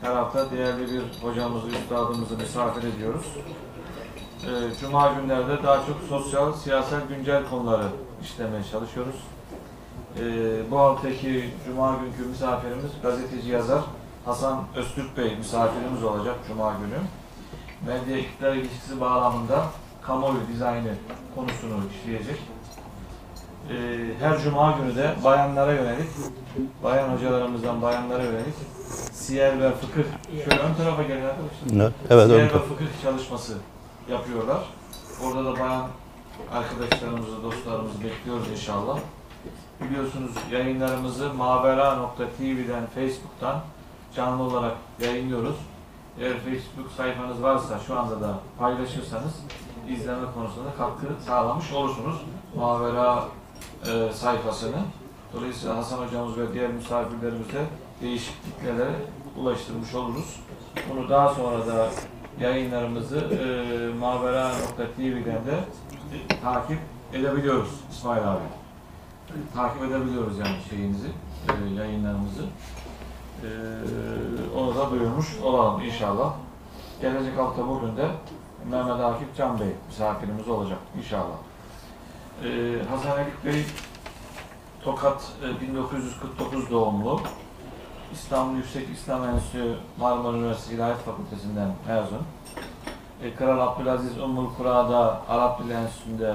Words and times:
Her 0.00 0.14
hafta 0.14 0.50
değerli 0.50 0.92
bir 0.92 1.28
hocamızı, 1.28 1.66
üstadımızı 1.68 2.36
misafir 2.36 2.88
ediyoruz. 2.88 3.26
Ee, 4.44 4.74
Cuma 4.80 5.12
günlerde 5.12 5.62
daha 5.62 5.86
çok 5.86 5.96
sosyal, 6.08 6.52
siyasal, 6.52 7.00
güncel 7.08 7.48
konuları 7.50 7.86
işlemeye 8.22 8.64
çalışıyoruz. 8.64 9.16
Ee, 10.20 10.70
bu 10.70 10.78
haftaki 10.78 11.50
Cuma 11.66 11.96
günkü 11.96 12.28
misafirimiz 12.28 12.90
gazeteci 13.02 13.50
yazar 13.50 13.80
Hasan 14.24 14.64
Öztürk 14.76 15.16
Bey 15.16 15.36
misafirimiz 15.36 16.04
olacak 16.04 16.34
Cuma 16.48 16.72
günü. 16.72 16.98
Medya 17.86 18.18
iktidar 18.18 18.54
ilişkisi 18.54 19.00
bağlamında 19.00 19.66
kamuoyu 20.02 20.40
dizaynı 20.52 20.94
konusunu 21.34 21.80
işleyecek. 21.94 22.40
Ee, 23.70 23.98
her 24.20 24.38
Cuma 24.38 24.78
günü 24.78 24.96
de 24.96 25.14
bayanlara 25.24 25.72
yönelik, 25.72 26.08
bayan 26.84 27.08
hocalarımızdan 27.08 27.82
bayanlara 27.82 28.22
yönelik 28.22 28.54
siyer 29.12 29.60
ve 29.60 29.70
fıkıh, 29.72 30.02
şöyle 30.44 30.60
ön 30.60 30.74
tarafa 30.74 31.02
gelin 31.02 31.24
arkadaşlar. 31.24 31.92
Evet, 32.10 32.26
Siyer 32.26 32.40
ön 32.40 32.44
ve 32.44 32.58
fıkıh 32.62 33.02
çalışması 33.02 33.52
yapıyorlar. 34.10 34.60
Orada 35.24 35.44
da 35.44 35.60
bayan 35.60 35.86
arkadaşlarımızı, 36.52 37.42
dostlarımızı 37.42 38.04
bekliyoruz 38.04 38.48
inşallah. 38.50 38.98
Biliyorsunuz 39.80 40.30
yayınlarımızı 40.50 41.34
mavera.tv'den, 41.34 42.86
Facebook'tan 42.94 43.60
canlı 44.16 44.42
olarak 44.42 44.76
yayınlıyoruz. 45.00 45.56
Eğer 46.20 46.32
Facebook 46.32 46.92
sayfanız 46.96 47.42
varsa 47.42 47.78
şu 47.86 47.98
anda 47.98 48.20
da 48.20 48.38
paylaşırsanız 48.58 49.32
izleme 49.88 50.32
konusunda 50.34 50.68
katkı 50.78 51.06
sağlamış 51.26 51.72
olursunuz. 51.72 52.16
Mavera 52.56 53.24
e, 53.86 54.12
sayfasını. 54.12 54.76
Dolayısıyla 55.34 55.76
Hasan 55.76 56.06
hocamız 56.06 56.38
ve 56.38 56.52
diğer 56.52 56.70
misafirlerimize 56.70 57.64
değişikliklere 58.02 58.90
ulaştırmış 59.36 59.94
oluruz. 59.94 60.40
Bunu 60.90 61.08
daha 61.08 61.34
sonra 61.34 61.66
da 61.66 61.90
yayınlarımızı 62.40 63.16
e, 63.16 63.98
mavera.tv'den 63.98 65.46
de 65.46 65.64
takip 66.42 66.78
edebiliyoruz 67.12 67.70
İsmail 67.90 68.32
abi. 68.32 68.44
Takip 69.54 69.82
edebiliyoruz 69.82 70.38
yani 70.38 70.56
şeyinizi, 70.70 71.08
e, 71.48 71.74
yayınlarımızı. 71.74 72.42
E, 73.42 73.48
onu 74.58 74.74
da 74.74 74.90
duyurmuş 74.90 75.38
olalım 75.42 75.82
inşallah. 75.82 76.34
Gelecek 77.00 77.38
hafta 77.38 77.68
bugün 77.68 77.96
de 77.96 78.08
Mehmet 78.70 79.00
Akif 79.00 79.36
Can 79.36 79.60
Bey 79.60 79.68
misafirimiz 79.88 80.48
olacak 80.48 80.78
inşallah. 80.98 81.36
E, 82.44 82.82
Hasan 82.90 83.18
Elik 83.18 83.44
Bey 83.44 83.64
Tokat 84.84 85.22
e, 85.42 85.60
1949 85.60 86.70
doğumlu. 86.70 87.20
İstanbul 88.12 88.56
Yüksek 88.56 88.88
İslam 88.94 89.24
Enstitüsü 89.24 89.74
Marmara 89.98 90.36
Üniversitesi 90.36 90.74
İlahiyat 90.74 90.98
Fakültesinden 91.04 91.72
mezun. 91.88 92.22
E, 93.22 93.34
Kral 93.34 93.60
Abdülaziz 93.60 94.16
Ümmül 94.16 94.46
Kura'da 94.56 95.22
Arap 95.28 95.64
Dili 95.64 95.72
Enstitüsü'nde 95.72 96.34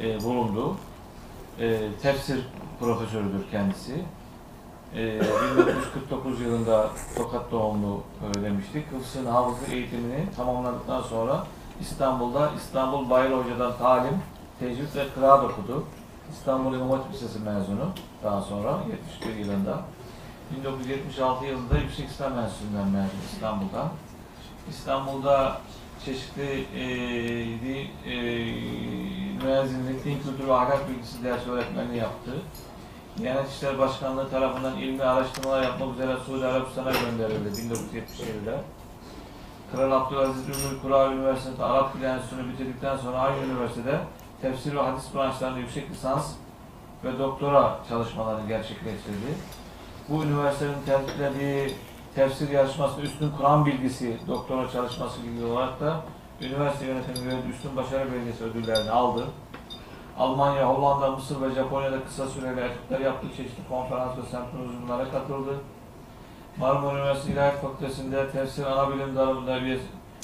e, 0.00 0.22
bulundu. 0.24 0.76
E, 1.60 1.80
tefsir 2.02 2.40
profesörüdür 2.80 3.50
kendisi. 3.50 4.04
E, 4.94 5.20
1949 5.56 6.40
yılında 6.40 6.90
Tokat 7.16 7.52
doğumlu 7.52 8.00
e, 8.30 8.42
demiştik. 8.42 8.92
Hıfzın 8.92 9.26
hafızlık 9.26 9.72
eğitimini 9.72 10.26
tamamladıktan 10.36 11.02
sonra 11.02 11.46
İstanbul'da 11.80 12.50
İstanbul 12.56 13.10
Bayır 13.10 13.30
Hoca'dan 13.30 13.78
talim, 13.78 14.22
tecvid 14.60 14.96
ve 14.96 15.06
kıraat 15.14 15.44
okudu. 15.44 15.84
İstanbul 16.32 16.74
İmam 16.74 16.90
Hatip 16.90 17.12
Lisesi 17.12 17.38
mezunu 17.38 17.90
daha 18.24 18.40
sonra 18.40 18.78
71 19.22 19.36
yılında. 19.36 19.80
1976 20.56 21.46
yılında 21.46 21.78
Yüksek 21.78 22.08
İslam 22.08 22.38
Enstitüsü'nden 22.38 22.88
mezun 22.88 23.18
İstanbul'dan. 23.32 23.88
İstanbul'da 24.70 25.60
çeşitli 26.04 26.66
e, 26.74 26.82
e, 28.12 28.16
müezzinlik, 29.44 30.04
din 30.04 30.18
kültürü 30.22 30.48
ve 30.48 30.54
ahlak 30.54 30.88
bilgisi 30.88 31.24
ders 31.24 31.46
öğretmenliği 31.46 31.98
yaptı. 31.98 32.30
Diyanet 33.18 33.50
İşleri 33.50 33.78
Başkanlığı 33.78 34.30
tarafından 34.30 34.78
ilmi 34.78 35.02
araştırmalar 35.02 35.62
yapmak 35.62 35.94
üzere 35.94 36.16
Suudi 36.26 36.46
Arabistan'a 36.46 36.90
gönderildi 36.90 37.48
1977'de. 37.48 38.60
Kral 39.72 39.92
Abdülaziz 39.92 40.42
Ümmül 40.42 40.80
Kura 40.82 41.12
Üniversitesi 41.12 41.62
Arap 41.62 41.94
Dili 41.94 42.04
Enstitüsü'nü 42.04 42.52
bitirdikten 42.52 42.96
sonra 42.96 43.18
aynı 43.18 43.44
üniversitede 43.44 44.00
tefsir 44.42 44.74
ve 44.74 44.80
hadis 44.80 45.14
branşlarında 45.14 45.58
yüksek 45.58 45.90
lisans 45.90 46.32
ve 47.04 47.18
doktora 47.18 47.78
çalışmalarını 47.88 48.48
gerçekleştirdi. 48.48 49.34
Bu 50.08 50.24
üniversitenin 50.24 50.82
tertiplediği 50.86 51.74
tefsir 52.14 52.50
yarışmasında 52.50 53.02
üstün 53.02 53.30
Kur'an 53.38 53.66
bilgisi 53.66 54.18
doktora 54.28 54.70
çalışması 54.70 55.22
gibi 55.22 55.44
olarak 55.44 55.80
da 55.80 56.00
üniversite 56.40 56.86
yönetimi 56.86 57.28
verdiği 57.28 57.50
üstün 57.50 57.76
başarı 57.76 58.12
belgesi 58.12 58.44
ödüllerini 58.44 58.90
aldı. 58.90 59.24
Almanya, 60.18 60.68
Hollanda, 60.68 61.10
Mısır 61.10 61.40
ve 61.40 61.50
Japonya'da 61.50 62.04
kısa 62.04 62.26
süreli 62.26 62.60
etütler 62.60 63.00
yaptığı 63.00 63.28
çeşitli 63.28 63.68
konferans 63.68 64.18
ve 64.18 64.22
sempozyumlara 64.22 65.10
katıldı. 65.10 65.54
Marmara 66.56 66.98
Üniversitesi 66.98 67.32
İlahiyat 67.32 67.62
Fakültesi'nde 67.62 68.30
tefsir 68.30 68.66
ana 68.66 68.94
bilim 68.94 69.16
dalında 69.16 69.62
bir 69.62 69.80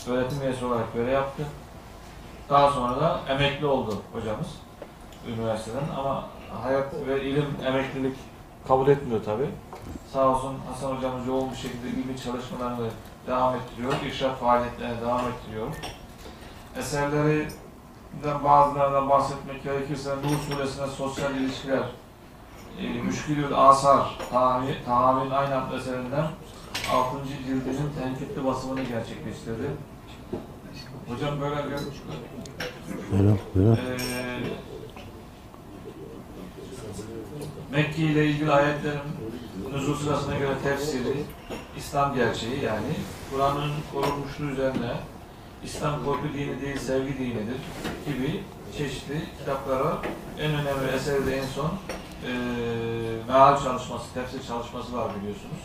öğretim 0.09 0.43
üyesi 0.43 0.65
olarak 0.65 0.95
görev 0.95 1.13
yaptı. 1.13 1.43
Daha 2.51 2.71
sonra 2.71 3.01
da 3.01 3.21
emekli 3.29 3.67
oldu 3.67 3.95
hocamız 4.13 4.47
üniversiteden 5.29 5.85
ama 5.99 6.25
hayat 6.63 6.95
ve 7.07 7.23
ilim 7.25 7.47
emeklilik 7.67 8.17
kabul 8.69 8.89
etmiyor 8.89 9.25
tabi. 9.25 9.51
Sağ 10.13 10.29
olsun 10.29 10.55
Hasan 10.73 10.97
hocamız 10.97 11.27
yoğun 11.27 11.51
bir 11.51 11.57
şekilde 11.57 11.89
ilmi 11.89 12.17
çalışmalarını 12.25 12.91
devam 13.27 13.55
ettiriyor, 13.55 13.93
irşat 14.07 14.41
faaliyetlerine 14.41 15.01
devam 15.01 15.21
ettiriyor. 15.29 15.67
Eserlerinden 16.79 18.45
bazılarından 18.45 19.09
bahsetmek 19.09 19.63
gerekirse 19.63 20.11
Nur 20.11 20.39
Suresine 20.55 20.87
sosyal 20.87 21.35
ilişkiler, 21.35 21.83
e, 22.81 22.87
Müşkülül 22.87 23.55
Asar, 23.69 24.19
Tahavi- 24.33 24.85
Tahavin 24.87 25.31
aynı 25.31 25.63
adlı 25.63 25.77
eserinden 25.79 26.27
6. 26.93 27.17
cildinin 27.47 27.91
tenkitli 28.03 28.45
basımını 28.45 28.83
gerçekleştirdi. 28.83 29.71
Hocam 31.09 31.41
böyle 31.41 31.55
gelmiş. 31.55 31.83
Buyurun, 33.13 33.39
buyurun. 33.55 33.77
Ee, 33.77 33.95
Mekke 37.73 38.03
ile 38.03 38.27
ilgili 38.27 38.53
ayetlerin 38.53 39.01
nüzul 39.73 39.97
sırasına 39.97 40.39
göre 40.39 40.55
tefsiri, 40.63 41.25
İslam 41.79 42.15
gerçeği 42.15 42.65
yani 42.65 42.95
Kur'an'ın 43.31 43.73
korunmuşluğu 43.93 44.51
üzerine 44.51 44.93
İslam 45.65 46.05
korku 46.05 46.29
dini 46.35 46.61
değil 46.61 46.79
sevgi 46.79 47.19
dinidir 47.19 47.61
gibi 48.07 48.43
çeşitli 48.79 49.23
kitaplar 49.39 49.81
var. 49.81 49.97
En 50.41 50.51
önemli 50.51 50.93
eseri 50.97 51.27
de 51.27 51.37
en 51.37 51.47
son 51.47 51.71
e, 52.27 52.33
meal 53.29 53.63
çalışması, 53.63 54.15
tefsir 54.15 54.47
çalışması 54.49 54.97
var 54.97 55.11
biliyorsunuz. 55.21 55.63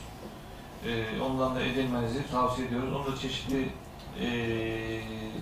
E, 0.85 1.21
ondan 1.21 1.55
da 1.55 1.61
edinmenizi 1.61 2.31
tavsiye 2.31 2.67
ediyoruz. 2.67 2.93
Onu 2.93 3.13
da 3.13 3.19
çeşitli 3.19 3.69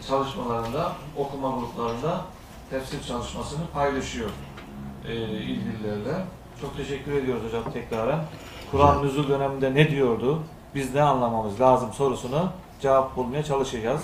çalışmalarında, 0.07 0.91
okuma 1.17 1.49
gruplarında 1.51 2.21
tefsir 2.69 3.03
çalışmasını 3.03 3.67
paylaşıyor 3.73 4.29
e, 5.07 5.15
ilgililerle. 5.15 6.25
Çok 6.61 6.77
teşekkür 6.77 7.11
ediyoruz 7.11 7.43
hocam 7.47 7.71
tekraren. 7.73 8.19
Kur'an 8.71 9.03
nüzul 9.03 9.27
döneminde 9.27 9.73
ne 9.73 9.89
diyordu? 9.89 10.43
Biz 10.75 10.95
ne 10.95 11.01
anlamamız 11.01 11.61
lazım 11.61 11.93
sorusunu 11.93 12.49
cevap 12.81 13.15
bulmaya 13.15 13.43
çalışacağız. 13.43 14.01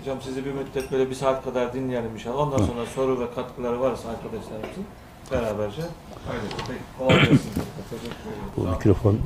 Hocam 0.00 0.18
sizi 0.22 0.44
bir 0.44 0.52
müddet 0.52 0.92
böyle 0.92 1.10
bir 1.10 1.14
saat 1.14 1.44
kadar 1.44 1.72
dinleyelim 1.72 2.10
inşallah. 2.14 2.38
Ondan 2.38 2.58
sonra 2.58 2.86
soru 2.94 3.20
ve 3.20 3.34
katkıları 3.34 3.80
varsa 3.80 4.08
arkadaşlarımızın 4.08 4.84
beraberce 5.30 5.82
paylaşalım. 6.28 6.64
Peki, 6.68 6.80
kolay 6.98 7.16
gelsin. 7.30 7.52
Bu 8.56 8.60
mikrofon 8.60 9.18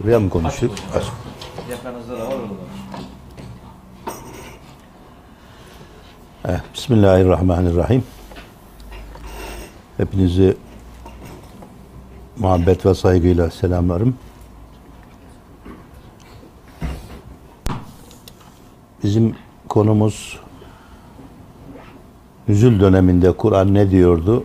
buraya 0.00 0.20
mı 0.20 0.30
konuştuk? 0.30 0.74
Yakanızda 1.70 2.18
da 2.18 2.20
var 2.20 2.26
orada. 2.26 3.02
Eh, 6.48 6.60
Bismillahirrahmanirrahim. 6.74 8.04
Hepinizi 9.96 10.56
muhabbet 12.38 12.86
ve 12.86 12.94
saygıyla 12.94 13.50
selamlarım. 13.50 14.14
Bizim 19.02 19.34
konumuz 19.68 20.40
nüzül 22.48 22.80
döneminde 22.80 23.32
Kur'an 23.32 23.74
ne 23.74 23.90
diyordu? 23.90 24.44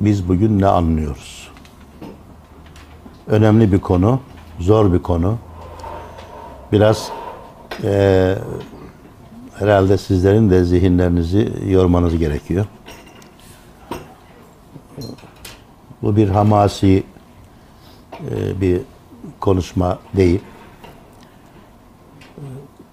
Biz 0.00 0.28
bugün 0.28 0.60
ne 0.60 0.66
anlıyoruz? 0.66 1.50
Önemli 3.26 3.72
bir 3.72 3.80
konu, 3.80 4.20
zor 4.60 4.92
bir 4.92 5.02
konu. 5.02 5.38
Biraz 6.72 7.10
eee 7.82 8.38
herhalde 9.58 9.98
sizlerin 9.98 10.50
de 10.50 10.64
zihinlerinizi 10.64 11.52
yormanız 11.66 12.18
gerekiyor. 12.18 12.66
Bu 16.02 16.16
bir 16.16 16.28
hamasi 16.28 17.04
e, 18.30 18.60
bir 18.60 18.80
konuşma 19.40 19.98
değil. 20.16 20.40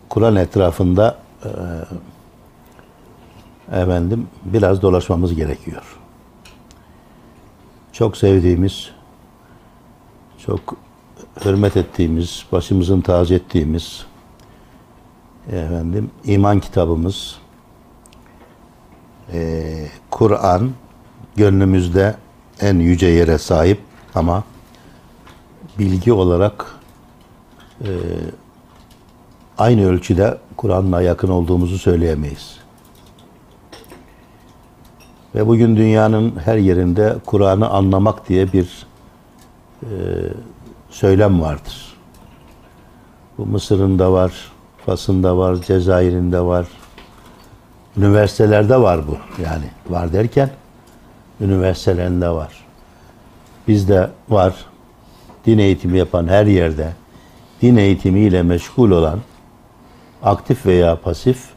Kur'an 0.10 0.36
etrafında 0.36 1.18
e, 1.44 1.50
efendim 3.82 4.28
biraz 4.46 4.82
dolaşmamız 4.82 5.36
gerekiyor. 5.36 5.98
Çok 7.92 8.18
sevdiğimiz, 8.18 8.92
çok 10.46 10.76
hürmet 11.46 11.78
ettiğimiz, 11.78 12.46
başımızın 12.52 13.02
tacı 13.02 13.34
ettiğimiz 13.34 14.06
efendim 15.47 16.12
iman 16.25 16.59
kitabımız 16.59 17.38
e, 19.33 19.88
Kur'an 20.12 20.71
gönlümüzde 21.36 22.15
en 22.62 22.75
yüce 22.80 23.07
yere 23.07 23.38
sahip 23.38 23.80
ama 24.15 24.44
bilgi 25.80 26.13
olarak 26.13 26.65
e, 27.81 27.89
aynı 29.57 29.89
ölçüde 29.89 30.38
Kur'an'la 30.57 31.01
yakın 31.01 31.30
olduğumuzu 31.30 31.77
söyleyemeyiz. 31.77 32.57
Ve 35.36 35.47
bugün 35.47 35.77
dünyanın 35.77 36.33
her 36.45 36.57
yerinde 36.57 37.15
Kur'an'ı 37.25 37.69
anlamak 37.69 38.30
diye 38.30 38.53
bir 38.53 38.88
e, 39.83 39.89
söylem 40.89 41.42
vardır. 41.42 41.95
Bu 43.38 43.45
Mısır'ın 43.45 44.00
da 44.00 44.12
var, 44.12 44.51
Fas'ın 44.86 45.24
da 45.24 45.38
var, 45.38 45.56
Cezayir'in 45.56 46.32
de 46.32 46.42
var. 46.42 46.68
Üniversitelerde 47.98 48.82
var 48.82 49.08
bu. 49.08 49.18
Yani 49.44 49.66
var 49.90 50.14
derken 50.14 50.50
üniversitelerinde 51.42 52.30
var. 52.30 52.66
Bizde 53.68 54.10
var. 54.30 54.66
Din 55.46 55.58
eğitimi 55.58 55.98
yapan 55.98 56.28
her 56.28 56.46
yerde 56.46 56.94
din 57.62 57.76
eğitimiyle 57.76 58.44
meşgul 58.44 58.92
olan 58.92 59.20
aktif 60.24 60.66
veya 60.66 61.02
pasif 61.02 61.50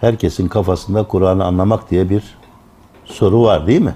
herkesin 0.00 0.48
kafasında 0.48 1.02
Kur'an'ı 1.02 1.44
anlamak 1.44 1.90
diye 1.90 2.10
bir 2.10 2.38
soru 3.04 3.42
var 3.42 3.66
değil 3.66 3.80
mi? 3.80 3.94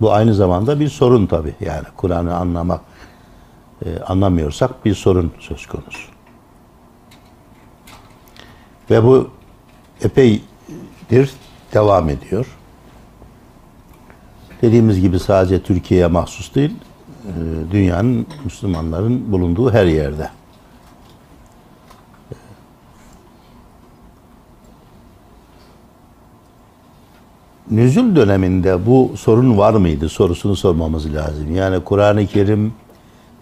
Bu 0.00 0.12
aynı 0.12 0.34
zamanda 0.34 0.80
bir 0.80 0.88
sorun 0.88 1.26
tabii. 1.26 1.54
Yani 1.60 1.84
Kur'an'ı 1.96 2.36
anlamak 2.36 2.80
anlamıyorsak 4.06 4.84
bir 4.84 4.94
sorun 4.94 5.32
söz 5.40 5.66
konusu. 5.66 6.08
Ve 8.90 9.04
bu 9.04 9.30
epeydir 10.02 11.30
devam 11.74 12.08
ediyor. 12.08 12.46
Dediğimiz 14.62 15.00
gibi 15.00 15.18
sadece 15.18 15.62
Türkiye'ye 15.62 16.06
mahsus 16.06 16.54
değil, 16.54 16.74
e, 17.24 17.30
dünyanın 17.72 18.26
Müslümanların 18.44 19.32
bulunduğu 19.32 19.72
her 19.72 19.86
yerde. 19.86 20.30
Nüzul 27.70 28.16
döneminde 28.16 28.86
bu 28.86 29.12
sorun 29.16 29.58
var 29.58 29.74
mıydı 29.74 30.08
sorusunu 30.08 30.56
sormamız 30.56 31.14
lazım. 31.14 31.54
Yani 31.54 31.84
Kur'an-ı 31.84 32.26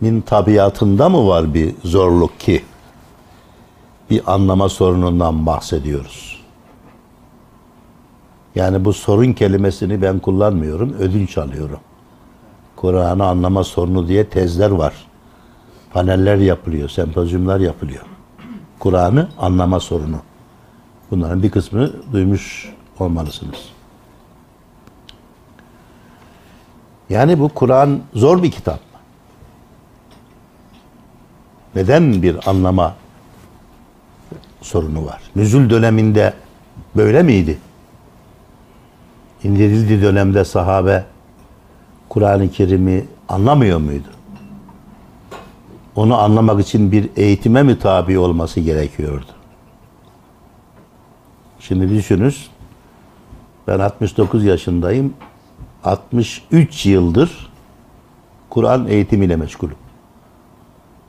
Kerim'in 0.00 0.20
tabiatında 0.20 1.08
mı 1.08 1.29
var 1.29 1.55
bir 1.55 1.75
zorluk 1.85 2.41
ki 2.41 2.62
bir 4.11 4.32
anlama 4.35 4.69
sorunundan 4.69 5.47
bahsediyoruz? 5.47 6.41
Yani 8.55 8.85
bu 8.85 8.93
sorun 8.93 9.32
kelimesini 9.32 10.02
ben 10.02 10.19
kullanmıyorum, 10.19 10.93
ödünç 10.93 11.38
alıyorum. 11.38 11.81
Kur'an'ı 12.76 13.26
anlama 13.26 13.64
sorunu 13.64 14.08
diye 14.08 14.29
tezler 14.29 14.70
var. 14.70 14.94
Paneller 15.93 16.37
yapılıyor, 16.37 16.88
sempozyumlar 16.88 17.61
yapılıyor. 17.61 18.05
Kur'an'ı 18.79 19.29
anlama 19.38 19.81
sorunu. 19.81 20.19
Bunların 21.11 21.43
bir 21.43 21.50
kısmını 21.50 21.93
duymuş 22.12 22.73
olmalısınız. 23.00 23.69
Yani 27.11 27.41
bu 27.41 27.49
Kur'an 27.49 28.00
zor 28.14 28.43
bir 28.43 28.50
kitap. 28.50 28.89
Neden 31.75 32.22
bir 32.22 32.50
anlama 32.50 32.94
sorunu 34.62 35.06
var? 35.06 35.22
Nüzul 35.37 35.70
döneminde 35.70 36.34
böyle 36.96 37.22
miydi? 37.22 37.58
İndirildiği 39.44 40.02
dönemde 40.02 40.44
sahabe 40.44 41.05
Kur'an-ı 42.08 42.50
Kerim'i 42.50 43.05
anlamıyor 43.28 43.78
muydu? 43.78 44.08
Onu 45.96 46.19
anlamak 46.19 46.61
için 46.61 46.93
bir 46.93 47.11
eğitime 47.17 47.62
mi 47.62 47.78
tabi 47.78 48.19
olması 48.19 48.61
gerekiyordu? 48.61 49.26
Şimdi 51.61 51.88
düşününüz. 51.88 52.50
Ben 53.67 53.78
69 53.78 54.44
yaşındayım. 54.44 55.14
63 55.84 56.87
yıldır 56.87 57.50
Kur'an 58.50 58.87
eğitimiyle 58.88 59.37
meşgulüm. 59.37 59.76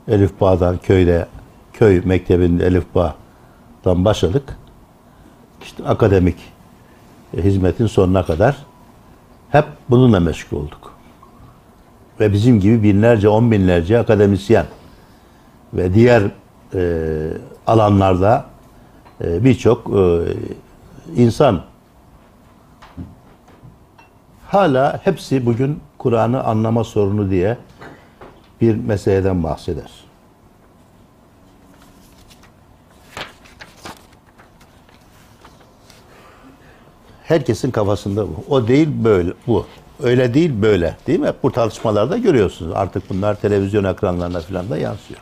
Elif 0.08 0.42
Bağ'dan 0.42 0.78
köyde, 0.78 1.28
köy 1.74 2.02
mektebinde 2.06 2.66
Elif 2.66 2.96
Bağ'dan 2.96 4.06
başladık. 4.06 4.58
İşte 5.62 5.84
akademik 5.84 6.38
hizmetin 7.38 7.88
sonuna 7.88 8.26
kadar 8.26 8.58
hep 9.50 9.66
bununla 9.90 10.20
meşgul 10.20 10.58
olduk. 10.58 10.94
Ve 12.20 12.34
bizim 12.34 12.60
gibi 12.60 12.84
binlerce, 12.84 13.30
on 13.30 13.52
binlerce 13.52 14.00
akademisyen 14.00 14.66
ve 15.74 15.94
diğer 15.94 16.24
e, 16.74 17.08
alanlarda 17.68 18.46
e, 19.24 19.44
birçok 19.44 19.92
e, 19.98 20.20
insan 21.16 21.62
hala 24.48 25.00
hepsi 25.04 25.46
bugün 25.46 25.80
Kur'an'ı 25.98 26.44
anlama 26.44 26.84
sorunu 26.84 27.30
diye 27.30 27.58
bir 28.62 28.76
meseleden 28.76 29.44
bahseder. 29.44 29.92
Herkesin 37.24 37.72
kafasında 37.72 38.28
bu. 38.28 38.46
O 38.50 38.68
değil 38.68 38.90
böyle 39.04 39.34
bu. 39.48 39.66
Öyle 40.04 40.34
değil 40.34 40.62
böyle. 40.62 40.98
Değil 41.08 41.20
mi? 41.20 41.34
Bu 41.44 41.52
tartışmalarda 41.52 42.18
görüyorsunuz. 42.18 42.72
Artık 42.76 43.10
bunlar 43.10 43.42
televizyon 43.42 43.84
ekranlarına 43.84 44.40
falan 44.40 44.70
da 44.70 44.78
yansıyor. 44.78 45.20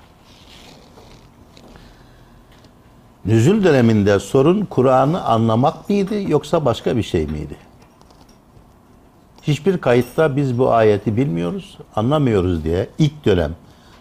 Nüzul 3.25 3.63
döneminde 3.63 4.19
sorun 4.19 4.65
Kur'an'ı 4.65 5.24
anlamak 5.24 5.89
mıydı 5.89 6.22
yoksa 6.22 6.65
başka 6.65 6.98
bir 6.98 7.03
şey 7.03 7.25
miydi? 7.27 7.68
Hiçbir 9.50 9.77
kayıtta 9.77 10.36
biz 10.36 10.60
bu 10.60 10.72
ayeti 10.72 11.18
bilmiyoruz, 11.18 11.77
anlamıyoruz 11.96 12.63
diye 12.63 12.88
ilk 12.98 13.25
dönem 13.25 13.51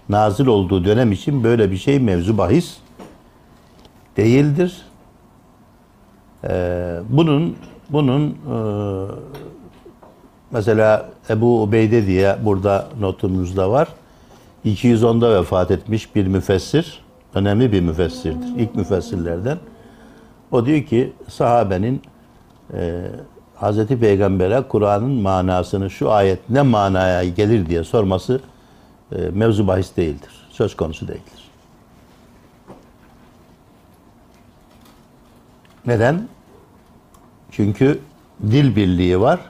nazil 0.09 0.47
olduğu 0.47 0.85
dönem 0.85 1.13
için 1.13 1.45
böyle 1.45 1.71
bir 1.71 1.77
şey 1.77 1.99
mevzu 1.99 2.39
bahis 2.39 2.77
değildir. 4.17 4.83
Ee, 6.45 6.95
bunun 7.09 7.57
bunun 7.91 8.29
e, 8.31 8.57
mesela 10.51 11.09
Ebu 11.31 11.63
Ubeyde 11.63 12.07
diye 12.07 12.37
burada 12.45 12.89
notumuzda 13.01 13.71
var. 13.71 13.89
210'da 14.65 15.41
vefat 15.41 15.71
etmiş 15.71 16.15
bir 16.15 16.27
müfessir. 16.27 17.01
Önemli 17.35 17.73
bir 17.73 17.81
müfessirdir. 17.81 18.49
İlk 18.57 18.75
müfessirlerden. 18.75 19.59
O 20.51 20.67
diyor 20.67 20.83
ki 20.83 21.13
sahabenin 21.29 22.03
e, 22.75 23.03
Hz. 23.61 23.87
Peygamber'e 23.87 24.63
Kur'an'ın 24.69 25.11
manasını 25.11 25.91
şu 25.91 26.11
ayet 26.11 26.51
ne 26.51 26.63
manaya 26.63 27.25
gelir 27.25 27.67
diye 27.67 27.85
sorması 27.85 28.41
e, 29.13 29.17
mevzu 29.17 29.67
bahis 29.67 29.97
değildir. 29.97 30.31
Söz 30.51 30.77
konusu 30.77 31.09
değildir. 31.09 31.51
Neden? 35.87 36.29
Çünkü 37.51 38.01
dil 38.43 38.77
birliği 38.77 39.21
var, 39.21 39.41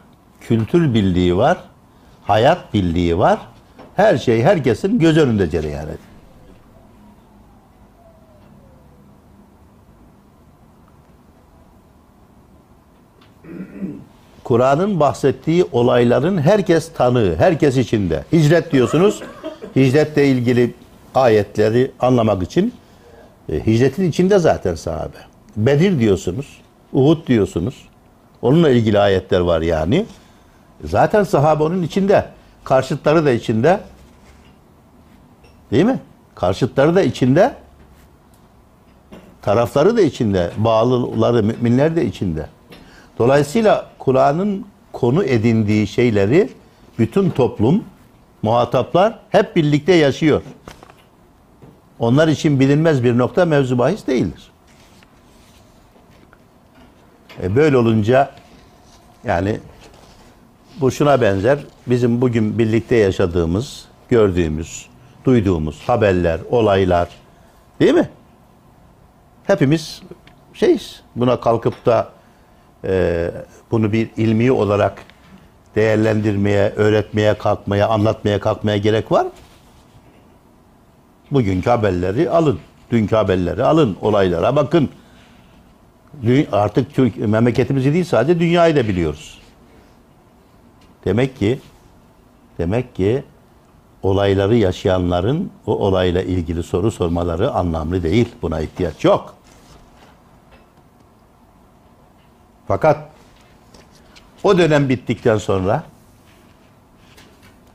kültür 0.41 0.95
birliği 0.95 1.37
var, 1.37 1.59
hayat 2.23 2.75
birliği 2.75 3.19
var. 3.19 3.38
Her 3.97 4.19
şey 4.19 4.43
herkesin 4.43 4.99
göz 4.99 5.19
önünde 5.19 5.50
cereyan 5.50 5.85
ediyor. 5.85 6.08
Kur'an'ın 14.49 15.00
bahsettiği 15.00 15.64
olayların 15.73 16.38
herkes 16.38 16.93
tanığı, 16.93 17.37
herkes 17.38 17.76
içinde. 17.76 18.25
Hicret 18.33 18.73
diyorsunuz. 18.73 19.23
Hicretle 19.76 20.26
ilgili 20.28 20.75
ayetleri 21.14 21.90
anlamak 22.00 22.43
için 22.43 22.75
e, 23.49 23.67
hicretin 23.67 24.09
içinde 24.09 24.38
zaten 24.38 24.75
sahabe. 24.75 25.17
Bedir 25.57 25.99
diyorsunuz. 25.99 26.61
Uhud 26.93 27.26
diyorsunuz. 27.26 27.88
Onunla 28.43 28.71
ilgili 28.71 28.99
ayetler 28.99 29.40
var 29.40 29.61
yani. 29.61 30.07
Zaten 30.85 31.25
sahabe 31.25 31.62
onun 31.62 31.83
içinde. 31.83 32.25
Karşıtları 32.64 33.25
da 33.25 33.31
içinde. 33.31 33.81
Değil 35.71 35.85
mi? 35.85 36.00
Karşıtları 36.35 36.95
da 36.95 37.02
içinde. 37.02 37.55
tarafları 39.43 39.97
da 39.97 40.00
içinde, 40.00 40.50
bağlıları, 40.57 41.43
müminler 41.43 41.97
de 41.97 42.05
içinde. 42.05 42.47
Dolayısıyla 43.19 43.98
Kur'an'ın 44.09 44.67
konu 44.93 45.25
edindiği 45.25 45.87
şeyleri 45.87 46.50
bütün 46.99 47.31
toplum, 47.31 47.85
muhataplar 48.43 49.19
hep 49.31 49.57
birlikte 49.57 49.95
yaşıyor. 49.95 50.43
Onlar 51.99 52.29
için 52.29 52.61
bilinmez 52.61 53.05
bir 53.05 53.19
nokta 53.19 53.45
mevzu 53.45 53.79
bahis 53.79 54.07
değildir. 54.07 54.50
E 57.43 57.57
böyle 57.57 57.77
olunca 57.77 58.31
yani 59.25 59.61
bu 60.81 60.91
şuna 60.91 61.21
benzer. 61.21 61.59
Bizim 61.87 62.21
bugün 62.21 62.59
birlikte 62.59 62.97
yaşadığımız, 62.97 63.85
gördüğümüz, 64.09 64.87
duyduğumuz 65.25 65.81
haberler, 65.87 66.41
olaylar 66.50 67.09
değil 67.81 67.95
mi? 67.95 68.09
Hepimiz 69.45 70.03
şeyiz. 70.55 71.03
Buna 71.17 71.41
kalkıp 71.41 71.87
da 71.87 72.09
e, 72.85 73.31
bunu 73.70 73.92
bir 73.92 74.10
ilmi 74.16 74.52
olarak 74.52 75.02
değerlendirmeye, 75.76 76.70
öğretmeye 76.70 77.34
kalkmaya, 77.38 77.88
anlatmaya 77.88 78.40
kalkmaya 78.40 78.76
gerek 78.76 79.12
var 79.12 79.25
mı? 79.25 79.30
Bugünkü 81.30 81.70
haberleri 81.70 82.30
alın. 82.30 82.58
Dünkü 82.90 83.16
haberleri 83.16 83.64
alın. 83.64 83.96
Olaylara 84.00 84.56
bakın. 84.56 84.88
Artık 86.52 86.94
Türk 86.94 87.16
memleketimizi 87.16 87.92
değil 87.92 88.04
sadece 88.04 88.40
dünyayı 88.40 88.76
da 88.76 88.88
biliyoruz. 88.88 89.38
Demek 91.04 91.38
ki 91.38 91.58
demek 92.58 92.94
ki 92.94 93.25
olayları 94.02 94.56
yaşayanların 94.56 95.50
o 95.66 95.78
olayla 95.78 96.22
ilgili 96.22 96.62
soru 96.62 96.90
sormaları 96.90 97.50
anlamlı 97.50 98.02
değil. 98.02 98.28
Buna 98.42 98.60
ihtiyaç 98.60 99.04
yok. 99.04 99.34
Fakat 102.68 103.08
o 104.45 104.59
dönem 104.59 104.88
bittikten 104.88 105.38
sonra 105.38 105.83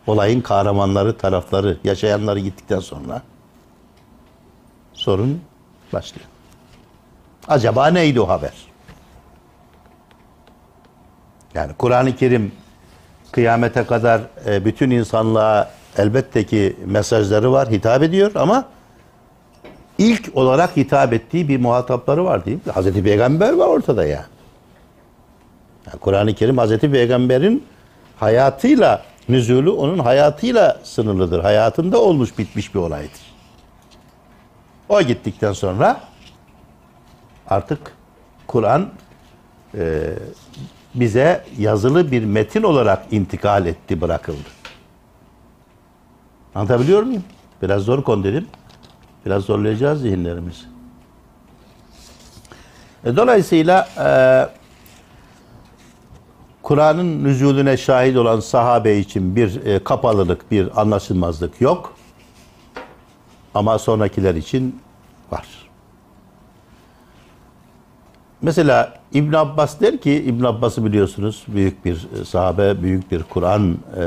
olayın 0.08 0.41
kahramanları, 0.41 1.17
tarafları, 1.17 1.77
yaşayanları 1.84 2.39
gittikten 2.39 2.79
sonra 2.79 3.22
sorun 4.93 5.41
başlıyor. 5.93 6.27
Acaba 7.48 7.88
neydi 7.88 8.22
o 8.22 8.27
haber? 8.27 8.53
Yani 11.53 11.74
Kur'an-ı 11.77 12.15
Kerim 12.15 12.51
kıyamete 13.32 13.86
kadar 13.86 14.22
e, 14.46 14.65
bütün 14.65 14.89
insanlığa 14.89 15.72
elbette 15.98 16.46
ki 16.46 16.75
mesajları 16.86 17.51
var, 17.51 17.70
hitap 17.70 18.03
ediyor 18.03 18.32
ama 18.36 18.65
ilk 19.98 20.38
olarak 20.38 20.77
hitap 20.77 21.13
ettiği 21.13 21.48
bir 21.48 21.60
muhatapları 21.60 22.25
var 22.25 22.46
değil 22.46 22.60
mi? 22.65 22.72
Hazreti 22.72 23.03
Peygamber 23.03 23.53
var 23.53 23.67
ortada 23.67 24.05
ya. 24.05 24.10
Yani 24.10 24.25
Kur'an-ı 26.00 26.33
Kerim 26.33 26.57
Hazreti 26.57 26.91
Peygamber'in 26.91 27.63
hayatıyla, 28.19 29.03
nüzulü 29.29 29.69
onun 29.69 30.00
hayatıyla 30.00 30.79
sınırlıdır. 30.83 31.39
Hayatında 31.39 32.01
olmuş 32.01 32.38
bitmiş 32.38 32.75
bir 32.75 32.79
olaydır. 32.79 33.21
O 34.89 35.01
gittikten 35.01 35.53
sonra 35.53 36.01
artık 37.47 37.79
Kur'an 38.47 38.89
e, 39.77 40.13
bize 40.95 41.45
yazılı 41.57 42.12
bir 42.12 42.25
metin 42.25 42.63
olarak 42.63 43.05
intikal 43.12 43.65
etti, 43.65 44.01
bırakıldı. 44.01 44.50
Anlatabiliyor 46.55 47.03
muyum? 47.03 47.23
Biraz 47.62 47.81
zor 47.81 48.03
konu 48.03 48.23
dedim. 48.23 48.47
Biraz 49.25 49.43
zorlayacağız 49.43 50.01
zihinlerimizi. 50.01 50.63
E, 53.05 53.15
dolayısıyla 53.15 53.88
e, 53.97 54.07
Kur'an'ın 56.63 57.24
nüzulüne 57.24 57.77
şahit 57.77 58.17
olan 58.17 58.39
sahabe 58.39 58.98
için 58.98 59.36
bir 59.36 59.65
e, 59.65 59.84
kapalılık, 59.84 60.51
bir 60.51 60.82
anlaşılmazlık 60.82 61.62
yok. 61.62 61.93
Ama 63.53 63.79
sonrakiler 63.79 64.36
için 64.36 64.82
var. 65.32 65.48
Mesela 68.41 68.93
İbn 69.13 69.34
Abbas 69.34 69.82
der 69.82 69.98
ki, 69.98 70.12
İbn 70.12 70.43
Abbas'ı 70.43 70.86
biliyorsunuz 70.86 71.43
büyük 71.48 71.86
bir 71.86 72.08
e, 72.22 72.25
sahabe, 72.25 72.82
büyük 72.84 73.12
bir 73.12 73.24
Kur'an 73.24 73.77
e, 73.98 74.03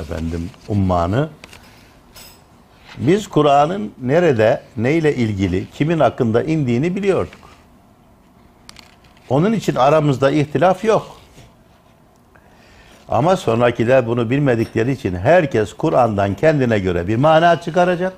efendim 0.00 0.50
ummanı. 0.68 1.28
Biz 2.98 3.26
Kur'an'ın 3.26 3.92
nerede, 4.02 4.62
neyle 4.76 5.14
ilgili, 5.14 5.70
kimin 5.70 6.00
hakkında 6.00 6.42
indiğini 6.42 6.96
biliyorduk. 6.96 7.40
Onun 9.28 9.52
için 9.52 9.74
aramızda 9.74 10.30
ihtilaf 10.30 10.84
yok. 10.84 11.23
Ama 13.08 13.36
sonrakiler 13.36 14.06
bunu 14.06 14.30
bilmedikleri 14.30 14.92
için 14.92 15.14
herkes 15.14 15.72
Kur'an'dan 15.72 16.34
kendine 16.34 16.78
göre 16.78 17.08
bir 17.08 17.16
mana 17.16 17.60
çıkaracak. 17.60 18.12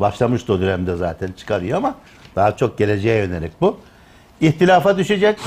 Başlamıştı 0.00 0.52
o 0.52 0.60
dönemde 0.60 0.96
zaten 0.96 1.32
çıkarıyor 1.32 1.78
ama 1.78 1.94
daha 2.36 2.56
çok 2.56 2.78
geleceğe 2.78 3.24
yönelik 3.24 3.60
bu. 3.60 3.80
İhtilafa 4.40 4.98
düşecek. 4.98 5.38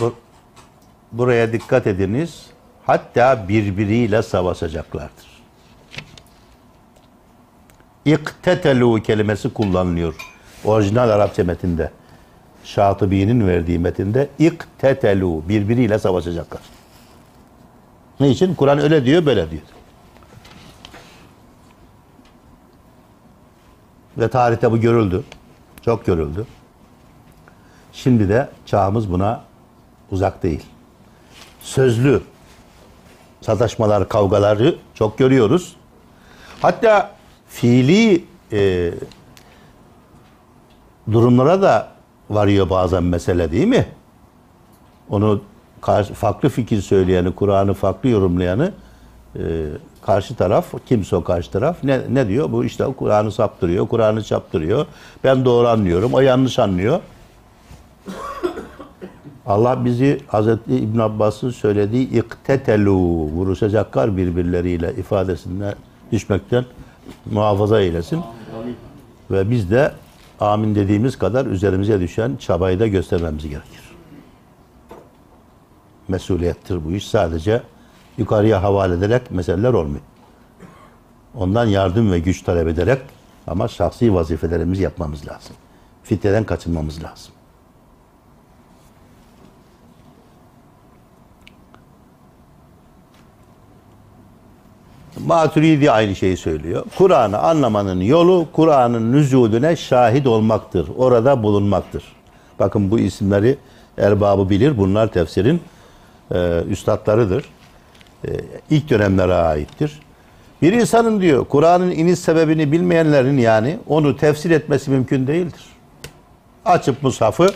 Bu, 0.00 0.14
buraya 1.12 1.52
dikkat 1.52 1.86
ediniz. 1.86 2.46
Hatta 2.86 3.48
birbiriyle 3.48 4.22
savaşacaklardır. 4.22 5.26
İktetelu 8.04 9.02
kelimesi 9.02 9.52
kullanılıyor. 9.52 10.14
Orijinal 10.64 11.10
Arapça 11.10 11.44
metinde. 11.44 11.90
Şatıbi'nin 12.66 13.46
verdiği 13.46 13.78
metinde 13.78 14.28
iktetelu 14.38 15.42
birbiriyle 15.48 15.98
savaşacaklar. 15.98 16.60
Ne 18.20 18.30
için? 18.30 18.54
Kur'an 18.54 18.78
öyle 18.78 19.04
diyor, 19.04 19.26
böyle 19.26 19.50
diyor. 19.50 19.62
Ve 24.18 24.28
tarihte 24.28 24.70
bu 24.70 24.80
görüldü. 24.80 25.24
Çok 25.84 26.06
görüldü. 26.06 26.46
Şimdi 27.92 28.28
de 28.28 28.48
çağımız 28.66 29.12
buna 29.12 29.44
uzak 30.10 30.42
değil. 30.42 30.62
Sözlü 31.60 32.22
sataşmalar, 33.40 34.08
kavgaları 34.08 34.78
çok 34.94 35.18
görüyoruz. 35.18 35.76
Hatta 36.62 37.10
fiili 37.48 38.24
e, 38.52 38.92
durumlara 41.12 41.62
da 41.62 41.95
varıyor 42.30 42.70
bazen 42.70 43.02
mesele 43.02 43.52
değil 43.52 43.66
mi? 43.66 43.86
Onu 45.10 45.40
farklı 46.14 46.48
fikir 46.48 46.80
söyleyeni, 46.80 47.34
Kur'an'ı 47.34 47.74
farklı 47.74 48.08
yorumlayanı 48.08 48.72
e, 49.36 49.42
karşı 50.02 50.36
taraf, 50.36 50.66
kimse 50.86 51.16
o 51.16 51.24
karşı 51.24 51.50
taraf 51.50 51.84
ne, 51.84 52.00
ne 52.10 52.28
diyor? 52.28 52.52
Bu 52.52 52.64
işte 52.64 52.84
Kur'an'ı 52.98 53.32
saptırıyor, 53.32 53.88
Kur'an'ı 53.88 54.22
çaptırıyor. 54.22 54.86
Ben 55.24 55.44
doğru 55.44 55.68
anlıyorum, 55.68 56.14
o 56.14 56.20
yanlış 56.20 56.58
anlıyor. 56.58 57.00
Allah 59.46 59.84
bizi 59.84 60.20
Hazreti 60.26 60.76
İbn 60.76 60.98
Abbas'ın 60.98 61.50
söylediği 61.50 62.22
iktetelu 62.22 62.92
vuruşacaklar 63.34 64.16
birbirleriyle 64.16 64.94
ifadesine 64.94 65.74
düşmekten 66.12 66.64
muhafaza 67.30 67.80
eylesin. 67.80 68.20
Ve 69.30 69.50
biz 69.50 69.70
de 69.70 69.92
amin 70.40 70.74
dediğimiz 70.74 71.18
kadar 71.18 71.46
üzerimize 71.46 72.00
düşen 72.00 72.36
çabayı 72.36 72.80
da 72.80 72.86
göstermemiz 72.86 73.42
gerekir. 73.42 73.80
Mesuliyettir 76.08 76.84
bu 76.84 76.92
iş. 76.92 77.08
Sadece 77.08 77.62
yukarıya 78.18 78.62
havale 78.62 78.94
ederek 78.94 79.30
meseleler 79.30 79.72
olmuyor. 79.72 80.00
Ondan 81.34 81.66
yardım 81.66 82.12
ve 82.12 82.18
güç 82.18 82.42
talep 82.42 82.68
ederek 82.68 83.02
ama 83.46 83.68
şahsi 83.68 84.14
vazifelerimizi 84.14 84.82
yapmamız 84.82 85.26
lazım. 85.26 85.56
Fitneden 86.02 86.44
kaçınmamız 86.44 87.02
lazım. 87.04 87.35
Maturidi 95.24 95.90
aynı 95.90 96.16
şeyi 96.16 96.36
söylüyor. 96.36 96.84
Kur'an'ı 96.98 97.38
anlamanın 97.38 98.00
yolu 98.00 98.46
Kur'an'ın 98.52 99.12
nüzulüne 99.12 99.76
şahit 99.76 100.26
olmaktır. 100.26 100.88
Orada 100.96 101.42
bulunmaktır. 101.42 102.04
Bakın 102.58 102.90
bu 102.90 102.98
isimleri 102.98 103.58
erbabı 103.98 104.50
bilir. 104.50 104.78
Bunlar 104.78 105.12
tefsirin 105.12 105.60
e, 106.34 106.62
üstadlarıdır. 106.68 107.44
E, 108.24 108.30
ilk 108.70 108.90
dönemlere 108.90 109.34
aittir. 109.34 110.00
Bir 110.62 110.72
insanın 110.72 111.20
diyor 111.20 111.44
Kur'an'ın 111.44 111.90
iniş 111.90 112.18
sebebini 112.18 112.72
bilmeyenlerin 112.72 113.38
yani 113.38 113.78
onu 113.88 114.16
tefsir 114.16 114.50
etmesi 114.50 114.90
mümkün 114.90 115.26
değildir. 115.26 115.64
Açıp 116.64 117.02
mushafı 117.02 117.48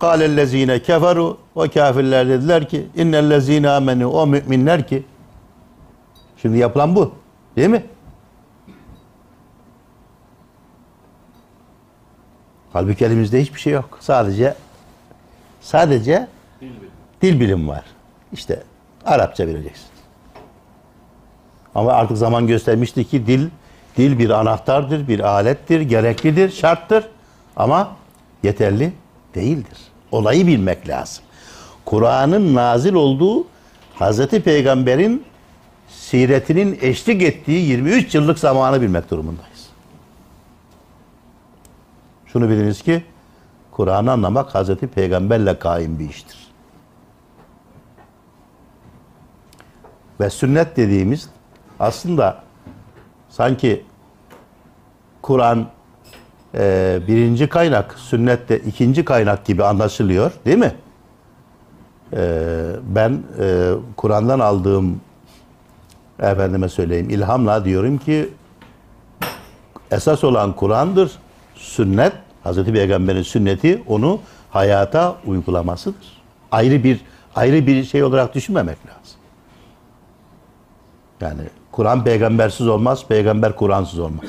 Kâlellezîne 0.00 0.82
keferu 0.82 1.36
o 1.54 1.62
kafirler 1.62 2.28
dediler 2.28 2.68
ki 2.68 2.86
innellezîne 2.96 3.70
amenu 3.70 4.06
o 4.06 4.26
müminler 4.26 4.88
ki 4.88 5.02
Şimdi 6.44 6.58
yapılan 6.58 6.96
bu. 6.96 7.14
Değil 7.56 7.68
mi? 7.68 7.84
Halbuki 12.72 13.04
elimizde 13.04 13.42
hiçbir 13.42 13.60
şey 13.60 13.72
yok. 13.72 13.98
Sadece 14.00 14.54
sadece 15.60 16.28
dil 17.22 17.40
bilim 17.40 17.68
var. 17.68 17.84
İşte 18.32 18.62
Arapça 19.04 19.48
bileceksin. 19.48 19.86
Ama 21.74 21.92
artık 21.92 22.16
zaman 22.18 22.46
göstermişti 22.46 23.04
ki 23.04 23.26
dil 23.26 23.48
dil 23.96 24.18
bir 24.18 24.30
anahtardır, 24.30 25.08
bir 25.08 25.20
alettir, 25.20 25.80
gereklidir, 25.80 26.50
şarttır 26.50 27.08
ama 27.56 27.96
yeterli 28.42 28.92
değildir. 29.34 29.78
Olayı 30.12 30.46
bilmek 30.46 30.88
lazım. 30.88 31.24
Kur'an'ın 31.84 32.54
nazil 32.54 32.94
olduğu 32.94 33.46
Hazreti 33.94 34.42
Peygamber'in 34.42 35.24
siretinin 36.14 36.78
eşlik 36.82 37.22
ettiği 37.22 37.68
23 37.68 38.14
yıllık 38.14 38.38
zamanı 38.38 38.82
bilmek 38.82 39.10
durumundayız. 39.10 39.68
Şunu 42.26 42.48
biliniz 42.48 42.82
ki 42.82 43.04
Kur'an'ı 43.70 44.12
anlamak 44.12 44.54
Hazreti 44.54 44.86
Peygamberle 44.86 45.58
kaim 45.58 45.98
bir 45.98 46.08
iştir. 46.08 46.38
Ve 50.20 50.30
sünnet 50.30 50.76
dediğimiz 50.76 51.28
aslında 51.80 52.42
sanki 53.28 53.84
Kur'an 55.22 55.66
e, 56.54 57.00
birinci 57.08 57.48
kaynak, 57.48 57.94
sünnet 57.98 58.48
de 58.48 58.58
ikinci 58.58 59.04
kaynak 59.04 59.44
gibi 59.44 59.64
anlaşılıyor 59.64 60.32
değil 60.44 60.58
mi? 60.58 60.74
E, 62.12 62.66
ben 62.82 63.22
e, 63.40 63.72
Kur'an'dan 63.96 64.40
aldığım 64.40 65.00
efendime 66.18 66.68
söyleyeyim 66.68 67.10
ilhamla 67.10 67.64
diyorum 67.64 67.98
ki 67.98 68.28
esas 69.90 70.24
olan 70.24 70.56
Kur'an'dır. 70.56 71.12
Sünnet, 71.54 72.12
Hazreti 72.44 72.72
Peygamber'in 72.72 73.22
sünneti 73.22 73.82
onu 73.86 74.20
hayata 74.50 75.16
uygulamasıdır. 75.26 76.22
Ayrı 76.52 76.84
bir 76.84 77.00
ayrı 77.34 77.66
bir 77.66 77.84
şey 77.84 78.04
olarak 78.04 78.34
düşünmemek 78.34 78.78
lazım. 78.86 79.20
Yani 81.20 81.40
Kur'an 81.72 82.04
peygambersiz 82.04 82.68
olmaz, 82.68 83.06
peygamber 83.08 83.56
Kur'ansız 83.56 83.98
olmaz. 83.98 84.28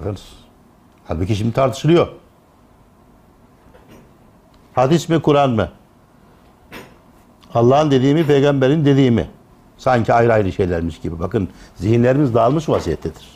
Bakınız. 0.00 0.32
Halbuki 1.04 1.36
şimdi 1.36 1.52
tartışılıyor. 1.52 2.08
Hadis 4.74 5.08
mi, 5.08 5.22
Kur'an 5.22 5.50
mı? 5.50 5.68
Allah'ın 7.54 7.90
dediği 7.90 8.14
mi, 8.14 8.26
peygamberin 8.26 8.84
dediği 8.84 9.10
mi? 9.10 9.30
Sanki 9.84 10.12
ayrı 10.12 10.32
ayrı 10.32 10.52
şeylermiş 10.52 11.00
gibi. 11.00 11.18
Bakın 11.18 11.48
zihinlerimiz 11.76 12.34
dağılmış 12.34 12.68
vaziyettedir. 12.68 13.26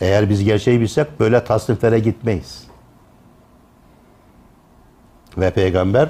Eğer 0.00 0.30
biz 0.30 0.44
gerçeği 0.44 0.80
bilsek 0.80 1.20
böyle 1.20 1.44
tasniflere 1.44 1.98
gitmeyiz. 1.98 2.66
Ve 5.36 5.50
peygamber 5.50 6.08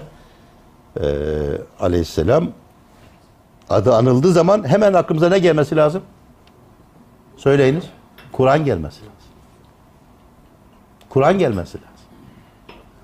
eee 1.00 1.60
aleyhisselam 1.80 2.48
adı 3.70 3.94
anıldığı 3.94 4.32
zaman 4.32 4.68
hemen 4.68 4.92
aklımıza 4.92 5.28
ne 5.28 5.38
gelmesi 5.38 5.76
lazım? 5.76 6.02
Söyleyiniz. 7.36 7.84
Kur'an 8.32 8.64
gelmesi 8.64 9.00
lazım. 9.00 9.12
Kur'an 11.08 11.38
gelmesi 11.38 11.78
lazım. 11.78 12.06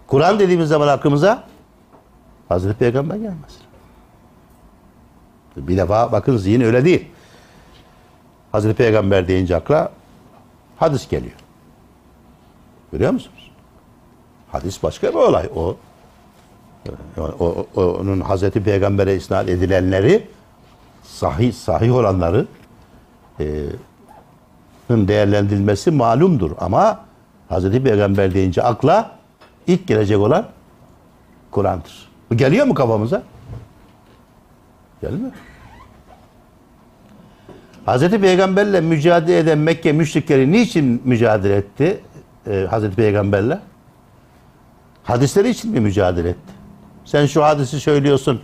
Kur'an 0.07 0.38
dediğimiz 0.38 0.69
zaman 0.69 0.88
aklımıza 0.88 1.45
Hazreti 2.49 2.79
Peygamber 2.79 3.17
gelmesi. 3.17 3.62
Bir 5.56 5.76
defa 5.76 6.12
bakın 6.12 6.37
zihin 6.37 6.61
öyle 6.61 6.85
değil. 6.85 7.09
Hazreti 8.52 8.76
Peygamber 8.76 9.28
deyince 9.28 9.56
akla 9.56 9.92
hadis 10.76 11.08
geliyor. 11.08 11.34
Görüyor 12.93 13.10
musunuz? 13.12 13.50
Hadis 14.52 14.82
başka 14.82 15.08
bir 15.08 15.15
olay. 15.15 15.49
O, 15.56 15.76
o, 17.19 17.67
o- 17.76 17.82
onun 17.84 18.21
Hazreti 18.21 18.62
Peygamber'e 18.65 19.17
isnat 19.17 19.49
edilenleri 19.49 20.26
sahih 21.02 21.52
sahih 21.52 21.95
olanları 21.95 22.47
e, 23.41 23.47
değerlendirilmesi 24.91 25.91
malumdur 25.91 26.50
ama 26.58 27.00
Hazreti 27.49 27.82
Peygamber 27.82 28.34
deyince 28.34 28.62
akla 28.62 29.19
ilk 29.67 29.86
gelecek 29.88 30.19
olan 30.19 30.47
Kur'an'dır. 31.50 32.08
Bu 32.30 32.36
geliyor 32.36 32.67
mu 32.67 32.75
kafamıza? 32.75 33.23
Gelmiyor. 35.02 35.32
Hazreti 37.86 38.21
Peygamberle 38.21 38.80
mücadele 38.80 39.38
eden 39.38 39.58
Mekke 39.58 39.93
müşrikleri 39.93 40.52
niçin 40.52 41.02
mücadele 41.04 41.56
etti 41.56 42.00
e, 42.47 42.67
Hazreti 42.71 42.97
Peygamberle? 42.97 43.60
Hadisleri 45.04 45.49
için 45.49 45.71
mi 45.71 45.80
mücadele 45.80 46.28
etti? 46.28 46.52
Sen 47.04 47.26
şu 47.26 47.45
hadisi 47.45 47.80
söylüyorsun, 47.80 48.41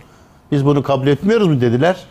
biz 0.51 0.65
bunu 0.65 0.83
kabul 0.83 1.07
etmiyoruz 1.07 1.47
mu 1.47 1.61
dediler. 1.61 2.05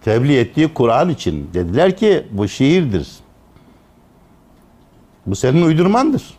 Tebliğ 0.00 0.38
ettiği 0.38 0.74
Kur'an 0.74 1.08
için 1.08 1.50
dediler 1.54 1.96
ki 1.96 2.26
bu 2.30 2.48
şiirdir. 2.48 3.08
Bu 5.26 5.36
senin 5.36 5.62
uydurmandır. 5.62 6.34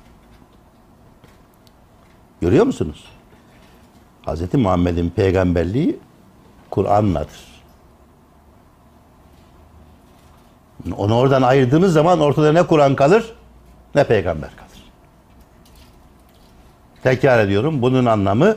Görüyor 2.41 2.65
musunuz? 2.65 3.10
Hz. 4.27 4.53
Muhammed'in 4.53 5.09
peygamberliği 5.09 5.99
Kur'an'ladır. 6.69 7.51
Onu 10.97 11.15
oradan 11.15 11.41
ayırdığınız 11.41 11.93
zaman 11.93 12.19
ortada 12.19 12.51
ne 12.51 12.63
Kur'an 12.63 12.95
kalır 12.95 13.33
ne 13.95 14.03
peygamber 14.03 14.49
kalır. 14.49 14.83
Tekrar 17.03 17.45
ediyorum 17.45 17.81
bunun 17.81 18.05
anlamı 18.05 18.55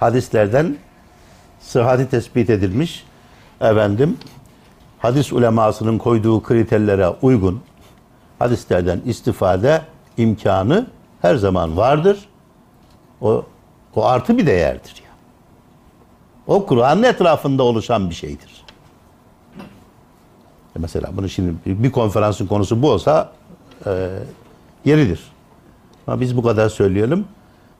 hadislerden 0.00 0.76
sıhhati 1.60 2.10
tespit 2.10 2.50
edilmiş 2.50 3.06
efendim 3.60 4.18
hadis 4.98 5.32
ulemasının 5.32 5.98
koyduğu 5.98 6.42
kriterlere 6.42 7.08
uygun 7.08 7.62
hadislerden 8.38 9.00
istifade 9.04 9.82
imkanı 10.16 10.86
her 11.22 11.34
zaman 11.34 11.76
vardır. 11.76 12.28
O 13.20 13.44
o 13.96 14.04
artı 14.04 14.38
bir 14.38 14.46
değerdir 14.46 14.94
ya. 15.04 15.10
O 16.46 16.66
Kur'an'ın 16.66 17.02
etrafında 17.02 17.62
oluşan 17.62 18.10
bir 18.10 18.14
şeydir. 18.14 18.64
E 20.76 20.78
Mesela 20.78 21.10
bunu 21.16 21.28
şimdi 21.28 21.54
bir 21.66 21.92
konferansın 21.92 22.46
konusu 22.46 22.82
bu 22.82 22.90
olsa 22.90 23.32
e, 23.86 24.08
yeridir. 24.84 25.20
Ama 26.06 26.20
biz 26.20 26.36
bu 26.36 26.42
kadar 26.42 26.68
söyleyelim. 26.68 27.24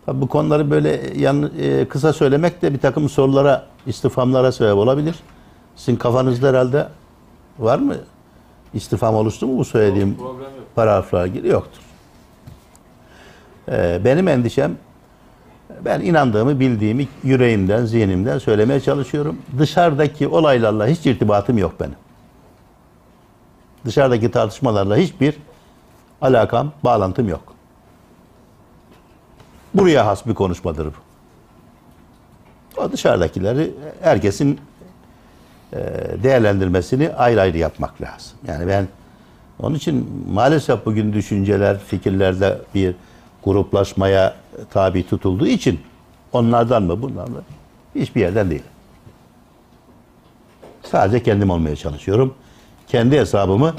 Tabii 0.06 0.20
bu 0.20 0.26
konuları 0.28 0.70
böyle 0.70 1.12
yan, 1.16 1.50
e, 1.60 1.88
kısa 1.88 2.12
söylemek 2.12 2.62
de 2.62 2.72
bir 2.74 2.78
takım 2.78 3.08
sorulara, 3.08 3.66
istifamlara 3.86 4.52
sebep 4.52 4.74
olabilir. 4.76 5.14
Sizin 5.76 5.96
kafanızda 5.96 6.48
herhalde 6.48 6.88
var 7.58 7.78
mı? 7.78 7.96
İstifam 8.74 9.14
oluştu 9.14 9.46
mu 9.46 9.58
bu 9.58 9.64
söylediğim 9.64 10.16
Problem 10.16 10.40
yok. 10.40 10.50
paragraflar 10.74 11.26
gibi 11.26 11.48
yoktur. 11.48 11.80
Ee, 13.68 14.00
benim 14.04 14.28
endişem 14.28 14.76
ben 15.84 16.00
inandığımı, 16.00 16.60
bildiğimi 16.60 17.08
yüreğimden, 17.22 17.84
zihnimden 17.84 18.38
söylemeye 18.38 18.80
çalışıyorum. 18.80 19.38
Dışarıdaki 19.58 20.28
olaylarla 20.28 20.86
hiç 20.86 21.06
irtibatım 21.06 21.58
yok 21.58 21.80
benim. 21.80 21.96
Dışarıdaki 23.84 24.30
tartışmalarla 24.30 24.96
hiçbir 24.96 25.34
alakam, 26.22 26.72
bağlantım 26.84 27.28
yok. 27.28 27.54
Buraya 29.74 30.06
has 30.06 30.26
bir 30.26 30.34
konuşmadır 30.34 30.86
bu. 30.86 31.04
O 32.80 32.92
dışarıdakileri 32.92 33.74
herkesin 34.00 34.60
e, 35.72 35.78
değerlendirmesini 36.22 37.10
ayrı 37.12 37.40
ayrı 37.40 37.58
yapmak 37.58 38.02
lazım. 38.02 38.38
Yani 38.48 38.68
ben 38.68 38.88
onun 39.58 39.74
için 39.74 40.24
maalesef 40.32 40.86
bugün 40.86 41.12
düşünceler, 41.12 41.78
fikirlerde 41.78 42.58
bir 42.74 42.94
gruplaşmaya 43.44 44.34
tabi 44.70 45.06
tutulduğu 45.06 45.46
için 45.46 45.80
onlardan 46.32 46.82
mı 46.82 47.02
bundan 47.02 47.30
mı 47.30 47.42
hiçbir 47.94 48.20
yerden 48.20 48.50
değil. 48.50 48.62
Sadece 50.82 51.22
kendim 51.22 51.50
olmaya 51.50 51.76
çalışıyorum. 51.76 52.34
Kendi 52.88 53.18
hesabımı 53.18 53.74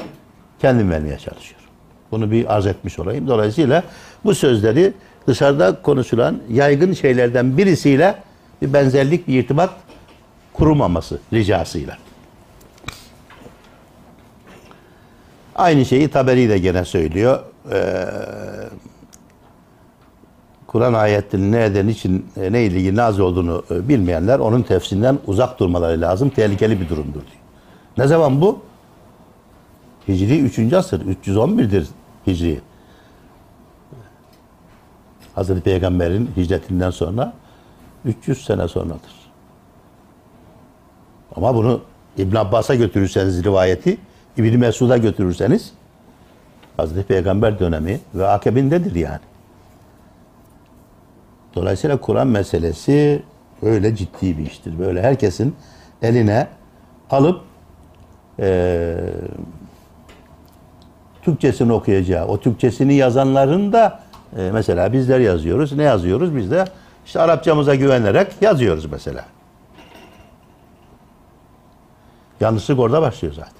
kendim 0.59 0.91
vermeye 0.91 1.17
çalışıyorum. 1.17 1.65
Bunu 2.11 2.31
bir 2.31 2.55
arz 2.55 2.65
etmiş 2.65 2.99
olayım. 2.99 3.27
Dolayısıyla 3.27 3.83
bu 4.25 4.35
sözleri 4.35 4.93
dışarıda 5.27 5.81
konuşulan 5.81 6.41
yaygın 6.49 6.93
şeylerden 6.93 7.57
birisiyle 7.57 8.15
bir 8.61 8.73
benzerlik, 8.73 9.27
bir 9.27 9.39
irtibat 9.39 9.69
kurulmaması 10.53 11.19
ricasıyla. 11.33 11.97
Aynı 15.55 15.85
şeyi 15.85 16.07
Taberi 16.07 16.49
de 16.49 16.57
gene 16.57 16.85
söylüyor. 16.85 17.39
Ee, 17.71 18.05
Kur'an 20.75 20.93
ayetinin 20.93 21.51
nereden 21.51 21.87
için 21.87 22.25
e, 22.37 22.51
ne 22.51 22.63
ilgili 22.63 22.95
nazil 22.95 23.19
olduğunu 23.19 23.63
e, 23.71 23.89
bilmeyenler 23.89 24.39
onun 24.39 24.61
tefsirinden 24.61 25.19
uzak 25.27 25.59
durmaları 25.59 26.01
lazım. 26.01 26.29
Tehlikeli 26.29 26.81
bir 26.81 26.89
durumdur 26.89 27.13
diyor. 27.13 27.43
Ne 27.97 28.07
zaman 28.07 28.41
bu? 28.41 28.59
Hicri 30.07 30.39
3. 30.39 30.73
asır. 30.73 31.01
311'dir 31.01 31.87
Hicri. 32.27 32.61
Hazreti 35.35 35.61
Peygamber'in 35.61 36.29
hicretinden 36.37 36.89
sonra 36.89 37.33
300 38.05 38.45
sene 38.45 38.67
sonradır. 38.67 39.31
Ama 41.35 41.55
bunu 41.55 41.81
İbn 42.17 42.35
Abbas'a 42.35 42.75
götürürseniz 42.75 43.43
rivayeti, 43.43 43.97
İbn 44.37 44.59
Mesud'a 44.59 44.97
götürürseniz 44.97 45.71
Hazreti 46.77 47.07
Peygamber 47.07 47.59
dönemi 47.59 47.99
ve 48.15 48.27
akabindedir 48.27 48.95
yani. 48.95 49.34
Dolayısıyla 51.55 52.01
Kur'an 52.01 52.27
meselesi 52.27 53.23
öyle 53.61 53.95
ciddi 53.95 54.37
bir 54.37 54.45
iştir. 54.45 54.79
Böyle 54.79 55.01
herkesin 55.01 55.55
eline 56.01 56.47
alıp 57.09 57.41
eee 58.39 58.95
Türkçesini 61.21 61.73
okuyacağı, 61.73 62.27
o 62.27 62.39
Türkçesini 62.39 62.93
yazanların 62.93 63.73
da 63.73 63.99
e, 64.37 64.51
mesela 64.53 64.93
bizler 64.93 65.19
yazıyoruz. 65.19 65.71
Ne 65.73 65.83
yazıyoruz? 65.83 66.35
Biz 66.35 66.51
de 66.51 66.65
işte 67.05 67.19
Arapçamıza 67.19 67.75
güvenerek 67.75 68.27
yazıyoruz 68.41 68.85
mesela. 68.85 69.25
Yanlışlık 72.39 72.79
orada 72.79 73.01
başlıyor 73.01 73.33
zaten. 73.33 73.53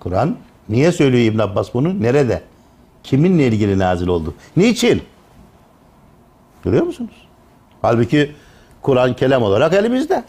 Kur'an 0.00 0.36
niye 0.68 0.92
söylüyor 0.92 1.32
İbn 1.32 1.38
Abbas 1.38 1.74
bunu? 1.74 2.02
Nerede? 2.02 2.42
Kiminle 3.04 3.46
ilgili 3.46 3.78
nazil 3.78 4.08
oldu? 4.08 4.34
Niçin? 4.56 5.02
Görüyor 6.64 6.82
musunuz? 6.82 7.28
Halbuki 7.82 8.32
Kur'an 8.82 9.16
kelam 9.16 9.42
olarak 9.42 9.72
elimizde. 9.74 10.24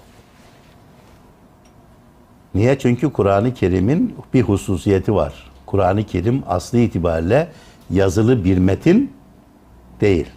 Niye? 2.55 2.79
Çünkü 2.79 3.13
Kur'an-ı 3.13 3.53
Kerim'in 3.53 4.15
bir 4.33 4.41
hususiyeti 4.41 5.15
var. 5.15 5.33
Kur'an-ı 5.65 6.03
Kerim 6.03 6.43
aslı 6.47 6.77
itibariyle 6.77 7.51
yazılı 7.89 8.43
bir 8.43 8.57
metin 8.57 9.13
değil. 10.01 10.27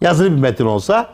Yazılı 0.00 0.30
bir 0.30 0.40
metin 0.40 0.66
olsa, 0.66 1.10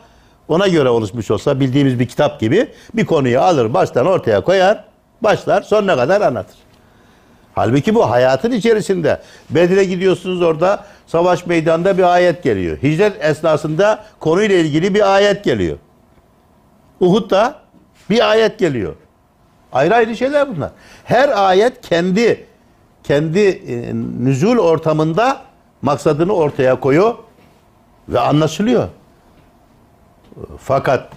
ona 0.47 0.67
göre 0.67 0.89
oluşmuş 0.89 1.31
olsa 1.31 1.59
bildiğimiz 1.59 1.99
bir 1.99 2.07
kitap 2.07 2.39
gibi 2.39 2.67
bir 2.93 3.05
konuyu 3.05 3.39
alır, 3.39 3.73
baştan 3.73 4.05
ortaya 4.05 4.43
koyar, 4.43 4.83
başlar, 5.21 5.61
sonuna 5.61 5.95
kadar 5.95 6.21
anlatır. 6.21 6.64
Halbuki 7.55 7.95
bu 7.95 8.09
hayatın 8.09 8.51
içerisinde. 8.51 9.21
Bedir'e 9.49 9.83
gidiyorsunuz 9.83 10.41
orada 10.41 10.85
savaş 11.07 11.45
meydanında 11.45 11.97
bir 11.97 12.13
ayet 12.13 12.43
geliyor. 12.43 12.77
Hicret 12.83 13.25
esnasında 13.25 14.03
konuyla 14.19 14.55
ilgili 14.55 14.93
bir 14.93 15.15
ayet 15.15 15.43
geliyor. 15.43 15.77
Uhud'da 16.99 17.55
bir 18.09 18.29
ayet 18.29 18.59
geliyor. 18.59 18.95
Ayrı 19.73 19.95
ayrı 19.95 20.15
şeyler 20.17 20.55
bunlar. 20.55 20.71
Her 21.03 21.47
ayet 21.47 21.81
kendi 21.81 22.45
kendi 23.03 23.39
e, 23.39 23.93
nüzul 24.19 24.57
ortamında 24.57 25.41
maksadını 25.81 26.33
ortaya 26.33 26.79
koyuyor 26.79 27.15
ve 28.09 28.19
anlaşılıyor. 28.19 28.87
Fakat 30.57 31.09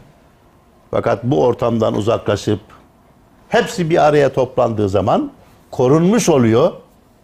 fakat 0.91 1.25
bu 1.25 1.45
ortamdan 1.45 1.95
uzaklaşıp 1.95 2.61
hepsi 3.49 3.91
bir 3.91 4.07
araya 4.07 4.33
toplandığı 4.33 4.89
zaman 4.89 5.33
korunmuş 5.71 6.29
oluyor. 6.29 6.73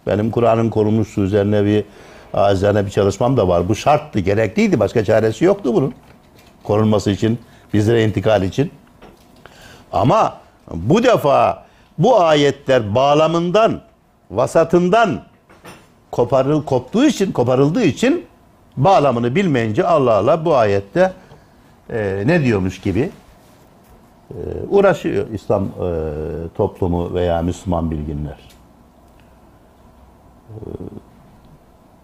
Benim 0.07 0.30
Kur'an'ın 0.30 0.70
korunmuşluğu 0.70 1.22
üzerine 1.22 1.64
bir 1.64 1.85
üzerine 2.52 2.87
bir 2.87 2.90
çalışmam 2.90 3.37
da 3.37 3.48
var. 3.48 3.68
Bu 3.68 3.74
şarttı, 3.74 4.20
gerekliydi. 4.20 4.80
Başka 4.80 5.04
çaresi 5.04 5.44
yoktu 5.44 5.74
bunun. 5.74 5.94
Korunması 6.62 7.11
için, 7.11 7.38
bizlere 7.74 8.04
intikal 8.04 8.42
için. 8.42 8.70
Ama 9.92 10.37
bu 10.70 11.02
defa 11.02 11.64
bu 11.98 12.20
ayetler 12.20 12.94
bağlamından, 12.94 13.80
vasatından 14.30 15.22
koparıl, 16.11 16.64
koptuğu 16.64 17.04
için, 17.04 17.33
koparıldığı 17.33 17.85
için 17.85 18.26
bağlamını 18.76 19.35
bilmeyince 19.35 19.87
Allah 19.87 20.12
Allah 20.12 20.44
bu 20.44 20.57
ayette 20.57 21.12
e, 21.90 22.22
ne 22.26 22.44
diyormuş 22.44 22.80
gibi 22.80 23.11
uğraşıyor 24.70 25.26
İslam 25.32 25.64
e, 25.64 25.68
toplumu 26.54 27.14
veya 27.14 27.42
Müslüman 27.42 27.90
bilginler. 27.90 28.38
E, 30.48 30.56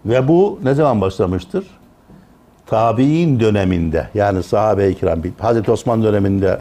ve 0.06 0.28
bu 0.28 0.60
ne 0.62 0.74
zaman 0.74 1.00
başlamıştır? 1.00 1.66
Tabi'in 2.66 3.40
döneminde 3.40 4.08
yani 4.14 4.42
sahabe-i 4.42 4.94
kiram, 4.94 5.18
Hazreti 5.38 5.70
Osman 5.70 6.02
döneminde 6.02 6.60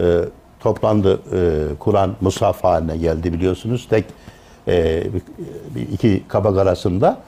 e, 0.00 0.18
toplandı. 0.60 1.20
E, 1.32 1.74
Kur'an 1.78 2.14
mushaf 2.20 2.64
haline 2.64 2.96
geldi 2.96 3.32
biliyorsunuz. 3.32 3.86
Tek 3.90 4.04
e, 4.68 5.02
iki 5.92 6.22
kabak 6.28 6.58
arasında. 6.58 7.18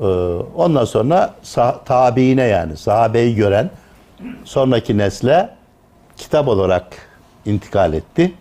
E, 0.00 0.06
ondan 0.56 0.84
sonra 0.84 1.34
sah- 1.44 1.84
tabiine 1.84 2.42
yani 2.42 2.76
sahabeyi 2.76 3.34
gören 3.34 3.70
sonraki 4.44 4.98
nesle 4.98 5.50
kitap 6.22 6.48
olarak 6.48 6.86
intikal 7.46 7.92
etti. 7.92 8.32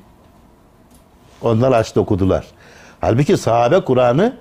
Onlar 1.42 1.72
açtı 1.72 2.02
okudular. 2.02 2.46
Halbuki 3.02 3.38
sahabe 3.38 3.84
Kur'an'ı 3.84 4.38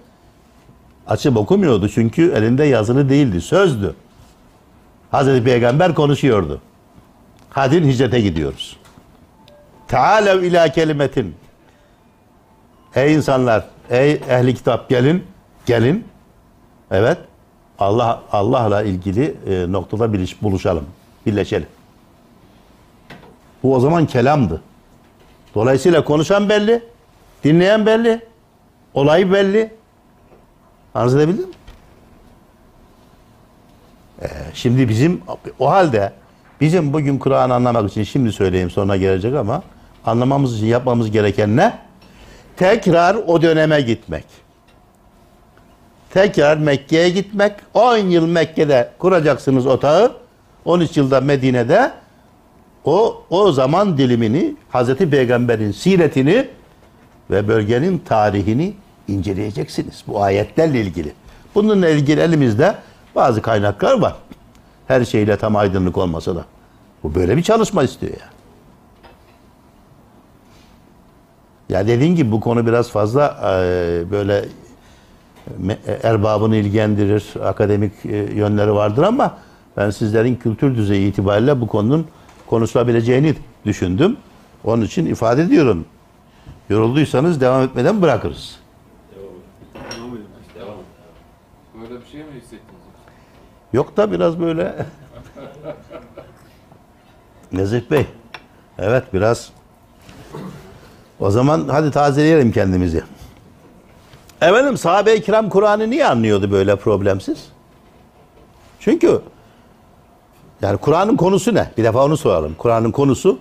açıp 1.07 1.37
okumuyordu. 1.37 1.89
Çünkü 1.89 2.33
elinde 2.33 2.65
yazılı 2.65 3.09
değildi, 3.09 3.41
sözdü. 3.41 3.95
Hazreti 5.11 5.45
Peygamber 5.45 5.95
konuşuyordu. 5.95 6.61
Hadi 7.51 7.87
hicrete 7.87 8.21
gidiyoruz. 8.21 8.77
Tealev 9.89 10.43
ila 10.43 10.69
kelimetin. 10.69 11.35
Ey 12.95 13.15
insanlar, 13.15 13.65
ey 13.91 14.13
ehli 14.13 14.55
kitap 14.55 14.89
gelin, 14.89 15.25
gelin. 15.67 16.05
Evet. 16.91 17.19
Allah 17.79 18.23
Allah'la 18.33 18.83
ilgili 18.83 19.37
e, 19.47 19.73
noktada 19.73 20.13
biliş, 20.13 20.43
buluşalım, 20.43 20.87
birleşelim. 21.27 21.69
Bu 23.63 23.75
o 23.75 23.81
zaman 23.81 24.07
kelamdı. 24.07 24.63
Dolayısıyla 25.55 26.05
konuşan 26.05 26.49
belli, 26.49 26.83
dinleyen 27.45 27.87
belli, 27.87 28.21
olay 28.95 29.33
belli. 29.33 29.75
Arz 30.95 31.15
edebildim 31.15 31.49
mi? 31.49 31.55
Ee, 34.23 34.27
şimdi 34.55 34.89
bizim 34.89 35.23
o 35.59 35.71
halde 35.71 36.13
bizim 36.61 36.93
bugün 36.93 37.19
Kur'an 37.19 37.51
anlamak 37.51 37.91
için 37.91 38.05
şimdi 38.05 38.33
söyleyeyim 38.33 38.71
sonra 38.71 38.97
gelecek 38.97 39.35
ama 39.35 39.63
anlamamız 40.07 40.57
için 40.57 40.67
yapmamız 40.67 41.11
gereken 41.11 41.57
ne? 41.57 41.79
Tekrar 42.57 43.15
o 43.15 43.43
döneme 43.43 43.81
gitmek. 43.81 44.25
Tekrar 46.11 46.57
Mekke'ye 46.57 47.11
gitmek. 47.11 47.53
10 47.75 47.97
yıl 47.97 48.27
Mekke'de 48.27 48.91
kuracaksınız 48.99 49.67
otağı. 49.67 50.13
13 50.65 50.97
yılda 50.97 51.21
Medine'de 51.21 51.93
o 52.85 53.23
o 53.31 53.53
zaman 53.53 53.99
dilimini 53.99 54.57
Hazreti 54.69 55.11
Peygamber'in 55.11 55.73
siretini 55.73 56.49
ve 57.31 57.49
bölgenin 57.49 57.99
tarihini 57.99 58.75
inceleyeceksiniz. 59.09 60.05
Bu 60.07 60.23
ayetlerle 60.23 60.81
ilgili. 60.81 61.13
Bununla 61.55 61.89
ilgili 61.89 62.21
elimizde 62.21 62.75
bazı 63.15 63.43
kaynaklar 63.43 64.01
var. 64.01 64.15
Her 64.89 65.05
şeyle 65.05 65.37
tam 65.37 65.57
aydınlık 65.57 65.99
olmasa 65.99 66.37
da. 66.37 66.45
Bu 67.03 67.15
böyle 67.15 67.37
bir 67.37 67.43
çalışma 67.43 67.83
istiyor 67.83 68.13
ya. 68.13 68.29
Ya 71.69 71.87
dediğin 71.87 72.17
gibi 72.17 72.33
bu 72.33 72.41
konu 72.41 72.67
biraz 72.67 72.91
fazla 72.91 73.41
e, 73.43 74.11
böyle 74.11 74.45
me- 75.63 75.79
erbabını 76.03 76.57
ilgilendirir, 76.57 77.25
akademik 77.45 77.93
e, 78.07 78.17
yönleri 78.17 78.75
vardır 78.75 79.03
ama 79.03 79.39
ben 79.77 79.91
sizlerin 79.91 80.35
kültür 80.37 80.75
düzeyi 80.77 81.11
itibariyle 81.11 81.61
bu 81.61 81.67
konunun 81.67 82.07
konuşulabileceğini 82.51 83.35
düşündüm. 83.67 84.17
Onun 84.65 84.83
için 84.83 85.07
ifade 85.07 85.43
ediyorum. 85.43 85.85
Yorulduysanız 86.69 87.41
devam 87.41 87.63
etmeden 87.63 88.03
bırakırız. 88.03 88.61
Böyle 91.81 92.01
bir 92.01 92.07
şey 92.07 92.21
mi 92.21 92.27
hissettiniz? 92.37 92.81
Yok 93.73 93.97
da 93.97 94.13
biraz 94.13 94.41
böyle 94.41 94.87
Nezih 97.53 97.91
Bey. 97.91 98.07
Evet 98.79 99.05
biraz 99.13 99.53
o 101.21 101.31
zaman 101.31 101.69
hadi 101.69 101.91
tazeleyelim 101.91 102.53
kendimizi. 102.53 103.05
Efendim 104.41 104.77
sahabe-i 104.77 105.23
kiram 105.23 105.49
Kur'an'ı 105.49 105.91
niye 105.91 106.07
anlıyordu 106.07 106.51
böyle 106.51 106.77
problemsiz? 106.77 107.49
Çünkü 108.81 109.23
yani 110.63 110.79
Kur'an'ın 110.79 111.17
konusu 111.17 111.55
ne? 111.55 111.71
Bir 111.79 111.85
defa 111.85 112.05
onu 112.05 112.17
soralım. 112.17 112.55
Kur'an'ın 112.59 112.91
konusu 112.91 113.39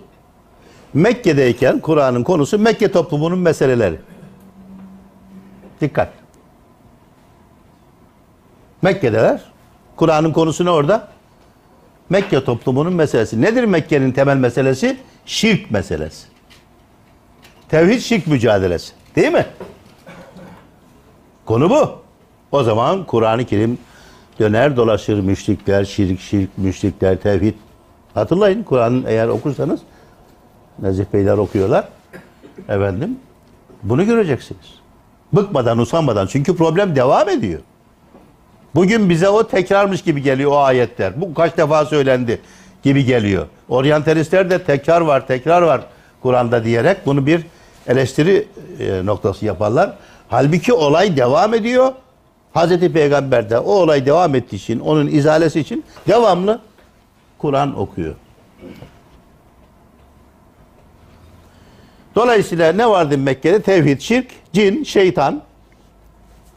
Mekke'deyken 0.94 1.80
Kur'an'ın 1.80 2.24
konusu 2.24 2.60
Mekke 2.60 2.92
toplumunun 2.92 3.40
meseleleri. 3.40 4.00
Dikkat. 5.82 6.14
Mekke'deler. 8.82 9.42
Kur'an'ın 9.96 10.32
konusu 10.32 10.66
ne 10.66 10.70
orada? 10.70 11.08
Mekke 12.10 12.44
toplumunun 12.44 12.94
meselesi. 12.94 13.42
Nedir 13.42 13.64
Mekke'nin 13.64 14.12
temel 14.12 14.38
meselesi? 14.38 14.98
Şirk 15.26 15.72
meselesi. 15.72 16.28
Tevhid 17.70 18.00
şirk 18.00 18.28
mücadelesi. 18.28 18.94
Değil 19.16 19.32
mi? 19.32 19.46
Konu 21.46 21.70
bu. 21.70 22.00
O 22.52 22.64
zaman 22.64 23.06
Kur'an-ı 23.06 23.46
Kerim 23.46 23.78
döner 24.40 24.78
dolaşır 24.78 25.20
müşrikler, 25.20 25.86
şirk, 25.86 26.20
şirk, 26.20 26.58
müşrikler, 26.58 27.18
tevhid. 27.18 27.54
Hatırlayın 28.14 28.64
Kur'an 28.64 29.04
eğer 29.08 29.28
okursanız 29.28 29.80
Nezih 30.80 31.06
Beyler 31.14 31.38
okuyorlar. 31.38 31.88
Efendim 32.70 33.20
bunu 33.84 34.06
göreceksiniz. 34.06 34.80
Bıkmadan, 35.34 35.78
usanmadan. 35.78 36.28
Çünkü 36.28 36.56
problem 36.56 36.96
devam 36.96 37.30
ediyor. 37.30 37.60
Bugün 38.76 39.10
bize 39.10 39.30
o 39.30 39.48
tekrarmış 39.48 40.02
gibi 40.02 40.22
geliyor 40.22 40.52
o 40.52 40.58
ayetler. 40.58 41.22
Bu 41.22 41.34
kaç 41.34 41.58
defa 41.58 41.86
söylendi 41.86 42.42
gibi 42.84 43.06
geliyor. 43.06 43.46
Oryantalistler 43.70 44.50
de 44.50 44.64
tekrar 44.64 45.02
var, 45.02 45.28
tekrar 45.28 45.62
var 45.62 45.82
Kur'an'da 46.22 46.64
diyerek 46.64 47.06
bunu 47.06 47.26
bir 47.26 47.46
eleştiri 47.88 48.48
e, 48.80 49.06
noktası 49.06 49.46
yaparlar. 49.46 49.94
Halbuki 50.30 50.74
olay 50.74 51.18
devam 51.18 51.54
ediyor. 51.54 51.92
Hazreti 52.54 52.94
Peygamber 52.94 53.50
de 53.50 53.60
o 53.60 53.72
olay 53.72 54.06
devam 54.06 54.36
ettiği 54.36 54.56
için, 54.56 54.80
onun 54.80 55.08
izalesi 55.08 55.60
için 55.60 55.84
devamlı 56.08 56.62
Kur'an 57.38 57.80
okuyor. 57.80 58.16
Dolayısıyla 62.16 62.72
ne 62.72 62.90
vardı 62.90 63.18
Mekke'de? 63.18 63.62
Tevhid, 63.62 64.00
şirk, 64.00 64.28
cin, 64.54 64.84
şeytan, 64.84 65.42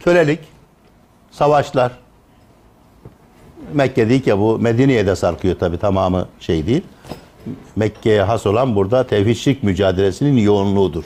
kölelik, 0.01 0.41
savaşlar. 1.31 1.93
Mekke 3.73 4.09
değil 4.09 4.23
ki 4.23 4.39
bu 4.39 4.59
Medine'ye 4.59 5.07
de 5.07 5.17
sarkıyor 5.17 5.59
tabi 5.59 5.79
tamamı 5.79 6.29
şey 6.41 6.67
değil. 6.67 6.83
Mekke'ye 7.77 8.23
has 8.23 8.47
olan 8.47 8.77
burada 8.77 9.07
tevhid 9.07 9.37
şirk 9.37 9.63
mücadelesinin 9.63 10.37
yoğunluğudur. 10.37 11.05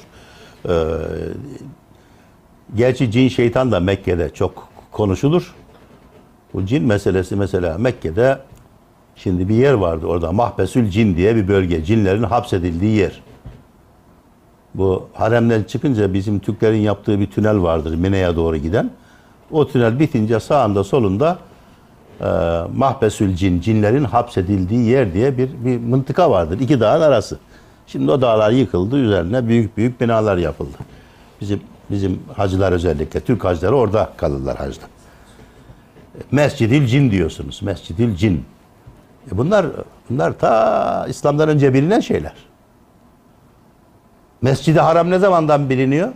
Ee, 0.69 0.73
gerçi 2.77 3.11
cin 3.11 3.29
şeytan 3.29 3.73
da 3.73 3.81
Mekke'de 3.81 4.31
çok 4.35 4.69
konuşulur. 4.97 5.55
Bu 6.55 6.67
cin 6.67 6.85
meselesi 6.85 7.37
mesela 7.37 7.79
Mekke'de 7.79 8.39
şimdi 9.17 9.49
bir 9.49 9.55
yer 9.55 9.73
vardı 9.73 10.07
orada 10.07 10.33
Mahbesül 10.33 10.91
Cin 10.91 11.17
diye 11.17 11.37
bir 11.37 11.49
bölge. 11.49 11.85
Cinlerin 11.85 12.23
hapsedildiği 12.23 12.97
yer. 12.97 13.23
Bu 14.75 15.09
haremden 15.15 15.63
çıkınca 15.63 16.15
bizim 16.15 16.39
Türklerin 16.39 16.81
yaptığı 16.81 17.21
bir 17.21 17.27
tünel 17.27 17.63
vardır 17.63 17.95
Mine'ye 17.95 18.37
doğru 18.37 18.57
giden. 18.57 18.91
O 19.51 19.69
tünel 19.69 19.99
bitince 19.99 20.41
sağında 20.41 20.85
solunda 20.85 21.39
e, 22.21 22.27
Mahbesül 22.77 23.35
Cin, 23.35 23.61
cinlerin 23.61 24.05
hapsedildiği 24.05 24.89
yer 24.89 25.15
diye 25.15 25.39
bir, 25.39 25.51
bir 25.65 25.79
mıntıka 25.79 26.31
vardır. 26.31 26.61
iki 26.61 26.81
dağın 26.81 27.01
arası. 27.01 27.39
Şimdi 27.87 28.11
o 28.11 28.21
dağlar 28.21 28.51
yıkıldı, 28.51 28.97
üzerine 28.97 29.49
büyük 29.49 29.77
büyük 29.77 30.01
binalar 30.01 30.37
yapıldı. 30.37 30.77
Bizim 31.41 31.61
bizim 31.91 32.23
hacılar 32.37 32.73
özellikle, 32.73 33.21
Türk 33.21 33.45
hacıları 33.45 33.77
orada 33.77 34.13
kalırlar 34.17 34.57
hacda. 34.57 34.85
Mescidil 36.31 36.87
Cin 36.87 37.11
diyorsunuz, 37.11 37.63
Mescidil 37.63 38.17
Cin. 38.17 38.45
E 39.33 39.39
bunlar 39.39 39.67
bunlar 40.11 40.39
ta 40.39 41.07
İslam'dan 41.09 41.49
önce 41.49 41.75
bilinen 41.75 42.01
şeyler. 42.01 42.35
Mescid-i 44.43 44.81
Haram 44.81 45.11
ne 45.11 45.19
zamandan 45.19 45.71
biliniyor? 45.71 46.13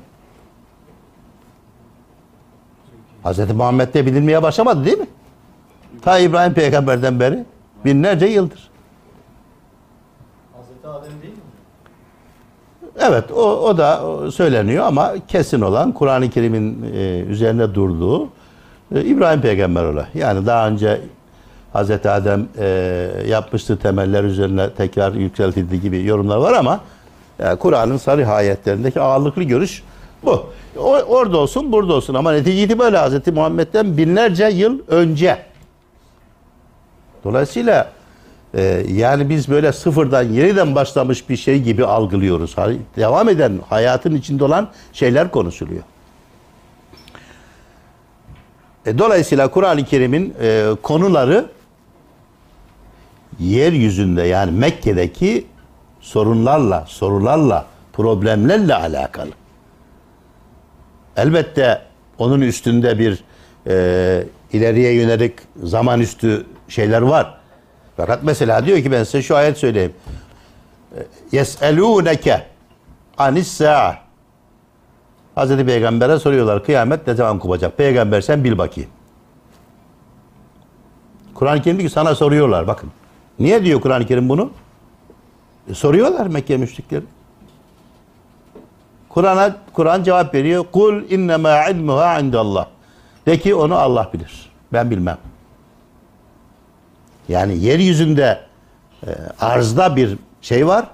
Hz. 3.25 3.51
Muhammed'de 3.51 4.07
bilinmeye 4.07 4.43
başlamadı 4.43 4.85
değil 4.85 4.99
mi? 4.99 5.07
Ta 6.03 6.19
İbrahim 6.19 6.55
peygamberden 6.55 7.21
beri 7.21 7.45
binlerce 7.85 8.27
yıldır. 8.27 8.71
Hazreti 10.57 10.87
Adem 10.87 11.23
değil 11.23 11.35
mi? 11.35 11.41
Evet 13.01 13.33
o, 13.33 13.43
o 13.43 13.79
da 13.79 14.01
söyleniyor 14.31 14.85
ama 14.85 15.15
kesin 15.29 15.61
olan 15.61 15.93
Kur'an-ı 15.93 16.31
Kerim'in 16.31 16.93
e, 16.95 17.21
üzerine 17.21 17.75
durduğu 17.75 18.29
e, 18.95 19.05
İbrahim 19.05 19.41
peygamber 19.41 19.85
ola. 19.85 20.09
Yani 20.15 20.47
daha 20.47 20.69
önce 20.69 21.01
Hz. 21.75 21.91
Adem 21.91 22.49
e, 22.59 22.67
yapmıştı 23.29 23.79
temeller 23.79 24.25
üzerine 24.25 24.71
tekrar 24.71 25.13
yükseltildi 25.13 25.81
gibi 25.81 26.05
yorumlar 26.05 26.37
var 26.37 26.53
ama 26.53 26.81
e, 27.39 27.55
Kur'an'ın 27.55 27.97
sarı 27.97 28.29
ayetlerindeki 28.29 29.01
ağırlıklı 29.01 29.43
görüş 29.43 29.83
bu. 30.25 30.47
O, 30.79 30.93
orada 30.93 31.39
olsun 31.39 31.73
burada 31.73 31.95
olsun 31.95 32.15
ama 32.15 32.33
netice 32.33 32.63
itibariyle 32.63 32.99
Hz. 32.99 33.35
Muhammed'den 33.35 33.97
binlerce 33.97 34.45
yıl 34.45 34.79
önce. 34.89 35.39
Dolayısıyla 37.25 37.89
ee, 38.55 38.85
yani 38.89 39.29
biz 39.29 39.49
böyle 39.49 39.73
sıfırdan 39.73 40.23
yeniden 40.23 40.75
başlamış 40.75 41.29
bir 41.29 41.37
şey 41.37 41.63
gibi 41.63 41.85
algılıyoruz. 41.85 42.57
Devam 42.97 43.29
eden 43.29 43.61
hayatın 43.69 44.15
içinde 44.15 44.45
olan 44.45 44.69
şeyler 44.93 45.31
konuşuluyor. 45.31 45.83
E, 48.87 48.99
dolayısıyla 48.99 49.51
Kur'an-ı 49.51 49.85
Kerim'in 49.85 50.35
e, 50.43 50.67
konuları 50.83 51.47
yeryüzünde 53.39 54.23
yani 54.23 54.51
Mekke'deki 54.51 55.47
sorunlarla, 56.01 56.85
sorularla, 56.89 57.67
problemlerle 57.93 58.75
alakalı. 58.75 59.31
Elbette 61.17 61.83
onun 62.19 62.41
üstünde 62.41 62.99
bir 62.99 63.25
e, 63.67 64.25
ileriye 64.53 64.95
yönelik 64.95 65.35
zaman 65.63 66.01
üstü 66.01 66.47
şeyler 66.69 67.03
var. 67.03 67.40
Fakat 68.01 68.23
mesela 68.23 68.67
diyor 68.67 68.79
ki 68.79 68.93
ben 68.93 69.05
size 69.05 69.23
şu 69.23 69.37
ayet 69.37 69.59
söyleyeyim. 69.59 69.93
Yes'elûneke 71.33 72.43
anis 73.19 73.49
sa'a. 73.49 73.99
Hazreti 75.35 75.67
Peygamber'e 75.67 76.19
soruyorlar 76.19 76.65
kıyamet 76.65 77.07
ne 77.07 77.15
zaman 77.15 77.39
kopacak? 77.39 77.79
Peygamber 77.79 78.21
sen 78.21 78.45
bil 78.45 78.59
bakayım. 78.59 78.91
Kur'an-ı 81.35 81.63
Kerim 81.63 81.79
ki 81.79 81.91
sana 81.91 82.15
soruyorlar 82.15 82.67
bakın. 82.67 82.91
Niye 83.39 83.65
diyor 83.65 83.81
Kur'an-ı 83.81 84.07
Kerim 84.07 84.29
bunu? 84.29 84.51
E, 85.71 85.75
soruyorlar 85.75 86.27
Mekke 86.27 86.57
müşrikleri. 86.57 87.05
Kur'an'a 89.09 89.57
Kur'an 89.73 90.03
cevap 90.03 90.35
veriyor. 90.35 90.65
Kul 90.73 91.03
innema 91.11 91.69
ilmuha 91.69 92.21
indallah. 92.21 92.67
De 93.27 93.39
ki 93.39 93.55
onu 93.55 93.75
Allah 93.75 94.11
bilir. 94.13 94.51
Ben 94.73 94.91
bilmem. 94.91 95.19
Yani 97.29 97.59
yeryüzünde 97.59 98.41
e, 99.07 99.11
arzda 99.41 99.97
bir 99.97 100.19
şey 100.43 100.67
var. 100.67 100.87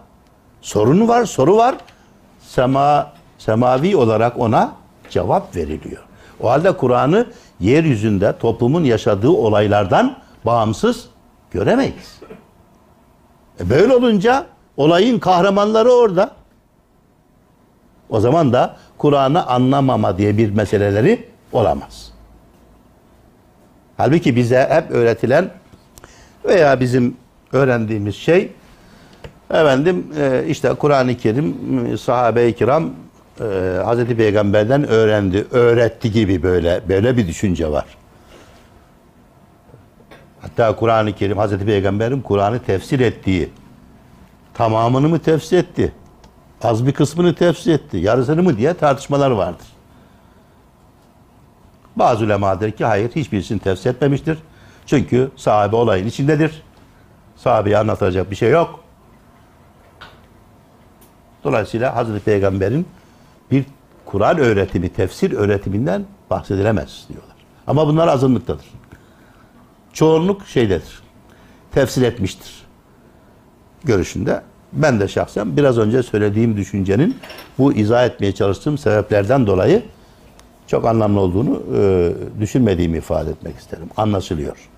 Sorun 0.60 1.08
var, 1.08 1.24
soru 1.24 1.56
var. 1.56 1.74
Sema 2.40 3.12
semavi 3.38 3.96
olarak 3.96 4.40
ona 4.40 4.72
cevap 5.10 5.56
veriliyor. 5.56 6.02
O 6.40 6.50
halde 6.50 6.76
Kur'an'ı 6.76 7.26
yeryüzünde 7.60 8.38
toplumun 8.38 8.84
yaşadığı 8.84 9.30
olaylardan 9.30 10.16
bağımsız 10.44 11.08
göremeyiz. 11.50 12.20
E 13.60 13.70
böyle 13.70 13.94
olunca 13.94 14.46
olayın 14.76 15.18
kahramanları 15.18 15.92
orada. 15.92 16.30
O 18.10 18.20
zaman 18.20 18.52
da 18.52 18.76
Kur'an'ı 18.98 19.46
anlamama 19.46 20.18
diye 20.18 20.38
bir 20.38 20.50
meseleleri 20.50 21.28
olamaz. 21.52 22.12
Halbuki 23.96 24.36
bize 24.36 24.68
hep 24.70 24.90
öğretilen 24.90 25.50
veya 26.46 26.80
bizim 26.80 27.16
öğrendiğimiz 27.52 28.14
şey 28.14 28.52
efendim 29.50 30.06
e, 30.18 30.44
işte 30.48 30.74
Kur'an-ı 30.74 31.16
Kerim 31.16 31.56
e, 31.86 31.96
sahabe-i 31.96 32.54
kiram 32.54 32.90
e, 33.40 33.44
Hazreti 33.84 34.16
Peygamber'den 34.16 34.88
öğrendi, 34.88 35.46
öğretti 35.50 36.12
gibi 36.12 36.42
böyle 36.42 36.80
böyle 36.88 37.16
bir 37.16 37.28
düşünce 37.28 37.70
var. 37.70 37.84
Hatta 40.40 40.76
Kur'an-ı 40.76 41.12
Kerim 41.12 41.38
Hazreti 41.38 41.66
Peygamber'in 41.66 42.20
Kur'an'ı 42.20 42.58
tefsir 42.58 43.00
ettiği 43.00 43.50
tamamını 44.54 45.08
mı 45.08 45.18
tefsir 45.18 45.58
etti? 45.58 45.92
Az 46.62 46.86
bir 46.86 46.92
kısmını 46.92 47.34
tefsir 47.34 47.72
etti. 47.72 47.96
Yarısını 47.96 48.42
mı 48.42 48.58
diye 48.58 48.74
tartışmalar 48.74 49.30
vardır. 49.30 49.66
Bazı 51.96 52.24
ulema 52.24 52.60
der 52.60 52.70
ki 52.70 52.84
hayır 52.84 53.10
hiçbirisini 53.16 53.58
tefsir 53.58 53.90
etmemiştir. 53.90 54.38
Çünkü 54.86 55.30
sahabe 55.36 55.76
olayın 55.76 56.06
içindedir. 56.06 56.62
Sahabeye 57.36 57.78
anlatacak 57.78 58.30
bir 58.30 58.36
şey 58.36 58.50
yok. 58.50 58.80
Dolayısıyla 61.44 61.96
Hazreti 61.96 62.24
Peygamber'in 62.24 62.86
bir 63.50 63.64
Kur'an 64.04 64.38
öğretimi, 64.38 64.88
tefsir 64.88 65.32
öğretiminden 65.32 66.04
bahsedilemez 66.30 67.04
diyorlar. 67.08 67.36
Ama 67.66 67.86
bunlar 67.86 68.08
azınlıktadır. 68.08 68.66
Çoğunluk 69.92 70.46
şeydedir. 70.46 71.02
Tefsir 71.72 72.02
etmiştir. 72.02 72.66
Görüşünde. 73.84 74.42
Ben 74.72 75.00
de 75.00 75.08
şahsen 75.08 75.56
biraz 75.56 75.78
önce 75.78 76.02
söylediğim 76.02 76.56
düşüncenin 76.56 77.16
bu 77.58 77.72
izah 77.72 78.06
etmeye 78.06 78.32
çalıştığım 78.32 78.78
sebeplerden 78.78 79.46
dolayı 79.46 79.82
çok 80.66 80.84
anlamlı 80.86 81.20
olduğunu 81.20 81.62
e, 81.76 82.12
düşünmediğimi 82.40 82.98
ifade 82.98 83.30
etmek 83.30 83.56
isterim. 83.56 83.88
Anlaşılıyor. 83.96 84.68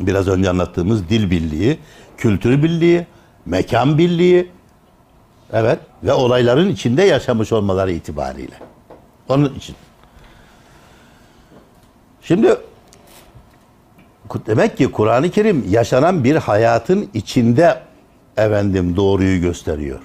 Biraz 0.00 0.28
önce 0.28 0.50
anlattığımız 0.50 1.08
dil 1.08 1.30
birliği, 1.30 1.78
kültür 2.16 2.62
birliği, 2.62 3.06
mekan 3.46 3.98
birliği, 3.98 4.50
Evet 5.52 5.78
ve 6.02 6.12
olayların 6.12 6.68
içinde 6.68 7.02
yaşamış 7.02 7.52
olmaları 7.52 7.92
itibariyle. 7.92 8.54
Onun 9.28 9.54
için. 9.54 9.76
Şimdi 12.22 12.56
demek 14.46 14.76
ki 14.76 14.92
Kur'an-ı 14.92 15.30
Kerim 15.30 15.64
yaşanan 15.68 16.24
bir 16.24 16.36
hayatın 16.36 17.10
içinde 17.14 17.82
efendim 18.36 18.96
doğruyu 18.96 19.40
gösteriyor. 19.40 20.00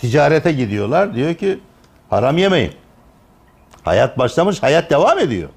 Ticarete 0.00 0.52
gidiyorlar 0.52 1.14
diyor 1.14 1.34
ki 1.34 1.60
haram 2.10 2.38
yemeyin. 2.38 2.72
Hayat 3.82 4.18
başlamış, 4.18 4.62
hayat 4.62 4.90
devam 4.90 5.18
ediyor. 5.18 5.48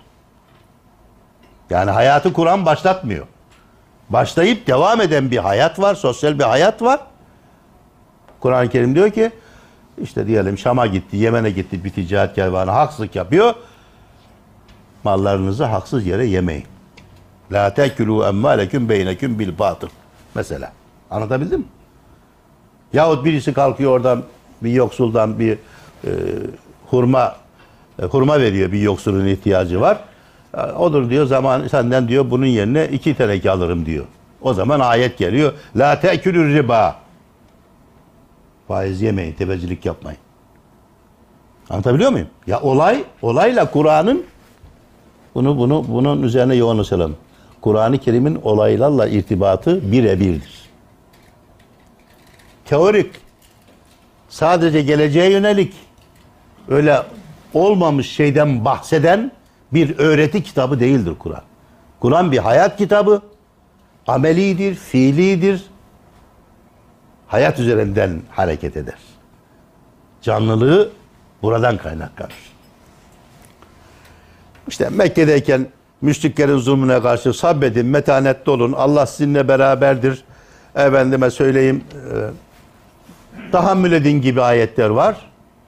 Yani 1.70 1.92
hayatı 1.92 2.34
Kur'an 2.34 2.66
başlatmıyor. 2.66 3.26
Başlayıp 4.10 4.68
devam 4.68 5.02
eden 5.02 5.32
bir 5.32 5.38
hayat 5.38 5.80
var, 5.80 5.96
sosyal 5.96 6.40
bir 6.40 6.44
hayat 6.44 6.82
var. 6.82 7.00
Kur'an-ı 8.40 8.70
Kerim 8.70 8.96
diyor 8.96 9.10
ki 9.10 9.32
işte 10.02 10.28
diyelim 10.28 10.58
Şam'a 10.58 10.88
gitti, 10.88 11.18
Yemen'e 11.18 11.50
gitti 11.50 11.84
bir 11.84 11.90
ticaret 11.90 12.36
kervanı 12.36 12.72
haksızlık 12.72 13.16
yapıyor. 13.16 13.54
Mallarınızı 15.04 15.64
haksız 15.64 16.06
yere 16.06 16.26
yemeyin. 16.26 16.66
La 17.52 17.74
tekulu 17.74 18.26
emmâleküm 18.26 18.90
beyneküm 18.90 19.40
bil 19.40 19.60
batıl. 19.60 19.88
Mesela. 20.36 20.72
Anlatabildim 21.12 21.60
mi? 21.60 21.66
Yahut 22.94 23.26
birisi 23.26 23.54
kalkıyor 23.54 23.92
oradan 23.92 24.24
bir 24.62 24.72
yoksuldan 24.72 25.40
bir 25.40 25.58
e, 26.04 26.12
hurma 26.88 27.36
e, 28.02 28.06
hurma 28.06 28.40
veriyor 28.40 28.72
bir 28.72 28.80
yoksulun 28.80 29.26
ihtiyacı 29.26 29.82
var. 29.82 30.00
Odur 30.56 31.10
diyor 31.10 31.26
zaman 31.26 31.68
senden 31.68 32.08
diyor 32.08 32.32
bunun 32.32 32.46
yerine 32.46 32.88
iki 32.88 33.16
teneke 33.16 33.52
alırım 33.52 33.86
diyor. 33.86 34.06
O 34.42 34.54
zaman 34.54 34.80
ayet 34.80 35.18
geliyor. 35.18 35.54
La 35.76 36.00
te'külür 36.00 36.56
riba. 36.56 36.96
Faiz 38.68 39.02
yemeyin, 39.02 39.34
tebecilik 39.34 39.86
yapmayın. 39.86 40.20
Anlatabiliyor 41.70 42.12
muyum? 42.12 42.28
Ya 42.48 42.62
olay, 42.62 43.04
olayla 43.22 43.72
Kur'an'ın 43.72 44.26
bunu 45.36 45.58
bunu 45.58 45.86
bunun 45.88 46.24
üzerine 46.24 46.56
yoğunlaşalım. 46.56 47.16
Kur'an-ı 47.62 47.98
Kerim'in 47.98 48.40
olaylarla 48.44 49.08
irtibatı 49.08 49.92
birebirdir. 49.92 50.66
Teorik, 52.66 53.12
sadece 54.30 54.82
geleceğe 54.82 55.32
yönelik, 55.32 55.74
öyle 56.70 57.02
olmamış 57.54 58.12
şeyden 58.12 58.66
bahseden 58.66 59.32
bir 59.74 60.00
öğreti 60.00 60.44
kitabı 60.44 60.80
değildir 60.80 61.14
Kur'an. 61.20 61.44
Kur'an 62.00 62.32
bir 62.32 62.38
hayat 62.38 62.78
kitabı, 62.78 63.22
amelidir, 64.08 64.76
fiilidir, 64.76 65.64
hayat 67.28 67.60
üzerinden 67.60 68.22
hareket 68.30 68.78
eder. 68.78 68.98
Canlılığı 70.22 70.90
buradan 71.42 71.78
kaynaklanır. 71.78 72.56
İşte 74.68 74.90
Mekke'deyken 74.90 75.68
müşriklerin 76.02 76.58
zulmüne 76.58 77.02
karşı 77.02 77.34
sabredin, 77.34 77.86
metanetli 77.86 78.52
olun, 78.52 78.74
Allah 78.74 79.06
sizinle 79.06 79.48
beraberdir. 79.48 80.24
Efendime 80.76 81.30
söyleyeyim, 81.30 81.84
e, 81.94 83.52
tahammül 83.52 83.92
edin 83.92 84.22
gibi 84.22 84.42
ayetler 84.42 84.90
var. 84.90 85.16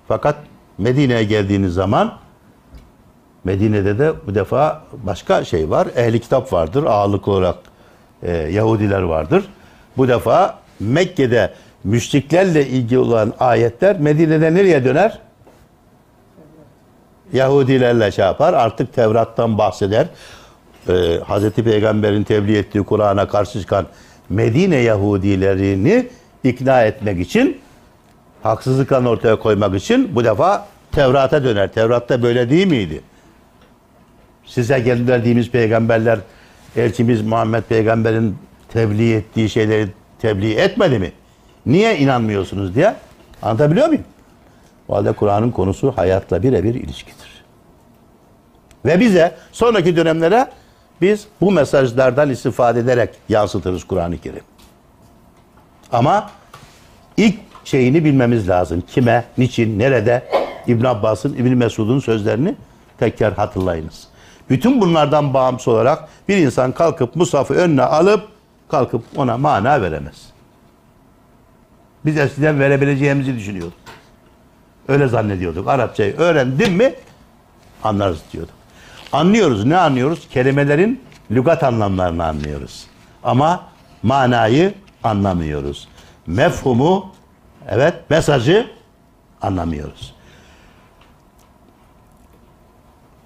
Fakat 0.08 0.36
Medine'ye 0.78 1.24
geldiğiniz 1.24 1.74
zaman 1.74 2.20
Medine'de 3.48 4.00
de 4.00 4.14
bu 4.28 4.36
defa 4.36 4.82
başka 4.94 5.46
şey 5.46 5.70
var. 5.70 5.88
Ehli 5.96 6.20
kitap 6.20 6.54
vardır. 6.54 6.84
Ağırlıklı 6.84 7.32
olarak 7.32 7.56
e, 8.24 8.32
Yahudiler 8.32 9.02
vardır. 9.02 9.44
Bu 9.98 10.08
defa 10.08 10.60
Mekke'de 10.80 11.54
müşriklerle 11.84 12.68
ilgili 12.68 13.00
olan 13.00 13.34
ayetler 13.40 14.00
Medine'de 14.00 14.54
nereye 14.54 14.86
döner? 14.86 15.20
Yahudilerle 17.34 18.12
şey 18.12 18.26
yapar. 18.26 18.54
Artık 18.54 18.94
Tevrat'tan 18.94 19.58
bahseder. 19.58 20.08
Ee, 20.90 21.20
Hazreti 21.26 21.64
Peygamber'in 21.64 22.24
tebliğ 22.24 22.58
ettiği 22.58 22.84
Kur'an'a 22.84 23.28
karşı 23.28 23.62
çıkan 23.62 23.86
Medine 24.30 24.76
Yahudilerini 24.76 26.08
ikna 26.44 26.84
etmek 26.84 27.20
için 27.20 27.58
haksızlıklarını 28.44 29.10
ortaya 29.10 29.40
koymak 29.40 29.76
için 29.76 30.16
bu 30.16 30.24
defa 30.24 30.68
Tevrat'a 30.92 31.44
döner. 31.44 31.72
Tevrat'ta 31.74 32.24
böyle 32.24 32.50
değil 32.50 32.68
miydi? 32.68 33.02
Size 34.48 34.80
gönderdiğimiz 34.80 35.52
peygamberler 35.52 36.20
elçimiz 36.76 37.22
Muhammed 37.22 37.64
Peygamber'in 37.64 38.36
tebliğ 38.70 39.14
ettiği 39.14 39.50
şeyleri 39.50 39.88
tebliğ 40.22 40.54
etmedi 40.54 41.00
mi? 41.00 41.12
Niye 41.66 41.98
inanmıyorsunuz 41.98 42.76
diye 42.76 42.96
anlatabiliyor 43.42 43.88
muyum? 43.88 44.04
O 44.88 44.96
halde 44.96 45.12
Kur'an'ın 45.12 45.52
konusu 45.52 45.94
hayatla 45.96 46.44
birebir 46.44 46.76
ilişkidir. 46.76 47.44
Ve 48.86 49.00
bize 49.00 49.36
sonraki 49.52 49.96
dönemlere 49.96 50.48
biz 51.02 51.28
bu 51.42 51.52
mesajlardan 51.52 52.30
istifade 52.30 52.80
ederek 52.80 53.10
yansıtırız 53.30 53.84
Kur'an-ı 53.84 54.18
Kerim. 54.18 54.44
Ama 55.92 56.30
ilk 57.18 57.36
şeyini 57.66 58.06
bilmemiz 58.06 58.50
lazım. 58.50 58.84
Kime, 58.88 59.24
niçin, 59.38 59.80
nerede? 59.80 60.24
İbn 60.68 60.86
Abbas'ın, 60.86 61.34
İbn 61.34 61.58
Mesud'un 61.58 62.00
sözlerini 62.00 62.56
tekrar 63.00 63.34
hatırlayınız. 63.34 64.08
Bütün 64.50 64.82
bunlardan 64.82 65.34
bağımsız 65.34 65.68
olarak 65.68 66.10
bir 66.28 66.38
insan 66.38 66.72
kalkıp 66.72 67.16
Musaf'ı 67.16 67.54
önüne 67.54 67.84
alıp 67.84 68.28
kalkıp 68.70 69.04
ona 69.16 69.38
mana 69.38 69.82
veremez. 69.82 70.30
Biz 72.06 72.18
eskiden 72.18 72.60
verebileceğimizi 72.60 73.36
düşünüyorduk. 73.36 73.80
Öyle 74.88 75.08
zannediyorduk. 75.08 75.68
Arapçayı 75.68 76.18
öğrendim 76.18 76.74
mi 76.74 76.96
anlarız 77.84 78.22
diyorduk. 78.34 78.54
Anlıyoruz. 79.12 79.66
Ne 79.66 79.78
anlıyoruz? 79.78 80.28
Kelimelerin 80.30 81.02
lügat 81.32 81.64
anlamlarını 81.64 82.26
anlıyoruz. 82.26 82.88
Ama 83.24 83.64
manayı 84.04 84.74
anlamıyoruz. 85.04 85.88
Mefhumu, 86.28 87.12
evet 87.68 88.10
mesajı 88.10 88.68
anlamıyoruz. 89.42 90.16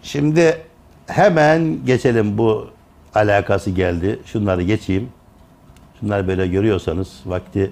Şimdi 0.03 0.61
hemen 1.11 1.85
geçelim 1.85 2.37
bu 2.37 2.67
alakası 3.15 3.69
geldi. 3.69 4.19
Şunları 4.25 4.61
geçeyim. 4.61 5.09
Şunları 5.99 6.27
böyle 6.27 6.47
görüyorsanız 6.47 7.21
vakti 7.25 7.71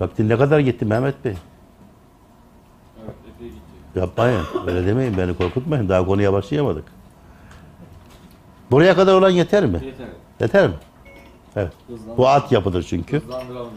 vakti 0.00 0.28
ne 0.28 0.38
kadar 0.38 0.60
gitti 0.60 0.84
Mehmet 0.84 1.24
Bey? 1.24 1.34
Evet, 3.04 3.14
epey 3.34 3.48
gidiyor. 3.48 4.06
Yapmayın. 4.06 4.42
Öyle 4.66 4.86
demeyin. 4.86 5.18
Beni 5.18 5.36
korkutmayın. 5.36 5.88
Daha 5.88 6.06
konuya 6.06 6.32
başlayamadık. 6.32 6.84
Buraya 8.70 8.96
kadar 8.96 9.14
olan 9.14 9.30
yeter 9.30 9.66
mi? 9.66 9.80
Yeter. 9.84 10.06
Yeter 10.40 10.68
mi? 10.68 10.74
Evet. 11.56 11.72
Bu 12.16 12.28
at 12.28 12.52
yapıdır 12.52 12.82
çünkü. 12.82 13.20
Hızlandıralım. 13.20 13.72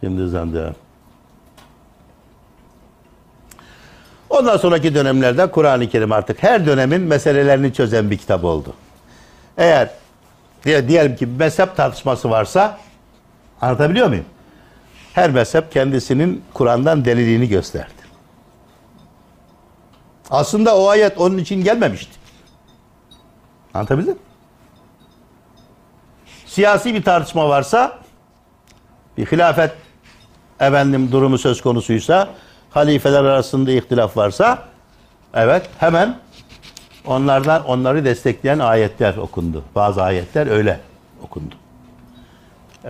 Şimdi 0.00 0.20
hızlandı. 0.20 0.76
Ondan 4.34 4.56
sonraki 4.56 4.94
dönemlerde 4.94 5.50
Kur'an-ı 5.50 5.88
Kerim 5.88 6.12
artık 6.12 6.42
her 6.42 6.66
dönemin 6.66 7.00
meselelerini 7.02 7.72
çözen 7.72 8.10
bir 8.10 8.18
kitap 8.18 8.44
oldu. 8.44 8.74
Eğer 9.56 9.90
diye- 10.64 10.88
diyelim 10.88 11.16
ki 11.16 11.26
mezhep 11.26 11.76
tartışması 11.76 12.30
varsa 12.30 12.78
anlatabiliyor 13.60 14.08
muyum? 14.08 14.24
Her 15.12 15.30
mezhep 15.30 15.72
kendisinin 15.72 16.44
Kur'an'dan 16.54 17.04
delilini 17.04 17.48
gösterdi. 17.48 17.92
Aslında 20.30 20.76
o 20.78 20.88
ayet 20.88 21.18
onun 21.18 21.38
için 21.38 21.64
gelmemişti. 21.64 22.12
Anlatabildim? 23.74 24.18
Siyasi 26.46 26.94
bir 26.94 27.02
tartışma 27.02 27.48
varsa 27.48 27.98
bir 29.16 29.26
hilafet 29.26 29.72
efendim 30.60 31.12
durumu 31.12 31.38
söz 31.38 31.60
konusuysa 31.62 32.28
halifeler 32.74 33.24
arasında 33.24 33.70
ihtilaf 33.70 34.16
varsa 34.16 34.58
evet 35.34 35.62
hemen 35.78 36.16
onlardan 37.06 37.64
onları 37.64 38.04
destekleyen 38.04 38.58
ayetler 38.58 39.16
okundu. 39.16 39.62
Bazı 39.74 40.02
ayetler 40.02 40.46
öyle 40.46 40.80
okundu. 41.22 41.54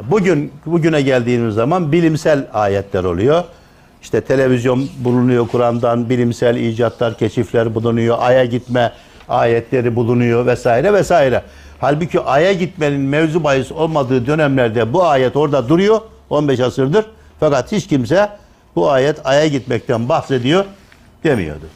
Bugün 0.02 0.52
bugüne 0.66 1.02
geldiğimiz 1.02 1.54
zaman 1.54 1.92
bilimsel 1.92 2.46
ayetler 2.52 3.04
oluyor. 3.04 3.44
İşte 4.02 4.20
televizyon 4.20 4.88
bulunuyor 4.98 5.48
Kur'an'dan, 5.48 6.10
bilimsel 6.10 6.56
icatlar, 6.56 7.18
keşifler 7.18 7.74
bulunuyor, 7.74 8.16
aya 8.20 8.44
gitme 8.44 8.92
ayetleri 9.28 9.96
bulunuyor 9.96 10.46
vesaire 10.46 10.92
vesaire. 10.92 11.42
Halbuki 11.80 12.20
aya 12.20 12.52
gitmenin 12.52 13.00
mevzu 13.00 13.44
bahis 13.44 13.72
olmadığı 13.72 14.26
dönemlerde 14.26 14.92
bu 14.92 15.04
ayet 15.06 15.36
orada 15.36 15.68
duruyor 15.68 16.00
15 16.30 16.60
asırdır. 16.60 17.06
Fakat 17.40 17.72
hiç 17.72 17.86
kimse 17.86 18.28
bu 18.76 18.90
ayet 18.90 19.26
aya 19.26 19.46
gitmekten 19.46 20.08
bahsediyor 20.08 20.64
demiyordu. 21.24 21.66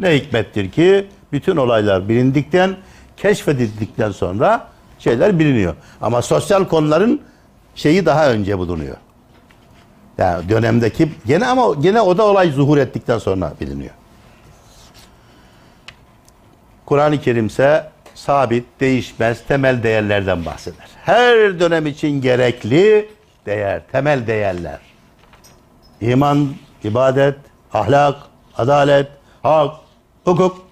Ne 0.00 0.14
hikmettir 0.14 0.70
ki 0.70 1.06
bütün 1.32 1.56
olaylar 1.56 2.08
bilindikten, 2.08 2.76
keşfedildikten 3.16 4.10
sonra 4.10 4.68
şeyler 4.98 5.38
biliniyor. 5.38 5.74
Ama 6.00 6.22
sosyal 6.22 6.64
konuların 6.64 7.20
şeyi 7.74 8.06
daha 8.06 8.30
önce 8.30 8.58
bulunuyor. 8.58 8.96
Yani 10.18 10.48
dönemdeki 10.48 11.12
gene 11.26 11.46
ama 11.46 11.74
gene 11.80 12.00
o 12.00 12.18
da 12.18 12.24
olay 12.24 12.50
zuhur 12.50 12.78
ettikten 12.78 13.18
sonra 13.18 13.52
biliniyor. 13.60 13.94
Kur'an-ı 16.86 17.20
Kerim 17.20 17.46
ise 17.46 17.90
sabit, 18.14 18.64
değişmez, 18.80 19.38
temel 19.48 19.82
değerlerden 19.82 20.46
bahseder. 20.46 20.88
Her 21.04 21.60
dönem 21.60 21.86
için 21.86 22.20
gerekli 22.20 23.08
değer, 23.46 23.82
temel 23.92 24.26
değerler. 24.26 24.78
İman, 26.00 26.48
ibadet, 26.84 27.36
ahlak, 27.72 28.16
adalet, 28.56 29.08
hak, 29.42 29.76
hukuk. 30.24 30.64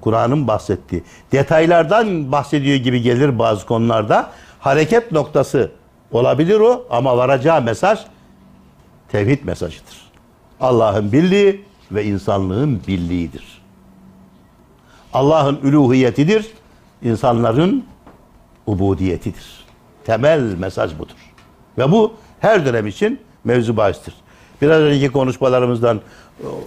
Kur'an'ın 0.00 0.48
bahsettiği. 0.48 1.04
Detaylardan 1.32 2.32
bahsediyor 2.32 2.76
gibi 2.76 3.02
gelir 3.02 3.38
bazı 3.38 3.66
konularda. 3.66 4.30
Hareket 4.60 5.12
noktası 5.12 5.70
olabilir 6.12 6.60
o 6.60 6.86
ama 6.90 7.16
varacağı 7.16 7.62
mesaj 7.62 7.98
tevhid 9.08 9.44
mesajıdır. 9.44 10.12
Allah'ın 10.60 11.12
birliği 11.12 11.64
ve 11.92 12.04
insanlığın 12.04 12.82
birliğidir. 12.88 13.62
Allah'ın 15.12 15.60
üluhiyetidir, 15.62 16.46
insanların 17.02 17.84
ubudiyetidir. 18.66 19.64
Temel 20.04 20.40
mesaj 20.40 20.98
budur. 20.98 21.32
Ve 21.78 21.92
bu 21.92 22.14
her 22.42 22.66
dönem 22.66 22.86
için 22.86 23.20
mevzu 23.44 23.76
bahistir. 23.76 24.14
Biraz 24.62 24.80
önceki 24.80 25.12
konuşmalarımızdan 25.12 26.00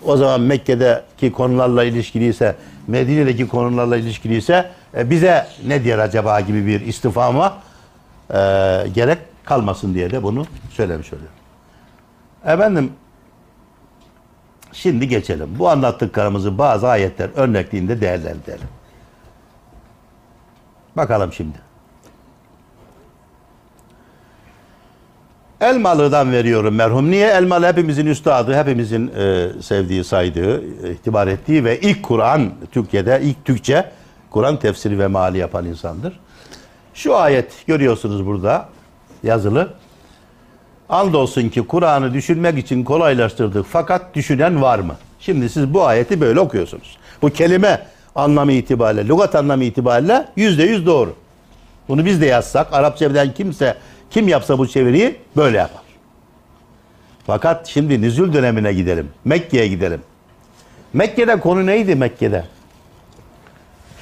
o 0.06 0.18
zaman 0.18 0.42
Mekke'deki 0.42 1.32
konularla 1.32 1.84
ilişkiliyse, 1.84 2.56
Medine'deki 2.88 3.48
konularla 3.48 3.98
ilişkiliyse 3.98 4.72
e, 4.98 5.10
bize 5.10 5.48
ne 5.68 5.84
diyor 5.84 6.00
acaba 6.00 6.40
gibi 6.40 6.66
bir 6.66 6.82
istifama 6.82 7.58
e, 8.30 8.38
gerek 8.94 9.18
kalmasın 9.46 9.94
diye 9.94 10.12
de 10.12 10.24
bunu 10.24 10.46
söylemiş 10.70 11.14
oluyorum. 11.14 11.36
Efendim 12.46 12.92
Şimdi 14.76 15.08
geçelim. 15.08 15.60
Bu 15.60 15.70
anlattıklarımızı 15.70 16.58
bazı 16.58 16.88
ayetler 16.88 17.30
örnekliğinde 17.36 18.02
değerlendirelim. 18.02 18.68
Bakalım 20.98 21.34
şimdi. 21.34 21.65
Elmalı'dan 25.62 26.32
veriyorum 26.32 26.76
merhum. 26.76 27.12
Niye? 27.12 27.28
Elmalı 27.28 27.68
hepimizin 27.68 28.06
üstadı, 28.06 28.58
hepimizin 28.58 29.08
e, 29.08 29.48
sevdiği, 29.62 30.04
saydığı, 30.04 30.64
itibar 30.92 31.28
ettiği 31.28 31.66
ve 31.66 31.80
ilk 31.80 32.04
Kur'an 32.04 32.50
Türkiye'de 32.72 33.20
ilk 33.24 33.46
Türkçe 33.46 33.92
Kur'an 34.30 34.60
tefsiri 34.60 35.00
ve 35.00 35.08
mali 35.08 35.38
yapan 35.38 35.66
insandır. 35.66 36.20
Şu 36.94 37.16
ayet 37.16 37.68
görüyorsunuz 37.68 38.26
burada 38.26 38.70
yazılı. 39.24 39.74
Andolsun 40.90 41.50
ki 41.50 41.62
Kur'an'ı 41.62 42.14
düşünmek 42.14 42.58
için 42.58 42.84
kolaylaştırdık 42.84 43.66
fakat 43.70 44.16
düşünen 44.16 44.62
var 44.62 44.80
mı? 44.80 44.96
Şimdi 45.20 45.50
siz 45.50 45.74
bu 45.74 45.86
ayeti 45.86 46.22
böyle 46.22 46.40
okuyorsunuz. 46.40 46.98
Bu 47.22 47.30
kelime 47.30 47.86
anlamı 48.16 48.52
itibariyle, 48.52 49.08
lügat 49.08 49.36
anlamı 49.36 49.64
itibariyle 49.64 50.26
yüzde 50.36 50.64
yüz 50.64 50.86
doğru. 50.86 51.16
Bunu 51.88 52.06
biz 52.06 52.22
de 52.22 52.26
yazsak, 52.26 52.74
Arapçadan 52.74 53.34
kimse, 53.34 53.76
kim 54.16 54.28
yapsa 54.28 54.58
bu 54.58 54.68
çeviriyi 54.68 55.16
böyle 55.38 55.58
yapar. 55.58 55.82
Fakat 57.28 57.68
şimdi 57.68 58.02
nüzül 58.02 58.34
dönemine 58.34 58.74
gidelim. 58.74 59.10
Mekke'ye 59.26 59.68
gidelim. 59.68 60.02
Mekke'de 60.94 61.40
konu 61.40 61.66
neydi 61.66 61.96
Mekke'de? 61.96 62.46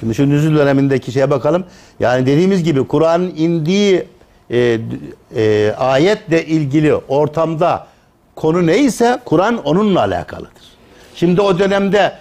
Şimdi 0.00 0.14
şu 0.14 0.30
nüzül 0.30 0.56
dönemindeki 0.56 1.12
şeye 1.12 1.30
bakalım. 1.30 1.64
Yani 2.00 2.26
dediğimiz 2.26 2.64
gibi 2.64 2.86
Kur'an'ın 2.86 3.32
indiği 3.36 4.04
e, 4.50 4.78
e, 5.36 5.74
ayetle 5.78 6.46
ilgili 6.46 6.94
ortamda 6.94 7.86
konu 8.34 8.66
neyse 8.66 9.20
Kur'an 9.24 9.64
onunla 9.64 10.00
alakalıdır. 10.00 10.64
Şimdi 11.14 11.40
o 11.40 11.58
dönemde 11.58 12.18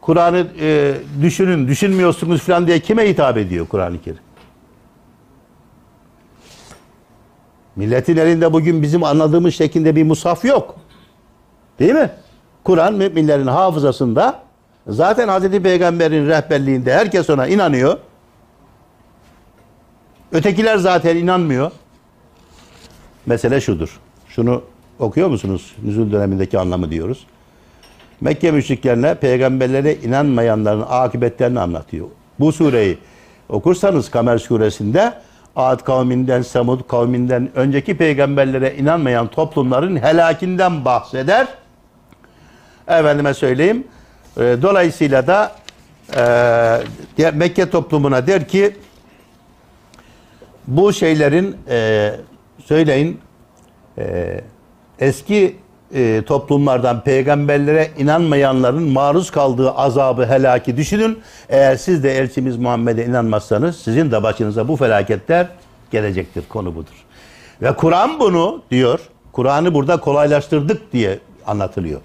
Kur'an'ı 0.00 0.46
e, 0.60 0.94
düşünün, 1.22 1.68
düşünmüyorsunuz 1.68 2.40
falan 2.40 2.66
diye 2.66 2.80
kime 2.80 3.08
hitap 3.08 3.36
ediyor 3.36 3.66
Kur'an-ı 3.66 4.02
Kerim? 4.02 4.25
Milletin 7.76 8.16
elinde 8.16 8.52
bugün 8.52 8.82
bizim 8.82 9.04
anladığımız 9.04 9.54
şeklinde 9.54 9.96
bir 9.96 10.04
musaf 10.04 10.44
yok. 10.44 10.76
Değil 11.78 11.94
mi? 11.94 12.10
Kur'an 12.64 12.94
müminlerin 12.94 13.46
hafızasında 13.46 14.42
zaten 14.86 15.28
Hazreti 15.28 15.62
Peygamber'in 15.62 16.28
rehberliğinde 16.28 16.94
herkes 16.94 17.30
ona 17.30 17.46
inanıyor. 17.46 17.98
Ötekiler 20.32 20.76
zaten 20.76 21.16
inanmıyor. 21.16 21.70
Mesele 23.26 23.60
şudur. 23.60 24.00
Şunu 24.28 24.62
okuyor 24.98 25.28
musunuz? 25.28 25.74
Nüzul 25.82 26.12
dönemindeki 26.12 26.58
anlamı 26.58 26.90
diyoruz. 26.90 27.26
Mekke 28.20 28.50
müşriklerine 28.50 29.14
peygamberlere 29.14 29.94
inanmayanların 29.94 30.84
akıbetlerini 30.88 31.60
anlatıyor. 31.60 32.06
Bu 32.40 32.52
sureyi 32.52 32.98
okursanız 33.48 34.10
Kamer 34.10 34.38
suresinde 34.38 35.14
Ad 35.56 35.84
kavminden, 35.84 36.42
Semud 36.42 36.88
kavminden 36.88 37.50
önceki 37.54 37.96
peygamberlere 37.96 38.74
inanmayan 38.76 39.26
toplumların 39.26 39.96
helakinden 39.96 40.84
bahseder. 40.84 41.46
Efendime 42.88 43.34
söyleyeyim. 43.34 43.86
E, 44.36 44.40
Dolayısıyla 44.62 45.26
da 45.26 45.52
e, 47.18 47.30
Mekke 47.30 47.70
toplumuna 47.70 48.26
der 48.26 48.48
ki 48.48 48.76
bu 50.66 50.92
şeylerin 50.92 51.56
e, 51.68 52.10
söyleyin 52.64 53.20
e, 53.98 54.40
eski 54.98 55.56
e, 55.94 56.22
toplumlardan 56.26 57.00
peygamberlere 57.00 57.90
inanmayanların 57.98 58.82
maruz 58.82 59.30
kaldığı 59.30 59.70
azabı 59.70 60.26
helaki 60.26 60.76
düşünün. 60.76 61.18
Eğer 61.48 61.76
siz 61.76 62.02
de 62.02 62.18
elçimiz 62.18 62.56
Muhammed'e 62.56 63.04
inanmazsanız 63.04 63.76
sizin 63.76 64.10
de 64.10 64.22
başınıza 64.22 64.68
bu 64.68 64.76
felaketler 64.76 65.48
gelecektir. 65.90 66.44
Konu 66.48 66.74
budur. 66.74 67.04
Ve 67.62 67.76
Kur'an 67.76 68.20
bunu 68.20 68.62
diyor. 68.70 69.00
Kur'an'ı 69.32 69.74
burada 69.74 69.96
kolaylaştırdık 70.00 70.92
diye 70.92 71.18
anlatılıyor. 71.46 72.00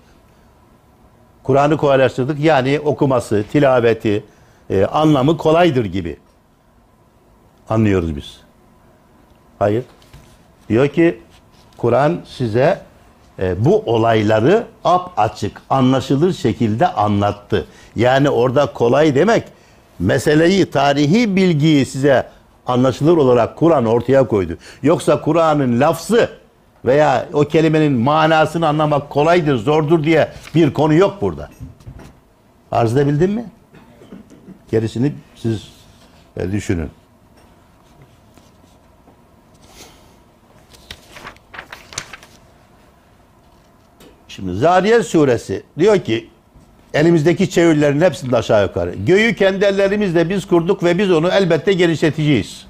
Kur'an'ı 1.43 1.77
kolaylaştırdık 1.77 2.39
yani 2.39 2.79
okuması, 2.79 3.43
tilaveti, 3.51 4.23
e, 4.69 4.85
anlamı 4.85 5.37
kolaydır 5.37 5.85
gibi 5.85 6.17
anlıyoruz 7.69 8.15
biz. 8.15 8.39
Hayır. 9.59 9.83
Diyor 10.69 10.87
ki 10.87 11.19
Kur'an 11.77 12.21
size 12.25 12.81
e, 13.41 13.65
bu 13.65 13.83
olayları 13.85 14.63
ap 14.83 15.11
açık, 15.17 15.61
anlaşılır 15.69 16.33
şekilde 16.33 16.87
anlattı. 16.87 17.65
Yani 17.95 18.29
orada 18.29 18.73
kolay 18.73 19.15
demek 19.15 19.43
meseleyi, 19.99 20.71
tarihi 20.71 21.35
bilgiyi 21.35 21.85
size 21.85 22.29
anlaşılır 22.67 23.17
olarak 23.17 23.57
Kur'an 23.57 23.85
ortaya 23.85 24.27
koydu. 24.27 24.57
Yoksa 24.83 25.21
Kur'an'ın 25.21 25.79
lafzı 25.79 26.29
veya 26.85 27.25
o 27.33 27.43
kelimenin 27.45 27.93
manasını 27.93 28.67
anlamak 28.67 29.09
kolaydır, 29.09 29.57
zordur 29.57 30.03
diye 30.03 30.31
bir 30.55 30.73
konu 30.73 30.93
yok 30.93 31.17
burada. 31.21 31.49
Arz 32.71 32.97
edebildim 32.97 33.31
mi? 33.31 33.45
Gerisini 34.71 35.13
siz 35.35 35.67
e, 36.37 36.51
düşünün. 36.51 36.89
Şimdi 44.35 44.53
Zariyet 44.53 45.05
suresi 45.05 45.63
diyor 45.79 45.99
ki 45.99 46.29
elimizdeki 46.93 47.49
çevirilerin 47.49 48.01
hepsinde 48.01 48.37
aşağı 48.37 48.63
yukarı. 48.63 48.95
Göğü 48.95 49.35
kendi 49.35 49.65
ellerimizle 49.65 50.29
biz 50.29 50.47
kurduk 50.47 50.83
ve 50.83 50.97
biz 50.97 51.11
onu 51.11 51.27
elbette 51.27 51.73
genişleteceğiz. 51.73 52.67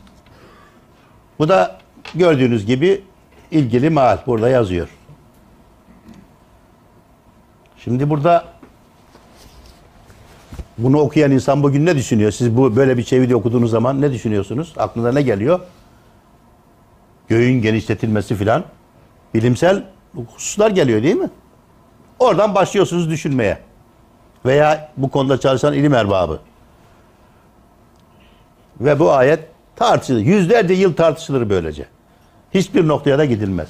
Bu 1.40 1.50
da 1.50 1.80
gördüğünüz 2.16 2.66
gibi 2.66 3.04
ilgili 3.52 3.90
maal 3.90 4.18
burada 4.28 4.50
yazıyor. 4.50 4.90
Şimdi 7.78 8.10
burada 8.10 8.46
bunu 10.78 11.00
okuyan 11.00 11.32
insan 11.32 11.64
bugün 11.64 11.86
ne 11.86 11.96
düşünüyor? 11.96 12.32
Siz 12.32 12.58
bu 12.58 12.76
böyle 12.76 12.98
bir 12.98 13.04
çeviri 13.04 13.36
okuduğunuz 13.36 13.72
zaman 13.72 14.02
ne 14.02 14.12
düşünüyorsunuz? 14.12 14.74
Aklınıza 14.78 15.12
ne 15.12 15.22
geliyor? 15.22 15.60
Göğün 17.28 17.62
genişletilmesi 17.62 18.36
filan 18.36 18.64
bilimsel 19.34 19.84
hususlar 20.16 20.72
geliyor 20.72 21.04
değil 21.04 21.16
mi? 21.16 21.30
Oradan 22.22 22.56
başlıyorsunuz 22.56 23.10
düşünmeye. 23.10 23.58
Veya 24.46 24.92
bu 24.98 25.12
konuda 25.12 25.40
çalışan 25.40 25.74
ilim 25.74 25.94
erbabı. 25.94 26.40
Ve 28.80 29.00
bu 29.00 29.12
ayet 29.12 29.40
tartışılır. 29.76 30.20
Yüzlerce 30.20 30.74
yıl 30.74 30.94
tartışılır 30.94 31.50
böylece. 31.50 31.86
Hiçbir 32.54 32.88
noktaya 32.88 33.18
da 33.18 33.26
gidilmez. 33.26 33.70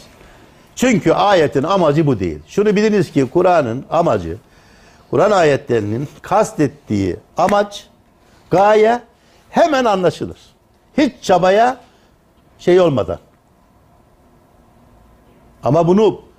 Çünkü 0.75 1.11
ayetin 1.11 1.63
amacı 1.63 2.07
bu 2.07 2.19
değil. 2.19 2.39
Şunu 2.47 2.75
biliniz 2.75 3.11
ki 3.11 3.29
Kur'an'ın 3.33 3.85
amacı, 3.89 4.37
Kur'an 5.09 5.31
ayetlerinin 5.31 6.07
kastettiği 6.21 7.17
amaç, 7.37 7.87
gaye 8.49 9.01
hemen 9.49 9.85
anlaşılır. 9.85 10.37
Hiç 10.97 11.13
çabaya 11.21 11.77
şey 12.59 12.79
olmadan, 12.79 13.19
Ama 15.63 15.87
bunu 15.87 16.30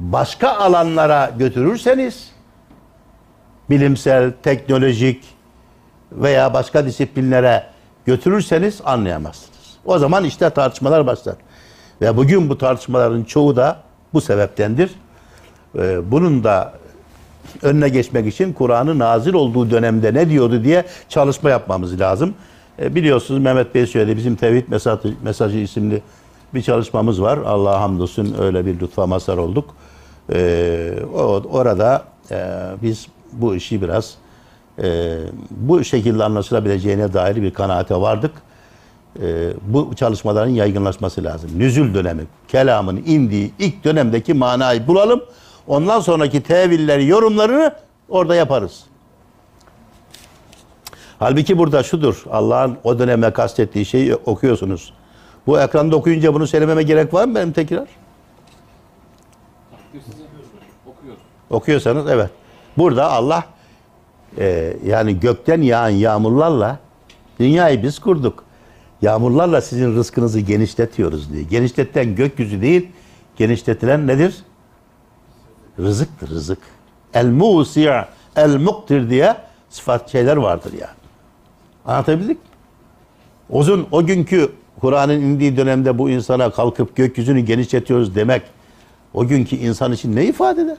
başka 0.00 0.56
alanlara 0.56 1.32
götürürseniz 1.38 2.28
bilimsel, 3.70 4.32
teknolojik 4.42 5.24
veya 6.12 6.54
başka 6.54 6.86
disiplinlere 6.86 7.66
götürürseniz 8.06 8.80
anlayamazsınız. 8.84 9.76
O 9.84 9.98
zaman 9.98 10.24
işte 10.24 10.50
tartışmalar 10.50 11.06
başlar. 11.06 11.34
Ve 12.00 12.16
bugün 12.16 12.48
bu 12.48 12.58
tartışmaların 12.58 13.24
çoğu 13.24 13.56
da 13.56 13.76
bu 14.12 14.20
sebeptendir. 14.20 14.90
Ee, 15.78 16.10
Bunun 16.10 16.44
da 16.44 16.72
önüne 17.62 17.88
geçmek 17.88 18.26
için 18.26 18.52
Kur'an'ın 18.52 18.98
nazil 18.98 19.34
olduğu 19.34 19.70
dönemde 19.70 20.14
ne 20.14 20.30
diyordu 20.30 20.64
diye 20.64 20.84
çalışma 21.08 21.50
yapmamız 21.50 22.00
lazım. 22.00 22.34
E, 22.78 22.94
biliyorsunuz 22.94 23.40
Mehmet 23.40 23.74
Bey 23.74 23.86
söyledi 23.86 24.16
bizim 24.16 24.36
Tevhid 24.36 24.64
Mesajı 25.22 25.58
isimli 25.58 26.02
bir 26.54 26.62
çalışmamız 26.62 27.22
var. 27.22 27.38
Allah'a 27.38 27.80
hamdolsun 27.80 28.36
öyle 28.40 28.66
bir 28.66 28.80
lütfa 28.80 29.06
mazhar 29.06 29.36
olduk. 29.36 29.74
E, 30.32 30.92
o, 31.14 31.42
orada 31.50 32.04
e, 32.30 32.36
biz 32.82 33.06
bu 33.32 33.54
işi 33.54 33.82
biraz 33.82 34.14
e, 34.82 35.18
bu 35.50 35.84
şekilde 35.84 36.24
anlaşılabileceğine 36.24 37.12
dair 37.12 37.36
bir 37.36 37.54
kanaate 37.54 37.94
vardık. 37.94 38.32
E, 39.22 39.52
bu 39.62 39.94
çalışmaların 39.96 40.50
yaygınlaşması 40.50 41.24
lazım. 41.24 41.50
Nüzül 41.56 41.94
dönemi, 41.94 42.22
kelamın 42.48 42.96
indiği 42.96 43.52
ilk 43.58 43.84
dönemdeki 43.84 44.34
manayı 44.34 44.86
bulalım. 44.86 45.20
Ondan 45.66 46.00
sonraki 46.00 46.42
tevilleri, 46.42 47.06
yorumlarını 47.06 47.72
orada 48.08 48.34
yaparız. 48.34 48.84
Halbuki 51.18 51.58
burada 51.58 51.82
şudur. 51.82 52.24
Allah'ın 52.30 52.76
o 52.84 52.98
döneme 52.98 53.30
kastettiği 53.30 53.84
şeyi 53.84 54.14
okuyorsunuz. 54.14 54.92
Bu 55.46 55.60
ekranda 55.60 55.96
okuyunca 55.96 56.34
bunu 56.34 56.46
söylememe 56.46 56.82
gerek 56.82 57.14
var 57.14 57.24
mı 57.24 57.34
benim 57.34 57.52
tekrar? 57.52 57.86
Okuyoruz. 60.86 61.20
Okuyorsanız 61.50 62.10
evet. 62.10 62.30
Burada 62.78 63.10
Allah 63.10 63.44
e, 64.38 64.76
yani 64.86 65.20
gökten 65.20 65.62
yağan 65.62 65.88
yağmurlarla 65.88 66.78
dünyayı 67.40 67.82
biz 67.82 67.98
kurduk. 67.98 68.44
Yağmurlarla 69.02 69.60
sizin 69.60 69.96
rızkınızı 69.96 70.40
genişletiyoruz 70.40 71.32
diye. 71.32 71.42
Genişletilen 71.42 72.14
gökyüzü 72.14 72.62
değil, 72.62 72.88
genişletilen 73.36 74.06
nedir? 74.06 74.34
Rızıktır, 75.78 76.28
rızık. 76.28 76.58
El 77.14 77.26
musi' 77.26 78.04
el 78.36 78.56
muktir 78.56 79.10
diye 79.10 79.36
sıfat 79.70 80.12
şeyler 80.12 80.36
vardır 80.36 80.72
yani. 80.72 81.00
Anlatabildik 81.84 82.36
mi? 82.36 82.50
Uzun 83.50 83.86
o 83.92 84.06
günkü 84.06 84.52
Kur'an'ın 84.80 85.20
indiği 85.20 85.56
dönemde 85.56 85.98
bu 85.98 86.10
insana 86.10 86.50
kalkıp 86.50 86.96
gökyüzünü 86.96 87.40
genişletiyoruz 87.40 88.14
demek 88.14 88.42
o 89.14 89.26
günkü 89.26 89.56
insan 89.56 89.92
için 89.92 90.16
ne 90.16 90.24
ifade 90.24 90.62
eder? 90.62 90.78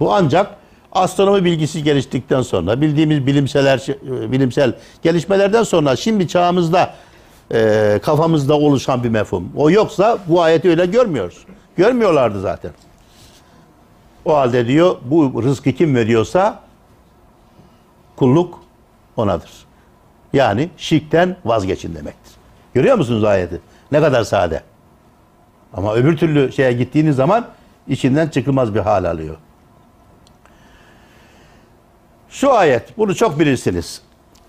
Bu 0.00 0.14
ancak 0.14 0.56
astronomi 0.92 1.44
bilgisi 1.44 1.82
geliştikten 1.82 2.42
sonra 2.42 2.80
bildiğimiz 2.80 3.26
bilimsel 3.26 3.80
bilimsel 4.04 4.72
gelişmelerden 5.02 5.62
sonra 5.62 5.96
şimdi 5.96 6.28
çağımızda 6.28 6.94
e, 7.52 8.00
kafamızda 8.02 8.54
oluşan 8.54 9.04
bir 9.04 9.08
mefhum. 9.08 9.52
O 9.56 9.70
yoksa 9.70 10.18
bu 10.26 10.42
ayeti 10.42 10.70
öyle 10.70 10.86
görmüyoruz. 10.86 11.46
Görmüyorlardı 11.76 12.40
zaten. 12.40 12.70
O 14.24 14.36
halde 14.36 14.66
diyor 14.66 14.96
bu 15.04 15.42
rızkı 15.42 15.72
kim 15.72 15.96
veriyorsa 15.96 16.60
kulluk 18.16 18.60
onadır. 19.16 19.50
Yani 20.32 20.70
şirkten 20.76 21.36
vazgeçin 21.44 21.94
demektir. 21.94 22.32
Görüyor 22.74 22.96
musunuz 22.96 23.24
ayeti? 23.24 23.60
Ne 23.92 24.00
kadar 24.00 24.24
sade. 24.24 24.62
Ama 25.74 25.94
öbür 25.94 26.16
türlü 26.16 26.52
şeye 26.52 26.72
gittiğiniz 26.72 27.16
zaman 27.16 27.46
içinden 27.88 28.28
çıkılmaz 28.28 28.74
bir 28.74 28.80
hal 28.80 29.04
alıyor. 29.04 29.36
Şu 32.28 32.52
ayet, 32.52 32.98
bunu 32.98 33.14
çok 33.14 33.38
bilirsiniz. 33.38 34.02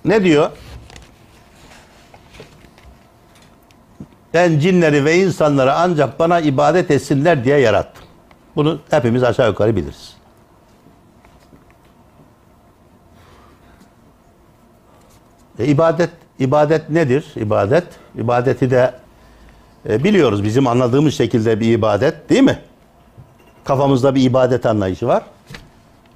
Ne 0.06 0.24
diyor? 0.24 0.50
Ben 4.34 4.60
cinleri 4.60 5.06
ve 5.06 5.18
insanları 5.18 5.74
ancak 5.74 6.20
bana 6.20 6.40
ibadet 6.40 6.92
etsinler 6.92 7.44
diye 7.44 7.58
yarattım. 7.58 8.04
Bunu 8.56 8.80
hepimiz 8.90 9.24
aşağı 9.24 9.48
yukarı 9.48 9.76
biliriz. 9.76 10.18
E, 15.60 15.66
ibadet 15.66 16.10
ibadet 16.40 16.90
nedir? 16.90 17.34
İbadet 17.36 17.88
ibadeti 18.16 18.72
de 18.72 18.94
e, 19.90 20.04
biliyoruz 20.04 20.44
bizim 20.44 20.68
anladığımız 20.68 21.14
şekilde 21.14 21.60
bir 21.60 21.72
ibadet 21.74 22.30
değil 22.30 22.44
mi? 22.44 22.60
Kafamızda 23.64 24.16
bir 24.16 24.22
ibadet 24.24 24.66
anlayışı 24.66 25.08
var. 25.08 25.24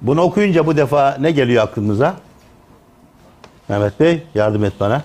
Bunu 0.02 0.20
okuyunca 0.20 0.66
bu 0.66 0.76
defa 0.76 1.16
ne 1.20 1.30
geliyor 1.30 1.64
aklınıza? 1.64 2.14
Mehmet 3.68 4.00
Bey 4.00 4.22
yardım 4.34 4.64
et 4.64 4.72
bana. 4.80 5.02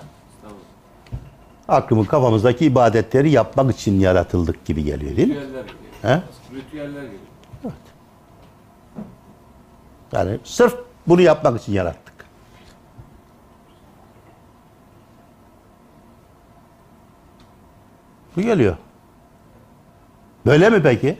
Aklımın 1.68 2.04
kafamızdaki 2.04 2.64
ibadetleri 2.64 3.30
yapmak 3.30 3.74
için 3.74 4.00
yaratıldık 4.00 4.64
gibi 4.64 4.84
geliyor 4.84 5.16
değil 5.16 5.28
mi? 5.28 5.34
Ritüeller 5.34 5.62
geliyor. 5.62 5.72
He? 6.02 6.22
Ritüeller 6.56 7.02
geliyor. 7.02 7.22
Yani 10.12 10.38
sırf 10.44 10.74
bunu 11.06 11.20
yapmak 11.20 11.62
için 11.62 11.72
yarattık. 11.72 12.01
Bu 18.36 18.40
geliyor. 18.40 18.76
Böyle 20.46 20.70
mi 20.70 20.82
peki? 20.82 21.16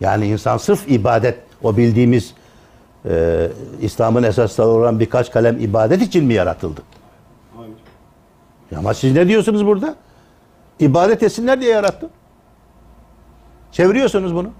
Yani 0.00 0.26
insan 0.26 0.56
sırf 0.56 0.90
ibadet, 0.90 1.38
o 1.62 1.76
bildiğimiz 1.76 2.34
e, 3.06 3.48
İslam'ın 3.80 4.22
esasları 4.22 4.68
olan 4.68 5.00
birkaç 5.00 5.30
kalem 5.30 5.60
ibadet 5.60 6.02
için 6.02 6.24
mi 6.24 6.34
yaratıldı? 6.34 6.82
Hayır. 7.56 7.74
Ama 8.76 8.94
siz 8.94 9.12
ne 9.12 9.28
diyorsunuz 9.28 9.66
burada? 9.66 9.96
İbadet 10.80 11.22
etsinler 11.22 11.60
diye 11.60 11.70
yarattım. 11.70 12.10
Çeviriyorsunuz 13.72 14.34
bunu. 14.34 14.50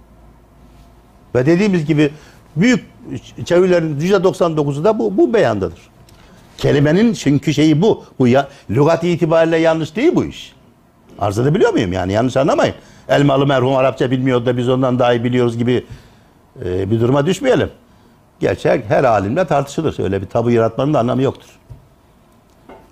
Ve 1.34 1.46
dediğimiz 1.46 1.86
gibi 1.86 2.12
büyük 2.56 2.90
çevirilerin 3.44 4.00
%99'u 4.00 4.84
da 4.84 4.98
bu, 4.98 5.16
bu 5.16 5.34
beyandadır. 5.34 5.93
Kelimenin 6.58 7.12
çünkü 7.12 7.54
şeyi 7.54 7.82
bu. 7.82 8.04
Bu 8.18 8.28
ya, 8.28 8.48
lügat 8.70 9.04
itibariyle 9.04 9.56
yanlış 9.56 9.96
değil 9.96 10.12
bu 10.14 10.24
iş. 10.24 10.52
Arz 11.18 11.38
edebiliyor 11.38 11.72
muyum? 11.72 11.92
Yani 11.92 12.12
yanlış 12.12 12.36
anlamayın. 12.36 12.74
Elmalı 13.08 13.46
merhum 13.46 13.76
Arapça 13.76 14.10
bilmiyor 14.10 14.46
da 14.46 14.56
biz 14.56 14.68
ondan 14.68 14.98
daha 14.98 15.12
iyi 15.12 15.24
biliyoruz 15.24 15.58
gibi 15.58 15.86
e, 16.64 16.90
bir 16.90 17.00
duruma 17.00 17.26
düşmeyelim. 17.26 17.70
Gerçek 18.40 18.84
her 18.90 19.04
alimle 19.04 19.44
tartışılır. 19.44 19.96
Öyle 19.98 20.22
bir 20.22 20.26
tabu 20.26 20.50
yaratmanın 20.50 20.94
da 20.94 20.98
anlamı 20.98 21.22
yoktur. 21.22 21.48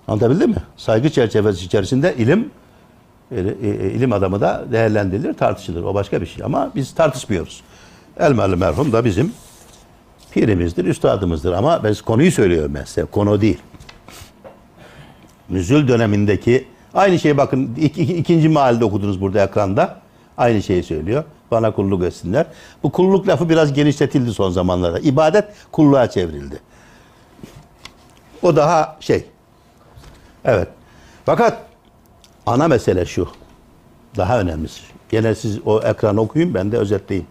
Anlatabildim 0.07 0.49
mi? 0.49 0.63
Saygı 0.77 1.09
çerçevesi 1.09 1.65
içerisinde 1.65 2.15
ilim 2.17 2.51
e, 3.31 3.39
e, 3.39 3.91
ilim 3.91 4.13
adamı 4.13 4.41
da 4.41 4.65
değerlendirilir, 4.71 5.33
tartışılır. 5.33 5.83
O 5.83 5.93
başka 5.93 6.21
bir 6.21 6.25
şey 6.25 6.45
ama 6.45 6.71
biz 6.75 6.95
tartışmıyoruz. 6.95 7.61
Elmalı 8.19 8.57
merhum 8.57 8.91
da 8.91 9.05
bizim 9.05 9.33
pirimizdir, 10.33 10.85
üstadımızdır 10.85 11.51
ama 11.53 11.83
ben 11.83 11.95
konuyu 12.05 12.31
söylüyorum 12.31 12.71
ben 12.75 12.83
size. 12.83 13.05
Konu 13.05 13.41
değil. 13.41 13.57
Nüzül 15.49 15.87
dönemindeki 15.87 16.67
aynı 16.93 17.19
şeyi 17.19 17.37
bakın 17.37 17.75
ik, 17.77 17.97
ik- 17.97 18.15
ikinci 18.17 18.49
mahallede 18.49 18.85
okudunuz 18.85 19.21
burada 19.21 19.43
ekranda. 19.43 20.01
Aynı 20.37 20.63
şeyi 20.63 20.83
söylüyor. 20.83 21.23
Bana 21.51 21.71
kulluk 21.71 22.03
etsinler. 22.03 22.45
Bu 22.83 22.91
kulluk 22.91 23.27
lafı 23.27 23.49
biraz 23.49 23.73
genişletildi 23.73 24.33
son 24.33 24.49
zamanlarda. 24.49 24.99
İbadet 24.99 25.45
kulluğa 25.71 26.09
çevrildi. 26.09 26.59
O 28.41 28.55
daha 28.55 28.97
şey. 28.99 29.25
Evet. 30.45 30.67
Fakat 31.25 31.57
ana 32.45 32.67
mesele 32.67 33.05
şu. 33.05 33.27
Daha 34.17 34.39
önemlisi. 34.39 34.81
Gene 35.09 35.35
siz 35.35 35.59
o 35.65 35.81
ekranı 35.81 36.21
okuyun 36.21 36.53
ben 36.53 36.71
de 36.71 36.77
özetleyeyim. 36.77 37.27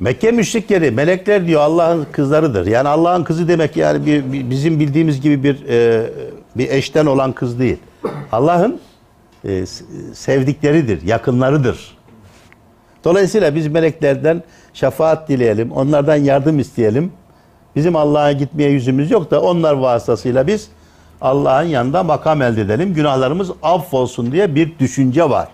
Mekke 0.00 0.30
müşrikleri, 0.30 0.90
melekler 0.90 1.46
diyor 1.46 1.60
Allah'ın 1.60 2.06
kızlarıdır. 2.12 2.66
Yani 2.66 2.88
Allah'ın 2.88 3.24
kızı 3.24 3.48
demek 3.48 3.76
yani 3.76 4.06
bir, 4.06 4.32
bir- 4.32 4.50
bizim 4.50 4.80
bildiğimiz 4.80 5.20
gibi 5.20 5.42
bir 5.42 5.68
e, 5.68 6.06
bir 6.56 6.70
eşten 6.70 7.06
olan 7.06 7.32
kız 7.32 7.58
değil. 7.58 7.76
Allah'ın 8.32 8.80
e, 9.44 9.64
sevdikleridir, 10.14 11.02
yakınlarıdır. 11.02 11.96
Dolayısıyla 13.04 13.54
biz 13.54 13.66
meleklerden 13.66 14.42
şefaat 14.74 15.28
dileyelim, 15.28 15.72
onlardan 15.72 16.16
yardım 16.16 16.58
isteyelim. 16.58 17.12
Bizim 17.76 17.96
Allah'a 17.96 18.32
gitmeye 18.32 18.70
yüzümüz 18.70 19.10
yok 19.10 19.30
da 19.30 19.42
onlar 19.42 19.72
vasıtasıyla 19.72 20.46
biz 20.46 20.68
Allah'ın 21.20 21.66
yanında 21.66 22.02
makam 22.02 22.42
elde 22.42 22.60
edelim. 22.60 22.94
Günahlarımız 22.94 23.50
affolsun 23.62 24.32
diye 24.32 24.54
bir 24.54 24.78
düşünce 24.78 25.30
var. 25.30 25.48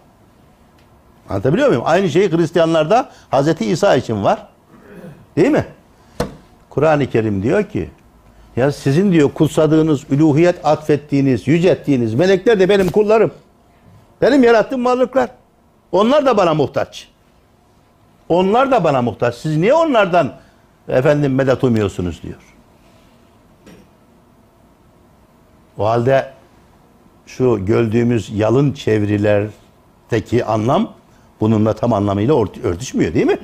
Anlatabiliyor 1.28 1.68
muyum? 1.68 1.82
Aynı 1.86 2.10
şey 2.10 2.30
Hristiyanlarda 2.30 3.10
Hazreti 3.30 3.66
İsa 3.66 3.96
için 3.96 4.24
var. 4.24 4.46
Değil 5.36 5.50
mi? 5.50 5.64
Kur'an-ı 6.70 7.06
Kerim 7.06 7.42
diyor 7.42 7.64
ki 7.64 7.90
ya 8.56 8.72
sizin 8.72 9.12
diyor 9.12 9.32
kutsadığınız, 9.32 10.04
üluhiyet 10.10 10.66
atfettiğiniz, 10.66 11.48
yücelttiğiniz 11.48 12.14
melekler 12.14 12.60
de 12.60 12.68
benim 12.68 12.90
kullarım. 12.90 13.30
Benim 14.22 14.42
yarattığım 14.42 14.84
varlıklar. 14.84 15.30
Onlar 15.92 16.26
da 16.26 16.36
bana 16.36 16.54
muhtaç. 16.54 17.08
Onlar 18.28 18.70
da 18.70 18.84
bana 18.84 19.02
muhtaç. 19.02 19.34
Siz 19.34 19.56
niye 19.56 19.74
onlardan 19.74 20.32
efendim 20.88 21.34
medet 21.34 21.64
umuyorsunuz 21.64 22.22
diyor. 22.22 22.42
O 25.78 25.86
halde 25.86 26.32
şu 27.26 27.66
gördüğümüz 27.66 28.30
yalın 28.30 28.72
çevirilerdeki 28.72 30.44
anlam 30.44 30.92
bununla 31.42 31.72
tam 31.72 31.92
anlamıyla 31.92 32.44
örtüşmüyor 32.64 33.14
değil 33.14 33.26
mi? 33.26 33.38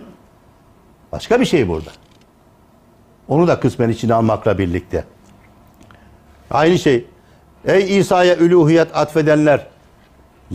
Başka 1.13 1.41
bir 1.41 1.45
şey 1.45 1.69
burada. 1.69 1.91
Onu 3.29 3.49
da 3.49 3.61
kısmen 3.61 3.89
içine 3.89 4.15
almakla 4.15 4.59
birlikte. 4.59 5.05
Aynı 6.51 6.79
şey. 6.79 7.05
Ey 7.67 7.99
İsa'ya 7.99 8.37
üluhiyet 8.37 8.97
atfedenler. 8.97 9.67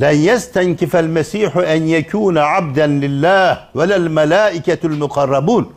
Len 0.01 0.11
yestenkifel 0.11 1.05
mesihu 1.05 1.61
en 1.61 1.83
yekûne 1.83 2.41
abden 2.41 3.01
lillah 3.01 3.75
ve 3.75 3.89
lel 3.89 4.07
melâiketul 4.07 4.97
mukarrabun. 4.97 5.73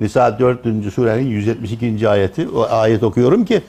Nisa 0.00 0.38
4. 0.38 0.92
surenin 0.92 1.26
172. 1.26 2.08
ayeti. 2.08 2.48
O 2.48 2.66
ayet 2.70 3.02
okuyorum 3.02 3.44
ki 3.44 3.62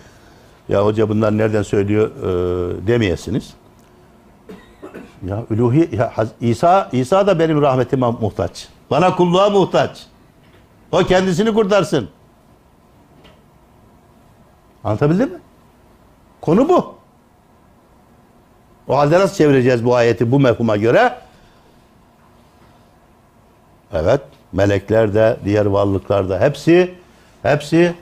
ya 0.70 0.86
hoca 0.86 1.10
bunlar 1.10 1.38
nereden 1.38 1.64
söylüyor 1.64 2.12
e, 2.12 2.88
demeyesiniz. 2.88 3.54
Ya 5.28 5.44
üluhi 5.50 5.96
ya, 5.96 6.14
İsa 6.42 6.90
İsa 6.92 7.28
da 7.28 7.40
benim 7.40 7.62
rahmetime 7.62 8.12
muhtaç. 8.12 8.68
Bana 8.92 9.16
kulluğa 9.16 9.50
muhtaç. 9.50 10.06
O 10.92 10.98
kendisini 10.98 11.54
kurtarsın. 11.54 12.10
Anlatabildim 14.84 15.30
mi? 15.30 15.40
Konu 16.42 16.70
bu. 16.70 16.96
O 18.88 18.98
halde 18.98 19.20
nasıl 19.20 19.36
çevireceğiz 19.36 19.86
bu 19.86 19.96
ayeti 19.96 20.32
bu 20.32 20.40
mefhuma 20.40 20.78
göre? 20.78 21.18
Evet, 23.94 24.22
melekler 24.52 25.14
de, 25.14 25.38
diğer 25.46 25.66
varlıklar 25.66 26.30
da 26.30 26.40
hepsi 26.40 26.96
hepsi 27.44 27.96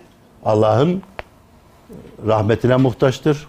Allah'ın 0.46 1.04
rahmetine 2.28 2.76
muhtaçtır. 2.76 3.48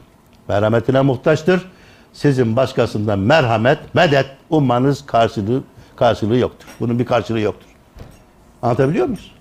Merhametine 0.48 1.00
muhtaçtır. 1.00 1.70
Sizin 2.12 2.56
başkasından 2.56 3.18
merhamet, 3.18 3.94
medet 3.94 4.26
ummanız 4.50 5.06
karşılığı 5.06 5.62
karşılığı 5.96 6.36
yoktur. 6.36 6.68
Bunun 6.80 6.98
bir 6.98 7.06
karşılığı 7.06 7.40
yoktur. 7.40 7.68
Anlatabiliyor 8.62 9.06
muyuz? 9.06 9.32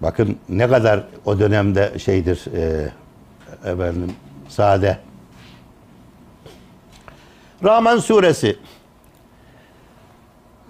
Bakın 0.00 0.38
ne 0.48 0.68
kadar 0.68 1.04
o 1.24 1.38
dönemde 1.38 1.98
şeydir 1.98 2.44
e, 2.54 2.92
efendim 3.70 4.12
sade. 4.48 4.98
Rahman 7.64 7.98
suresi. 7.98 8.56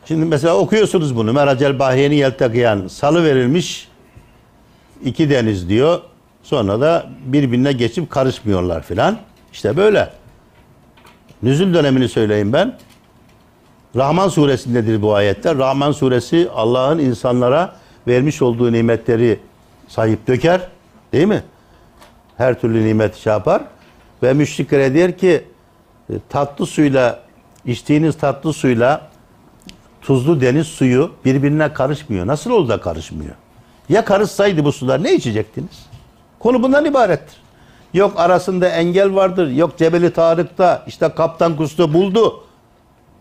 Şimdi 0.04 0.24
mesela 0.24 0.56
okuyorsunuz 0.56 1.16
bunu. 1.16 1.32
Meracel 1.32 1.78
Bahiyeni 1.78 2.14
Yeltekiyan 2.14 2.88
salı 2.88 3.24
verilmiş 3.24 3.88
iki 5.04 5.30
deniz 5.30 5.68
diyor. 5.68 6.00
Sonra 6.50 6.80
da 6.80 7.06
birbirine 7.24 7.72
geçip 7.72 8.10
karışmıyorlar 8.10 8.82
filan. 8.82 9.18
İşte 9.52 9.76
böyle. 9.76 10.12
Nüzül 11.42 11.74
dönemini 11.74 12.08
söyleyeyim 12.08 12.52
ben. 12.52 12.76
Rahman 13.96 14.28
suresindedir 14.28 15.02
bu 15.02 15.14
ayetler. 15.14 15.58
Rahman 15.58 15.92
suresi 15.92 16.48
Allah'ın 16.54 16.98
insanlara 16.98 17.76
vermiş 18.08 18.42
olduğu 18.42 18.72
nimetleri 18.72 19.40
sahip 19.88 20.26
döker. 20.26 20.68
Değil 21.12 21.26
mi? 21.26 21.42
Her 22.36 22.60
türlü 22.60 22.86
nimet 22.86 23.16
şey 23.16 23.32
yapar. 23.32 23.62
Ve 24.22 24.32
müşriklere 24.32 24.94
der 24.94 25.18
ki 25.18 25.44
e, 26.10 26.14
tatlı 26.28 26.66
suyla 26.66 27.20
içtiğiniz 27.64 28.18
tatlı 28.18 28.52
suyla 28.52 29.08
tuzlu 30.02 30.40
deniz 30.40 30.66
suyu 30.66 31.12
birbirine 31.24 31.72
karışmıyor. 31.72 32.26
Nasıl 32.26 32.50
oldu 32.50 32.68
da 32.68 32.80
karışmıyor? 32.80 33.34
Ya 33.88 34.04
karışsaydı 34.04 34.64
bu 34.64 34.72
sular 34.72 35.02
ne 35.02 35.14
içecektiniz? 35.14 35.89
Konu 36.40 36.62
bundan 36.62 36.84
ibarettir. 36.84 37.36
Yok 37.94 38.12
arasında 38.16 38.68
engel 38.68 39.14
vardır. 39.14 39.50
Yok 39.50 39.78
Cebeli 39.78 40.12
Tarık'ta 40.12 40.82
işte 40.86 41.08
Kaptan 41.08 41.56
Kustu 41.56 41.94
buldu. 41.94 42.44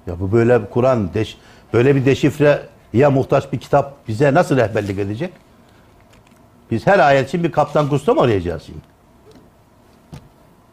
Ya 0.07 0.19
bu 0.19 0.31
böyle 0.31 0.65
Kur'an 0.69 1.13
deş, 1.13 1.37
böyle 1.73 1.95
bir 1.95 2.05
deşifre 2.05 2.61
ya 2.93 3.11
muhtaç 3.11 3.53
bir 3.53 3.59
kitap 3.59 4.07
bize 4.07 4.33
nasıl 4.33 4.57
rehberlik 4.57 4.99
edecek? 4.99 5.33
Biz 6.71 6.87
her 6.87 6.99
ayet 6.99 7.27
için 7.27 7.43
bir 7.43 7.51
Kaptan 7.51 7.89
Kustu 7.89 8.15
mu 8.15 8.21
arayacağız 8.21 8.63
şimdi? 8.63 8.79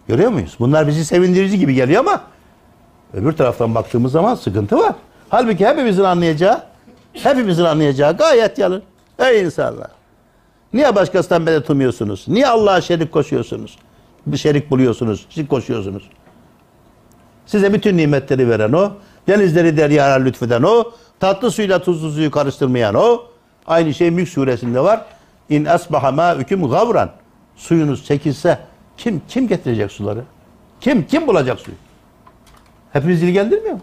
Görüyor 0.09 0.31
muyuz? 0.31 0.57
Bunlar 0.61 0.87
bizi 0.87 1.05
sevindirici 1.05 1.59
gibi 1.59 1.75
geliyor 1.75 2.01
ama 2.01 2.21
öbür 3.15 3.33
taraftan 3.33 3.75
baktığımız 3.75 4.13
zaman 4.13 4.35
sıkıntı 4.35 4.79
var. 4.79 4.93
Halbuki 5.29 5.67
hepimizin 5.67 6.05
anlayacağı, 6.05 6.63
hepimizin 7.13 7.65
anlayacağı 7.65 8.17
gayet 8.17 8.59
yalın. 8.59 8.83
Ey 9.19 9.41
insanlar! 9.41 9.91
Niye 10.73 10.95
başkasından 10.95 11.43
medet 11.43 11.71
umuyorsunuz? 11.71 12.25
Niye 12.29 12.49
Allah'a 12.49 12.81
şerik 12.81 13.13
koşuyorsunuz? 13.13 13.79
Bir 14.27 14.37
şerik 14.37 14.71
buluyorsunuz, 14.71 15.27
şirk 15.31 15.49
koşuyorsunuz. 15.51 16.11
Size 17.47 17.73
bütün 17.75 17.97
nimetleri 17.97 18.49
veren 18.51 18.73
o, 18.73 18.93
denizleri 19.29 19.77
deryara 19.77 20.15
lütfeden 20.15 20.63
o, 20.63 20.85
tatlı 21.21 21.51
suyla 21.51 21.83
tuzlu 21.83 22.11
suyu 22.11 22.31
karıştırmayan 22.31 22.95
o. 22.95 23.23
Aynı 23.67 23.95
şey 23.95 24.11
Mülk 24.11 24.29
suresinde 24.29 24.81
var. 24.81 25.05
İn 25.49 25.65
asbaha 25.65 26.13
ma'ukum 26.13 26.71
gavran. 26.71 27.11
Suyunuz 27.57 28.05
çekilse 28.05 28.59
kim 28.97 29.23
kim 29.29 29.49
getirecek 29.49 29.93
suları? 29.93 30.23
Kim 30.81 31.07
kim 31.07 31.27
bulacak 31.27 31.61
suyu? 31.61 31.77
Hepimiz 32.93 33.23
ilgilendirmiyor 33.23 33.75
mu? 33.75 33.81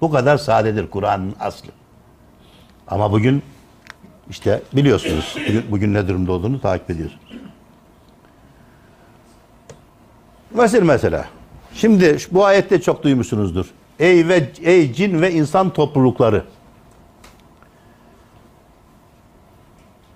Bu 0.00 0.10
kadar 0.10 0.36
sadedir 0.36 0.90
Kur'an'ın 0.90 1.34
aslı. 1.40 1.68
Ama 2.88 3.12
bugün 3.12 3.42
işte 4.30 4.62
biliyorsunuz 4.72 5.36
bugün, 5.48 5.64
bugün 5.70 5.94
ne 5.94 6.08
durumda 6.08 6.32
olduğunu 6.32 6.60
takip 6.60 6.90
ediyorsunuz. 6.90 7.22
Mesela 10.54 10.84
mesela. 10.84 11.28
Şimdi 11.74 12.16
bu 12.30 12.44
ayette 12.44 12.80
çok 12.80 13.02
duymuşsunuzdur. 13.02 13.66
Ey 13.98 14.28
ve 14.28 14.50
ey 14.62 14.92
cin 14.92 15.22
ve 15.22 15.32
insan 15.32 15.70
toplulukları. 15.70 16.44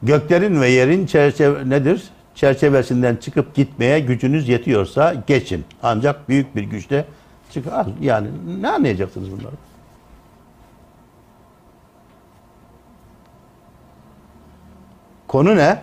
Göklerin 0.02 0.60
ve 0.60 0.68
yerin 0.68 1.06
çerçeve 1.06 1.70
nedir? 1.70 2.02
Çerçevesinden 2.34 3.16
çıkıp 3.16 3.54
gitmeye 3.54 4.00
gücünüz 4.00 4.48
yetiyorsa 4.48 5.14
geçin. 5.26 5.64
Ancak 5.82 6.28
büyük 6.28 6.56
bir 6.56 6.62
güçle 6.62 7.04
çıkar. 7.52 7.86
Yani 8.00 8.28
ne 8.60 8.68
anlayacaksınız 8.68 9.30
bunları? 9.32 9.54
Konu 15.30 15.56
ne? 15.56 15.82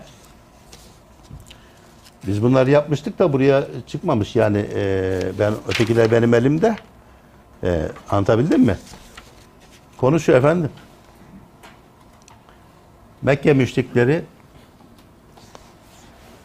Biz 2.28 2.44
bunları 2.44 2.70
yapmıştık 2.70 3.20
da 3.20 3.34
buraya 3.34 3.64
çıkmamış 3.88 4.36
yani 4.36 4.66
e, 4.76 5.20
ben 5.40 5.54
ötekiler 5.68 6.12
benim 6.12 6.34
elimde. 6.34 6.76
E, 7.64 7.82
anlatabildim 8.10 8.62
mi? 8.62 8.78
Konu 9.98 10.20
şu 10.20 10.32
efendim. 10.32 10.70
Mekke 13.22 13.54
müşrikleri 13.54 14.22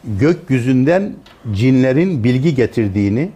gökyüzünden 0.04 1.14
cinlerin 1.52 2.24
bilgi 2.24 2.54
getirdiğini, 2.54 3.30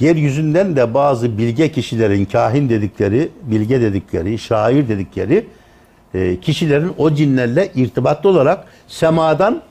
yeryüzünden 0.00 0.76
de 0.76 0.94
bazı 0.94 1.38
bilge 1.38 1.72
kişilerin 1.72 2.24
kahin 2.24 2.68
dedikleri, 2.68 3.28
bilge 3.42 3.80
dedikleri, 3.80 4.38
şair 4.38 4.88
dedikleri 4.88 5.46
e, 6.14 6.40
kişilerin 6.40 6.94
o 6.98 7.14
cinlerle 7.14 7.72
irtibatlı 7.74 8.30
olarak 8.30 8.64
semadan 8.88 9.62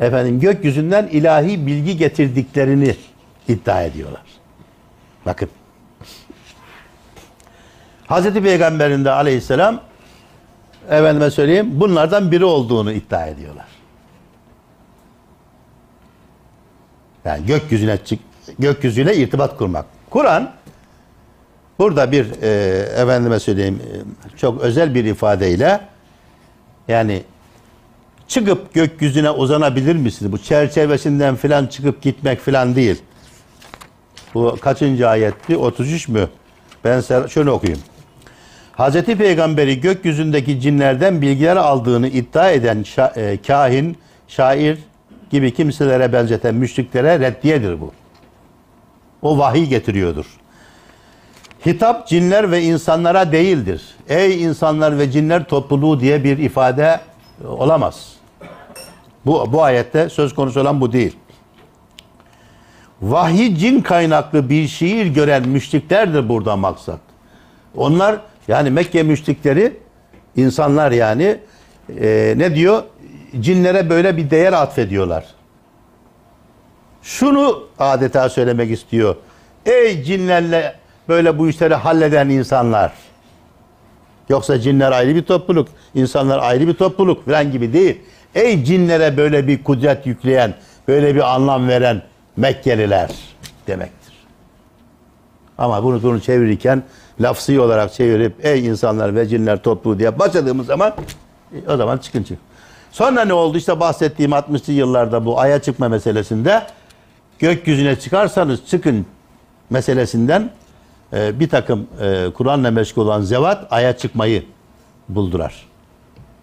efendim 0.00 0.40
gökyüzünden 0.40 1.06
ilahi 1.06 1.66
bilgi 1.66 1.96
getirdiklerini 1.96 2.96
iddia 3.48 3.82
ediyorlar. 3.82 4.22
Bakın. 5.26 5.48
Hazreti 8.06 8.42
Peygamber'in 8.42 9.04
de 9.04 9.10
aleyhisselam 9.10 9.80
efendime 10.90 11.30
söyleyeyim 11.30 11.80
bunlardan 11.80 12.32
biri 12.32 12.44
olduğunu 12.44 12.92
iddia 12.92 13.26
ediyorlar. 13.26 13.66
Yani 17.24 17.46
gökyüzüne 17.46 17.98
çık 18.04 18.20
gökyüzüyle 18.58 19.16
irtibat 19.16 19.58
kurmak. 19.58 19.86
Kur'an 20.10 20.50
burada 21.82 22.12
bir 22.12 22.26
e, 22.42 22.78
efendime 23.02 23.40
söyleyeyim 23.40 23.80
e, 23.82 24.36
çok 24.36 24.60
özel 24.60 24.94
bir 24.94 25.04
ifadeyle 25.04 25.80
yani 26.88 27.22
çıkıp 28.28 28.74
gökyüzüne 28.74 29.30
uzanabilir 29.30 29.96
misiniz? 29.96 30.32
Bu 30.32 30.38
çerçevesinden 30.38 31.36
filan 31.36 31.66
çıkıp 31.66 32.02
gitmek 32.02 32.40
filan 32.40 32.76
değil. 32.76 33.02
Bu 34.34 34.56
kaçıncı 34.60 35.08
ayetti? 35.08 35.56
33 35.56 36.08
mü? 36.08 36.28
Ben 36.84 37.00
şöyle 37.26 37.50
okuyayım. 37.50 37.82
Hazreti 38.72 39.18
Peygamberi 39.18 39.80
gökyüzündeki 39.80 40.60
cinlerden 40.60 41.22
bilgiler 41.22 41.56
aldığını 41.56 42.08
iddia 42.08 42.50
eden 42.50 42.82
şa- 42.82 43.20
e, 43.20 43.42
kahin, 43.42 43.96
şair 44.28 44.78
gibi 45.30 45.54
kimselere 45.54 46.12
benzeten 46.12 46.54
müşriklere 46.54 47.20
reddiyedir 47.20 47.80
bu. 47.80 47.92
O 49.22 49.38
vahiy 49.38 49.66
getiriyordur. 49.66 50.41
Hitap 51.66 52.08
cinler 52.08 52.50
ve 52.50 52.62
insanlara 52.62 53.32
değildir. 53.32 53.82
Ey 54.08 54.42
insanlar 54.42 54.98
ve 54.98 55.10
cinler 55.10 55.44
topluluğu 55.44 56.00
diye 56.00 56.24
bir 56.24 56.38
ifade 56.38 57.00
e, 57.44 57.46
olamaz. 57.46 58.12
Bu, 59.26 59.52
bu 59.52 59.62
ayette 59.62 60.08
söz 60.08 60.34
konusu 60.34 60.60
olan 60.60 60.80
bu 60.80 60.92
değil. 60.92 61.16
Vahiy 63.02 63.56
cin 63.56 63.80
kaynaklı 63.80 64.48
bir 64.48 64.68
şiir 64.68 65.06
gören 65.06 65.48
müşriklerdir 65.48 66.28
burada 66.28 66.56
maksat. 66.56 67.00
Onlar 67.76 68.20
yani 68.48 68.70
Mekke 68.70 69.02
müşrikleri 69.02 69.76
insanlar 70.36 70.92
yani 70.92 71.38
e, 72.00 72.34
ne 72.36 72.54
diyor? 72.54 72.82
Cinlere 73.40 73.90
böyle 73.90 74.16
bir 74.16 74.30
değer 74.30 74.52
atfediyorlar. 74.52 75.24
Şunu 77.02 77.68
adeta 77.78 78.28
söylemek 78.28 78.70
istiyor. 78.70 79.16
Ey 79.66 80.02
cinlerle 80.02 80.81
böyle 81.08 81.38
bu 81.38 81.48
işleri 81.48 81.74
halleden 81.74 82.28
insanlar. 82.28 82.92
Yoksa 84.28 84.60
cinler 84.60 84.92
ayrı 84.92 85.14
bir 85.14 85.22
topluluk, 85.22 85.68
insanlar 85.94 86.38
ayrı 86.38 86.68
bir 86.68 86.74
topluluk 86.74 87.24
falan 87.24 87.52
gibi 87.52 87.72
değil. 87.72 88.00
Ey 88.34 88.64
cinlere 88.64 89.16
böyle 89.16 89.46
bir 89.46 89.64
kudret 89.64 90.06
yükleyen, 90.06 90.54
böyle 90.88 91.14
bir 91.14 91.34
anlam 91.34 91.68
veren 91.68 92.02
Mekkeliler 92.36 93.10
demektir. 93.66 94.12
Ama 95.58 95.84
bunu 95.84 96.02
bunu 96.02 96.20
çevirirken 96.20 96.82
lafzı 97.20 97.62
olarak 97.62 97.92
çevirip 97.92 98.46
ey 98.46 98.66
insanlar 98.66 99.14
ve 99.14 99.28
cinler 99.28 99.62
topluluğu 99.62 99.98
diye 99.98 100.18
başladığımız 100.18 100.66
zaman 100.66 100.94
e, 101.52 101.72
o 101.72 101.76
zaman 101.76 101.98
çıkın 101.98 102.22
çık. 102.22 102.38
Sonra 102.92 103.24
ne 103.24 103.32
oldu? 103.32 103.58
İşte 103.58 103.80
bahsettiğim 103.80 104.32
60'lı 104.32 104.72
yıllarda 104.72 105.24
bu 105.24 105.40
aya 105.40 105.62
çıkma 105.62 105.88
meselesinde 105.88 106.62
gökyüzüne 107.38 107.98
çıkarsanız 107.98 108.66
çıkın 108.66 109.06
meselesinden 109.70 110.50
e, 111.12 111.40
bir 111.40 111.48
takım 111.48 111.86
e, 112.00 112.30
Kur'an'la 112.34 112.70
meşgul 112.70 113.02
olan 113.02 113.20
zevat 113.20 113.72
aya 113.72 113.96
çıkmayı 113.96 114.44
buldurar. 115.08 115.66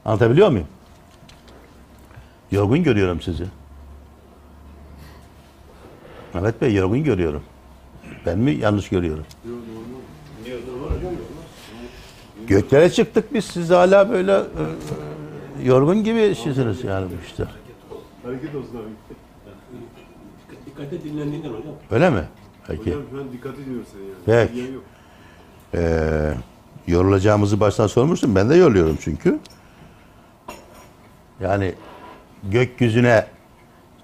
Anlatabiliyor 0.05 0.49
muyum? 0.49 0.67
Yorgun 2.51 2.83
görüyorum 2.83 3.21
sizi. 3.21 3.45
Mehmet 6.33 6.61
Bey 6.61 6.73
yorgun 6.73 7.03
görüyorum. 7.03 7.43
Ben 8.25 8.39
mi 8.39 8.51
yanlış 8.51 8.89
görüyorum? 8.89 9.25
Göklere 12.47 12.89
çıktık 12.89 13.33
biz. 13.33 13.45
Siz 13.45 13.69
hala 13.69 14.09
böyle 14.09 14.31
e, 14.31 14.37
e, 15.61 15.65
yorgun 15.65 16.03
gibi 16.03 16.35
şişsiniz 16.35 16.83
yani 16.83 17.07
bu 17.11 17.25
işte. 17.25 17.43
Hareket 18.23 18.55
olsun 18.55 18.77
abi. 18.77 19.15
Dikkate 20.65 21.03
dinlendiğinden 21.03 21.49
hocam. 21.49 21.73
Öyle 21.91 22.09
mi? 22.09 22.23
Peki. 22.69 22.81
Hocam 22.81 23.01
şu 23.11 23.19
an 23.19 23.31
dikkat 23.33 23.59
ediyorum 23.59 23.85
seni 23.91 24.35
yani. 24.35 24.47
Peki. 24.47 24.73
Yok. 24.73 24.83
Ee, 25.73 26.33
yorulacağımızı 26.87 27.59
baştan 27.59 27.87
sormuştum. 27.87 28.35
Ben 28.35 28.49
de 28.49 28.55
yoruluyorum 28.55 28.97
çünkü. 29.01 29.39
Yani 31.39 31.73
gökyüzüne 32.43 33.25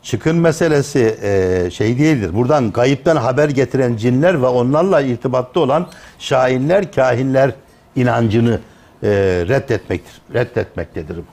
çıkın 0.01 0.35
meselesi 0.35 1.17
e, 1.21 1.69
şey 1.71 1.99
değildir. 1.99 2.33
Buradan 2.33 2.71
kayıptan 2.71 3.15
haber 3.15 3.49
getiren 3.49 3.95
cinler 3.95 4.41
ve 4.41 4.47
onlarla 4.47 5.01
irtibatta 5.01 5.59
olan 5.59 5.87
şahinler, 6.19 6.91
kahinler 6.91 7.51
inancını 7.95 8.59
e, 9.03 9.09
reddetmektir. 9.47 10.21
Reddetmektedir 10.33 11.17
bu. 11.17 11.23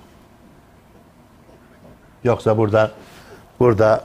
Yoksa 2.25 2.59
burada 2.59 2.91
burada 3.61 4.05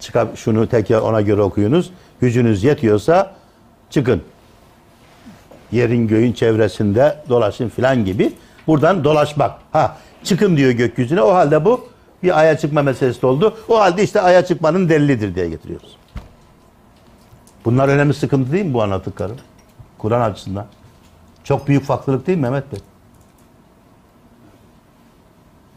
çıkıp 0.00 0.36
şunu 0.36 0.68
tekrar 0.68 1.00
ona 1.00 1.20
göre 1.20 1.42
okuyunuz. 1.42 1.92
Gücünüz 2.20 2.64
yetiyorsa 2.64 3.34
çıkın 3.90 4.22
yerin 5.72 6.08
göğün 6.08 6.32
çevresinde 6.32 7.24
dolaşın 7.28 7.68
filan 7.68 8.04
gibi. 8.04 8.32
Buradan 8.66 9.04
dolaşmak. 9.04 9.58
Ha 9.72 9.96
çıkın 10.24 10.56
diyor 10.56 10.70
gökyüzüne. 10.70 11.22
O 11.22 11.34
halde 11.34 11.64
bu 11.64 11.88
bir 12.22 12.38
aya 12.38 12.58
çıkma 12.58 12.82
meselesi 12.82 13.26
oldu. 13.26 13.56
O 13.68 13.80
halde 13.80 14.02
işte 14.02 14.20
aya 14.20 14.44
çıkmanın 14.44 14.88
delilidir 14.88 15.34
diye 15.34 15.48
getiriyoruz. 15.48 15.96
Bunlar 17.64 17.88
önemli 17.88 18.14
sıkıntı 18.14 18.52
değil 18.52 18.64
mi 18.64 18.74
bu 18.74 18.82
anlattıklarım? 18.82 19.36
Kur'an 19.98 20.30
açısından. 20.30 20.66
Çok 21.44 21.68
büyük 21.68 21.84
farklılık 21.84 22.26
değil 22.26 22.38
mi 22.38 22.42
Mehmet 22.42 22.72
Bey? 22.72 22.78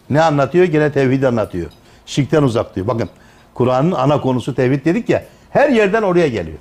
Ne 0.09 0.21
anlatıyor? 0.21 0.65
Gene 0.65 0.91
tevhid 0.91 1.23
anlatıyor. 1.23 1.71
Şirkten 2.05 2.43
uzak 2.43 2.75
diyor. 2.75 2.87
Bakın 2.87 3.09
Kur'an'ın 3.53 3.91
ana 3.91 4.21
konusu 4.21 4.55
tevhid 4.55 4.85
dedik 4.85 5.09
ya. 5.09 5.23
Her 5.51 5.69
yerden 5.69 6.01
oraya 6.01 6.27
geliyor. 6.27 6.57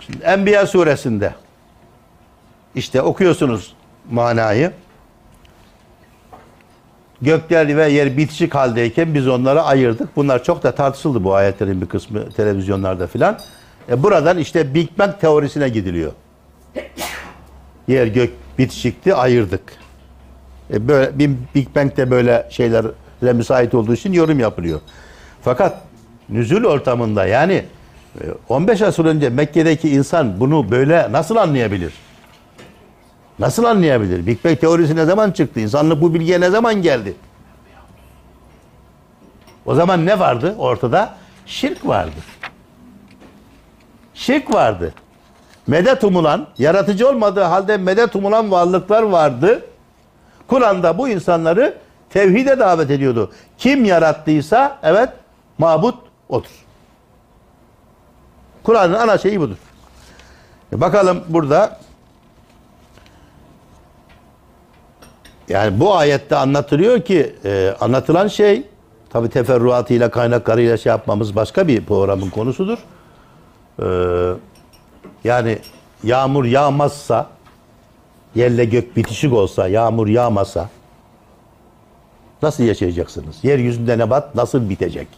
Şimdi 0.00 0.24
Enbiya 0.24 0.66
suresinde 0.66 1.34
işte 2.74 3.02
okuyorsunuz 3.02 3.74
manayı. 4.10 4.72
Gökler 7.20 7.76
ve 7.76 7.88
yer 7.88 8.16
bitişik 8.16 8.54
haldeyken 8.54 9.14
biz 9.14 9.28
onları 9.28 9.62
ayırdık. 9.62 10.16
Bunlar 10.16 10.44
çok 10.44 10.62
da 10.62 10.74
tartışıldı 10.74 11.24
bu 11.24 11.34
ayetlerin 11.34 11.80
bir 11.80 11.86
kısmı 11.86 12.30
televizyonlarda 12.30 13.06
filan. 13.06 13.38
E 13.88 14.02
buradan 14.02 14.38
işte 14.38 14.74
Big 14.74 14.88
Bang 14.98 15.20
teorisine 15.20 15.68
gidiliyor. 15.68 16.12
Yer 17.88 18.06
gök 18.06 18.30
bitişikti 18.58 19.14
ayırdık. 19.14 19.81
E 20.72 20.88
böyle 20.88 21.18
bir 21.18 21.30
Big 21.54 21.76
Bang'de 21.76 22.10
böyle 22.10 22.46
şeylere 22.50 23.32
müsait 23.32 23.74
olduğu 23.74 23.94
için 23.94 24.12
yorum 24.12 24.40
yapılıyor. 24.40 24.80
Fakat 25.42 25.80
nüzul 26.28 26.64
ortamında 26.64 27.26
yani 27.26 27.64
e, 28.20 28.24
15 28.48 28.82
asır 28.82 29.04
önce 29.04 29.28
Mekke'deki 29.28 29.90
insan 29.90 30.40
bunu 30.40 30.70
böyle 30.70 31.12
nasıl 31.12 31.36
anlayabilir? 31.36 31.92
Nasıl 33.38 33.64
anlayabilir? 33.64 34.26
Big 34.26 34.44
Bang 34.44 34.60
teorisi 34.60 34.96
ne 34.96 35.04
zaman 35.04 35.30
çıktı? 35.30 35.60
İnsanlık 35.60 36.02
bu 36.02 36.14
bilgiye 36.14 36.40
ne 36.40 36.50
zaman 36.50 36.82
geldi? 36.82 37.14
O 39.66 39.74
zaman 39.74 40.06
ne 40.06 40.18
vardı 40.18 40.54
ortada? 40.58 41.14
Şirk 41.46 41.86
vardı. 41.86 42.16
Şirk 44.14 44.54
vardı. 44.54 44.94
Medet 45.66 46.04
umulan, 46.04 46.46
yaratıcı 46.58 47.08
olmadığı 47.08 47.42
halde 47.42 47.76
medet 47.76 48.16
umulan 48.16 48.50
varlıklar 48.50 49.02
vardı. 49.02 49.62
Kur'an'da 50.52 50.98
bu 50.98 51.08
insanları 51.08 51.74
tevhide 52.10 52.58
davet 52.58 52.90
ediyordu. 52.90 53.30
Kim 53.58 53.84
yarattıysa 53.84 54.78
evet 54.82 55.08
mabut 55.58 55.94
odur. 56.28 56.50
Kur'an'ın 58.62 58.94
ana 58.94 59.18
şeyi 59.18 59.40
budur. 59.40 59.56
E 60.72 60.80
bakalım 60.80 61.24
burada 61.28 61.78
yani 65.48 65.80
bu 65.80 65.94
ayette 65.94 66.36
anlatılıyor 66.36 67.00
ki 67.00 67.36
e, 67.44 67.74
anlatılan 67.80 68.28
şey 68.28 68.66
tabi 69.10 69.28
teferruatıyla 69.28 70.10
kaynaklarıyla 70.10 70.76
şey 70.76 70.90
yapmamız 70.90 71.36
başka 71.36 71.68
bir 71.68 71.84
programın 71.84 72.30
konusudur. 72.30 72.78
E, 73.82 73.86
yani 75.24 75.58
yağmur 76.04 76.44
yağmazsa 76.44 77.26
yerle 78.34 78.64
gök 78.64 78.96
bitişik 78.96 79.32
olsa 79.32 79.68
yağmur 79.68 80.08
yağmasa 80.08 80.68
nasıl 82.42 82.64
yaşayacaksınız? 82.64 83.36
Yeryüzünde 83.42 83.98
nebat 83.98 84.34
nasıl 84.34 84.70
bitecek? 84.70 85.08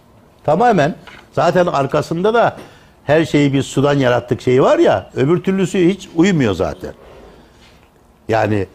Tamamen 0.45 0.95
zaten 1.33 1.67
arkasında 1.67 2.35
da 2.35 2.57
her 3.05 3.25
şeyi 3.25 3.53
biz 3.53 3.67
sudan 3.67 3.95
yarattık 3.99 4.41
şeyi 4.41 4.62
var 4.62 4.79
ya 4.79 5.11
öbür 5.15 5.43
türlüsü 5.43 5.89
hiç 5.89 6.09
uymuyor 6.17 6.55
zaten. 6.55 6.95
Yani 8.29 8.67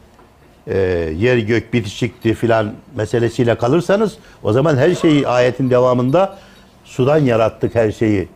e, 0.67 0.77
yer 1.17 1.37
gök 1.37 1.73
bitişikti 1.73 2.33
filan 2.33 2.73
meselesiyle 2.95 3.55
kalırsanız 3.55 4.17
o 4.43 4.53
zaman 4.53 4.77
her 4.77 4.95
şeyi 4.95 5.27
ayetin 5.27 5.69
devamında 5.69 6.37
sudan 6.85 7.17
yarattık 7.17 7.75
her 7.75 7.91
şeyi. 7.91 8.27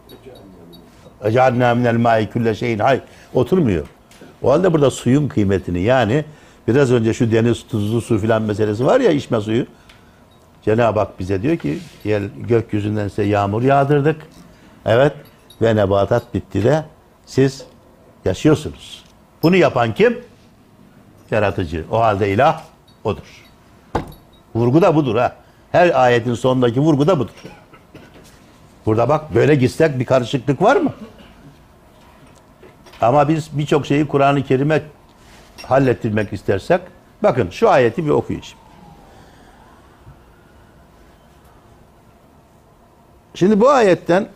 Minel 1.23 1.97
ma'i 1.97 2.29
külle 2.29 2.55
şeyin 2.55 2.79
hay 2.79 3.01
oturmuyor. 3.33 3.87
O 4.43 4.51
halde 4.51 4.73
burada 4.73 4.91
suyun 4.91 5.27
kıymetini 5.27 5.81
yani 5.81 6.25
biraz 6.67 6.91
önce 6.91 7.13
şu 7.13 7.31
deniz 7.31 7.67
tuzlu 7.67 8.01
su 8.01 8.17
filan 8.17 8.41
meselesi 8.41 8.85
var 8.85 8.99
ya 8.99 9.11
içme 9.11 9.41
suyu. 9.41 9.65
Cenab-ı 10.61 10.99
Hak 10.99 11.19
bize 11.19 11.41
diyor 11.41 11.57
ki 11.57 11.79
gökyüzünden 12.47 13.07
size 13.07 13.23
yağmur 13.23 13.61
yağdırdık. 13.61 14.21
Evet 14.85 15.13
ve 15.61 15.75
nebatat 15.75 16.33
bitti 16.33 16.63
de 16.63 16.85
siz 17.25 17.65
yaşıyorsunuz. 18.25 19.03
Bunu 19.43 19.55
yapan 19.55 19.93
kim? 19.93 20.19
Yaratıcı. 21.31 21.85
O 21.91 21.99
halde 21.99 22.31
ilah 22.31 22.61
odur. 23.03 23.43
Vurgu 24.55 24.81
da 24.81 24.95
budur 24.95 25.15
ha. 25.15 25.35
Her 25.71 26.03
ayetin 26.03 26.33
sonundaki 26.33 26.79
vurgu 26.79 27.07
da 27.07 27.19
budur. 27.19 27.33
Burada 28.85 29.09
bak 29.09 29.35
böyle 29.35 29.55
gitsek 29.55 29.99
bir 29.99 30.05
karışıklık 30.05 30.61
var 30.61 30.75
mı? 30.75 30.93
Ama 33.03 33.29
biz 33.29 33.49
birçok 33.57 33.85
şeyi 33.85 34.07
Kur'an-ı 34.07 34.43
Kerim'e 34.43 34.81
hallettirmek 35.63 36.33
istersek 36.33 36.81
bakın 37.23 37.49
şu 37.49 37.69
ayeti 37.69 38.05
bir 38.05 38.09
okuyun 38.09 38.41
şimdi. 38.41 38.63
Şimdi 43.35 43.59
bu 43.59 43.69
ayetten 43.69 44.27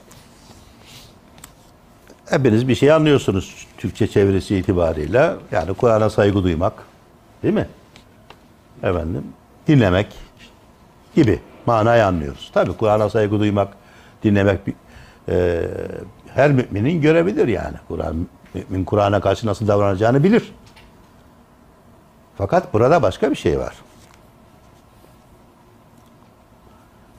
hepiniz 2.29 2.67
bir 2.67 2.75
şey 2.75 2.91
anlıyorsunuz 2.91 3.67
Türkçe 3.77 4.07
çevirisi 4.07 4.57
itibariyle. 4.57 5.33
Yani 5.51 5.73
Kur'an'a 5.73 6.09
saygı 6.09 6.43
duymak 6.43 6.73
değil 7.43 7.53
mi? 7.53 7.67
Efendim 8.83 9.23
dinlemek 9.67 10.07
gibi 11.15 11.39
manayı 11.65 12.05
anlıyoruz. 12.05 12.51
Tabi 12.53 12.73
Kur'an'a 12.73 13.09
saygı 13.09 13.39
duymak, 13.39 13.73
dinlemek 14.23 14.67
bir, 14.67 14.73
e, 15.29 15.67
her 16.33 16.51
müminin 16.51 17.01
görebilir 17.01 17.47
yani. 17.47 17.75
Kur'an 17.87 18.27
mümin 18.53 18.85
Kur'an'a 18.85 19.21
karşı 19.21 19.47
nasıl 19.47 19.67
davranacağını 19.67 20.23
bilir. 20.23 20.53
Fakat 22.37 22.73
burada 22.73 23.01
başka 23.01 23.31
bir 23.31 23.35
şey 23.35 23.59
var. 23.59 23.73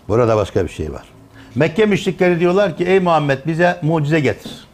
Burada 0.09 0.37
başka 0.37 0.65
bir 0.65 0.71
şey 0.71 0.93
var. 0.93 1.09
Mekke 1.55 1.87
müşrikleri 1.87 2.41
diyorlar 2.41 2.77
ki 2.77 2.85
ey 2.85 3.01
Muhammed 3.01 3.39
bize 3.47 3.79
mucize 3.83 4.21
getir. 4.21 4.69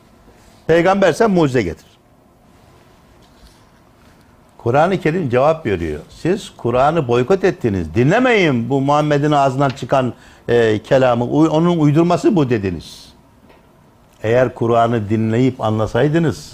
Peygambersen 0.67 1.31
mucize 1.31 1.63
getir. 1.63 1.87
Kur'an-ı 4.59 5.01
Kerim 5.01 5.31
cevap 5.31 5.67
veriyor. 5.67 6.01
Siz 6.09 6.53
Kur'an'ı 6.57 7.09
boykot 7.09 7.45
ettiniz. 7.45 7.95
Dinlemeyin 7.95 8.71
bu 8.71 8.81
Muhammed'in 8.81 9.31
ağzından 9.31 9.71
çıkan 9.71 10.15
e, 10.49 10.83
kelamı. 10.83 11.25
Onun 11.31 11.79
uydurması 11.79 12.37
bu 12.37 12.51
dediniz. 12.51 13.14
Eğer 14.25 14.55
Kur'an'ı 14.55 15.11
dinleyip 15.11 15.61
anlasaydınız 15.61 16.53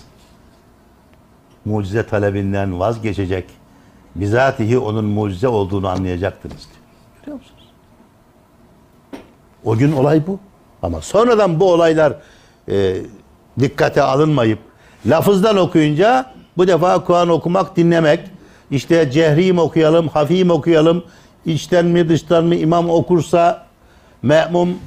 mucize 1.64 2.06
talebinden 2.06 2.80
vazgeçecek 2.80 3.44
bizatihi 4.14 4.78
onun 4.78 5.04
mucize 5.04 5.48
olduğunu 5.48 5.88
anlayacaktınız. 5.88 6.56
diyor. 6.56 6.76
Görüyor 7.20 7.38
musunuz? 7.38 7.64
O 9.64 9.76
gün 9.76 9.92
olay 9.92 10.26
bu. 10.26 10.38
Ama 10.82 11.00
sonradan 11.00 11.60
bu 11.60 11.72
olaylar 11.72 12.14
e, 12.68 12.96
dikkate 13.60 14.02
alınmayıp 14.02 14.58
lafızdan 15.06 15.56
okuyunca 15.56 16.32
bu 16.56 16.68
defa 16.68 17.04
Kur'an 17.04 17.28
okumak, 17.28 17.76
dinlemek, 17.76 18.20
işte 18.70 19.10
cehri 19.10 19.52
mi 19.52 19.60
okuyalım, 19.60 20.08
hafi 20.08 20.44
mi 20.44 20.52
okuyalım, 20.52 21.04
içten 21.46 21.86
mi 21.86 22.08
dıştan 22.08 22.44
mı 22.44 22.54
imam 22.54 22.90
okursa 22.90 23.66
me'mum 24.22 24.78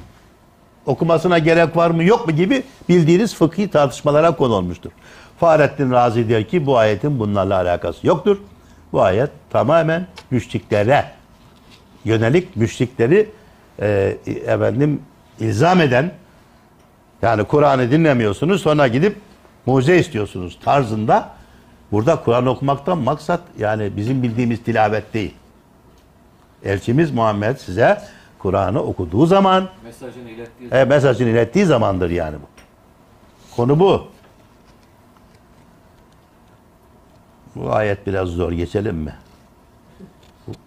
okumasına 0.86 1.38
gerek 1.38 1.76
var 1.76 1.90
mı 1.90 2.04
yok 2.04 2.26
mu 2.26 2.32
gibi 2.32 2.62
bildiğiniz 2.88 3.34
fıkhi 3.34 3.70
tartışmalara 3.70 4.36
konu 4.36 4.54
olmuştur. 4.54 4.90
Fahrettin 5.40 5.90
Razi 5.90 6.28
diyor 6.28 6.44
ki 6.44 6.66
bu 6.66 6.78
ayetin 6.78 7.18
bunlarla 7.18 7.56
alakası 7.56 8.06
yoktur. 8.06 8.36
Bu 8.92 9.02
ayet 9.02 9.30
tamamen 9.50 10.06
müşriklere 10.30 11.04
yönelik 12.04 12.56
müşrikleri 12.56 13.30
e, 13.80 14.16
efendim 14.26 15.02
ilzam 15.40 15.80
eden 15.80 16.12
yani 17.22 17.44
Kur'an'ı 17.44 17.90
dinlemiyorsunuz 17.90 18.62
sonra 18.62 18.88
gidip 18.88 19.16
mucize 19.66 19.98
istiyorsunuz 19.98 20.58
tarzında 20.64 21.30
burada 21.92 22.16
Kur'an 22.16 22.46
okumaktan 22.46 22.98
maksat 22.98 23.40
yani 23.58 23.96
bizim 23.96 24.22
bildiğimiz 24.22 24.62
tilavet 24.62 25.14
değil. 25.14 25.34
Elçimiz 26.64 27.10
Muhammed 27.10 27.56
size 27.56 28.02
Kur'an'ı 28.44 28.82
okuduğu 28.82 29.26
zaman 29.26 29.68
Mesajını 29.84 30.30
ilettiği 30.30 30.70
e, 30.70 30.84
mesajını 30.84 31.28
ilettiği 31.28 31.64
zamandır 31.64 32.10
yani 32.10 32.36
bu. 32.36 32.46
Konu 33.56 33.80
bu. 33.80 34.06
Bu 37.54 37.72
ayet 37.72 38.06
biraz 38.06 38.28
zor. 38.28 38.52
Geçelim 38.52 38.96
mi? 38.96 39.14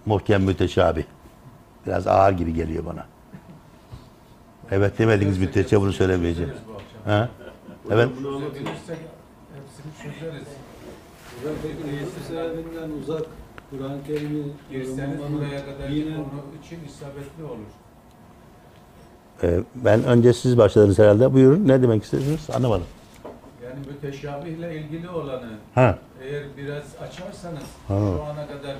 Muhkem 0.05 0.43
müteşabih. 0.43 1.03
Biraz 1.85 2.07
ağır 2.07 2.31
gibi 2.31 2.53
geliyor 2.53 2.85
bana. 2.85 3.05
Evet 4.71 4.99
demediniz 4.99 5.37
müddetçe 5.37 5.81
bunu 5.81 5.93
söylemeyeceğim. 5.93 6.53
Ha? 7.05 7.29
Evet. 7.91 8.09
Hepsini 8.09 8.27
çözeriz. 10.13 10.47
Hocam 11.39 11.55
peki 11.63 11.95
nefis 11.95 12.31
aleminden 12.31 12.89
uzak 13.01 13.25
Kur'an-ı 13.69 14.03
Kerim'i 14.07 14.43
Girseniz 14.71 14.97
yorumlamanın 14.99 15.37
buraya 15.37 15.65
kadar 15.65 15.91
dinen 15.91 16.15
konu 16.15 16.41
için 16.65 16.79
isabetli 16.87 17.43
olur. 17.43 17.71
Ee, 19.43 19.59
ben 19.75 20.03
önce 20.03 20.33
siz 20.33 20.57
başladınız 20.57 20.99
herhalde. 20.99 21.33
Buyurun. 21.33 21.67
Ne 21.67 21.81
demek 21.81 22.03
istiyorsunuz? 22.03 22.47
Anlamadım. 22.55 22.85
Yani 23.63 23.79
müteşabihle 23.87 24.77
ilgili 24.81 25.09
olanı 25.09 25.49
Ha. 25.75 25.97
eğer 26.23 26.43
biraz 26.57 26.83
açarsanız 27.01 27.63
Ha. 27.87 27.97
şu 27.97 28.23
ana 28.23 28.47
kadar 28.47 28.75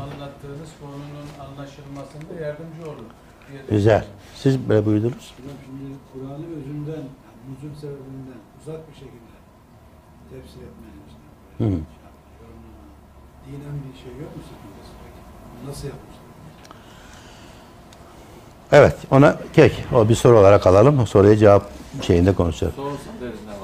anlattığınız 0.00 0.70
konunun 0.80 1.28
anlaşılmasında 1.50 2.40
yardımcı 2.46 2.82
olur. 2.90 3.06
diye 3.50 3.60
Güzel. 3.70 4.00
düşünüyorum. 4.00 4.06
Siz 4.34 4.68
böyle 4.68 4.86
buyurdunuz. 4.86 5.34
Şimdi 5.36 5.94
Kur'an'ı 6.12 6.46
özünden, 6.58 6.92
yani 7.24 7.38
nüzul 7.50 7.80
sebebinden 7.80 8.40
uzak 8.62 8.88
bir 8.90 8.94
şekilde 8.94 9.36
tefsir 10.30 10.60
etmenin 10.60 11.02
işte. 11.08 11.64
Hı. 11.64 11.80
Dinen 13.46 13.60
bir 13.92 13.98
şey 13.98 14.12
yok 14.20 14.36
mu 14.36 14.42
peki? 15.04 15.68
Nasıl 15.68 15.88
yapmışlar? 15.88 16.16
Evet. 18.72 18.96
Ona 19.10 19.36
kek. 19.52 19.84
O 19.94 20.08
bir 20.08 20.14
soru 20.14 20.38
olarak 20.38 20.66
alalım. 20.66 20.98
O 20.98 21.06
soruya 21.06 21.36
cevap 21.36 21.70
şeyinde 22.02 22.34
konuşacağız. 22.34 22.74
Sorulsun 22.74 23.12
deriz 23.20 23.40
ne 23.46 23.50
var. 23.52 23.56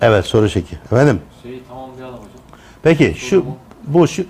Evet 0.00 0.24
soru 0.24 0.48
şeki. 0.48 0.76
Efendim. 0.84 1.20
Şeyi 1.42 1.64
tamamlayalım 1.64 2.14
hocam. 2.16 2.30
Peki 2.82 3.14
şu 3.16 3.44
bu 3.86 4.08
şu 4.08 4.24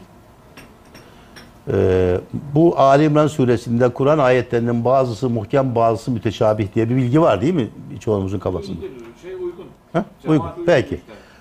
e, 1.73 2.17
bu 2.55 2.79
Ali 2.79 3.05
İmran 3.05 3.27
suresinde 3.27 3.89
Kur'an 3.89 4.19
ayetlerinin 4.19 4.85
bazısı 4.85 5.31
muhkem 5.31 5.75
bazısı 5.75 6.11
müteşabih 6.11 6.75
diye 6.75 6.91
bir 6.91 6.97
bilgi 6.97 7.21
var 7.21 7.41
değil 7.41 7.55
mi 7.55 7.69
çoğumuzun 8.01 8.39
kafasında? 8.39 8.81
Şey 9.23 9.35
uygun. 9.35 9.67
Ha? 9.93 10.05
Cemaat 10.23 10.41
Uygun. 10.41 10.49
uygun 10.51 10.67
Peki. 10.67 11.01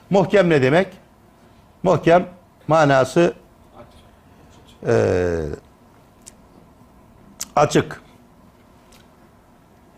Muhkem 0.09 0.49
ne 0.49 0.61
demek? 0.61 0.88
Muhkem 1.84 2.26
manası. 2.68 3.34
E, 4.88 4.95
açık. 7.55 8.01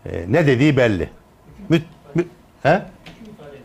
E, 0.06 0.24
ne 0.28 0.46
dediği 0.46 0.76
belli. 0.76 1.10
Mü, 1.68 1.82
mü, 2.14 2.24
he? 2.62 2.82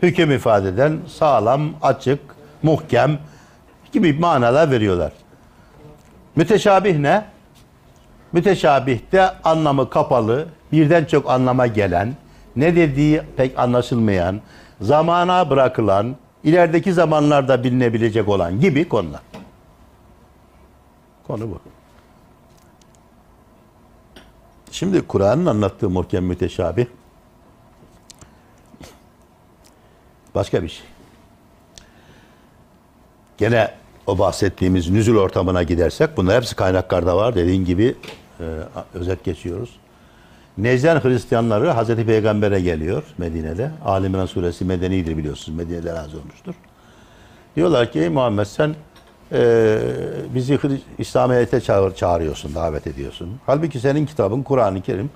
Hüküm 0.02 0.30
ifade 0.32 0.68
eden 0.68 0.98
sağlam, 1.08 1.70
açık, 1.82 2.20
muhkem 2.62 3.18
gibi 3.92 4.12
manalar 4.12 4.70
veriyorlar. 4.70 5.12
Müteşabih 6.36 6.98
ne? 6.98 7.24
Müteşabihte 8.32 9.30
anlamı 9.44 9.90
kapalı, 9.90 10.46
birden 10.72 11.04
çok 11.04 11.30
anlama 11.30 11.66
gelen, 11.66 12.14
ne 12.56 12.76
dediği 12.76 13.22
pek 13.36 13.58
anlaşılmayan, 13.58 14.40
zamana 14.80 15.50
bırakılan, 15.50 16.16
ilerideki 16.44 16.92
zamanlarda 16.92 17.64
bilinebilecek 17.64 18.28
olan 18.28 18.60
gibi 18.60 18.88
konular. 18.88 19.20
Konu 21.32 21.50
bu. 21.50 21.58
Şimdi 24.72 25.02
Kur'an'ın 25.02 25.46
anlattığı 25.46 25.90
muhkem 25.90 26.24
müteşabih 26.24 26.86
başka 30.34 30.62
bir 30.62 30.68
şey. 30.68 30.86
Gene 33.38 33.74
o 34.06 34.18
bahsettiğimiz 34.18 34.90
nüzul 34.90 35.16
ortamına 35.16 35.62
gidersek 35.62 36.16
bunlar 36.16 36.36
hepsi 36.36 36.56
kaynaklarda 36.56 37.16
var. 37.16 37.34
Dediğin 37.34 37.64
gibi 37.64 37.94
e, 38.40 38.44
özet 38.94 39.24
geçiyoruz. 39.24 39.76
Necden 40.58 41.00
Hristiyanları 41.04 41.70
Hazreti 41.70 42.06
Peygamber'e 42.06 42.60
geliyor 42.60 43.02
Medine'de. 43.18 43.70
Ali 43.84 44.06
İmran 44.06 44.26
suresi 44.26 44.64
medenidir 44.64 45.16
biliyorsunuz. 45.16 45.58
Medine'de 45.58 45.94
razı 45.94 46.18
olmuştur. 46.18 46.54
Diyorlar 47.56 47.92
ki 47.92 48.08
Muhammed 48.08 48.46
sen 48.46 48.74
e, 49.32 49.78
bizi 50.34 50.58
İslamiyet'e 50.98 51.60
çağır, 51.60 51.94
çağırıyorsun, 51.94 52.54
davet 52.54 52.86
ediyorsun. 52.86 53.40
Halbuki 53.46 53.80
senin 53.80 54.06
kitabın 54.06 54.42
Kur'an-ı 54.42 54.82
Kerim 54.82 55.10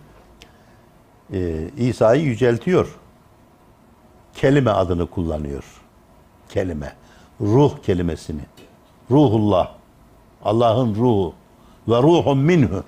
e, 1.32 1.68
İsa'yı 1.76 2.22
yüceltiyor. 2.22 2.96
Kelime 4.34 4.70
adını 4.70 5.06
kullanıyor. 5.06 5.64
Kelime. 6.48 6.92
Ruh 7.40 7.82
kelimesini. 7.82 8.42
Ruhullah. 9.10 9.72
Allah'ın 10.44 10.94
ruhu. 10.94 11.34
Ve 11.88 12.02
ruhun 12.02 12.38
minhu 12.38 12.84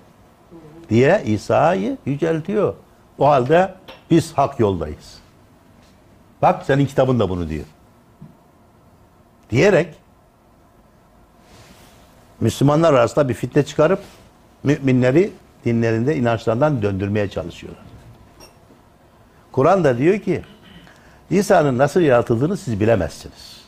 diye 0.91 1.23
İsa'yı 1.27 1.99
yüceltiyor. 2.07 2.75
O 3.19 3.27
halde 3.27 3.75
biz 4.11 4.33
hak 4.33 4.61
yoldayız. 4.61 5.19
Bak 6.43 6.67
senin 6.67 6.87
kitabın 6.87 7.19
da 7.19 7.29
bunu 7.29 7.49
diyor. 7.49 7.65
Diyerek 9.51 9.95
Müslümanlar 12.41 12.95
arasında 12.95 13.29
bir 13.29 13.35
fitne 13.35 13.63
çıkarıp 13.63 14.01
müminleri 14.63 15.31
dinlerinde 15.65 16.17
inançlarından 16.17 16.83
döndürmeye 16.83 17.29
çalışıyorlar. 17.29 17.83
Kur'an 19.53 19.85
da 19.85 19.99
diyor 19.99 20.19
ki 20.19 20.43
İsa'nın 21.31 21.79
nasıl 21.79 22.01
yaratıldığını 22.01 22.57
siz 22.57 22.81
bilemezsiniz. 22.81 23.59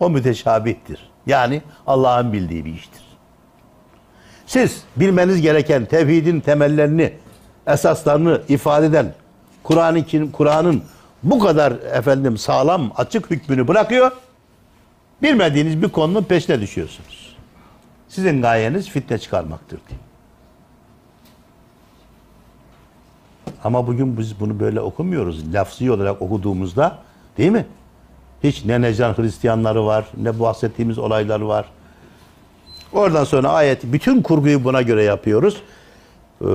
O 0.00 0.10
müteşabihtir. 0.10 1.10
Yani 1.26 1.62
Allah'ın 1.86 2.32
bildiği 2.32 2.64
bir 2.64 2.74
iştir. 2.74 3.02
Siz 4.46 4.82
bilmeniz 4.96 5.40
gereken 5.40 5.84
tevhidin 5.84 6.40
temellerini 6.40 7.12
esaslarını 7.66 8.40
ifade 8.48 8.86
eden 8.86 9.14
Kur'an-ı 9.62 10.32
Kur'an'ın 10.32 10.82
bu 11.22 11.38
kadar 11.38 11.72
efendim 11.72 12.38
sağlam 12.38 12.92
açık 12.96 13.30
hükmünü 13.30 13.68
bırakıyor. 13.68 14.12
Bilmediğiniz 15.22 15.82
bir 15.82 15.88
konunun 15.88 16.22
peşine 16.22 16.60
düşüyorsunuz. 16.60 17.36
Sizin 18.08 18.42
gayeniz 18.42 18.88
fitne 18.88 19.18
çıkarmaktır 19.18 19.80
diye. 19.88 19.98
Ama 23.64 23.86
bugün 23.86 24.18
biz 24.18 24.40
bunu 24.40 24.60
böyle 24.60 24.80
okumuyoruz. 24.80 25.54
Lafzi 25.54 25.90
olarak 25.90 26.22
okuduğumuzda 26.22 26.98
değil 27.38 27.50
mi? 27.50 27.66
Hiç 28.44 28.64
ne 28.64 28.80
Necan 28.80 29.18
Hristiyanları 29.18 29.86
var, 29.86 30.04
ne 30.16 30.40
bahsettiğimiz 30.40 30.98
olaylar 30.98 31.40
var. 31.40 31.66
Oradan 32.92 33.24
sonra 33.24 33.50
ayet, 33.50 33.84
bütün 33.84 34.22
kurguyu 34.22 34.64
buna 34.64 34.82
göre 34.82 35.02
yapıyoruz. 35.02 35.62
Ee, 36.40 36.46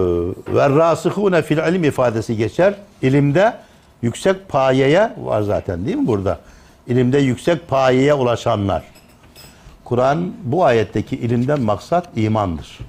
Ve 0.53 0.69
rasihune 0.69 1.41
fil 1.41 1.57
ilim 1.57 1.83
ifadesi 1.83 2.37
geçer. 2.37 2.75
İlimde 3.01 3.53
yüksek 4.01 4.49
payeye 4.49 5.13
var 5.23 5.41
zaten 5.41 5.85
değil 5.85 5.97
mi 5.97 6.07
burada? 6.07 6.39
İlimde 6.87 7.17
yüksek 7.17 7.67
payeye 7.67 8.13
ulaşanlar. 8.13 8.83
Kur'an 9.83 10.33
bu 10.43 10.65
ayetteki 10.65 11.15
ilimden 11.15 11.61
maksat 11.61 12.09
imandır. 12.15 12.79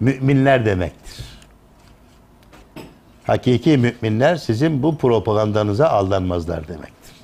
Müminler 0.00 0.66
demektir. 0.66 1.24
Hakiki 3.24 3.78
müminler 3.78 4.36
sizin 4.36 4.82
bu 4.82 4.98
propagandanıza 4.98 5.88
aldanmazlar 5.88 6.68
demektir. 6.68 7.14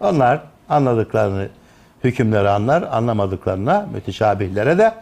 Onlar 0.00 0.42
anladıklarını 0.68 1.48
hükümleri 2.04 2.48
anlar, 2.48 2.82
anlamadıklarına 2.82 3.88
müteşabihlere 3.92 4.78
de 4.78 4.94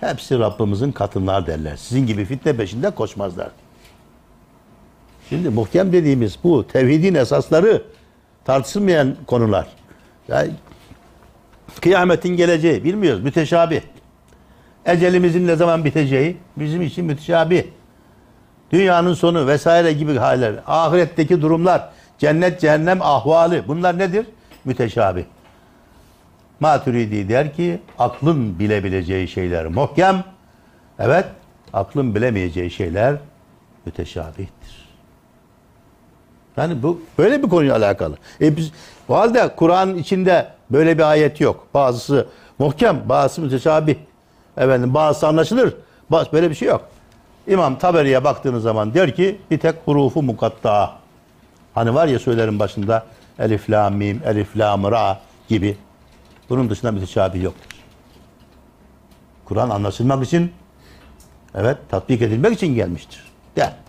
hepsi 0.00 0.38
Rabbimizin 0.38 0.92
katınlar 0.92 1.46
derler. 1.46 1.76
Sizin 1.76 2.06
gibi 2.06 2.24
fitne 2.24 2.56
peşinde 2.56 2.90
koşmazlar. 2.90 3.48
Şimdi 5.28 5.48
muhkem 5.48 5.92
dediğimiz 5.92 6.38
bu 6.44 6.66
tevhidin 6.66 7.14
esasları 7.14 7.82
tartışılmayan 8.44 9.16
konular. 9.26 9.66
Yani 10.28 10.50
kıyametin 11.80 12.36
geleceği 12.36 12.84
bilmiyoruz. 12.84 13.22
Müteşabih. 13.22 13.80
Ecelimizin 14.86 15.46
ne 15.46 15.56
zaman 15.56 15.84
biteceği 15.84 16.36
bizim 16.56 16.82
için 16.82 17.04
müteşabih. 17.04 17.64
Dünyanın 18.72 19.14
sonu 19.14 19.46
vesaire 19.46 19.92
gibi 19.92 20.16
haller. 20.16 20.54
Ahiretteki 20.66 21.42
durumlar, 21.42 21.88
cennet 22.18 22.60
cehennem 22.60 23.02
ahvali 23.02 23.68
bunlar 23.68 23.98
nedir? 23.98 24.26
Müteşabih. 24.64 25.24
Maturidi 26.60 27.28
der 27.28 27.54
ki 27.54 27.80
aklın 27.98 28.58
bilebileceği 28.58 29.28
şeyler 29.28 29.66
muhkem. 29.66 30.24
Evet, 30.98 31.24
aklın 31.72 32.14
bilemeyeceği 32.14 32.70
şeyler 32.70 33.16
müteşabihtir. 33.86 34.61
Yani 36.56 36.82
bu 36.82 37.00
böyle 37.18 37.42
bir 37.42 37.48
konuyla 37.48 37.76
alakalı. 37.76 38.16
E 38.40 38.56
biz 38.56 38.72
o 39.08 39.16
halde 39.16 39.54
Kur'an 39.56 39.96
içinde 39.96 40.48
böyle 40.70 40.98
bir 40.98 41.02
ayet 41.02 41.40
yok. 41.40 41.66
Bazısı 41.74 42.26
muhkem, 42.58 43.02
bazısı 43.08 43.40
müteşabih. 43.40 43.96
Efendim 44.56 44.94
bazısı 44.94 45.28
anlaşılır. 45.28 45.74
Bazı 46.10 46.32
böyle 46.32 46.50
bir 46.50 46.54
şey 46.54 46.68
yok. 46.68 46.88
İmam 47.46 47.78
Taberi'ye 47.78 48.24
baktığınız 48.24 48.62
zaman 48.62 48.94
der 48.94 49.14
ki 49.14 49.40
bir 49.50 49.58
tek 49.58 49.74
hurufu 49.84 50.22
mukatta. 50.22 50.92
Hani 51.74 51.94
var 51.94 52.08
ya 52.08 52.18
söylerin 52.18 52.58
başında 52.58 53.06
elif 53.38 53.70
la 53.70 53.90
mim, 53.90 54.22
elif 54.26 54.56
la 54.56 54.90
ra 54.90 55.20
gibi. 55.48 55.76
Bunun 56.50 56.70
dışında 56.70 56.92
müteşabih 56.92 57.42
yoktur. 57.42 57.76
Kur'an 59.44 59.70
anlaşılmak 59.70 60.26
için 60.26 60.52
evet 61.54 61.76
tatbik 61.90 62.22
edilmek 62.22 62.52
için 62.52 62.74
gelmiştir. 62.74 63.24
Der. 63.56 63.81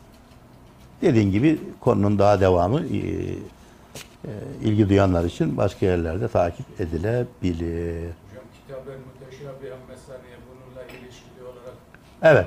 Dediğin 1.04 1.32
gibi 1.32 1.60
konunun 1.80 2.20
daha 2.20 2.42
devamı 2.42 2.80
e, 2.80 2.82
e, 2.82 4.32
ilgi 4.64 4.90
duyanlar 4.90 5.26
için 5.26 5.58
başka 5.58 5.86
yerlerde 5.86 6.28
takip 6.28 6.66
edilebilir. 6.82 7.96
Hocam 7.96 8.46
kitaben 8.68 9.00
müteşabihen 9.14 9.80
mesaniye 9.90 10.36
bununla 10.50 10.84
ilişkili 10.84 11.44
olarak 11.44 11.74
Evet. 12.22 12.46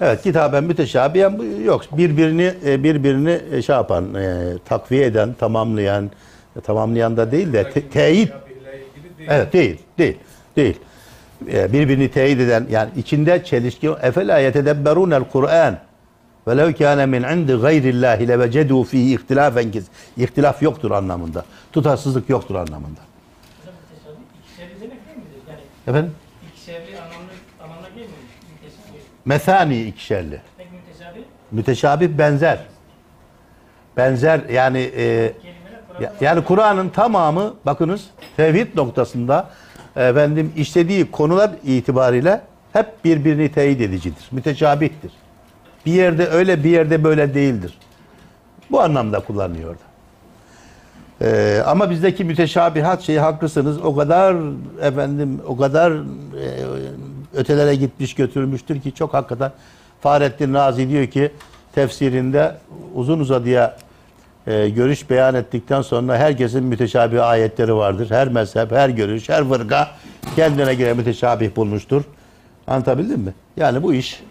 Evet 0.00 0.22
kitaben 0.22 0.64
müteşabihen 0.64 1.38
bu 1.38 1.44
yok. 1.44 1.82
Birbirini 1.92 2.54
e, 2.66 2.82
birbirini 2.82 3.40
e, 3.52 3.62
şey 3.62 3.76
yapan, 3.76 4.14
e, 4.14 4.52
takviye 4.64 5.04
eden, 5.04 5.34
tamamlayan, 5.34 6.10
e, 6.56 6.60
tamamlayan 6.60 7.16
da 7.16 7.32
değil 7.32 7.52
de 7.52 7.70
te- 7.70 7.88
teyit. 7.88 8.32
Evet 9.28 9.52
değil, 9.52 9.78
değil, 9.98 10.16
değil. 10.56 10.76
Birbirini 11.46 12.10
teyit 12.10 12.40
eden 12.40 12.66
yani 12.70 12.90
içinde 12.96 13.44
çelişki 13.44 13.88
efela 14.02 14.38
yetedebberunel 14.38 15.24
Kur'an 15.24 15.78
velev 16.48 16.72
kâne 16.72 17.06
min 17.06 17.22
indi 17.22 17.52
gayrillâhi 17.52 18.24
levecedû 18.28 18.84
fîhî 18.84 19.14
ihtilâfen 19.14 19.70
kes. 19.70 19.84
İhtilaf 20.16 20.62
yoktur 20.62 20.90
anlamında. 20.90 21.44
Tutarsızlık 21.72 22.28
yoktur 22.30 22.54
anlamında. 22.54 23.00
Efendim? 25.86 26.12
ikişerli 26.52 26.98
anlamlı, 27.00 27.30
anlamına 27.64 27.88
gelmiyor 27.88 28.08
mu? 28.08 28.14
Müteşabih. 28.62 29.00
Mesani 29.24 29.82
ikişerli. 29.82 30.40
Peki 30.58 30.70
müteşabih 30.70 31.20
Müteşabih 31.52 32.08
benzer. 32.18 32.58
Benzer 33.96 34.40
yani 34.48 34.90
e, 34.96 35.32
Ya- 36.00 36.12
Yani 36.20 36.44
Kur'an'ın 36.44 36.88
tamamı 36.88 37.54
bakınız 37.66 38.04
tevhid 38.36 38.76
noktasında 38.76 39.50
efendim 39.96 40.52
işlediği 40.56 41.10
konular 41.10 41.50
itibariyle 41.64 42.40
hep 42.72 43.04
birbirini 43.04 43.52
teyit 43.52 43.80
edicidir. 43.80 44.24
Müteşabihtir. 44.32 45.12
Bir 45.86 45.92
yerde 45.92 46.26
öyle 46.26 46.64
bir 46.64 46.70
yerde 46.70 47.04
böyle 47.04 47.34
değildir. 47.34 47.78
Bu 48.70 48.80
anlamda 48.80 49.20
kullanıyor 49.20 49.70
orada. 49.70 49.94
Ee, 51.22 51.62
ama 51.66 51.90
bizdeki 51.90 52.24
müteşabihat 52.24 53.02
şeyi 53.02 53.20
haklısınız. 53.20 53.78
O 53.78 53.96
kadar 53.96 54.36
efendim 54.82 55.40
o 55.46 55.56
kadar 55.56 55.92
e, 55.92 55.96
ötelere 57.34 57.74
gitmiş 57.74 58.14
götürmüştür 58.14 58.80
ki 58.80 58.94
çok 58.94 59.14
hakikaten 59.14 59.52
Fahrettin 60.00 60.54
Razi 60.54 60.88
diyor 60.88 61.06
ki 61.06 61.32
tefsirinde 61.74 62.56
uzun 62.94 63.20
uzadıya 63.20 63.76
e, 64.46 64.68
görüş 64.68 65.10
beyan 65.10 65.34
ettikten 65.34 65.82
sonra 65.82 66.16
herkesin 66.16 66.64
müteşabih 66.64 67.26
ayetleri 67.26 67.74
vardır. 67.74 68.10
Her 68.10 68.28
mezhep, 68.28 68.72
her 68.72 68.88
görüş, 68.88 69.28
her 69.28 69.48
fırka 69.48 69.88
kendine 70.36 70.74
göre 70.74 70.94
müteşabih 70.94 71.56
bulmuştur. 71.56 72.02
Anlatabildim 72.66 73.20
mi? 73.20 73.34
Yani 73.56 73.82
bu 73.82 73.94
iş 73.94 74.22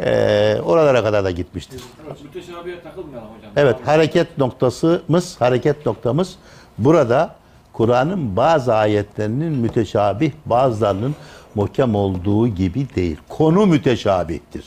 e, 0.00 0.60
oralara 0.64 1.04
kadar 1.04 1.24
da 1.24 1.30
gitmiştir. 1.30 1.80
Müteşabihe 2.22 2.82
takılmayalım 2.82 3.28
hocam. 3.36 3.52
Evet 3.56 3.76
hareket 3.84 4.38
noktasımız, 4.38 5.40
hareket 5.40 5.86
noktamız 5.86 6.36
burada 6.78 7.34
Kur'an'ın 7.72 8.36
bazı 8.36 8.74
ayetlerinin 8.74 9.52
müteşabih, 9.52 10.32
bazılarının 10.46 11.14
muhkem 11.54 11.94
olduğu 11.94 12.48
gibi 12.48 12.86
değil. 12.96 13.16
Konu 13.28 13.66
müteşabihtir. 13.66 14.64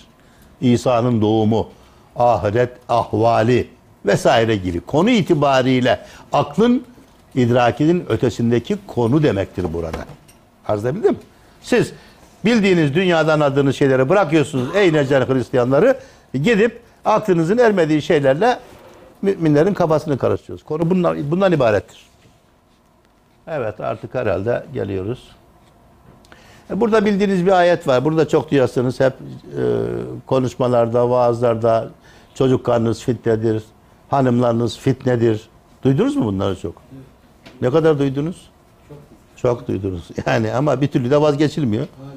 İsa'nın 0.61 1.21
doğumu, 1.21 1.69
ahiret 2.15 2.71
ahvali 2.89 3.67
vesaire 4.05 4.55
gibi 4.55 4.79
konu 4.79 5.09
itibariyle 5.09 5.99
aklın 6.31 6.83
idrakinin 7.35 8.05
ötesindeki 8.09 8.77
konu 8.87 9.23
demektir 9.23 9.73
burada. 9.73 9.97
Arz 10.67 10.85
edebildim 10.85 11.11
mi? 11.11 11.17
Siz 11.61 11.93
bildiğiniz 12.45 12.93
dünyadan 12.93 13.39
adığınız 13.39 13.75
şeyleri 13.75 14.09
bırakıyorsunuz 14.09 14.75
ey 14.75 14.93
necer 14.93 15.21
Hristiyanları 15.27 15.97
gidip 16.33 16.79
aklınızın 17.05 17.57
ermediği 17.57 18.01
şeylerle 18.01 18.59
müminlerin 19.21 19.73
kafasını 19.73 20.17
karıştırıyoruz. 20.17 20.65
Konu 20.65 20.89
bundan, 20.89 21.31
bundan 21.31 21.51
ibarettir. 21.51 22.09
Evet 23.47 23.79
artık 23.79 24.15
herhalde 24.15 24.65
geliyoruz. 24.73 25.27
E, 26.71 26.79
Burada 26.79 27.05
bildiğiniz 27.05 27.45
bir 27.45 27.51
ayet 27.51 27.87
var. 27.87 28.05
Burada 28.05 28.27
çok 28.27 28.51
duyarsınız 28.51 28.99
hep 28.99 29.13
e, 29.13 29.61
konuşmalarda, 30.27 31.09
vaazlarda 31.09 31.89
çocuk 32.35 32.65
karnınız 32.65 33.03
fitnedir, 33.03 33.63
hanımlarınız 34.09 34.77
fitnedir. 34.77 35.49
Duydunuz 35.83 36.15
mu 36.15 36.25
bunları 36.25 36.59
çok? 36.59 36.75
Ne 37.61 37.71
kadar 37.71 37.99
duydunuz? 37.99 38.49
Çok 39.35 39.67
duydunuz. 39.67 40.07
Yani 40.25 40.53
ama 40.53 40.81
bir 40.81 40.87
türlü 40.87 41.11
de 41.11 41.21
vazgeçilmiyor. 41.21 41.87
Duyuyoruz. 41.97 42.08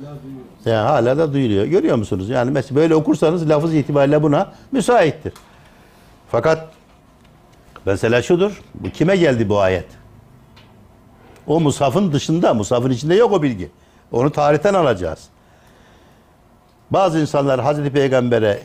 Yani 0.65 0.89
hala 0.89 1.19
da 1.19 1.33
duyuluyor. 1.33 1.65
Görüyor 1.65 1.97
musunuz? 1.97 2.29
Yani 2.29 2.51
mesela 2.51 2.81
böyle 2.81 2.95
okursanız 2.95 3.49
lafız 3.49 3.75
itibariyle 3.75 4.23
buna 4.23 4.53
müsaittir. 4.73 5.33
Fakat 6.31 6.69
mesela 7.87 8.23
şudur. 8.23 8.63
Bu 8.75 8.91
kime 8.91 9.17
geldi 9.17 9.49
bu 9.49 9.61
ayet? 9.61 9.87
O 11.47 11.61
musafın 11.61 12.13
dışında, 12.13 12.55
musafın 12.55 12.91
içinde 12.91 13.15
yok 13.15 13.33
o 13.33 13.43
bilgi. 13.43 13.71
Onu 14.13 14.31
tarihten 14.31 14.75
alacağız. 14.75 15.29
Bazı 16.91 17.19
insanlar 17.19 17.61
Hazreti 17.61 17.93
Peygamber'e 17.93 18.63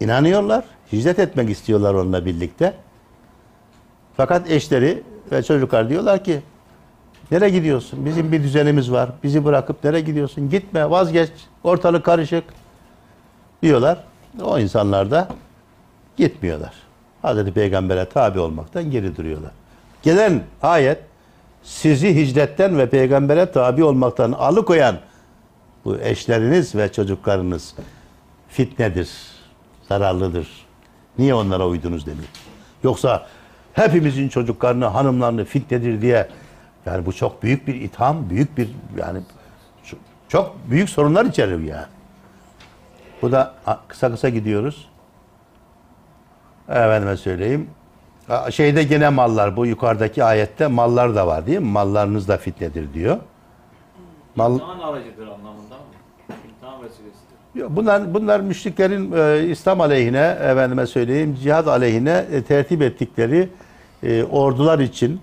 inanıyorlar. 0.00 0.64
Hicret 0.92 1.18
etmek 1.18 1.50
istiyorlar 1.50 1.94
onunla 1.94 2.24
birlikte. 2.24 2.74
Fakat 4.16 4.50
eşleri 4.50 5.02
ve 5.32 5.42
çocuklar 5.42 5.88
diyorlar 5.88 6.24
ki 6.24 6.42
Nereye 7.30 7.50
gidiyorsun? 7.50 8.06
Bizim 8.06 8.32
bir 8.32 8.42
düzenimiz 8.42 8.92
var. 8.92 9.10
Bizi 9.22 9.44
bırakıp 9.44 9.84
nereye 9.84 10.00
gidiyorsun? 10.00 10.50
Gitme, 10.50 10.90
vazgeç. 10.90 11.30
Ortalık 11.64 12.04
karışık. 12.04 12.44
Diyorlar. 13.62 13.98
O 14.42 14.58
insanlar 14.58 15.10
da 15.10 15.28
gitmiyorlar. 16.16 16.72
Hazreti 17.22 17.52
Peygamber'e 17.52 18.08
tabi 18.08 18.38
olmaktan 18.38 18.90
geri 18.90 19.16
duruyorlar. 19.16 19.50
Gelen 20.02 20.42
ayet 20.62 20.98
sizi 21.62 22.16
hicretten 22.16 22.78
ve 22.78 22.90
peygambere 22.90 23.52
tabi 23.52 23.84
olmaktan 23.84 24.32
alıkoyan 24.32 24.96
bu 25.84 25.98
eşleriniz 25.98 26.74
ve 26.74 26.92
çocuklarınız 26.92 27.74
fitnedir, 28.48 29.10
zararlıdır. 29.88 30.48
Niye 31.18 31.34
onlara 31.34 31.66
uydunuz 31.68 32.06
demiyor. 32.06 32.28
Yoksa 32.82 33.26
hepimizin 33.72 34.28
çocuklarını, 34.28 34.84
hanımlarını 34.84 35.44
fitnedir 35.44 36.02
diye 36.02 36.28
yani 36.86 37.06
bu 37.06 37.12
çok 37.12 37.42
büyük 37.42 37.66
bir 37.66 37.74
itham, 37.74 38.30
büyük 38.30 38.58
bir 38.58 38.68
yani 38.98 39.20
çok, 40.28 40.56
büyük 40.70 40.90
sorunlar 40.90 41.24
içerir 41.24 41.58
yani. 41.58 41.86
Bu 43.22 43.32
da 43.32 43.54
kısa 43.88 44.10
kısa 44.10 44.28
gidiyoruz. 44.28 44.88
Efendime 46.68 47.16
söyleyeyim. 47.16 47.70
Şeyde 48.50 48.82
gene 48.82 49.08
mallar 49.08 49.56
bu 49.56 49.66
yukarıdaki 49.66 50.24
ayette 50.24 50.66
mallar 50.66 51.14
da 51.14 51.26
var 51.26 51.46
değil 51.46 51.58
mi? 51.58 51.66
Mallarınız 51.66 52.28
da 52.28 52.36
fitnedir 52.36 52.94
diyor. 52.94 53.18
Mal, 54.36 54.52
İmtihan 54.52 54.78
aracıdır 54.78 55.26
anlamında 55.26 55.74
mı? 55.74 55.84
İmtihan 56.48 56.82
vesilesidir. 56.82 57.14
Yok, 57.54 57.70
Bunlar 57.76 58.14
bunlar 58.14 58.40
müşriklerin 58.40 59.12
e, 59.12 59.46
İslam 59.48 59.80
aleyhine, 59.80 60.38
efendime 60.40 60.86
söyleyeyim, 60.86 61.38
cihad 61.42 61.66
aleyhine 61.66 62.24
e, 62.32 62.42
tertip 62.42 62.82
ettikleri 62.82 63.48
e, 64.02 64.24
ordular 64.24 64.78
için 64.78 65.20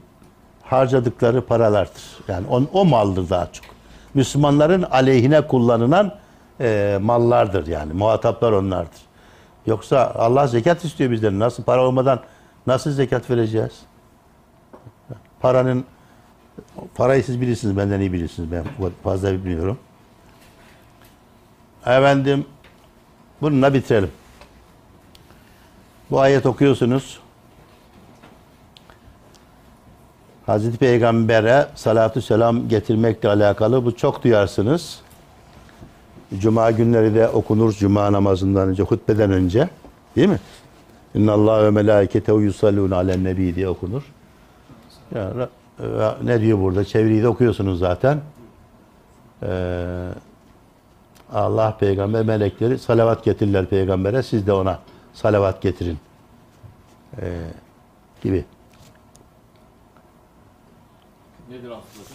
harcadıkları 0.71 1.45
paralardır. 1.45 2.03
Yani 2.27 2.47
on, 2.47 2.67
o 2.73 2.85
maldır 2.85 3.29
daha 3.29 3.51
çok. 3.51 3.65
Müslümanların 4.13 4.83
aleyhine 4.83 5.47
kullanılan 5.47 6.15
e, 6.59 6.99
mallardır 7.01 7.67
yani. 7.67 7.93
Muhataplar 7.93 8.51
onlardır. 8.51 9.01
Yoksa 9.65 10.13
Allah 10.15 10.47
zekat 10.47 10.85
istiyor 10.85 11.11
bizden. 11.11 11.39
Nasıl 11.39 11.63
para 11.63 11.85
olmadan 11.85 12.19
nasıl 12.67 12.91
zekat 12.91 13.29
vereceğiz? 13.29 13.79
Paranın 15.39 15.85
parayı 16.95 17.23
siz 17.23 17.41
bilirsiniz, 17.41 17.77
benden 17.77 17.99
iyi 17.99 18.13
bilirsiniz. 18.13 18.51
Ben 18.51 18.65
fazla 19.03 19.31
bilmiyorum. 19.33 19.77
Efendim 21.81 22.45
bununla 23.41 23.73
bitirelim. 23.73 24.11
Bu 26.11 26.19
ayet 26.19 26.45
okuyorsunuz. 26.45 27.20
Hazreti 30.45 30.77
Peygamber'e 30.77 31.67
salatu 31.75 32.21
selam 32.21 32.67
getirmekle 32.67 33.29
alakalı 33.29 33.85
bu 33.85 33.95
çok 33.95 34.23
duyarsınız. 34.23 34.99
Cuma 36.39 36.71
günleri 36.71 37.15
de 37.15 37.27
okunur 37.27 37.73
Cuma 37.73 38.11
namazından 38.11 38.69
önce, 38.69 38.83
hutbeden 38.83 39.31
önce. 39.31 39.69
Değil 40.15 40.27
mi? 40.27 40.39
İnna 41.15 41.31
Allah 41.31 41.63
ve 41.63 41.69
melaiketehu 41.69 42.41
yusallun 42.41 42.91
alen 42.91 43.23
nebi 43.23 43.55
diye 43.55 43.69
okunur. 43.69 44.03
E, 45.15 45.19
ne 46.23 46.41
diyor 46.41 46.59
burada? 46.59 46.85
Çeviriyi 46.85 47.23
de 47.23 47.27
okuyorsunuz 47.27 47.79
zaten. 47.79 48.21
Eee 49.41 49.49
Allah 51.33 51.77
peygamber 51.79 52.25
melekleri 52.25 52.79
salavat 52.79 53.23
getirirler 53.23 53.65
peygambere. 53.65 54.23
Siz 54.23 54.47
de 54.47 54.53
ona 54.53 54.79
salavat 55.13 55.61
getirin. 55.61 55.97
Ee, 57.21 57.39
gibi. 58.23 58.45
Nedir 61.51 61.71
aslında? 61.71 62.07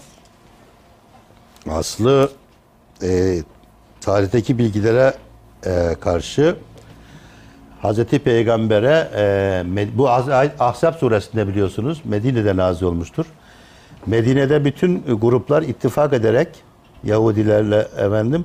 Aslı 1.79 2.31
e, 3.03 3.39
tarihteki 4.01 4.59
bilgilere 4.59 5.15
e, 5.67 5.97
karşı 6.01 6.57
Hazreti 7.83 8.19
Peygamber'e 8.19 9.11
e, 9.17 9.99
bu 9.99 10.11
Ahzab 10.59 10.95
suresinde 10.95 11.49
biliyorsunuz 11.49 12.03
Medine'de 12.05 12.57
nazil 12.57 12.87
olmuştur. 12.87 13.27
Medine'de 14.07 14.65
bütün 14.65 15.03
gruplar 15.21 15.63
ittifak 15.63 16.13
ederek 16.13 16.49
Yahudilerle 17.05 17.89
efendim 17.99 18.45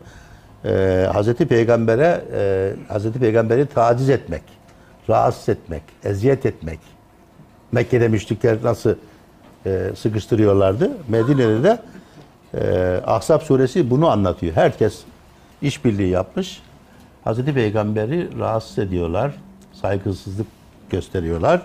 e, 0.65 1.07
Hazreti 1.13 1.47
Peygamber'e 1.47 2.25
e, 2.33 2.73
Hazreti 2.87 3.19
Peygamber'i 3.19 3.65
taciz 3.65 4.09
etmek, 4.09 4.43
rahatsız 5.09 5.49
etmek, 5.49 5.83
eziyet 6.03 6.45
etmek. 6.45 6.79
Mekke'de 7.71 8.07
müşrikler 8.07 8.57
nasıl 8.63 8.95
e, 9.65 9.91
sıkıştırıyorlardı. 9.95 10.91
Medine'de 11.07 11.63
de 11.63 11.79
e, 12.53 13.01
Ahzab 13.05 13.41
suresi 13.41 13.89
bunu 13.89 14.09
anlatıyor. 14.09 14.55
Herkes 14.55 15.03
işbirliği 15.61 16.09
yapmış. 16.09 16.61
Hazreti 17.23 17.53
Peygamber'i 17.53 18.39
rahatsız 18.39 18.79
ediyorlar. 18.79 19.31
Saygısızlık 19.73 20.47
gösteriyorlar. 20.89 21.61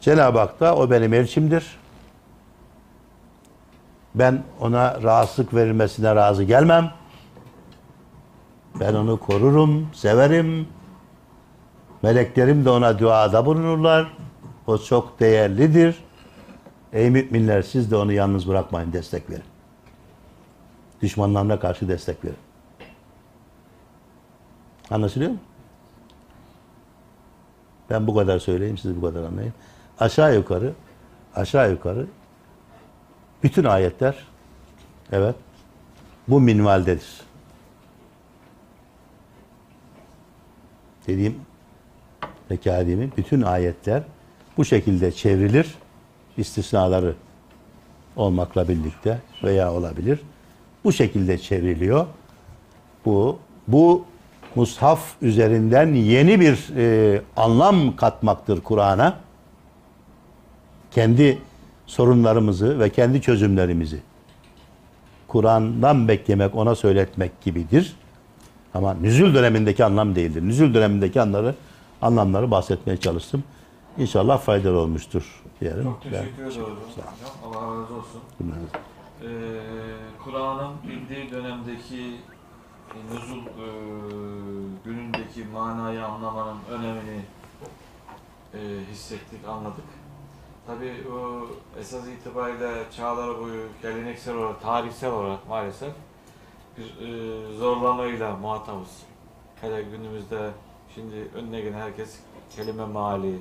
Cenab-ı 0.00 0.38
Hak 0.38 0.60
da 0.60 0.76
o 0.76 0.90
benim 0.90 1.14
elçimdir. 1.14 1.64
Ben 4.14 4.42
ona 4.60 5.02
rahatsızlık 5.02 5.54
verilmesine 5.54 6.14
razı 6.14 6.44
gelmem. 6.44 6.90
Ben 8.80 8.94
onu 8.94 9.20
korurum, 9.20 9.88
severim. 9.94 10.68
Meleklerim 12.02 12.64
de 12.64 12.70
ona 12.70 12.98
duada 12.98 13.46
bulunurlar. 13.46 14.12
O 14.66 14.78
çok 14.78 15.20
değerlidir. 15.20 15.96
Ey 16.92 17.10
müminler 17.10 17.62
siz 17.62 17.90
de 17.90 17.96
onu 17.96 18.12
yalnız 18.12 18.48
bırakmayın, 18.48 18.92
destek 18.92 19.30
verin. 19.30 19.42
Düşmanlarına 21.02 21.60
karşı 21.60 21.88
destek 21.88 22.24
verin. 22.24 22.36
Anlaşılıyor 24.90 25.30
mu? 25.30 25.38
Ben 27.90 28.06
bu 28.06 28.14
kadar 28.14 28.38
söyleyeyim, 28.38 28.78
siz 28.78 28.96
bu 28.96 29.00
kadar 29.00 29.24
anlayın. 29.24 29.52
Aşağı 29.98 30.34
yukarı, 30.34 30.72
aşağı 31.34 31.70
yukarı 31.70 32.06
bütün 33.42 33.64
ayetler 33.64 34.26
evet 35.12 35.34
bu 36.28 36.40
minvaldedir. 36.40 37.20
Dediğim 41.06 41.40
Pekadimin 42.48 43.12
bütün 43.16 43.42
ayetler 43.42 44.02
bu 44.56 44.64
şekilde 44.64 45.12
çevrilir. 45.12 45.74
İstisnaları 46.38 47.14
olmakla 48.16 48.68
birlikte 48.68 49.18
veya 49.44 49.72
olabilir. 49.72 50.20
Bu 50.84 50.92
şekilde 50.92 51.38
çevriliyor. 51.38 52.06
Bu 53.04 53.38
bu 53.68 54.04
mushaf 54.54 55.00
üzerinden 55.22 55.94
yeni 55.94 56.40
bir 56.40 56.76
e, 56.76 57.20
anlam 57.36 57.96
katmaktır 57.96 58.60
Kur'an'a. 58.60 59.16
Kendi 60.90 61.38
sorunlarımızı 61.86 62.80
ve 62.80 62.90
kendi 62.90 63.20
çözümlerimizi 63.20 64.00
Kur'an'dan 65.28 66.08
beklemek, 66.08 66.54
ona 66.54 66.74
söyletmek 66.74 67.40
gibidir. 67.40 67.96
Ama 68.74 68.94
nüzül 68.94 69.34
dönemindeki 69.34 69.84
anlam 69.84 70.14
değildir. 70.14 70.42
Nüzül 70.42 70.74
dönemindeki 70.74 71.20
anları, 71.20 71.54
anlamları 72.02 72.50
bahsetmeye 72.50 72.96
çalıştım. 72.96 73.44
İnşallah 73.98 74.38
faydalı 74.38 74.78
olmuştur 74.78 75.42
diyelim. 75.60 75.84
Çok 75.84 76.02
teşekkür 76.02 76.46
ediyoruz 76.46 76.76
hocam. 76.90 77.14
Allah 77.44 77.66
razı 77.66 77.94
olsun. 77.94 78.22
Ee, 79.22 79.28
Kur'an'ın 80.24 80.72
bildiği 80.88 81.30
dönemdeki 81.30 82.16
nüzul 83.12 83.46
e, 83.46 83.68
günündeki 84.84 85.44
manayı 85.44 86.04
anlamanın 86.04 86.58
önemini 86.70 87.20
e, 88.54 88.58
hissettik, 88.90 89.48
anladık. 89.48 89.84
Tabii 90.66 90.94
o 91.12 91.46
esas 91.80 92.08
itibariyle 92.08 92.84
çağlar 92.96 93.40
boyu 93.40 93.66
geleneksel 93.82 94.34
olarak, 94.34 94.62
tarihsel 94.62 95.10
olarak 95.10 95.48
maalesef 95.48 95.92
bir 96.78 97.08
e, 97.08 97.56
zorlamayla 97.56 98.36
muhatabız. 98.36 99.02
Hele 99.60 99.82
günümüzde 99.82 100.50
şimdi 100.94 101.28
önüne 101.34 101.60
gelen 101.60 101.80
herkes 101.80 102.18
kelime 102.56 102.84
mali, 102.84 103.38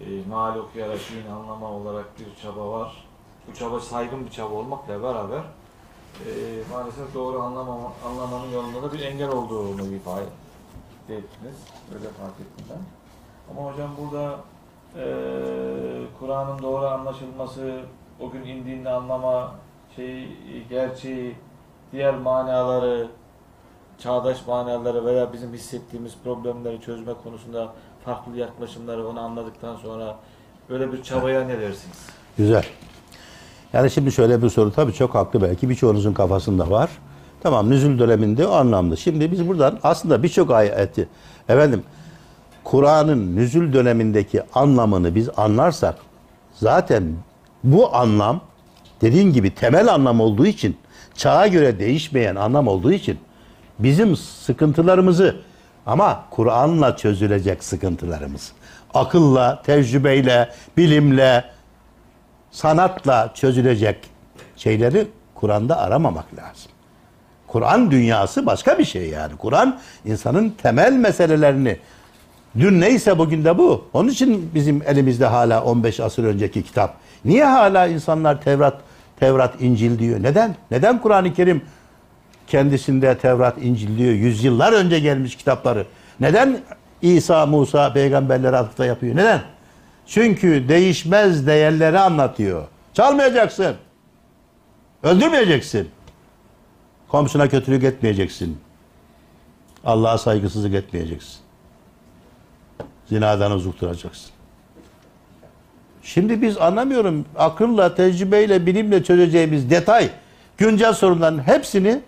e, 0.00 0.28
mali 0.28 0.60
okuyarak 0.60 0.98
din 0.98 1.30
anlama 1.30 1.70
olarak 1.70 2.06
bir 2.18 2.42
çaba 2.42 2.70
var. 2.70 3.04
Bu 3.48 3.54
çaba 3.54 3.80
saygın 3.80 4.26
bir 4.26 4.30
çaba 4.30 4.54
olmakla 4.54 5.02
beraber 5.02 5.42
e, 6.26 6.30
maalesef 6.72 7.14
doğru 7.14 7.42
anlamama, 7.42 7.92
anlamanın 8.06 8.52
yolunda 8.52 8.82
da 8.82 8.92
bir 8.92 9.00
engel 9.00 9.30
olduğunu 9.30 9.94
ifade 9.94 10.22
ettiniz. 11.08 11.56
Öyle 11.94 12.08
fark 12.08 12.40
ettim 12.40 12.66
ben. 12.70 12.78
Ama 13.50 13.72
hocam 13.72 13.90
burada 13.98 14.38
e, 14.96 15.04
Kur'an'ın 16.20 16.62
doğru 16.62 16.86
anlaşılması, 16.86 17.80
o 18.20 18.30
gün 18.30 18.42
indiğinde 18.42 18.90
anlama 18.90 19.54
şeyi, 19.96 20.28
gerçeği, 20.70 21.36
diğer 21.92 22.14
manaları, 22.18 23.08
çağdaş 23.98 24.46
manaları 24.46 25.04
veya 25.04 25.32
bizim 25.32 25.52
hissettiğimiz 25.52 26.16
problemleri 26.24 26.80
çözme 26.80 27.14
konusunda 27.24 27.72
farklı 28.08 28.36
yaklaşımları 28.36 29.08
onu 29.08 29.20
anladıktan 29.20 29.76
sonra 29.76 30.16
böyle 30.70 30.92
bir 30.92 31.02
çabaya 31.02 31.44
ne 31.44 31.60
dersiniz? 31.60 32.06
Güzel. 32.38 32.64
Yani 33.72 33.90
şimdi 33.90 34.12
şöyle 34.12 34.42
bir 34.42 34.48
soru 34.48 34.72
tabii 34.72 34.92
çok 34.92 35.14
haklı 35.14 35.42
belki 35.42 35.68
birçoğunuzun 35.68 36.12
kafasında 36.12 36.70
var. 36.70 36.90
Tamam 37.42 37.70
nüzul 37.70 37.98
döneminde 37.98 38.46
o 38.46 38.52
anlamda. 38.52 38.96
Şimdi 38.96 39.32
biz 39.32 39.48
buradan 39.48 39.78
aslında 39.82 40.22
birçok 40.22 40.50
ayeti 40.50 41.08
efendim 41.48 41.82
Kur'an'ın 42.64 43.36
nüzul 43.36 43.72
dönemindeki 43.72 44.42
anlamını 44.54 45.14
biz 45.14 45.28
anlarsak 45.36 45.94
zaten 46.54 47.14
bu 47.64 47.96
anlam 47.96 48.40
dediğin 49.00 49.32
gibi 49.32 49.54
temel 49.54 49.94
anlam 49.94 50.20
olduğu 50.20 50.46
için 50.46 50.76
çağa 51.14 51.46
göre 51.46 51.78
değişmeyen 51.78 52.36
anlam 52.36 52.68
olduğu 52.68 52.92
için 52.92 53.18
bizim 53.78 54.16
sıkıntılarımızı 54.16 55.36
ama 55.88 56.24
Kur'an'la 56.30 56.96
çözülecek 56.96 57.64
sıkıntılarımız. 57.64 58.52
Akılla, 58.94 59.62
tecrübeyle, 59.62 60.48
bilimle, 60.76 61.44
sanatla 62.50 63.30
çözülecek 63.34 63.96
şeyleri 64.56 65.06
Kur'an'da 65.34 65.78
aramamak 65.78 66.24
lazım. 66.36 66.70
Kur'an 67.46 67.90
dünyası 67.90 68.46
başka 68.46 68.78
bir 68.78 68.84
şey 68.84 69.08
yani. 69.08 69.36
Kur'an 69.36 69.78
insanın 70.04 70.50
temel 70.50 70.92
meselelerini 70.92 71.76
dün 72.58 72.80
neyse 72.80 73.18
bugün 73.18 73.44
de 73.44 73.58
bu. 73.58 73.88
Onun 73.92 74.08
için 74.08 74.50
bizim 74.54 74.82
elimizde 74.86 75.26
hala 75.26 75.64
15 75.64 76.00
asır 76.00 76.24
önceki 76.24 76.62
kitap. 76.62 76.94
Niye 77.24 77.44
hala 77.44 77.86
insanlar 77.86 78.42
Tevrat, 78.42 78.80
Tevrat, 79.20 79.54
İncil 79.60 79.98
diyor? 79.98 80.22
Neden? 80.22 80.56
Neden 80.70 81.02
Kur'an-ı 81.02 81.34
Kerim 81.34 81.62
kendisinde 82.48 83.18
Tevrat, 83.18 83.58
İncil 83.62 83.98
diyor? 83.98 84.12
Yüzyıllar 84.12 84.72
önce 84.72 84.98
gelmiş 84.98 85.36
kitapları. 85.36 85.86
Neden 86.20 86.60
İsa, 87.02 87.46
Musa 87.46 87.92
peygamberlere 87.92 88.56
atıfta 88.56 88.86
yapıyor? 88.86 89.16
Neden? 89.16 89.42
Çünkü 90.06 90.68
değişmez 90.68 91.46
değerleri 91.46 91.98
anlatıyor. 91.98 92.66
Çalmayacaksın. 92.94 93.76
Öldürmeyeceksin. 95.02 95.88
Komşuna 97.08 97.48
kötülük 97.48 97.84
etmeyeceksin. 97.84 98.58
Allah'a 99.84 100.18
saygısızlık 100.18 100.74
etmeyeceksin. 100.74 101.36
Zinadan 103.06 103.52
uzak 103.52 103.80
duracaksın. 103.80 104.30
Şimdi 106.02 106.42
biz 106.42 106.58
anlamıyorum 106.58 107.26
akılla, 107.36 107.94
tecrübeyle, 107.94 108.66
bilimle 108.66 109.04
çözeceğimiz 109.04 109.70
detay, 109.70 110.10
güncel 110.58 110.92
sorunların 110.92 111.46
hepsini 111.46 112.00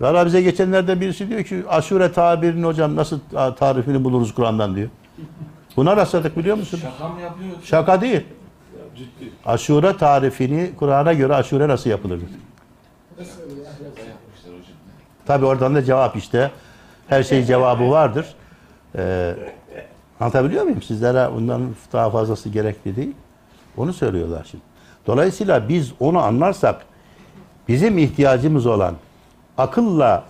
Valla 0.00 0.26
bize 0.26 0.42
geçenlerde 0.42 1.00
birisi 1.00 1.28
diyor 1.28 1.42
ki 1.42 1.62
aşure 1.68 2.12
tabirini 2.12 2.66
hocam 2.66 2.96
nasıl 2.96 3.20
ta- 3.32 3.54
tarifini 3.54 4.04
buluruz 4.04 4.34
Kur'an'dan 4.34 4.76
diyor. 4.76 4.88
Buna 5.76 5.96
rastladık 5.96 6.36
biliyor 6.36 6.56
musun? 6.56 6.78
Şaka 6.82 7.08
mı 7.08 7.20
yapıyor? 7.20 7.50
Şaka 7.64 8.00
değil. 8.00 8.20
Ciddi. 8.96 9.30
Aşure 9.46 9.96
tarifini 9.96 10.70
Kur'an'a 10.78 11.12
göre 11.12 11.34
aşure 11.34 11.68
nasıl 11.68 11.90
yapılır. 11.90 12.20
Tabi 15.26 15.44
oradan 15.46 15.74
da 15.74 15.84
cevap 15.84 16.16
işte. 16.16 16.50
Her 17.08 17.22
şeyin 17.22 17.44
cevabı 17.44 17.90
vardır. 17.90 18.26
Ee, 18.96 19.34
anlatabiliyor 20.20 20.64
muyum? 20.64 20.82
Sizlere 20.82 21.34
bundan 21.34 21.62
daha 21.92 22.10
fazlası 22.10 22.48
gerekli 22.48 22.96
değil. 22.96 23.12
Onu 23.76 23.92
söylüyorlar 23.92 24.46
şimdi. 24.50 24.64
Dolayısıyla 25.06 25.68
biz 25.68 25.92
onu 26.00 26.18
anlarsak 26.18 26.82
bizim 27.68 27.98
ihtiyacımız 27.98 28.66
olan 28.66 28.94
akılla 29.62 30.24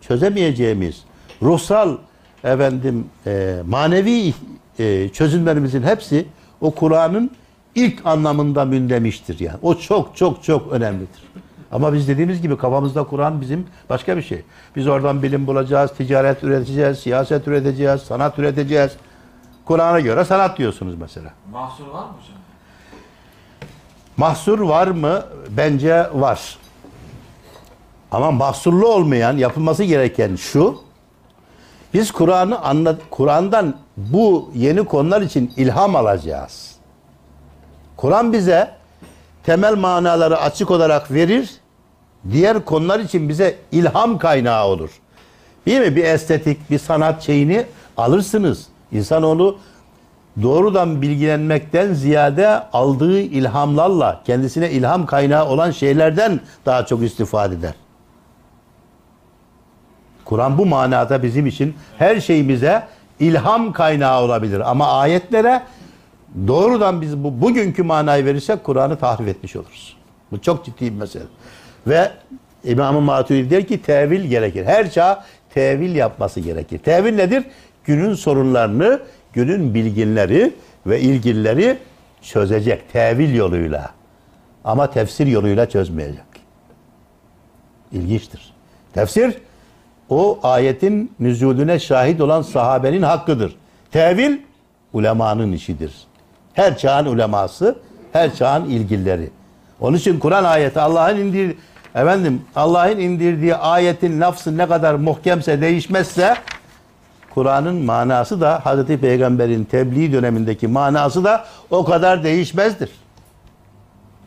çözemeyeceğimiz 0.00 1.04
ruhsal 1.42 1.96
efendim 2.44 3.06
e, 3.26 3.56
manevi 3.66 4.34
e, 4.78 5.08
çözümlerimizin 5.08 5.82
hepsi 5.82 6.26
o 6.60 6.70
Kur'an'ın 6.70 7.30
ilk 7.74 8.06
anlamında 8.06 8.64
mündemiştir 8.64 9.40
yani. 9.40 9.58
O 9.62 9.74
çok 9.74 10.16
çok 10.16 10.44
çok 10.44 10.72
önemlidir. 10.72 11.22
Ama 11.72 11.92
biz 11.92 12.08
dediğimiz 12.08 12.42
gibi 12.42 12.56
kafamızda 12.56 13.04
Kur'an 13.04 13.40
bizim 13.40 13.66
başka 13.90 14.16
bir 14.16 14.22
şey. 14.22 14.42
Biz 14.76 14.88
oradan 14.88 15.22
bilim 15.22 15.46
bulacağız, 15.46 15.92
ticaret 15.96 16.44
üreteceğiz, 16.44 16.98
siyaset 16.98 17.48
üreteceğiz, 17.48 18.00
sanat 18.00 18.38
üreteceğiz. 18.38 18.92
Kur'an'a 19.64 20.00
göre 20.00 20.24
sanat 20.24 20.58
diyorsunuz 20.58 20.94
mesela. 20.94 21.30
Mahsur 21.52 21.86
var 21.86 22.04
mı 22.04 22.12
hocam? 22.20 22.38
Mahsur 24.16 24.58
var 24.58 24.86
mı? 24.86 25.22
Bence 25.50 26.06
var. 26.14 26.58
Ama 28.14 28.30
mahsurlu 28.30 28.88
olmayan, 28.88 29.36
yapılması 29.36 29.84
gereken 29.84 30.36
şu. 30.36 30.78
Biz 31.94 32.10
Kur'an'ı 32.10 32.58
anlat 32.58 33.00
Kur'an'dan 33.10 33.74
bu 33.96 34.50
yeni 34.54 34.84
konular 34.84 35.22
için 35.22 35.52
ilham 35.56 35.96
alacağız. 35.96 36.74
Kur'an 37.96 38.32
bize 38.32 38.70
temel 39.42 39.74
manaları 39.74 40.40
açık 40.40 40.70
olarak 40.70 41.10
verir. 41.10 41.50
Diğer 42.30 42.64
konular 42.64 43.00
için 43.00 43.28
bize 43.28 43.56
ilham 43.72 44.18
kaynağı 44.18 44.66
olur. 44.66 44.90
Değil 45.66 45.80
mi? 45.80 45.96
Bir 45.96 46.04
estetik, 46.04 46.70
bir 46.70 46.78
sanat 46.78 47.22
şeyini 47.22 47.66
alırsınız. 47.96 48.66
İnsanoğlu 48.92 49.58
doğrudan 50.42 51.02
bilgilenmekten 51.02 51.94
ziyade 51.94 52.48
aldığı 52.72 53.20
ilhamlarla 53.20 54.22
kendisine 54.26 54.70
ilham 54.70 55.06
kaynağı 55.06 55.48
olan 55.48 55.70
şeylerden 55.70 56.40
daha 56.66 56.86
çok 56.86 57.02
istifade 57.02 57.54
eder. 57.54 57.74
Kur'an 60.24 60.58
bu 60.58 60.66
manada 60.66 61.22
bizim 61.22 61.46
için 61.46 61.74
her 61.98 62.20
şeyimize 62.20 62.82
ilham 63.20 63.72
kaynağı 63.72 64.22
olabilir. 64.22 64.70
Ama 64.70 64.92
ayetlere 64.92 65.62
doğrudan 66.46 67.00
biz 67.00 67.24
bu, 67.24 67.40
bugünkü 67.40 67.82
manayı 67.82 68.24
verirsek 68.24 68.64
Kur'an'ı 68.64 68.98
tahrif 68.98 69.28
etmiş 69.28 69.56
oluruz. 69.56 69.96
Bu 70.32 70.40
çok 70.40 70.64
ciddi 70.64 70.84
bir 70.84 70.98
mesele. 70.98 71.24
Ve 71.86 72.10
İmam-ı 72.64 73.00
Maturidi 73.00 73.50
der 73.50 73.66
ki 73.66 73.82
tevil 73.82 74.24
gerekir. 74.24 74.64
Her 74.64 74.90
çağ 74.90 75.24
tevil 75.54 75.94
yapması 75.94 76.40
gerekir. 76.40 76.78
Tevil 76.78 77.14
nedir? 77.14 77.44
Günün 77.84 78.14
sorunlarını, 78.14 79.00
günün 79.32 79.74
bilginleri 79.74 80.52
ve 80.86 81.00
ilgilileri 81.00 81.78
çözecek 82.22 82.92
tevil 82.92 83.34
yoluyla. 83.34 83.90
Ama 84.64 84.90
tefsir 84.90 85.26
yoluyla 85.26 85.68
çözmeyecek. 85.68 86.24
İlginçtir. 87.92 88.54
Tefsir 88.94 89.34
o 90.08 90.38
ayetin 90.42 91.12
nüzulüne 91.20 91.78
şahit 91.78 92.20
olan 92.20 92.42
sahabenin 92.42 93.02
hakkıdır. 93.02 93.56
Tevil 93.92 94.38
ulemanın 94.92 95.52
işidir. 95.52 95.92
Her 96.54 96.78
çağın 96.78 97.06
uleması, 97.06 97.76
her 98.12 98.34
çağın 98.34 98.64
ilgilileri. 98.64 99.30
Onun 99.80 99.96
için 99.96 100.18
Kur'an 100.18 100.44
ayeti 100.44 100.80
Allah'ın 100.80 101.16
indir 101.16 101.56
efendim 101.94 102.42
Allah'ın 102.56 102.98
indirdiği 102.98 103.54
ayetin 103.54 104.20
lafzı 104.20 104.58
ne 104.58 104.68
kadar 104.68 104.94
muhkemse 104.94 105.60
değişmezse 105.60 106.34
Kur'an'ın 107.34 107.76
manası 107.76 108.40
da 108.40 108.60
Hazreti 108.64 109.00
Peygamber'in 109.00 109.64
tebliğ 109.64 110.12
dönemindeki 110.12 110.68
manası 110.68 111.24
da 111.24 111.44
o 111.70 111.84
kadar 111.84 112.24
değişmezdir. 112.24 112.90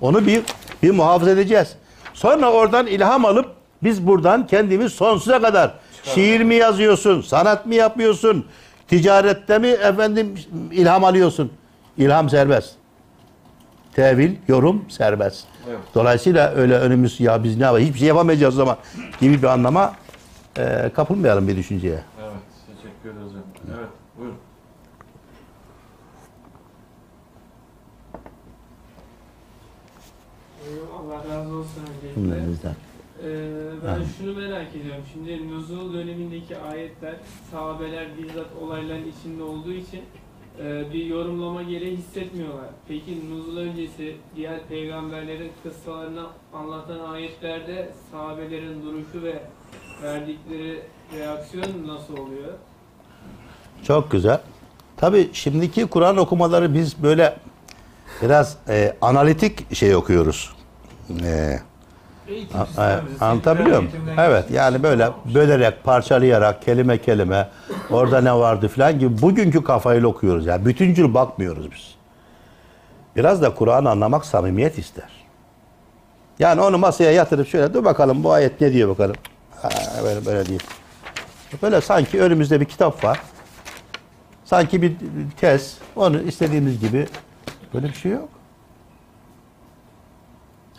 Onu 0.02 0.28
bir 0.28 0.44
bir 0.84 0.92
muhafaza 0.92 1.32
edeceğiz. 1.32 1.76
Sonra 2.14 2.52
oradan 2.52 2.88
ilham 2.88 3.26
alıp 3.26 3.57
biz 3.84 4.08
buradan 4.08 4.48
kendimiz 4.48 4.94
sonsuza 4.94 5.42
kadar 5.42 5.74
şiir 6.04 6.42
mi 6.42 6.56
yazıyorsun, 6.56 7.22
sanat 7.22 7.66
mı 7.66 7.76
yapıyorsun, 7.76 8.46
ticarette 8.88 9.60
mi 9.60 9.68
efendim 9.68 10.36
ilham 10.72 11.04
alıyorsun? 11.04 11.52
İlham 11.98 12.30
serbest. 12.30 12.76
Tevil, 13.94 14.36
yorum 14.48 14.86
serbest. 14.90 15.46
Evet. 15.70 15.80
Dolayısıyla 15.96 16.52
öyle 16.52 16.78
önümüz 16.78 17.20
ya 17.20 17.44
biz 17.44 17.58
ne 17.58 17.64
yapalım 17.64 17.84
hiçbir 17.84 18.00
şey 18.00 18.08
yapamayacağız 18.08 18.56
o 18.56 18.58
zaman 18.58 18.78
gibi 19.20 19.38
bir 19.42 19.48
anlama 19.48 19.94
e, 20.58 20.92
kapılmayalım 20.96 21.48
bir 21.48 21.56
düşünceye. 21.58 22.00
Evet. 22.22 22.32
Teşekkür 22.68 23.20
ederiz. 23.20 23.32
Evet. 23.78 23.90
Buyurun. 24.18 24.36
Allah 31.00 31.36
razı 31.36 31.56
olsun 31.56 31.84
öncelikle. 32.18 32.70
Ee, 33.24 33.57
ben 33.88 34.06
şunu 34.18 34.36
merak 34.40 34.76
ediyorum. 34.76 35.04
Şimdi 35.14 35.52
nuzul 35.52 35.94
dönemindeki 35.94 36.58
ayetler 36.58 37.16
sahabeler 37.52 38.08
bizzat 38.18 38.48
olayların 38.62 39.12
içinde 39.20 39.44
olduğu 39.44 39.72
için 39.72 40.02
e, 40.60 40.94
bir 40.94 41.06
yorumlama 41.06 41.64
gereği 41.64 41.98
hissetmiyorlar. 41.98 42.70
Peki 42.88 43.30
nuzul 43.30 43.58
öncesi 43.58 44.16
diğer 44.36 44.68
peygamberlerin 44.70 45.52
kıssalarını 45.64 46.26
anlatan 46.54 47.00
ayetlerde 47.00 47.92
sahabelerin 48.12 48.84
duruşu 48.84 49.24
ve 49.24 49.42
verdikleri 50.04 50.82
reaksiyon 51.18 51.88
nasıl 51.88 52.14
oluyor? 52.14 52.54
Çok 53.84 54.12
güzel. 54.12 54.42
Tabii 54.98 55.30
şimdiki 55.34 55.86
Kur'an 55.86 56.18
okumaları 56.18 56.74
biz 56.74 57.04
böyle 57.04 57.38
biraz 58.22 58.58
e, 58.70 58.98
analitik 59.02 59.76
şey 59.76 59.96
okuyoruz. 59.96 60.56
E, 61.24 61.60
Eğitim 62.28 62.66
sistemimizi, 62.66 63.24
a- 63.24 63.26
anlatabiliyor 63.26 63.78
muyum? 63.78 63.92
eğitimden 63.94 64.30
Evet 64.30 64.52
yani 64.52 64.84
böyle 64.84 65.10
bölerek, 65.34 65.84
parçalayarak, 65.84 66.62
kelime 66.62 66.98
kelime 66.98 67.48
orada 67.92 68.22
ne 68.22 68.34
vardı 68.34 68.68
falan 68.68 69.00
gibi 69.00 69.22
bugünkü 69.22 69.64
kafayla 69.64 70.08
okuyoruz. 70.08 70.46
Yani 70.46 70.66
bütüncül 70.66 71.14
bakmıyoruz 71.14 71.72
biz. 71.72 71.96
Biraz 73.16 73.42
da 73.42 73.54
Kur'an'ı 73.56 73.90
anlamak 73.90 74.26
samimiyet 74.26 74.78
ister. 74.78 75.10
Yani 76.40 76.62
onu 76.62 76.78
masaya 76.78 77.12
yatırıp 77.12 77.48
şöyle 77.48 77.74
dur 77.74 77.86
bakalım 77.86 78.24
bu 78.24 78.32
ayet 78.32 78.62
ne 78.62 78.74
diyor 78.74 78.90
bakalım. 78.90 79.16
Ha, 79.62 79.70
böyle 80.04 80.26
böyle 80.26 80.46
değil. 80.50 80.64
Böyle 81.62 81.82
sanki 81.82 82.22
önümüzde 82.22 82.60
bir 82.60 82.66
kitap 82.66 83.04
var. 83.04 83.20
Sanki 84.46 84.82
bir 84.82 84.94
tez. 85.40 85.78
Onu 85.96 86.22
istediğimiz 86.22 86.80
gibi 86.80 87.08
böyle 87.74 87.88
bir 87.88 87.94
şey 87.94 88.12
yok. 88.12 88.30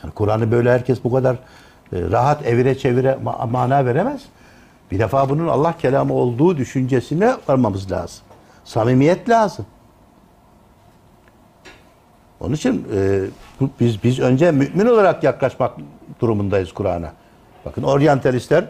Yani 0.02 0.12
Kur'an'ı 0.14 0.50
böyle 0.52 0.72
herkes 0.72 1.04
bu 1.04 1.12
kadar 1.12 1.34
e, 1.92 2.02
rahat 2.10 2.46
evire 2.46 2.78
çevire 2.78 3.18
ma- 3.24 3.50
mana 3.50 3.86
veremez. 3.86 4.22
Bir 4.90 4.98
defa 4.98 5.28
bunun 5.28 5.48
Allah 5.48 5.74
kelamı 5.78 6.14
olduğu 6.14 6.56
düşüncesine 6.56 7.34
varmamız 7.48 7.92
lazım. 7.92 8.20
Samimiyet 8.64 9.28
lazım. 9.28 9.66
Onun 12.40 12.54
için 12.54 12.88
e, 12.94 13.20
biz 13.80 14.04
biz 14.04 14.20
önce 14.20 14.50
mümin 14.50 14.86
olarak 14.86 15.24
yaklaşmak 15.24 15.72
durumundayız 16.20 16.72
Kur'an'a. 16.72 17.12
Bakın 17.64 17.82
oryantalistler 17.82 18.64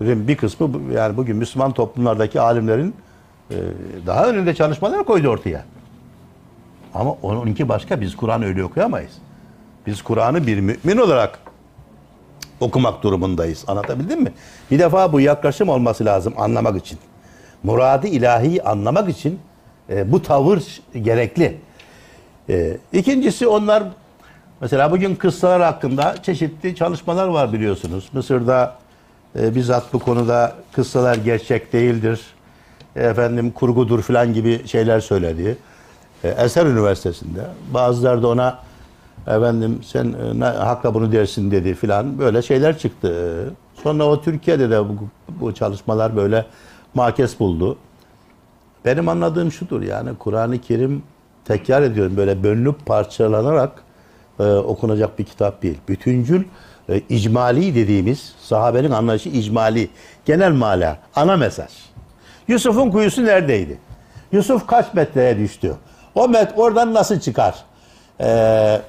bir 0.00 0.36
kısmı 0.36 0.92
yani 0.92 1.16
bugün 1.16 1.36
Müslüman 1.36 1.72
toplumlardaki 1.72 2.40
alimlerin 2.40 2.94
e, 3.50 3.56
daha 4.06 4.26
önünde 4.26 4.54
çalışmalar 4.54 5.04
koydu 5.04 5.28
ortaya. 5.28 5.64
Ama 6.94 7.10
onunki 7.22 7.68
başka. 7.68 8.00
Biz 8.00 8.16
Kur'an'ı 8.16 8.44
öyle 8.44 8.64
okuyamayız. 8.64 9.12
Biz 9.86 10.02
Kur'an'ı 10.02 10.46
bir 10.46 10.60
mümin 10.60 10.96
olarak 10.96 11.38
okumak 12.60 13.02
durumundayız. 13.02 13.64
Anlatabildim 13.66 14.22
mi? 14.22 14.32
Bir 14.70 14.78
defa 14.78 15.12
bu 15.12 15.20
yaklaşım 15.20 15.68
olması 15.68 16.04
lazım 16.04 16.34
anlamak 16.36 16.76
için. 16.76 16.98
Muradı 17.62 18.06
ilahiyi 18.06 18.62
anlamak 18.62 19.08
için 19.08 19.40
e, 19.90 20.12
bu 20.12 20.22
tavır 20.22 20.80
gerekli. 21.02 21.58
E, 22.48 22.76
ikincisi 22.92 23.46
onlar 23.46 23.82
mesela 24.60 24.92
bugün 24.92 25.14
kıssalar 25.14 25.62
hakkında 25.62 26.22
çeşitli 26.22 26.76
çalışmalar 26.76 27.28
var 27.28 27.52
biliyorsunuz. 27.52 28.08
Mısır'da 28.12 28.78
e, 29.38 29.54
bizzat 29.54 29.92
bu 29.92 29.98
konuda 29.98 30.52
kıssalar 30.72 31.16
gerçek 31.16 31.72
değildir. 31.72 32.20
E, 32.96 33.04
efendim 33.04 33.50
kurgudur 33.50 34.02
falan 34.02 34.34
gibi 34.34 34.68
şeyler 34.68 35.00
söyledi. 35.00 35.56
E, 36.24 36.28
Eser 36.28 36.66
Üniversitesi'nde. 36.66 37.40
Bazıları 37.74 38.22
da 38.22 38.28
ona 38.28 38.58
efendim 39.26 39.80
sen 39.84 40.14
e, 40.40 40.44
hakla 40.44 40.94
bunu 40.94 41.12
dersin 41.12 41.50
dedi 41.50 41.74
filan 41.74 42.18
böyle 42.18 42.42
şeyler 42.42 42.78
çıktı. 42.78 43.50
Sonra 43.82 44.04
o 44.04 44.22
Türkiye'de 44.22 44.70
de 44.70 44.88
bu, 44.88 44.94
bu 45.40 45.54
çalışmalar 45.54 46.16
böyle 46.16 46.46
makes 46.94 47.40
buldu. 47.40 47.76
Benim 48.84 49.08
anladığım 49.08 49.52
şudur 49.52 49.82
yani 49.82 50.10
Kur'an-ı 50.18 50.58
Kerim 50.58 51.02
tekrar 51.44 51.82
ediyorum 51.82 52.16
böyle 52.16 52.42
bölünüp 52.42 52.86
parçalanarak 52.86 53.82
e, 54.40 54.44
okunacak 54.44 55.18
bir 55.18 55.24
kitap 55.24 55.62
değil. 55.62 55.78
Bütüncül 55.88 56.44
e, 56.88 56.98
icmali 57.08 57.74
dediğimiz 57.74 58.34
sahabenin 58.40 58.90
anlayışı 58.90 59.28
icmali, 59.28 59.88
genel 60.24 60.52
mala, 60.52 60.98
ana 61.16 61.36
mesaj. 61.36 61.70
Yusuf'un 62.48 62.90
kuyusu 62.90 63.24
neredeydi? 63.24 63.78
Yusuf 64.32 64.66
kaç 64.66 64.94
metreye 64.94 65.38
düştü? 65.38 65.74
O 66.14 66.28
met 66.28 66.52
oradan 66.56 66.94
nasıl 66.94 67.20
çıkar? 67.20 67.54
Ee, 68.20 68.80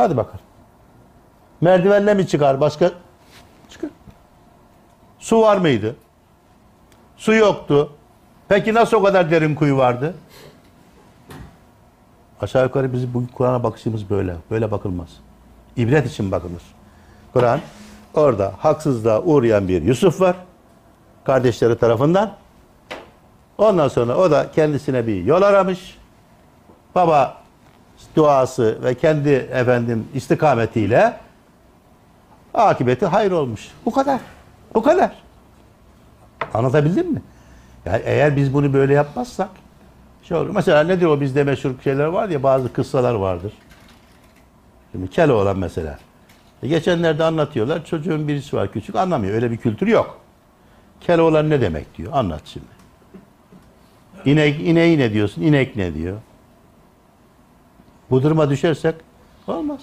hadi 0.00 0.16
bakalım. 0.16 0.40
Merdivenle 1.60 2.14
mi 2.14 2.26
çıkar? 2.26 2.60
Başka? 2.60 2.90
Çıkar. 3.70 3.90
Su 5.18 5.42
var 5.42 5.56
mıydı? 5.56 5.96
Su 7.16 7.34
yoktu. 7.34 7.92
Peki 8.48 8.74
nasıl 8.74 8.96
o 8.96 9.02
kadar 9.02 9.30
derin 9.30 9.54
kuyu 9.54 9.76
vardı? 9.76 10.14
Aşağı 12.40 12.64
yukarı 12.64 12.92
bizim 12.92 13.14
bugün 13.14 13.26
Kur'an'a 13.26 13.62
bakışımız 13.62 14.10
böyle. 14.10 14.36
Böyle 14.50 14.70
bakılmaz. 14.70 15.08
İbret 15.76 16.06
için 16.06 16.30
bakılır. 16.30 16.62
Kur'an 17.32 17.60
orada 18.14 18.52
haksızlığa 18.58 19.22
uğrayan 19.22 19.68
bir 19.68 19.82
Yusuf 19.82 20.20
var. 20.20 20.36
Kardeşleri 21.24 21.78
tarafından. 21.78 22.36
Ondan 23.58 23.88
sonra 23.88 24.16
o 24.16 24.30
da 24.30 24.50
kendisine 24.52 25.06
bir 25.06 25.24
yol 25.24 25.42
aramış. 25.42 25.98
Baba 26.94 27.36
duası 28.16 28.78
ve 28.82 28.94
kendi 28.94 29.28
efendim 29.30 30.08
istikametiyle 30.14 31.16
akıbeti 32.54 33.06
hayır 33.06 33.30
olmuş. 33.30 33.68
Bu 33.86 33.92
kadar. 33.92 34.20
Bu 34.74 34.82
kadar. 34.82 35.12
Anlatabildim 36.54 37.12
mi? 37.12 37.22
Yani 37.86 38.02
eğer 38.04 38.36
biz 38.36 38.54
bunu 38.54 38.72
böyle 38.72 38.94
yapmazsak 38.94 39.48
şey 40.22 40.36
olur. 40.36 40.50
Mesela 40.54 40.84
nedir 40.84 41.06
o 41.06 41.20
bizde 41.20 41.44
meşhur 41.44 41.70
şeyler 41.84 42.06
var 42.06 42.28
ya 42.28 42.42
bazı 42.42 42.72
kıssalar 42.72 43.14
vardır. 43.14 43.52
Şimdi 44.92 45.10
Keloğlan 45.10 45.58
mesela. 45.58 45.98
E 46.62 46.68
geçenlerde 46.68 47.24
anlatıyorlar. 47.24 47.84
Çocuğun 47.84 48.28
birisi 48.28 48.56
var 48.56 48.72
küçük 48.72 48.96
anlamıyor. 48.96 49.34
Öyle 49.34 49.50
bir 49.50 49.56
kültür 49.56 49.86
yok. 49.86 50.20
Keloğlan 51.00 51.50
ne 51.50 51.60
demek 51.60 51.96
diyor. 51.96 52.12
Anlat 52.12 52.42
şimdi. 52.44 52.66
İnek, 54.24 54.60
ineği 54.60 54.98
ne 54.98 55.12
diyorsun? 55.12 55.42
İnek 55.42 55.76
ne 55.76 55.94
diyor? 55.94 56.16
Bu 58.10 58.22
duruma 58.22 58.50
düşersek 58.50 58.94
olmaz. 59.46 59.80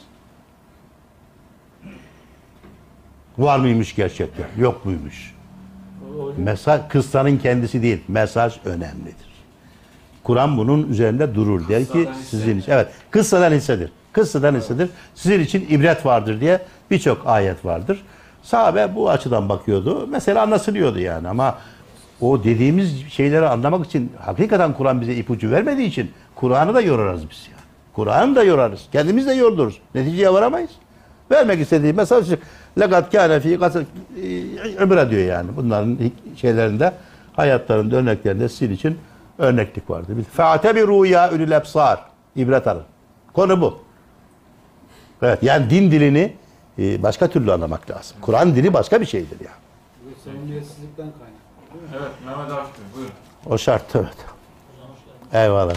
Var 3.38 3.60
mıymış 3.60 3.96
gerçekten? 3.96 4.46
Yok 4.58 4.86
muymuş? 4.86 5.36
Mesaj 6.38 6.82
kıssanın 6.90 7.38
kendisi 7.38 7.82
değil. 7.82 8.02
Mesaj 8.08 8.58
önemlidir. 8.66 9.28
Kur'an 10.24 10.58
bunun 10.58 10.90
üzerinde 10.90 11.36
durur. 11.36 11.68
Der 11.70 11.86
ki 11.86 11.92
Kıssadan 11.92 12.14
sizin 12.14 12.60
için. 12.60 12.72
Evet. 12.72 12.88
Kıssadan 13.12 13.52
hissedir. 13.52 13.92
Kıssadan 14.12 14.56
hissedir. 14.56 14.90
Sizin 15.16 15.40
için 15.40 15.66
ibret 15.70 16.06
vardır 16.06 16.42
diye 16.42 16.62
birçok 16.92 17.28
ayet 17.28 17.66
vardır. 17.66 18.04
Sahabe 18.44 18.96
bu 18.96 19.10
açıdan 19.10 19.50
bakıyordu. 19.50 20.08
Mesela 20.12 20.42
anlaşılıyordu 20.42 21.00
yani 21.00 21.28
ama 21.28 21.58
o 22.22 22.44
dediğimiz 22.44 23.08
şeyleri 23.10 23.48
anlamak 23.48 23.86
için 23.86 24.12
hakikaten 24.20 24.74
Kur'an 24.74 25.02
bize 25.02 25.16
ipucu 25.16 25.52
vermediği 25.52 25.88
için 25.88 26.12
Kur'an'ı 26.36 26.74
da 26.74 26.82
yorarız 26.82 27.30
biz 27.30 27.48
yani. 27.52 27.57
Kur'an'ı 27.98 28.36
da 28.36 28.44
yorarız. 28.44 28.82
Kendimiz 28.92 29.28
de 29.28 29.34
yordururuz. 29.34 29.80
Neticeye 29.96 30.34
varamayız. 30.34 30.70
Vermek 31.32 31.60
istediği 31.62 31.94
mesaj 31.94 32.32
lekat 32.80 33.12
kâne 33.12 33.40
fî 33.40 33.60
kasır 33.60 33.86
öbüre 34.78 35.10
diyor 35.10 35.22
yani. 35.22 35.50
Bunların 35.56 35.98
şeylerinde 36.36 36.94
hayatlarında 37.34 37.96
örneklerinde 37.96 38.50
sizin 38.50 38.74
için 38.74 39.00
örneklik 39.38 39.90
vardır. 39.90 40.16
Fe'tebiru 40.34 41.06
ya 41.06 41.32
ülül 41.32 41.52
ebsar. 41.52 42.00
İbret 42.36 42.68
alın. 42.68 42.84
Konu 43.34 43.62
bu. 43.62 43.80
Evet 45.22 45.44
yani 45.44 45.70
din 45.70 45.92
dilini 45.92 46.34
e, 46.80 47.04
başka 47.04 47.28
türlü 47.28 47.52
anlamak 47.52 47.90
lazım. 47.90 48.18
Kur'an 48.22 48.56
dili 48.56 48.74
başka 48.74 49.02
bir 49.02 49.06
şeydir 49.06 49.40
ya. 49.46 49.52
Bu 50.06 50.30
samimiyetsizlikten 50.30 51.06
kaynaklı. 51.06 51.98
Evet 51.98 52.12
Mehmet 52.26 52.52
Akif 52.52 52.78
Bey 52.78 52.86
buyurun. 52.96 53.14
O 53.46 53.58
şart 53.58 53.96
evet. 53.96 54.18
Eyvallah. 55.34 55.76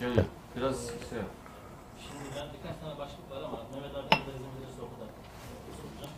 Geliyor. 0.00 0.24
Biraz 0.56 0.86
şey. 0.86 1.22
Şimdi 2.04 2.24
ben 2.36 2.46
birkaç 2.54 2.76
tane 2.80 2.98
başlık 2.98 3.30
var 3.30 3.42
ama 3.46 3.58
Mehmet 3.72 3.94
izin 4.36 4.52
verirse 4.56 4.80
o 4.86 4.88
kadar 4.94 5.10
soracağım. 5.78 6.14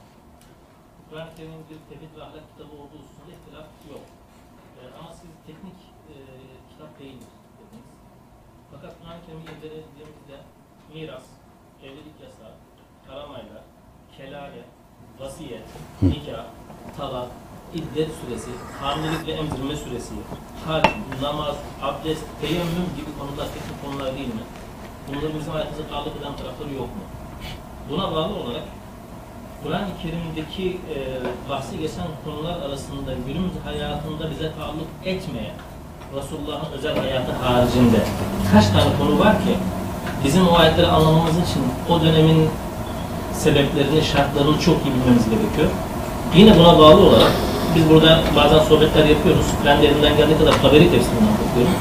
Kur'an-ı 1.11 1.35
Kerim'in 1.37 1.65
bir 1.71 1.79
tevhid 1.89 2.13
ve 2.17 2.23
ahlak 2.23 2.45
kitabı 2.51 2.73
olduğu 2.83 2.99
hususunda 3.03 3.33
ihtilaf 3.37 3.69
yok. 3.93 4.05
Ee, 4.79 4.83
ama 4.99 5.11
siz 5.21 5.31
teknik 5.47 5.79
e, 6.13 6.15
kitap 6.71 6.99
değildir 6.99 7.33
dediniz. 7.59 7.89
Fakat 8.73 8.93
Kur'an-ı 8.99 9.21
Kerim'i 9.27 9.43
incelediğimizde 9.43 10.37
miras, 10.95 11.27
evlilik 11.83 12.19
yasağı, 12.25 12.55
karamaylar, 13.07 13.65
kelale, 14.17 14.65
vasiyet, 15.21 15.67
nikah, 16.03 16.47
talak, 16.97 17.31
iddet 17.75 18.11
süresi, 18.21 18.51
hamilelik 18.81 19.27
ve 19.27 19.33
emzirme 19.33 19.77
süresi, 19.77 20.15
hac, 20.67 20.85
namaz, 21.23 21.57
abdest, 21.83 22.25
teyemmüm 22.41 22.89
gibi 22.97 23.11
konular 23.19 23.47
teknik 23.55 23.79
konular 23.85 24.19
değil 24.19 24.29
mi? 24.29 24.45
Bunların 25.09 25.41
bizim 25.41 25.53
hayatımıza 25.53 25.89
taalluk 25.91 26.17
eden 26.21 26.37
tarafları 26.37 26.73
yok 26.75 26.91
mu? 26.99 27.05
Buna 27.91 28.13
bağlı 28.13 28.35
olarak 28.43 28.67
Kur'an-ı 29.63 29.93
Kerim'deki 30.03 30.81
e, 30.95 30.97
bahsi 31.51 31.79
geçen 31.79 32.09
konular 32.25 32.57
arasında 32.67 33.11
günümüz 33.27 33.53
hayatında 33.65 34.31
bize 34.31 34.53
taalluk 34.59 34.89
etmeyen 35.05 35.57
Resulullah'ın 36.17 36.73
özel 36.73 36.97
hayatı 36.99 37.33
haricinde 37.33 38.01
kaç 38.53 38.67
tane 38.69 38.91
konu 38.99 39.19
var 39.19 39.33
ki 39.45 39.55
bizim 40.25 40.49
o 40.49 40.59
ayetleri 40.59 40.87
anlamamız 40.87 41.37
için 41.37 41.63
o 41.89 42.01
dönemin 42.01 42.49
sebeplerini, 43.33 44.03
şartlarını 44.03 44.61
çok 44.61 44.77
iyi 44.77 44.95
bilmemiz 44.95 45.25
gerekiyor. 45.31 45.69
Yine 46.37 46.59
buna 46.59 46.79
bağlı 46.79 47.01
olarak 47.01 47.33
biz 47.77 47.91
burada 47.91 48.21
bazen 48.37 48.59
sohbetler 48.59 49.05
yapıyoruz. 49.05 49.47
Ben 49.67 49.83
de 49.83 49.87
elimden 49.87 50.17
geldiği 50.17 50.39
kadar 50.39 50.63
Taberi 50.63 50.91
tefsirinden 50.91 51.35
okuyorum. 51.45 51.75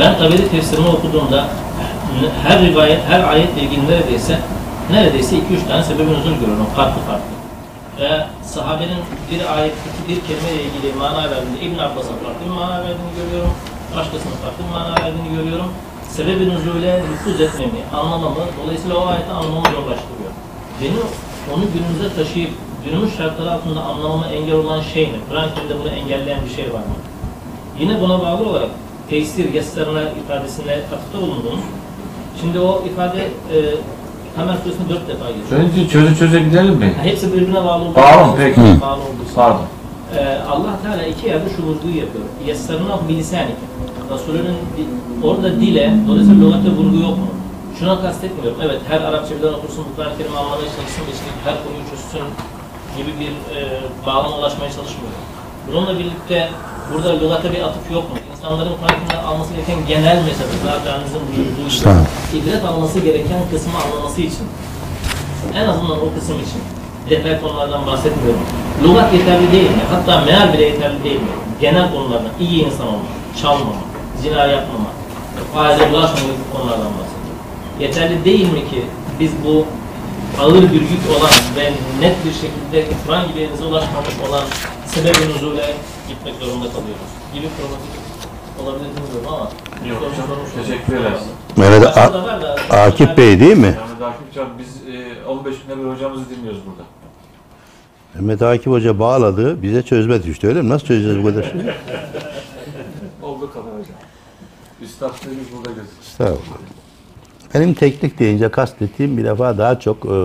Ben 0.00 0.18
Taberi 0.18 0.50
tefsirini 0.50 0.88
okuduğumda 0.88 1.48
her 2.42 2.62
rivayet, 2.62 3.00
her 3.08 3.28
ayetle 3.28 3.62
ilgili 3.62 3.88
neredeyse 3.88 4.38
neredeyse 4.90 5.36
2-3 5.36 5.40
tane 5.68 5.84
sebebin 5.84 6.14
uzun 6.14 6.40
görüyorum 6.40 6.66
farklı 6.76 7.00
farklı. 7.00 7.32
Ve 8.00 8.26
sahabenin 8.44 9.00
bir 9.30 9.54
ayetteki 9.56 10.00
bir 10.08 10.20
kelimeyle 10.26 10.62
ilgili 10.62 10.94
mana 10.98 11.30
verdiğinde 11.30 11.60
İbn 11.60 11.78
Abbas'ın 11.78 12.16
farklı 12.24 12.42
bir 12.46 12.54
mana 12.60 12.78
verdiğini 12.84 13.12
görüyorum. 13.20 13.52
Başkasının 13.96 14.38
farklı 14.44 14.64
bir 14.64 14.72
mana 14.78 14.92
verdiğini 15.02 15.30
görüyorum. 15.36 15.70
Sebebi 16.16 16.50
nüzule 16.50 17.02
nüfuz 17.10 17.40
etmemi, 17.40 17.80
anlamamı, 17.98 18.44
dolayısıyla 18.62 18.96
o 18.96 19.06
ayeti 19.06 19.30
anlamamı 19.30 19.68
zorlaştırıyor. 19.76 20.32
Benim 20.80 21.06
onu 21.54 21.64
günümüze 21.74 22.08
taşıyıp 22.16 22.52
günümüz 22.90 23.16
şartları 23.16 23.50
altında 23.50 23.80
anlamama 23.82 24.26
engel 24.26 24.54
olan 24.54 24.80
şey 24.80 25.04
ne? 25.04 25.16
Kur'an-ı 25.28 25.54
Kerim'de 25.54 25.74
bunu 25.80 25.88
engelleyen 25.88 26.40
bir 26.44 26.50
şey 26.50 26.64
var 26.64 26.78
mı? 26.78 26.96
Yine 27.80 28.00
buna 28.00 28.20
bağlı 28.20 28.48
olarak 28.48 28.70
tesir 29.10 29.52
yaslarına 29.54 30.02
ifadesinde 30.02 30.72
atıfta 30.94 31.20
bulundunuz. 31.20 31.60
Şimdi 32.40 32.58
o 32.60 32.84
ifade 32.92 33.18
e, 33.20 33.56
Kamer 34.36 34.54
Suresi'nde 34.64 34.88
dört 34.88 35.08
defa 35.08 35.26
geçiyor. 35.30 35.60
Önce 35.60 35.88
çöze 35.88 36.14
çöze 36.16 36.40
gidelim 36.40 36.74
mi? 36.74 36.94
Ha, 36.98 37.04
Hepsi 37.04 37.32
birbirine 37.32 37.64
bağlı 37.64 37.84
olduğu 37.84 37.94
Bağlı 37.94 38.26
mı? 38.26 38.34
Peki. 38.38 38.60
Bağlı 38.60 39.00
olduğu. 39.02 39.34
Pardon. 39.34 39.60
Ee, 40.16 40.38
Allah 40.50 40.78
Teala 40.82 41.02
iki 41.02 41.26
yerde 41.26 41.48
şu 41.56 41.62
vurguyu 41.62 41.96
yapıyor. 41.96 42.24
Yessarına 42.46 42.98
bilisanik. 43.08 43.56
Resulünün 44.12 44.56
orada 45.24 45.60
dile, 45.60 45.94
dolayısıyla 46.08 46.46
lügate 46.46 46.70
vurgu 46.76 46.96
yok 46.96 47.18
mu? 47.18 47.26
Şuna 47.78 48.00
kastetmiyorum. 48.00 48.58
Evet 48.64 48.80
her 48.88 49.00
Arapça 49.00 49.34
bilen 49.38 49.52
otursun, 49.52 49.84
bu 49.90 49.96
Kur'an-ı 49.96 50.18
Kerim'i 50.18 50.38
anlamaya 50.38 50.68
çalışsın, 50.76 51.04
işte 51.12 51.28
her 51.44 51.54
konuyu 51.64 51.84
çözsün 51.90 52.20
gibi 52.98 53.12
bir 53.20 53.32
e, 53.56 53.80
bağlama 54.06 54.36
ulaşmaya 54.38 54.70
çalışmıyorum. 54.76 55.22
Bununla 55.68 55.98
birlikte 55.98 56.48
burada 56.92 57.10
lügate 57.20 57.52
bir 57.52 57.62
atıf 57.62 57.90
yok 57.92 58.04
mu? 58.10 58.16
İnsanların 58.32 58.72
Kerim'den 58.86 59.24
alması 59.24 59.54
gereken 59.54 59.86
genel 59.88 60.16
mesajı, 60.16 60.58
zaten 60.64 61.00
buyurduğu 61.28 61.70
gibi, 61.70 61.96
ibret 62.34 62.64
alması 62.64 62.98
gereken 63.00 63.40
kısmı 63.50 63.72
anlaması 63.84 64.20
için 64.20 64.46
en 65.54 65.68
azından 65.68 65.98
o 65.98 66.14
kısım 66.14 66.36
için 66.46 66.62
detay 67.10 67.40
konulardan 67.40 67.86
bahsetmiyorum. 67.86 68.40
Lugat 68.84 69.12
yeterli 69.14 69.52
değil 69.52 69.70
mi? 69.70 69.82
Hatta 69.90 70.20
meal 70.20 70.52
bile 70.52 70.64
yeterli 70.64 71.04
değil 71.04 71.20
mi? 71.20 71.28
Genel 71.60 71.92
konulardan 71.92 72.32
iyi 72.40 72.64
insan 72.66 72.86
olmak, 72.86 73.12
çalmama, 73.42 73.82
zina 74.22 74.46
yapmama, 74.46 74.90
faize 75.54 75.90
bulaşmama 75.90 76.20
gibi 76.20 76.44
konulardan 76.52 76.92
bahsediyorum. 76.98 77.42
Yeterli 77.80 78.24
değil 78.24 78.52
mi 78.52 78.70
ki 78.70 78.82
biz 79.20 79.32
bu 79.44 79.64
ağır 80.40 80.62
bir 80.62 80.80
yük 80.80 81.02
olan 81.18 81.30
ve 81.56 81.72
net 82.00 82.16
bir 82.24 82.32
şekilde 82.32 82.96
Kur'an 83.06 83.28
gibi 83.28 83.38
elinize 83.40 83.64
ulaşmamış 83.64 84.14
olan 84.28 84.44
sebep-i 84.86 85.28
nuzule 85.28 85.74
gitmek 86.08 86.34
zorunda 86.34 86.64
kalıyoruz 86.66 87.10
gibi 87.34 87.46
problematik 87.56 88.08
olabilir 88.62 88.84
bilmiyorum 88.90 89.28
ama 89.28 89.50
Yok 89.88 89.98
hocam, 89.98 90.26
sorun- 90.28 90.62
teşekkür 90.64 90.96
ederiz. 90.96 91.20
Mehmet 91.56 91.86
Akif 92.70 93.16
Bey 93.16 93.40
değil 93.40 93.56
mi? 93.56 93.60
Mehmet 93.62 94.02
Akif 94.02 94.34
Can, 94.34 94.46
biz 94.58 94.94
e, 94.94 95.24
15 95.28 95.56
günde 95.62 95.78
bir 95.84 95.88
hocamızı 95.94 96.30
dinliyoruz 96.30 96.60
burada. 96.66 96.82
Mehmet 98.14 98.42
Akif 98.42 98.66
Hoca 98.66 98.98
bağladı. 98.98 99.62
Bize 99.62 99.82
çözme 99.82 100.22
düştü 100.22 100.48
öyle 100.48 100.62
mi? 100.62 100.68
Nasıl 100.68 100.86
çözeceğiz 100.86 101.18
bu 101.24 101.28
kadar 101.28 101.42
şeyi? 101.42 101.54
Oldu 103.22 103.52
kadar 103.52 103.66
hocam. 103.66 103.96
Üstad 104.82 105.10
biz 105.10 105.56
burada 105.56 105.68
gözüküyor. 105.68 106.02
Estağfurullah. 106.02 106.58
Benim 107.54 107.74
teknik 107.74 108.18
deyince 108.18 108.48
kastettiğim 108.48 109.16
bir 109.16 109.24
defa 109.24 109.58
daha 109.58 109.80
çok 109.80 110.06
e, 110.06 110.16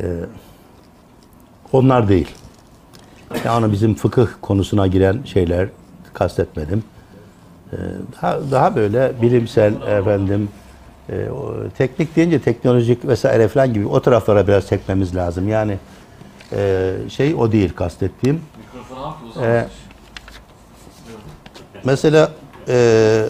e, 0.00 0.06
onlar 1.72 2.08
değil. 2.08 2.28
Yani 3.44 3.72
bizim 3.72 3.94
fıkıh 3.94 4.26
konusuna 4.40 4.86
giren 4.86 5.22
şeyler 5.24 5.68
kastetmedim. 6.14 6.84
E, 7.72 7.76
daha, 8.22 8.50
daha 8.50 8.76
böyle 8.76 9.12
bilimsel 9.22 9.72
efendim 9.82 10.48
e, 11.08 11.30
o, 11.30 11.54
teknik 11.78 12.16
deyince 12.16 12.40
teknolojik 12.40 13.04
vesaire 13.08 13.48
falan 13.48 13.72
gibi 13.72 13.86
o 13.86 14.00
taraflara 14.02 14.48
biraz 14.48 14.68
çekmemiz 14.68 15.16
lazım. 15.16 15.48
Yani 15.48 15.78
e, 16.52 16.92
şey 17.08 17.34
o 17.34 17.52
değil 17.52 17.72
kastettiğim. 17.74 18.40
Uzatmış. 18.90 19.72
Mesela 21.84 22.32
e, 22.68 23.28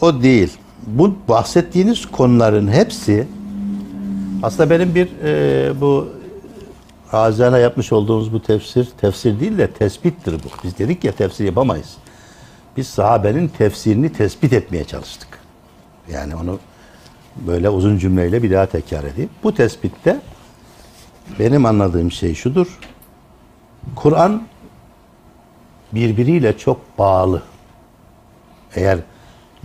o 0.00 0.22
değil. 0.22 0.58
Bu 0.86 1.14
bahsettiğiniz 1.28 2.06
konuların 2.06 2.68
hepsi 2.68 3.26
aslında 4.42 4.70
benim 4.70 4.94
bir 4.94 5.08
e, 5.24 5.80
bu 5.80 6.08
Razana 7.14 7.58
yapmış 7.58 7.92
olduğumuz 7.92 8.32
bu 8.32 8.42
tefsir, 8.42 8.88
tefsir 9.00 9.40
değil 9.40 9.58
de 9.58 9.70
tespittir 9.70 10.32
bu. 10.32 10.48
Biz 10.64 10.78
dedik 10.78 11.04
ya 11.04 11.12
tefsir 11.12 11.44
yapamayız. 11.44 11.96
Biz 12.76 12.88
sahabenin 12.88 13.48
tefsirini 13.48 14.12
tespit 14.12 14.52
etmeye 14.52 14.84
çalıştık. 14.84 15.28
Yani 16.12 16.36
onu 16.36 16.58
böyle 17.36 17.70
uzun 17.70 17.98
cümleyle 17.98 18.42
bir 18.42 18.50
daha 18.50 18.66
tekrar 18.66 19.04
edeyim. 19.04 19.30
Bu 19.42 19.54
tespitte 19.54 20.20
benim 21.38 21.66
anladığım 21.66 22.12
şey 22.12 22.34
şudur. 22.34 22.78
Kur'an 23.96 24.42
birbiriyle 25.92 26.58
çok 26.58 26.98
bağlı. 26.98 27.42
Eğer 28.74 28.98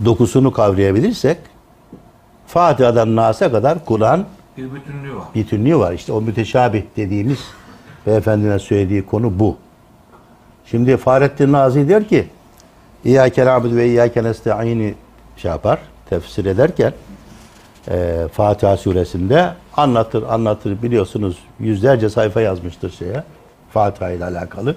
dokusunu 0.04 0.52
kavrayabilirsek 0.52 1.38
Fatiha'dan 2.46 3.16
Nas'a 3.16 3.52
kadar 3.52 3.84
Kur'an 3.84 4.24
Bir 4.56 4.74
bütünlüğü 4.74 5.16
var. 5.16 5.24
bütünlüğü 5.34 5.78
var. 5.78 5.92
İşte 5.92 6.12
o 6.12 6.20
müteşabih 6.20 6.82
dediğimiz 6.96 7.38
beyefendinin 8.06 8.58
söylediği 8.58 9.06
konu 9.06 9.38
bu. 9.38 9.56
Şimdi 10.66 10.96
Fahrettin 10.96 11.52
Nazi 11.52 11.88
der 11.88 12.08
ki 12.08 12.28
İyyâke 13.04 13.46
na'budu 13.46 13.76
ve 13.76 13.86
İyyâke 13.86 14.24
nesta'ini 14.24 14.94
şey 15.36 15.50
yapar, 15.50 15.78
tefsir 16.10 16.44
ederken 16.44 16.92
e, 17.88 18.28
Fatiha 18.32 18.76
suresinde 18.76 19.52
anlatır 19.76 20.22
anlatır 20.22 20.82
biliyorsunuz 20.82 21.38
yüzlerce 21.60 22.10
sayfa 22.10 22.40
yazmıştır 22.40 22.90
şeye 22.90 23.22
Fatiha 23.70 24.10
ile 24.10 24.24
alakalı. 24.24 24.76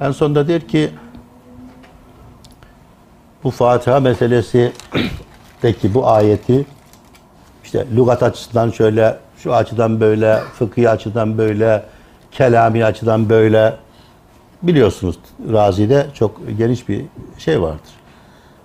En 0.00 0.10
sonunda 0.10 0.48
der 0.48 0.68
ki 0.68 0.90
bu 3.44 3.50
Fatiha 3.50 4.00
meselesi 4.00 4.72
deki 5.62 5.94
bu 5.94 6.08
ayeti 6.08 6.66
işte 7.64 7.86
lügat 7.96 8.22
açısından 8.22 8.70
şöyle, 8.70 9.18
şu 9.38 9.54
açıdan 9.54 10.00
böyle, 10.00 10.40
fıkhi 10.58 10.90
açıdan 10.90 11.38
böyle, 11.38 11.84
kelami 12.32 12.84
açıdan 12.84 13.28
böyle 13.28 13.76
biliyorsunuz 14.62 15.18
Razi'de 15.52 16.06
çok 16.14 16.40
geniş 16.58 16.88
bir 16.88 17.04
şey 17.38 17.62
vardır. 17.62 17.90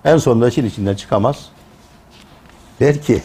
En 0.06 0.18
sonunda 0.18 0.48
işin 0.48 0.66
içinden 0.66 0.96
çıkamaz. 0.96 1.50
Der 2.80 3.02
ki 3.02 3.22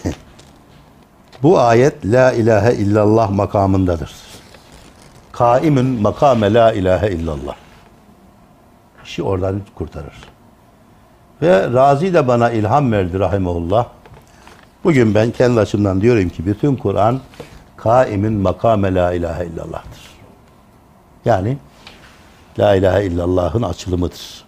bu 1.43 1.59
ayet 1.59 2.07
la 2.07 2.33
ilahe 2.33 2.75
illallah 2.75 3.31
makamındadır. 3.31 4.13
Kaimün 5.33 5.87
makame 5.87 6.55
la 6.55 6.73
ilahe 6.73 7.11
illallah. 7.11 7.55
İşi 9.05 9.23
oradan 9.23 9.61
kurtarır. 9.75 10.34
Ve 11.43 11.73
Razi 11.73 12.15
de 12.15 12.29
bana 12.29 12.51
ilham 12.51 12.93
verdi 12.93 13.19
rahimahullah. 13.19 13.87
Bugün 14.85 15.15
ben 15.15 15.31
kendi 15.31 15.61
açımdan 15.61 16.01
diyorum 16.01 16.29
ki 16.29 16.47
bütün 16.47 16.77
Kur'an 16.77 17.21
kaimin 17.77 18.33
makame 18.33 18.95
la 18.95 19.13
ilahe 19.13 19.47
illallah'tır. 19.47 20.01
Yani 21.25 21.59
la 22.59 22.75
ilahe 22.75 23.05
illallah'ın 23.05 23.63
açılımıdır. 23.63 24.45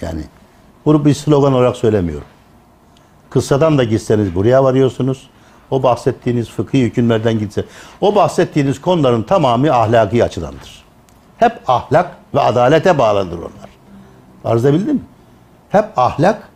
Yani 0.00 0.22
bunu 0.84 1.04
bir 1.04 1.14
slogan 1.14 1.52
olarak 1.52 1.76
söylemiyorum. 1.76 2.26
Kıssadan 3.30 3.78
da 3.78 3.84
gitseniz 3.84 4.34
buraya 4.34 4.64
varıyorsunuz. 4.64 5.30
O 5.70 5.82
bahsettiğiniz 5.82 6.50
fıkhi 6.50 6.82
hükümlerden 6.82 7.38
gitse. 7.38 7.64
O 8.00 8.14
bahsettiğiniz 8.14 8.80
konuların 8.80 9.22
tamamı 9.22 9.72
ahlaki 9.72 10.24
açıdandır. 10.24 10.84
Hep 11.38 11.52
ahlak 11.66 12.16
ve 12.34 12.40
adalete 12.40 12.98
bağlanır 12.98 13.38
onlar. 13.38 13.71
Arz 14.44 14.64
edebildim 14.64 14.94
mi? 14.94 15.02
Hep 15.70 15.84
ahlak 15.96 16.48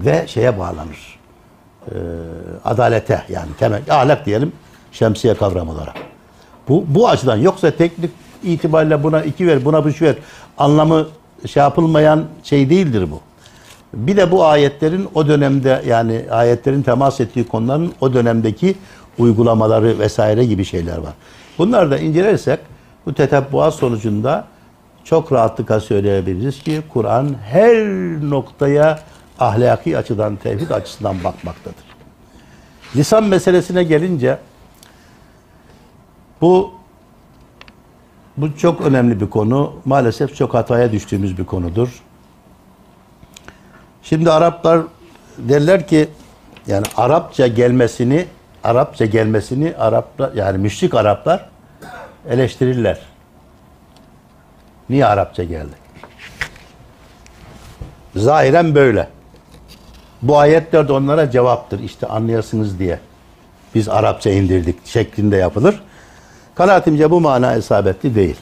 ve 0.00 0.24
şeye 0.26 0.58
bağlanır. 0.58 1.18
Ee, 1.86 1.94
adalete 2.64 3.22
yani 3.28 3.48
temel 3.58 3.82
ahlak 3.90 4.26
diyelim 4.26 4.52
şemsiye 4.92 5.34
kavramı 5.34 5.72
olarak. 5.72 5.94
Bu 6.68 6.84
bu 6.88 7.08
açıdan 7.08 7.36
yoksa 7.36 7.70
teknik 7.70 8.10
itibariyle 8.42 9.02
buna 9.02 9.22
iki 9.22 9.46
ver, 9.46 9.64
buna 9.64 9.80
üç 9.80 10.02
ver 10.02 10.16
anlamı 10.58 11.06
şey 11.46 11.62
yapılmayan 11.62 12.24
şey 12.42 12.70
değildir 12.70 13.10
bu. 13.10 13.20
Bir 13.94 14.16
de 14.16 14.30
bu 14.30 14.44
ayetlerin 14.44 15.08
o 15.14 15.28
dönemde 15.28 15.82
yani 15.86 16.24
ayetlerin 16.30 16.82
temas 16.82 17.20
ettiği 17.20 17.48
konuların 17.48 17.92
o 18.00 18.14
dönemdeki 18.14 18.74
uygulamaları 19.18 19.98
vesaire 19.98 20.44
gibi 20.44 20.64
şeyler 20.64 20.98
var. 20.98 21.12
Bunları 21.58 21.90
da 21.90 21.98
incelersek 21.98 22.60
bu 23.06 23.14
tetebbuat 23.14 23.74
sonucunda 23.74 24.44
çok 25.04 25.32
rahatlıkla 25.32 25.80
söyleyebiliriz 25.80 26.62
ki 26.62 26.82
Kur'an 26.92 27.36
her 27.44 27.76
noktaya 28.30 28.98
ahlaki 29.38 29.98
açıdan, 29.98 30.36
tevhid 30.36 30.70
açısından 30.70 31.24
bakmaktadır. 31.24 31.84
Lisan 32.96 33.24
meselesine 33.24 33.84
gelince 33.84 34.38
bu 36.40 36.72
bu 38.36 38.56
çok 38.56 38.80
önemli 38.80 39.20
bir 39.20 39.30
konu. 39.30 39.72
Maalesef 39.84 40.36
çok 40.36 40.54
hataya 40.54 40.92
düştüğümüz 40.92 41.38
bir 41.38 41.44
konudur. 41.44 42.02
Şimdi 44.02 44.30
Araplar 44.30 44.80
derler 45.38 45.86
ki 45.86 46.08
yani 46.66 46.86
Arapça 46.96 47.46
gelmesini 47.46 48.26
Arapça 48.64 49.06
gelmesini 49.06 49.74
Araplar 49.78 50.32
yani 50.32 50.58
müşrik 50.58 50.94
Araplar 50.94 51.48
eleştirirler. 52.28 53.11
Niye 54.92 55.06
Arapça 55.06 55.44
geldi? 55.44 55.74
Zahiren 58.16 58.74
böyle. 58.74 59.08
Bu 60.22 60.38
ayetler 60.38 60.88
de 60.88 60.92
onlara 60.92 61.30
cevaptır. 61.30 61.80
İşte 61.80 62.06
anlayasınız 62.06 62.78
diye. 62.78 62.98
Biz 63.74 63.88
Arapça 63.88 64.30
indirdik 64.30 64.86
şeklinde 64.86 65.36
yapılır. 65.36 65.82
Kanaatimce 66.54 67.10
bu 67.10 67.20
mana 67.20 67.54
isabetli 67.54 68.14
değil. 68.14 68.36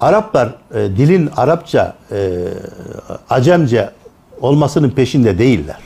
Araplar 0.00 0.54
e, 0.74 0.78
dilin 0.78 1.30
Arapça, 1.36 1.94
e, 2.12 2.38
Acemce 3.30 3.90
olmasının 4.40 4.90
peşinde 4.90 5.38
değiller. 5.38 5.78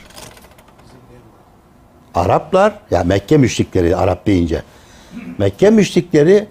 Araplar, 2.15 2.73
ya 2.91 3.05
Mekke 3.05 3.37
müşrikleri 3.37 3.97
Arap 3.97 4.27
deyince, 4.27 4.63
Mekke 5.39 5.71
müşrikleri 5.71 6.49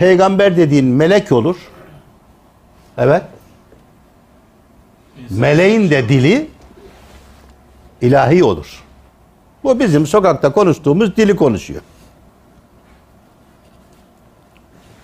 peygamber 0.00 0.56
dediğin 0.56 0.84
melek 0.84 1.32
olur. 1.32 1.56
Evet. 2.98 3.22
Meleğin 5.30 5.90
de 5.90 6.08
dili 6.08 6.48
ilahi 8.00 8.44
olur. 8.44 8.84
Bu 9.64 9.80
bizim 9.80 10.06
sokakta 10.06 10.52
konuştuğumuz 10.52 11.16
dili 11.16 11.36
konuşuyor. 11.36 11.82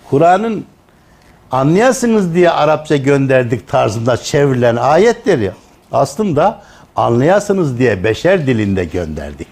Kur'an'ın 0.09 0.65
anlayasınız 1.51 2.35
diye 2.35 2.49
Arapça 2.49 2.95
gönderdik 2.95 3.67
tarzında 3.67 4.17
çevrilen 4.17 4.75
ayetleri 4.75 5.51
aslında 5.91 6.63
anlayasınız 6.95 7.79
diye 7.79 8.03
beşer 8.03 8.47
dilinde 8.47 8.85
gönderdik. 8.85 9.47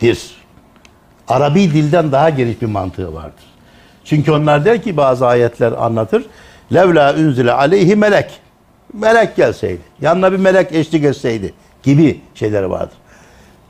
Dir. 0.00 0.36
Arabi 1.28 1.72
dilden 1.72 2.12
daha 2.12 2.30
geniş 2.30 2.62
bir 2.62 2.66
mantığı 2.66 3.14
vardır. 3.14 3.53
Çünkü 4.04 4.32
onlar 4.32 4.64
der 4.64 4.82
ki 4.82 4.96
bazı 4.96 5.26
ayetler 5.26 5.72
anlatır. 5.72 6.24
Levla 6.74 7.14
unzile 7.14 7.52
aleyhi 7.52 7.96
melek. 7.96 8.40
Melek 8.92 9.36
gelseydi. 9.36 9.80
Yanına 10.00 10.32
bir 10.32 10.36
melek 10.36 10.72
eşlik 10.72 11.04
etseydi 11.04 11.54
gibi 11.82 12.20
şeyleri 12.34 12.70
vardır. 12.70 12.96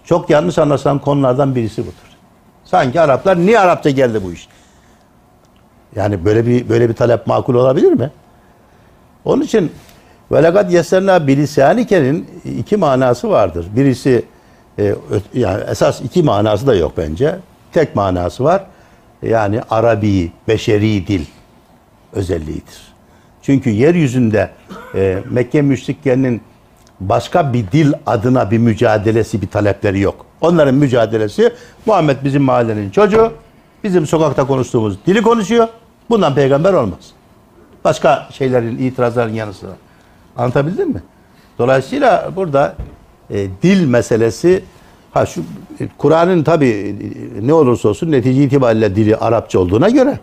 Çok 0.05 0.31
yanlış 0.31 0.59
anlaşılan 0.59 0.99
konulardan 0.99 1.55
birisi 1.55 1.83
budur. 1.83 1.93
Sanki 2.65 3.01
Araplar 3.01 3.39
niye 3.39 3.59
Arapça 3.59 3.91
geldi 3.91 4.21
bu 4.25 4.33
iş? 4.33 4.49
Yani 5.97 6.25
böyle 6.25 6.47
bir 6.47 6.69
böyle 6.69 6.89
bir 6.89 6.95
talep 6.95 7.27
makul 7.27 7.55
olabilir 7.55 7.93
mi? 7.93 8.11
Onun 9.25 9.43
için 9.43 9.73
velakat 10.33 10.73
yesenna 10.73 11.27
bilisanike'nin 11.27 12.31
iki 12.59 12.77
manası 12.77 13.31
vardır. 13.31 13.67
Birisi 13.77 14.25
e, 14.79 14.95
yani 15.35 15.65
esas 15.71 16.01
iki 16.01 16.23
manası 16.23 16.67
da 16.67 16.75
yok 16.75 16.93
bence. 16.97 17.37
Tek 17.73 17.97
manası 17.97 18.45
var. 18.45 18.65
Yani 19.29 19.61
Arabi, 19.71 20.33
beşeri 20.49 21.07
dil 21.07 21.25
özelliğidir. 22.13 22.95
Çünkü 23.43 23.71
yeryüzünde 23.71 24.51
e, 24.95 25.19
Mekke 25.31 25.63
müşriklerinin 25.63 26.43
başka 27.01 27.53
bir 27.53 27.71
dil 27.73 27.93
adına 28.07 28.51
bir 28.51 28.59
mücadelesi, 28.59 29.43
bir 29.43 29.47
talepleri 29.47 30.01
yok. 30.01 30.27
Onların 30.41 30.75
mücadelesi 30.75 31.53
Muhammed 31.87 32.17
bizim 32.25 32.43
mahallenin 32.43 32.91
çocuğu, 32.91 33.33
bizim 33.85 34.07
sokakta 34.07 34.47
konuştuğumuz 34.47 35.07
dili 35.07 35.23
konuşuyor. 35.23 35.69
Bundan 36.11 36.35
peygamber 36.35 36.73
olmaz. 36.73 37.13
Başka 37.85 38.29
şeylerin, 38.33 38.79
itirazların 38.79 39.33
yanı 39.33 39.55
sıra. 39.55 39.71
Anlatabildim 40.37 40.89
mi? 40.89 41.03
Dolayısıyla 41.59 42.31
burada 42.37 42.75
e, 43.31 43.49
dil 43.63 43.87
meselesi 43.87 44.65
ha 45.15 45.27
şu 45.27 45.41
e, 45.81 45.89
Kur'an'ın 45.99 46.43
tabi 46.43 46.97
ne 47.43 47.53
olursa 47.53 47.89
olsun 47.89 48.11
netice 48.11 48.43
itibariyle 48.43 48.97
dili 48.97 49.17
Arapça 49.17 49.59
olduğuna 49.59 49.89
göre 49.89 50.19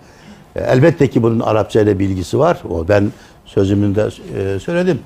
e, 0.55 0.61
elbette 0.61 1.09
ki 1.09 1.23
bunun 1.23 1.39
Arapça 1.39 1.81
ile 1.81 1.99
bilgisi 1.99 2.39
var. 2.39 2.57
O 2.69 2.88
ben 2.88 3.11
sözümünde 3.45 4.09
e, 4.38 4.59
söyledim. 4.59 4.99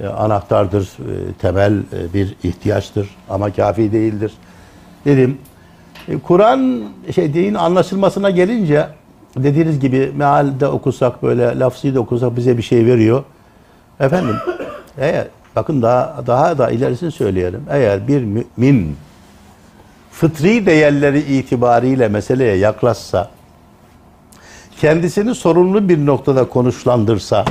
E, 0.00 0.06
anahtardır, 0.06 0.82
e, 0.82 1.32
temel 1.32 1.72
e, 1.72 2.14
bir 2.14 2.36
ihtiyaçtır 2.42 3.08
ama 3.30 3.52
kafi 3.52 3.92
değildir. 3.92 4.32
Dedim. 5.04 5.38
E, 6.08 6.18
Kur'an 6.18 6.82
şey 7.14 7.34
din 7.34 7.54
anlaşılmasına 7.54 8.30
gelince 8.30 8.86
dediğiniz 9.36 9.80
gibi 9.80 10.12
mealde 10.16 10.66
okusak 10.66 11.22
böyle 11.22 11.58
lafzı 11.58 11.94
da 11.94 12.00
okusak 12.00 12.36
bize 12.36 12.58
bir 12.58 12.62
şey 12.62 12.86
veriyor. 12.86 13.24
Efendim 14.00 14.36
eğer 14.98 15.26
bakın 15.56 15.82
daha 15.82 16.24
daha 16.26 16.58
da 16.58 16.70
ilerisini 16.70 17.10
söyleyelim. 17.10 17.62
Eğer 17.70 18.08
bir 18.08 18.24
mümin 18.24 18.96
fıtri 20.20 20.66
değerleri 20.66 21.20
itibariyle 21.20 22.08
meseleye 22.08 22.56
yaklaşsa 22.56 23.30
kendisini 24.80 25.34
sorunlu 25.34 25.88
bir 25.88 26.06
noktada 26.06 26.48
konuşlandırsa 26.48 27.44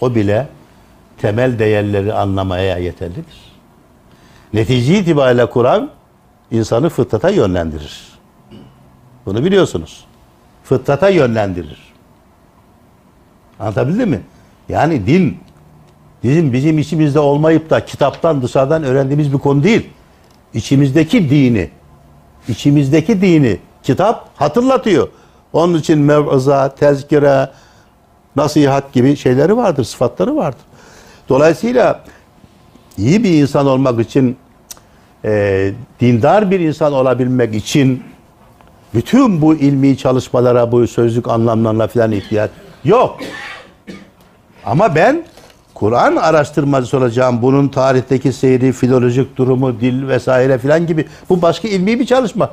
o 0.00 0.14
bile 0.14 0.48
temel 1.18 1.58
değerleri 1.58 2.12
anlamaya 2.12 2.78
yeterlidir. 2.78 3.54
Netice 4.52 4.98
itibariyle 4.98 5.50
Kur'an 5.50 5.90
insanı 6.50 6.88
fıtrata 6.88 7.30
yönlendirir. 7.30 8.02
Bunu 9.26 9.44
biliyorsunuz. 9.44 10.04
Fıtrata 10.64 11.08
yönlendirir. 11.08 11.92
Anlatabildim 13.60 14.10
mi? 14.10 14.20
Yani 14.68 15.06
din 15.06 15.38
bizim 16.22 16.52
bizim 16.52 16.78
içimizde 16.78 17.18
olmayıp 17.18 17.70
da 17.70 17.84
kitaptan 17.84 18.42
dışarıdan 18.42 18.84
öğrendiğimiz 18.84 19.32
bir 19.32 19.38
konu 19.38 19.62
değil. 19.62 19.90
İçimizdeki 20.54 21.30
dini, 21.30 21.70
içimizdeki 22.48 23.20
dini 23.20 23.58
kitap 23.82 24.28
hatırlatıyor. 24.36 25.08
Onun 25.52 25.78
için 25.78 25.98
mevza, 25.98 26.74
tezkire, 26.74 27.50
nasihat 28.36 28.92
gibi 28.92 29.16
şeyleri 29.16 29.56
vardır, 29.56 29.84
sıfatları 29.84 30.36
vardır. 30.36 30.60
Dolayısıyla 31.28 32.04
iyi 32.98 33.24
bir 33.24 33.30
insan 33.30 33.66
olmak 33.66 34.00
için, 34.00 34.36
e, 35.24 35.72
dindar 36.00 36.50
bir 36.50 36.60
insan 36.60 36.92
olabilmek 36.92 37.54
için 37.54 38.02
bütün 38.94 39.42
bu 39.42 39.54
ilmi 39.54 39.98
çalışmalara, 39.98 40.72
bu 40.72 40.86
sözlük 40.86 41.28
anlamlarına 41.28 41.86
falan 41.86 42.12
ihtiyaç 42.12 42.50
yok. 42.84 43.18
Ama 44.64 44.94
ben 44.94 45.24
Kur'an 45.76 46.16
araştırmacısı 46.16 46.96
olacağım. 46.96 47.42
Bunun 47.42 47.68
tarihteki 47.68 48.32
seyri, 48.32 48.72
filolojik 48.72 49.36
durumu, 49.36 49.80
dil 49.80 50.08
vesaire 50.08 50.58
filan 50.58 50.86
gibi. 50.86 51.04
Bu 51.28 51.42
başka 51.42 51.68
ilmi 51.68 52.00
bir 52.00 52.06
çalışma. 52.06 52.50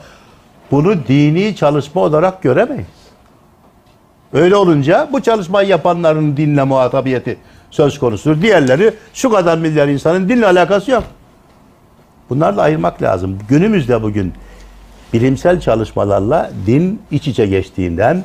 Bunu 0.72 1.08
dini 1.08 1.56
çalışma 1.56 2.02
olarak 2.02 2.42
göremeyiz. 2.42 2.86
Öyle 4.34 4.56
olunca 4.56 5.10
bu 5.14 5.22
çalışmayı 5.22 5.70
yapanların 5.70 6.38
dinle 6.38 6.64
muhatabiyeti 6.64 7.38
söz 7.72 8.00
konusudur. 8.00 8.42
Diğerleri 8.42 8.94
şu 9.14 9.30
kadar 9.30 9.58
milyar 9.58 9.88
insanın 9.88 10.30
dinle 10.30 10.46
alakası 10.46 10.92
yok. 10.92 11.04
Bunlarla 12.30 12.62
ayırmak 12.62 13.02
lazım. 13.02 13.40
Günümüzde 13.50 14.04
bugün 14.04 14.34
bilimsel 15.14 15.60
çalışmalarla 15.60 16.52
din 16.66 17.02
iç 17.12 17.28
içe 17.28 17.46
geçtiğinden 17.46 18.24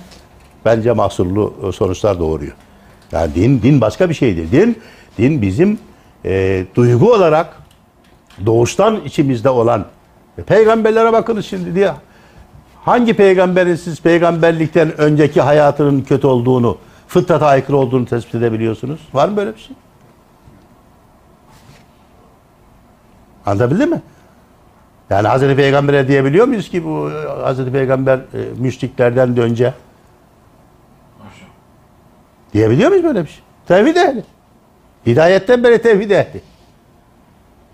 bence 0.64 0.92
mahsurlu 0.92 1.72
sonuçlar 1.74 2.18
doğuruyor. 2.18 2.52
Yani 3.12 3.34
din 3.34 3.62
din 3.62 3.80
başka 3.80 4.08
bir 4.08 4.14
şeydir. 4.14 4.52
Din 4.52 4.78
din 5.18 5.42
bizim 5.42 5.78
e, 6.24 6.64
duygu 6.74 7.12
olarak 7.12 7.56
doğuştan 8.46 9.00
içimizde 9.04 9.50
olan 9.50 9.84
e, 10.38 10.42
peygamberlere 10.42 11.12
bakınız 11.12 11.46
şimdi 11.46 11.74
diye 11.74 11.92
hangi 12.84 13.14
peygamberin 13.14 13.74
siz 13.74 14.00
peygamberlikten 14.00 15.00
önceki 15.00 15.40
hayatının 15.40 16.02
kötü 16.02 16.26
olduğunu, 16.26 16.78
fıtrata 17.08 17.46
aykırı 17.46 17.76
olduğunu 17.76 18.06
tespit 18.06 18.34
edebiliyorsunuz? 18.34 19.00
Var 19.14 19.28
mı 19.28 19.36
böyle 19.36 19.54
bir 19.54 19.60
şey? 19.60 19.76
Anlatabildim 23.46 23.90
mi? 23.90 24.02
Yani 25.10 25.28
Hazreti 25.28 25.56
Peygamber'e 25.56 26.08
diyebiliyor 26.08 26.46
muyuz 26.46 26.68
ki 26.68 26.84
bu 26.84 27.10
e, 27.10 27.42
Hazreti 27.42 27.72
Peygamber 27.72 28.16
e, 28.16 28.20
müşriklerden 28.58 29.36
de 29.36 29.40
önce. 29.40 29.74
Diyebiliyor 32.52 32.90
muyuz 32.90 33.04
böyle 33.04 33.22
bir 33.24 33.28
şey? 33.28 33.40
Tevhid 33.68 33.96
ehli. 33.96 34.24
Hidayetten 35.06 35.64
beri 35.64 35.82
tevhid 35.82 36.10
ehli. 36.10 36.40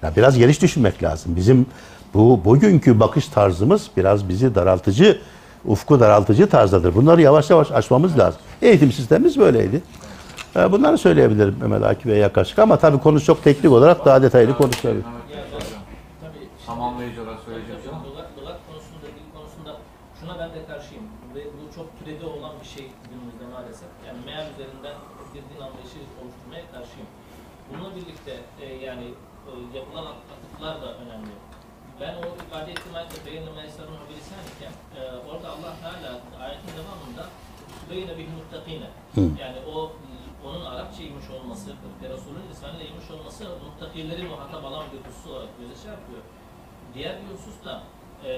Ya 0.03 0.13
biraz 0.17 0.39
geniş 0.39 0.63
düşünmek 0.63 1.03
lazım. 1.03 1.37
Bizim 1.37 1.67
bu 2.15 2.45
bugünkü 2.45 3.01
bakış 3.01 3.29
tarzımız 3.29 3.91
biraz 3.97 4.29
bizi 4.29 4.55
daraltıcı, 4.55 5.21
ufku 5.65 6.01
daraltıcı 6.01 6.49
tarzdadır. 6.49 6.95
Bunları 6.95 7.23
yavaş 7.23 7.51
yavaş 7.51 7.73
aşmamız 7.73 8.19
lazım. 8.19 8.41
Eğitim 8.63 8.93
sistemimiz 8.93 9.39
böyleydi. 9.39 9.83
E, 10.57 10.73
Bunları 10.73 10.99
söyleyebilirim 10.99 11.57
Mehmet 11.61 11.83
Akif 11.83 12.07
Bey'e 12.07 12.19
yaklaşık 12.19 12.59
ama 12.59 12.77
tabii 12.79 12.99
konu 12.99 13.21
çok 13.21 13.45
teknik 13.45 13.73
olarak 13.73 14.05
daha 14.07 14.23
detaylı. 14.23 14.51
Evet. 14.61 15.05
Tabii 16.23 16.49
Tamamlayıcı 16.67 17.23
olarak 17.23 17.41
söyleyeceğim 17.47 17.81
Hocam 17.81 17.95
ama. 17.95 18.05
Lügat, 18.09 18.29
lügat 18.39 18.59
konusunda, 18.69 19.07
dil 19.17 19.27
konusunda 19.37 19.73
şuna 20.21 20.35
ben 20.41 20.51
de 20.57 20.61
karşıyım. 20.71 21.05
Ve 21.35 21.41
bu 21.57 21.63
çok 21.77 21.87
türede 21.99 22.27
olan 22.37 22.53
bir 22.63 22.69
şey 22.77 22.87
günümüzde 23.11 23.45
maalesef. 23.55 23.91
Yani 24.07 24.19
meal 24.29 24.47
üzerinden 24.53 24.97
bir 25.35 25.43
din 25.51 25.61
anlayışı 25.67 26.01
oluşturmaya 26.21 26.65
karşıyım. 26.75 27.09
Bununla 27.69 27.91
birlikte 27.97 28.33
e, 28.63 28.65
yani 28.89 29.07
e, 29.49 29.51
yapılan 29.79 30.07
atıflar 30.13 30.75
da 30.83 30.89
önemli. 31.03 31.35
Ben 32.01 32.15
o 32.23 32.25
ifade 32.43 32.71
ettiğim 32.75 32.95
ayette 32.99 33.19
Beyin-i 33.27 33.53
Meysar'ın 33.61 33.97
haberisan 34.03 34.43
iken 34.53 34.75
e, 34.99 35.03
yani 39.23 39.59
o 39.75 39.93
onun 40.47 40.65
Arapça 40.65 41.03
inmiş 41.03 41.31
olması 41.31 41.71
Resul'ün 42.03 42.49
lisanıyla 42.51 42.85
inmiş 42.85 43.11
olması 43.11 43.45
muttakileri 43.65 44.23
muhatap 44.23 44.65
alan 44.65 44.85
bir 44.93 45.09
husus 45.09 45.27
olarak 45.31 45.49
göze 45.59 45.83
şey 45.83 45.91
yapıyor. 45.91 46.23
Diğer 46.95 47.15
bir 47.21 47.29
husus 47.35 47.65
da 47.65 47.83
e, 48.25 48.31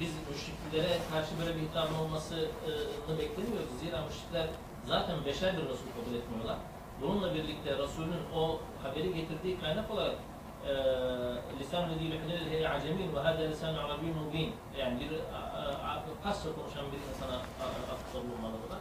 biz 0.00 0.12
müşriklere 0.28 0.98
karşı 1.10 1.30
böyle 1.40 1.56
bir 1.56 1.62
hitabın 1.62 1.94
olmasını 1.94 2.40
beklemiyoruz. 3.18 3.70
Zira 3.80 4.04
müşrikler 4.06 4.46
zaten 4.86 5.16
beşer 5.26 5.56
bir 5.56 5.62
Resul 5.62 5.90
kabul 5.96 6.14
etmiyorlar. 6.18 6.58
Bununla 7.02 7.34
birlikte 7.34 7.78
Resul'ün 7.78 8.22
o 8.36 8.60
haberi 8.82 9.14
getirdiği 9.14 9.60
kaynak 9.60 9.90
olarak 9.90 10.16
e, 10.66 10.72
lisan 11.60 11.90
ve 11.90 11.94
dil 12.00 12.12
hünel 12.22 12.74
acemin 12.74 13.14
ve 13.14 13.20
hâdâ 13.20 13.42
lisan 13.42 13.74
arabi 13.74 14.06
mubin 14.06 14.52
yani 14.78 15.00
bir 15.00 15.10
Farsça 16.22 16.48
konuşan 16.54 16.84
bir 16.92 16.98
insana 17.10 17.36
atıfta 17.92 18.18
bulunmalı 18.18 18.56
bu 18.66 18.70
da. 18.72 18.78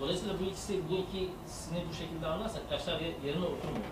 Dolayısıyla 0.00 0.34
bu 0.40 0.44
ikisi, 0.44 0.80
bu 0.90 0.94
ikisini 0.94 1.78
bu 1.90 1.94
şekilde 1.94 2.26
anlarsak 2.26 2.68
taşlar 2.70 3.00
ye- 3.00 3.16
yerine 3.26 3.44
oturmuyor. 3.44 3.84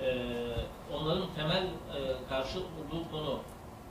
Ee, 0.00 0.94
onların 0.94 1.24
temel 1.36 1.62
e, 1.64 1.98
karşı 2.28 2.58
olduğu 2.58 3.10
konu 3.10 3.38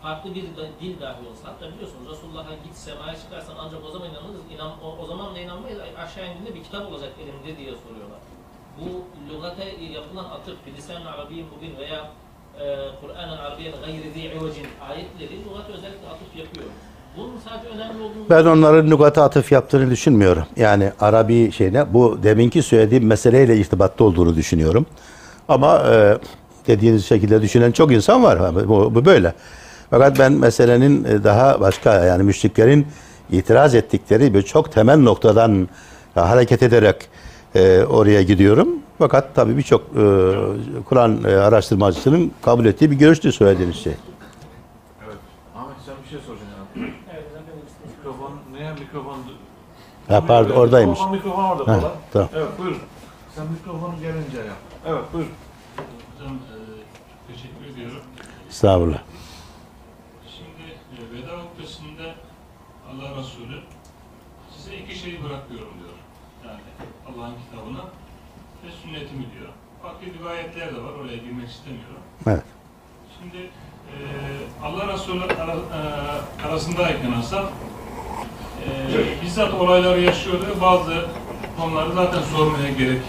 farklı 0.01 0.35
bir 0.35 0.43
dil 0.79 0.99
dahi 1.01 1.27
olsa, 1.29 1.47
hatta 1.47 1.73
biliyorsunuz 1.73 2.11
Resulullah'a 2.11 2.53
git 2.63 2.75
semaya 2.75 3.15
çıkarsan 3.15 3.55
ancak 3.59 3.85
o 3.85 3.91
zaman 3.91 4.09
inanırız, 4.09 4.41
inan, 4.55 4.83
o, 4.83 4.97
o 5.01 5.05
zaman 5.05 5.35
da 5.35 5.39
inanmayız, 5.39 5.79
aşağı 5.97 6.27
indiğinde 6.31 6.55
bir 6.55 6.63
kitap 6.63 6.91
olacak 6.91 7.11
elimde 7.23 7.57
diye 7.57 7.75
soruyorlar. 7.75 8.19
Bu 8.79 9.03
lügate 9.33 9.65
yapılan 9.81 10.25
atıf, 10.25 10.65
bilisan 10.65 11.05
arabiyin 11.05 11.47
bugün 11.55 11.77
veya 11.77 12.11
e, 12.59 12.89
Kur'an-ı 13.01 13.39
Arabiyen 13.41 13.73
gayri 13.85 14.11
zi 14.11 14.31
ayetleri 14.89 15.45
lügate 15.45 15.73
özellikle 15.73 16.09
atıf 16.09 16.35
yapıyor. 16.35 16.67
Ben 18.29 18.45
onların 18.45 18.91
lügata 18.91 19.23
atıf 19.23 19.51
yaptığını 19.51 19.89
düşünmüyorum. 19.89 20.43
Yani 20.55 20.91
Arabi 20.99 21.51
şeyine 21.51 21.93
bu 21.93 22.23
deminki 22.23 22.63
söylediğim 22.63 23.05
meseleyle 23.05 23.57
irtibatlı 23.57 24.05
olduğunu 24.05 24.35
düşünüyorum. 24.35 24.85
Ama 25.49 25.79
e, 25.79 26.17
dediğiniz 26.67 27.05
şekilde 27.05 27.41
düşünen 27.41 27.71
çok 27.71 27.91
insan 27.91 28.23
var. 28.23 28.55
Bu, 28.67 28.95
bu 28.95 29.05
böyle. 29.05 29.33
Fakat 29.89 30.19
ben 30.19 30.31
meselenin 30.33 31.03
e, 31.03 31.23
daha 31.23 31.61
başka 31.61 32.05
yani 32.05 32.23
müşriklerin 32.23 32.87
itiraz 33.31 33.75
ettikleri 33.75 34.33
bir 34.33 34.41
çok 34.41 34.71
temel 34.71 34.97
noktadan 34.97 35.69
hareket 36.15 36.63
ederek 36.63 36.95
e, 37.55 37.83
oraya 37.83 38.21
gidiyorum. 38.21 38.69
Fakat 38.97 39.35
tabii 39.35 39.57
birçok 39.57 39.81
e, 39.81 40.03
Kur'an 40.85 41.23
e, 41.23 41.35
araştırmacısının 41.35 42.31
kabul 42.41 42.65
ettiği 42.65 42.91
bir 42.91 42.95
görüştür 42.95 43.31
söylediğiniz 43.31 43.75
şey. 43.75 43.93
Evet. 45.05 45.17
Ahmet 45.55 45.75
sen 45.85 45.95
bir 46.03 46.09
şey 46.09 46.19
soracaksın 46.27 46.51
ya. 46.51 46.87
Evet, 47.13 47.25
ben 47.35 47.43
de 47.43 47.47
demek 47.51 47.67
istedim. 47.69 47.91
Mikrofon, 47.97 48.31
niye 48.51 48.71
mikrofon? 48.73 49.17
Ha, 50.07 50.25
pardon 50.25 50.55
oradaymış. 50.55 50.99
Mikrofon, 50.99 51.15
mikrofon 51.15 51.43
orada 51.43 51.71
Ha, 51.73 51.79
falan. 51.79 51.91
tamam. 52.13 52.29
Evet 52.35 52.47
buyurun. 52.59 52.79
Sen 53.35 53.45
mikrofonu 53.47 53.93
gelince 54.01 54.37
yap. 54.37 54.57
Evet 54.85 55.03
buyur. 55.13 55.27
Hocam 56.17 56.33
e, 56.35 56.55
teşekkür 57.33 57.65
ediyorum. 57.73 58.01
Estağfurullah. 58.49 58.99
Şimdi 60.37 60.63
e, 60.93 60.97
veda 61.13 61.37
noktasında 61.37 62.03
Allah 62.91 63.19
Resulü 63.19 63.59
size 64.57 64.77
iki 64.77 64.99
şeyi 64.99 65.23
bırakıyorum 65.23 65.73
diyor. 65.79 65.97
Yani 66.47 66.59
Allah'ın 67.07 67.33
kitabını 67.45 67.79
ve 68.65 68.71
sünnetimi 68.83 69.25
diyor. 69.33 69.49
Farklı 69.83 70.07
rivayetler 70.19 70.75
de 70.75 70.83
var. 70.83 70.93
Oraya 71.03 71.17
girmek 71.17 71.49
istemiyorum. 71.49 72.01
Evet. 72.27 72.43
Şimdi 73.19 73.37
e, 73.91 73.95
Allah 74.63 74.93
Resulü 74.93 75.23
ara, 75.23 75.53
e, 75.53 76.47
arasındayken 76.47 77.11
Hasan 77.11 77.45
e, 78.65 79.21
bizzat 79.21 79.53
olayları 79.53 80.01
yaşıyordu 80.01 80.45
bazı 80.61 81.05
konuları 81.59 81.93
zaten 81.93 82.21
sormaya 82.21 82.71
gerek 82.71 83.01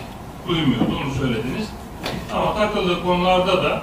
duymuyordu. 0.48 0.98
Onu 1.04 1.14
söylediniz. 1.14 1.68
Ama 2.34 2.54
takıldığı 2.54 3.02
konularda 3.02 3.62
da 3.62 3.82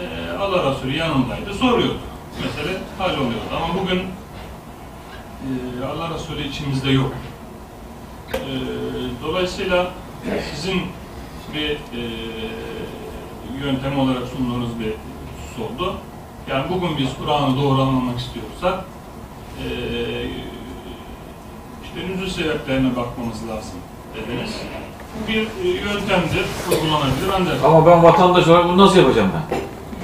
e, 0.00 0.36
Allah 0.38 0.70
Resulü 0.70 0.96
yanındaydı. 0.96 1.54
Soruyordu. 1.54 1.98
Mesele 2.42 2.78
halloluyordu. 2.98 3.56
Ama 3.56 3.80
bugün 3.82 3.98
e, 3.98 5.84
Allah 5.84 6.14
Resulü 6.14 6.42
içimizde 6.42 6.90
yok. 6.90 7.12
E, 8.34 8.38
dolayısıyla 9.22 9.90
sizin 10.54 10.82
bir 11.54 11.70
e, 11.70 12.02
yöntem 13.64 13.98
olarak 13.98 14.22
sunduğunuz 14.36 14.80
bir 14.80 14.92
husus. 15.56 15.94
Yani 16.50 16.64
bugün 16.70 16.98
biz 16.98 17.08
Kur'an'ı 17.18 17.56
doğru 17.56 17.82
anlamak 17.82 18.18
istiyorsak 18.18 18.84
e, 19.58 19.66
nüzul 22.00 22.28
sebeplerine 22.42 22.96
bakmamız 22.96 23.48
lazım 23.48 23.78
dediniz. 24.14 24.50
Bu 25.24 25.28
bir 25.32 25.40
e, 25.64 25.68
yöntemdir, 25.68 26.44
uygulanabilir 26.70 27.28
ancak 27.36 27.64
Ama 27.64 27.86
ben 27.86 28.02
vatandaş 28.02 28.48
olarak 28.48 28.64
bunu 28.64 28.78
nasıl 28.86 28.98
yapacağım 28.98 29.30
ben? 29.34 29.56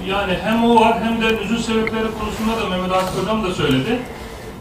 yani 0.07 0.39
hem 0.45 0.65
o 0.65 0.81
var 0.81 0.99
hem 1.03 1.23
de 1.23 1.37
nüzul 1.37 1.59
sebepleri 1.59 2.05
konusunda 2.21 2.61
da 2.63 2.69
Mehmet 2.69 2.93
Akif 2.93 3.23
Hocam 3.23 3.45
da 3.45 3.51
söyledi. 3.55 3.99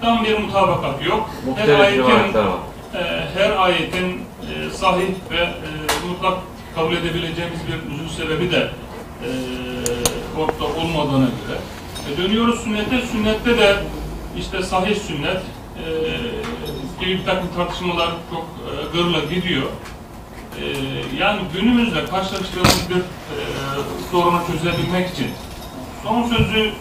Tam 0.02 0.24
bir 0.24 0.40
mutabakat 0.40 1.06
yok. 1.06 1.30
Her 1.46 1.50
Muhtelif 1.50 1.80
ayetin, 1.80 1.98
rivayetler 2.04 2.44
var. 2.44 2.58
e, 2.96 3.00
her 3.40 3.52
ayetin 3.64 4.22
e, 4.42 4.70
sahih 4.70 5.08
ve 5.32 5.38
e, 5.38 5.50
mutlak 6.10 6.38
kabul 6.76 6.94
edebileceğimiz 6.96 7.60
bir 7.68 7.94
nüzul 7.94 8.10
sebebi 8.24 8.52
de 8.52 8.58
e, 9.26 9.30
ortada 10.42 10.66
olmadığına 10.82 11.26
göre. 11.26 11.58
E, 12.14 12.18
dönüyoruz 12.18 12.60
sünnete. 12.64 13.02
Sünnette 13.12 13.58
de 13.58 13.76
işte 14.38 14.64
sahih 14.64 14.96
sünnet 14.96 15.38
e, 15.78 15.86
gibi 17.02 17.18
bir 17.20 17.26
takım 17.26 17.48
tartışmalar 17.56 18.10
çok 18.32 18.44
e, 18.44 18.98
gırla 18.98 19.20
gidiyor. 19.20 19.64
E, 20.62 20.64
yani 21.20 21.42
günümüzde 21.54 22.06
karşılaştığımız 22.06 22.90
bir 22.90 22.96
e, 22.96 23.38
sorunu 24.12 24.40
çözebilmek 24.48 25.10
için 25.10 25.28
son 26.04 26.24
sözü 26.24 26.72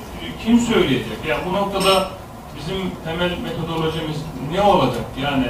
kim 0.45 0.59
söyleyecek? 0.59 1.19
Yani 1.29 1.41
bu 1.51 1.53
noktada 1.53 2.11
bizim 2.57 2.77
temel 3.05 3.39
metodolojimiz 3.39 4.17
ne 4.53 4.63
olacak? 4.63 5.05
Yani 5.23 5.47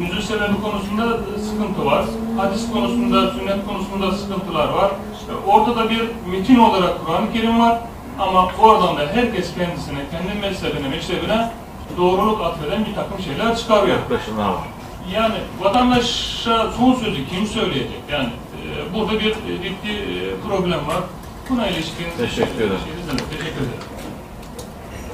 nüzul 0.00 0.20
sebebi 0.22 0.60
konusunda 0.62 1.18
sıkıntı 1.50 1.84
var. 1.86 2.04
Hadis 2.38 2.72
konusunda, 2.72 3.30
sünnet 3.30 3.66
konusunda 3.66 4.12
sıkıntılar 4.12 4.68
var. 4.68 4.90
E, 5.30 5.50
Ortada 5.50 5.90
bir 5.90 6.02
metin 6.30 6.58
olarak 6.58 7.06
Kur'an-ı 7.06 7.32
Kerim 7.32 7.60
var. 7.60 7.78
Ama 8.18 8.48
oradan 8.60 8.96
da 8.96 9.00
herkes 9.14 9.54
kendisine, 9.54 9.98
kendi 10.10 10.40
mezhebine, 10.40 10.88
meşrebine 10.88 11.50
doğruluk 11.96 12.40
atfeden 12.40 12.86
bir 12.86 12.94
takım 12.94 13.18
şeyler 13.24 13.56
çıkarıyor. 13.56 13.96
Yaklaşımlar 13.96 14.48
var. 14.48 14.68
Yani 15.14 15.34
vatandaşa 15.60 16.72
son 16.78 16.94
sözü 16.94 17.26
kim 17.28 17.46
söyleyecek? 17.46 18.00
Yani 18.12 18.28
e, 18.28 18.94
burada 18.94 19.12
bir 19.12 19.30
e, 19.30 19.62
ciddi 19.62 19.90
e, 19.92 20.48
problem 20.48 20.86
var. 20.86 21.02
Buna 21.50 21.66
ilişkin 21.66 22.06
Teşekkür 22.18 22.54
ederim. 22.56 22.76
Şeyiniz 22.84 23.06
nedir? 23.06 23.24
Teşekkür 23.30 23.60
ederim. 23.60 23.92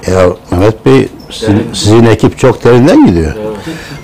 Ya 0.07 0.35
Mehmet 0.51 0.85
Bey 0.85 1.09
sizin, 1.31 1.55
Derin. 1.55 1.73
sizin 1.73 2.05
ekip 2.05 2.37
çok 2.37 2.63
derinden 2.63 3.05
gidiyor. 3.07 3.33
Evet. 3.45 3.57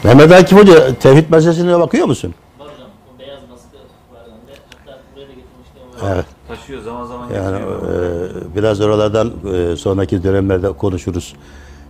Mehmet 0.04 0.32
Akif 0.32 0.58
Hoca 0.60 0.96
tevhid 0.96 1.30
meselesine 1.30 1.80
bakıyor 1.80 2.08
musun? 2.08 2.34
Var 2.60 2.68
hocam, 2.68 2.88
o 3.16 3.20
beyaz 3.20 3.40
baskı 3.52 3.78
var 4.14 4.22
bende. 4.26 4.60
Hatta 4.86 5.00
buraya 5.16 5.28
da 5.28 5.32
getirmiştim. 5.34 6.14
Evet. 6.14 6.26
Taşıyor 6.48 6.82
zaman 6.82 7.06
zaman 7.06 7.28
Yani 7.36 7.58
e, 7.58 8.56
biraz 8.56 8.82
oralardan 8.82 9.32
e, 9.54 9.76
sonraki 9.76 10.24
dönemlerde 10.24 10.72
konuşuruz. 10.72 11.34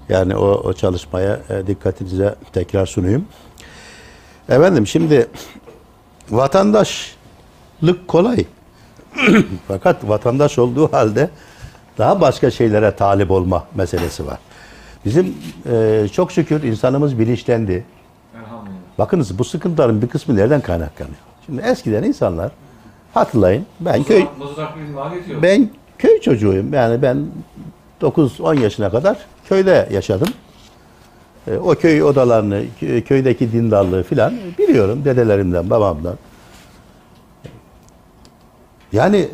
Yani 0.09 0.35
o, 0.35 0.47
o 0.47 0.73
çalışmaya 0.73 1.39
e, 1.49 1.67
dikkatinize 1.67 2.35
tekrar 2.53 2.85
sunayım. 2.85 3.25
Efendim 4.49 4.87
şimdi 4.87 5.27
vatandaşlık 6.29 8.07
kolay. 8.07 8.45
Fakat 9.67 10.09
vatandaş 10.09 10.59
olduğu 10.59 10.93
halde 10.93 11.29
daha 11.97 12.21
başka 12.21 12.51
şeylere 12.51 12.95
talip 12.95 13.31
olma 13.31 13.67
meselesi 13.75 14.27
var. 14.27 14.39
Bizim 15.05 15.37
e, 15.71 16.07
çok 16.11 16.31
şükür 16.31 16.63
insanımız 16.63 17.19
bilinçlendi. 17.19 17.85
Elhamdülillah. 18.35 18.77
Bakınız 18.97 19.39
bu 19.39 19.43
sıkıntıların 19.43 20.01
bir 20.01 20.07
kısmı 20.07 20.35
nereden 20.35 20.61
kaynaklanıyor? 20.61 21.17
Şimdi 21.45 21.61
eskiden 21.61 22.03
insanlar 22.03 22.51
hatırlayın 23.13 23.65
ben 23.79 24.03
köy 24.03 24.25
Mızrak 24.39 24.77
bilmeye 24.77 25.17
geçiyor. 25.19 25.41
ben 25.41 25.69
köy 25.97 26.19
çocuğuyum. 26.21 26.73
Yani 26.73 27.01
ben 27.01 27.25
9-10 28.01 28.59
yaşına 28.59 28.89
kadar 28.89 29.17
köyde 29.49 29.89
yaşadım. 29.91 30.27
E, 31.47 31.57
o 31.57 31.75
köy 31.75 32.03
odalarını, 32.03 32.63
kö- 32.81 33.01
köydeki 33.01 33.51
dindarlığı 33.51 34.03
filan 34.03 34.33
biliyorum 34.57 35.05
dedelerimden, 35.05 35.69
babamdan. 35.69 36.17
Yani 38.91 39.29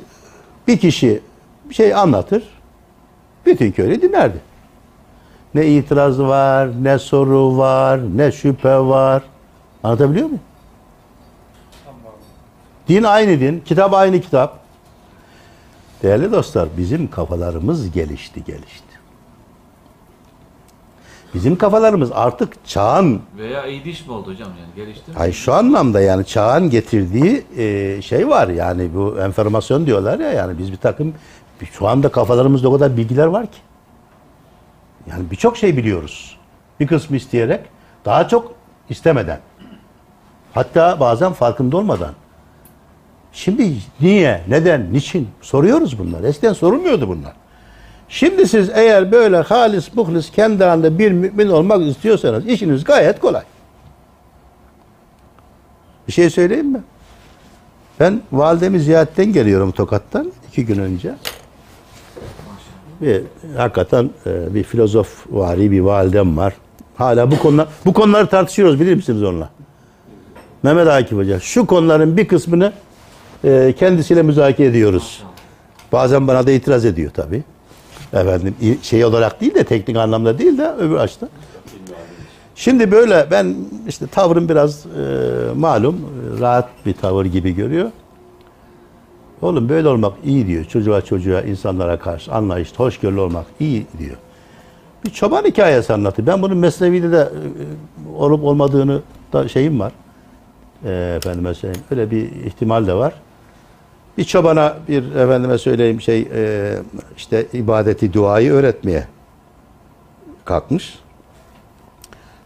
bir 0.68 0.78
kişi 0.78 1.22
bir 1.70 1.74
şey 1.76 1.96
anlatır, 1.96 2.44
bütün 3.46 3.72
köylü 3.72 4.02
dinlerdi. 4.02 4.38
Ne 5.54 5.68
itiraz 5.68 6.20
var, 6.20 6.70
ne 6.84 7.00
soru 7.00 7.58
var, 7.58 8.00
ne 8.18 8.32
şüphe 8.32 8.78
var. 8.80 9.24
Anlatabiliyor 9.84 10.26
muyum? 10.26 10.42
Din 12.88 13.04
aynı 13.04 13.40
din, 13.40 13.60
kitap 13.66 13.94
aynı 13.94 14.22
kitap. 14.22 14.61
Değerli 16.04 16.32
dostlar, 16.32 16.70
bizim 16.78 17.10
kafalarımız 17.10 17.92
gelişti, 17.92 18.44
gelişti. 18.44 18.92
Bizim 21.34 21.56
kafalarımız 21.56 22.12
artık 22.12 22.66
çağın 22.66 23.22
Veya 23.38 23.68
iyi 23.68 23.86
diş 23.86 24.08
mi 24.08 24.14
oldu 24.14 24.32
hocam 24.32 24.50
yani 24.60 24.76
gelişti 24.76 25.12
mi? 25.12 25.18
Ay 25.18 25.32
şu 25.32 25.54
anlamda 25.54 26.02
yani 26.02 26.26
çağın 26.26 26.70
getirdiği 26.70 27.46
e, 27.58 28.02
şey 28.02 28.28
var 28.30 28.48
yani 28.48 28.90
bu 28.96 29.20
enformasyon 29.20 29.86
diyorlar 29.86 30.20
ya 30.20 30.32
yani 30.32 30.58
biz 30.58 30.72
bir 30.72 30.78
takım 30.78 31.14
şu 31.72 31.88
anda 31.88 32.10
kafalarımızda 32.10 32.70
o 32.70 32.74
kadar 32.74 32.98
bilgiler 32.98 33.26
var 33.26 33.46
ki. 33.46 33.58
Yani 35.10 35.32
birçok 35.32 35.58
şey 35.58 35.78
biliyoruz. 35.78 36.38
Bir 36.80 36.88
kısmı 36.88 37.18
isteyerek 37.18 37.62
daha 38.06 38.28
çok 38.28 38.54
istemeden. 38.90 39.40
Hatta 40.54 41.00
bazen 41.00 41.34
farkında 41.34 41.78
olmadan. 41.78 42.14
Şimdi 43.34 43.74
niye, 44.02 44.42
neden, 44.48 44.94
niçin 44.94 45.28
soruyoruz 45.42 46.00
bunlar. 46.00 46.24
Eskiden 46.24 46.54
sorulmuyordu 46.54 47.08
bunlar. 47.08 47.34
Şimdi 48.10 48.48
siz 48.48 48.70
eğer 48.74 49.12
böyle 49.12 49.38
halis, 49.38 49.94
muhlis, 49.96 50.32
kendi 50.32 50.64
halinde 50.64 51.00
bir 51.00 51.12
mümin 51.12 51.48
olmak 51.48 51.88
istiyorsanız 51.88 52.48
işiniz 52.48 52.84
gayet 52.84 53.20
kolay. 53.20 53.44
Bir 56.08 56.14
şey 56.14 56.30
söyleyeyim 56.30 56.68
mi? 56.68 56.82
Ben 58.00 58.22
validemi 58.32 58.80
ziyaretten 58.80 59.34
geliyorum 59.34 59.72
Tokat'tan 59.72 60.32
iki 60.48 60.66
gün 60.66 60.80
önce. 60.80 61.16
Bir, 63.02 63.22
hakikaten 63.58 64.10
e, 64.26 64.54
bir 64.54 64.64
filozof 64.64 65.26
vari 65.30 65.72
bir 65.72 65.80
validem 65.80 66.38
var. 66.38 66.54
Hala 66.96 67.32
bu 67.32 67.40
konular 67.40 67.68
bu 67.86 67.94
konuları 67.94 68.28
tartışıyoruz 68.28 68.80
bilir 68.80 68.96
misiniz 68.96 69.24
onunla? 69.24 69.50
Mehmet 70.64 70.88
Akif 70.88 71.18
Hoca. 71.18 71.40
Şu 71.40 71.66
konuların 71.66 72.18
bir 72.18 72.28
kısmını 72.28 72.74
e, 73.44 73.74
kendisiyle 73.78 74.22
müzakere 74.22 74.68
ediyoruz. 74.68 75.24
Bazen 75.92 76.28
bana 76.28 76.48
da 76.48 76.52
itiraz 76.52 76.86
ediyor 76.86 77.12
tabii. 77.14 77.44
Efendim 78.14 78.56
şey 78.82 79.06
olarak 79.06 79.42
değil 79.42 79.56
de 79.56 79.64
teknik 79.64 79.98
anlamda 79.98 80.40
değil 80.40 80.58
de 80.58 80.72
öbür 80.80 80.96
açıdan. 80.96 81.30
Şimdi 82.56 82.92
böyle 82.92 83.28
ben 83.32 83.56
işte 83.88 84.08
tavrım 84.08 84.50
biraz 84.50 84.86
e, 84.86 84.90
malum 85.56 85.98
rahat 86.40 86.70
bir 86.86 86.94
tavır 86.94 87.26
gibi 87.26 87.56
görüyor. 87.56 87.92
Oğlum 89.42 89.70
böyle 89.70 89.88
olmak 89.88 90.14
iyi 90.26 90.48
diyor. 90.48 90.66
Çocuğa 90.66 91.02
çocuğa 91.02 91.42
insanlara 91.42 92.00
karşı 92.00 92.32
anlayışlı, 92.32 92.78
hoşgörülü 92.78 93.20
olmak 93.20 93.46
iyi 93.60 93.86
diyor. 93.98 94.16
Bir 95.06 95.10
çoban 95.10 95.44
hikayesi 95.44 95.94
anlatıyor. 95.94 96.28
Ben 96.28 96.42
bunun 96.42 96.58
Mesnevi'de 96.58 97.12
de 97.12 97.18
e, 97.18 98.18
olup 98.18 98.44
olmadığını 98.44 99.02
da 99.34 99.48
şeyim 99.48 99.80
var. 99.80 99.92
E, 100.86 101.14
efendime 101.18 101.54
söyleyeyim. 101.54 101.86
Öyle 101.92 102.12
bir 102.12 102.32
ihtimal 102.46 102.88
de 102.88 102.94
var. 102.94 103.14
Bir 104.22 104.26
çobana 104.26 104.76
bir 104.88 105.16
efendime 105.16 105.58
söyleyeyim 105.58 106.02
şey 106.02 106.28
e, 106.34 106.74
işte 107.18 107.46
ibadeti, 107.54 108.14
duayı 108.14 108.52
öğretmeye 108.52 109.08
kalkmış 110.46 111.00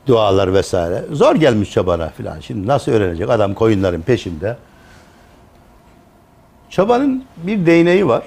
dualar 0.08 0.54
vesaire. 0.54 1.04
Zor 1.12 1.36
gelmiş 1.36 1.72
çobana 1.72 2.10
filan. 2.10 2.40
Şimdi 2.40 2.68
nasıl 2.68 2.92
öğrenecek? 2.92 3.30
Adam 3.30 3.54
koyunların 3.54 4.02
peşinde. 4.02 4.58
Çobanın 6.70 7.24
bir 7.38 7.66
değneği 7.66 8.08
var. 8.08 8.24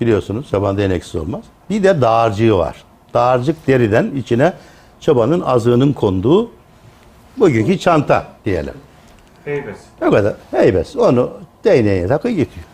Biliyorsunuz 0.00 0.50
çoban 0.50 0.78
değneksiz 0.78 1.16
olmaz. 1.16 1.44
Bir 1.70 1.82
de 1.82 2.00
dağarcığı 2.00 2.58
var. 2.58 2.84
Dağarcık 3.14 3.66
deriden 3.66 4.10
içine 4.16 4.52
çobanın 5.00 5.40
azığının 5.40 5.92
konduğu 5.92 6.50
bugünkü 7.36 7.78
çanta 7.78 8.26
diyelim. 8.44 8.74
Heybesi. 9.44 9.82
O 10.06 10.10
kadar. 10.10 10.34
Heybes. 10.50 10.96
Onu 10.96 11.30
değneğe 11.64 12.06
takı 12.06 12.28
getiriyor. 12.28 12.66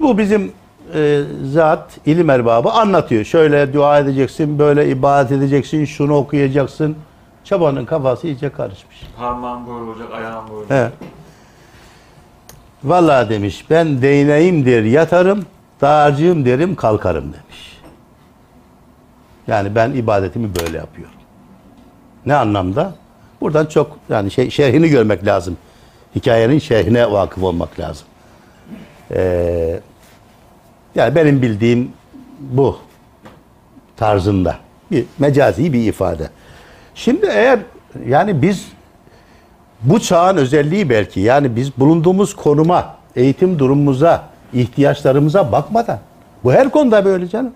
Bu 0.00 0.18
bizim 0.18 0.52
e, 0.94 1.22
zat, 1.52 1.98
ilim 2.06 2.30
erbabı 2.30 2.70
anlatıyor. 2.70 3.24
Şöyle 3.24 3.72
dua 3.72 3.98
edeceksin, 3.98 4.58
böyle 4.58 4.88
ibadet 4.88 5.32
edeceksin, 5.32 5.84
şunu 5.84 6.16
okuyacaksın. 6.16 6.96
Çobanın 7.44 7.84
kafası 7.84 8.26
iyice 8.26 8.48
karışmış. 8.48 9.02
Parmağın 9.18 9.66
böyle 9.66 9.90
olacak, 9.90 10.08
ayağın 10.14 10.44
böyle. 10.50 10.82
He. 10.84 10.90
Vallahi 12.84 13.28
demiş 13.28 13.64
ben 13.70 14.02
değneğim 14.02 14.66
der 14.66 14.82
yatarım, 14.82 15.46
dağarcığım 15.80 16.44
derim 16.44 16.74
kalkarım 16.74 17.24
demiş. 17.24 17.80
Yani 19.46 19.74
ben 19.74 19.90
ibadetimi 19.92 20.50
böyle 20.62 20.76
yapıyorum. 20.76 21.14
Ne 22.26 22.34
anlamda? 22.34 22.94
Buradan 23.40 23.66
çok 23.66 23.98
yani 24.08 24.30
şey 24.30 24.50
şerhini 24.50 24.88
görmek 24.88 25.26
lazım. 25.26 25.56
Hikayenin 26.16 26.58
şerhine 26.58 27.12
vakıf 27.12 27.42
olmak 27.42 27.80
lazım. 27.80 28.06
Ee, 29.10 29.80
yani 30.94 31.14
benim 31.14 31.42
bildiğim 31.42 31.92
bu 32.40 32.78
tarzında 33.96 34.56
bir 34.90 35.04
mecazi 35.18 35.72
bir 35.72 35.86
ifade. 35.86 36.30
Şimdi 36.94 37.26
eğer 37.26 37.58
yani 38.06 38.42
biz 38.42 38.68
bu 39.82 40.00
çağın 40.00 40.36
özelliği 40.36 40.90
belki 40.90 41.20
yani 41.20 41.56
biz 41.56 41.76
bulunduğumuz 41.78 42.36
konuma, 42.36 42.96
eğitim 43.16 43.58
durumumuza, 43.58 44.24
ihtiyaçlarımıza 44.52 45.52
bakmadan 45.52 45.98
bu 46.44 46.52
her 46.52 46.70
konuda 46.70 47.04
böyle 47.04 47.28
canım. 47.28 47.52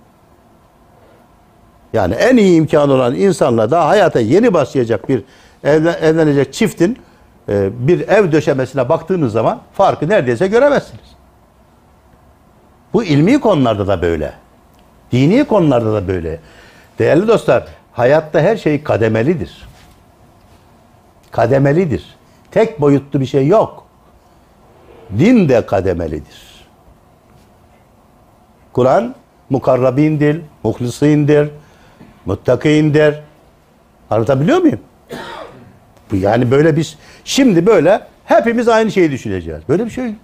Yani 1.92 2.14
en 2.14 2.36
iyi 2.36 2.56
imkan 2.58 2.90
olan 2.90 3.14
insanla 3.14 3.70
daha 3.70 3.88
hayata 3.88 4.20
yeni 4.20 4.54
başlayacak 4.54 5.08
bir 5.08 5.22
evlen- 5.64 5.98
evlenecek 6.00 6.52
çiftin 6.54 6.98
bir 7.48 8.08
ev 8.08 8.32
döşemesine 8.32 8.88
baktığınız 8.88 9.32
zaman 9.32 9.60
farkı 9.72 10.08
neredeyse 10.08 10.46
göremezsiniz. 10.46 11.16
Bu 12.92 13.04
ilmi 13.04 13.40
konularda 13.40 13.86
da 13.86 14.02
böyle. 14.02 14.32
Dini 15.12 15.44
konularda 15.44 15.92
da 15.92 16.08
böyle. 16.08 16.40
Değerli 16.98 17.28
dostlar, 17.28 17.66
hayatta 17.92 18.40
her 18.40 18.56
şey 18.56 18.82
kademelidir. 18.82 19.68
Kademelidir. 21.30 22.16
Tek 22.50 22.80
boyutlu 22.80 23.20
bir 23.20 23.26
şey 23.26 23.46
yok. 23.46 23.86
Din 25.18 25.48
de 25.48 25.66
kademelidir. 25.66 26.66
Kur'an 28.72 29.14
mukarrabindir, 29.50 30.42
muhlisindir, 30.62 31.50
muttakindir. 32.26 33.20
Anlatabiliyor 34.10 34.58
muyum? 34.58 34.80
Bu 36.12 36.16
yani 36.16 36.50
böyle 36.50 36.76
biz 36.76 36.96
şimdi 37.24 37.66
böyle 37.66 38.00
hepimiz 38.24 38.68
aynı 38.68 38.90
şeyi 38.90 39.10
düşüneceğiz. 39.10 39.60
Böyle 39.68 39.84
bir 39.84 39.90
şey 39.90 40.14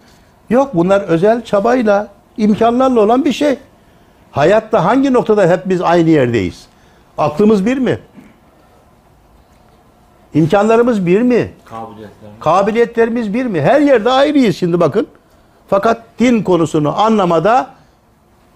yok. 0.50 0.74
Bunlar 0.74 1.00
özel 1.00 1.44
çabayla, 1.44 2.08
imkanlarla 2.36 3.00
olan 3.00 3.24
bir 3.24 3.32
şey. 3.32 3.58
Hayatta 4.30 4.84
hangi 4.84 5.12
noktada 5.12 5.50
hep 5.50 5.60
biz 5.68 5.80
aynı 5.80 6.10
yerdeyiz? 6.10 6.66
Aklımız 7.18 7.66
bir 7.66 7.78
mi? 7.78 7.98
İmkanlarımız 10.34 11.06
bir 11.06 11.22
mi? 11.22 11.50
Kabiliyetler. 11.64 12.30
Kabiliyetlerimiz 12.40 13.34
bir 13.34 13.46
mi? 13.46 13.60
Her 13.60 13.80
yerde 13.80 14.10
ayrıyız 14.10 14.56
şimdi 14.56 14.80
bakın. 14.80 15.06
Fakat 15.68 16.02
din 16.18 16.42
konusunu 16.42 17.00
anlamada, 17.00 17.70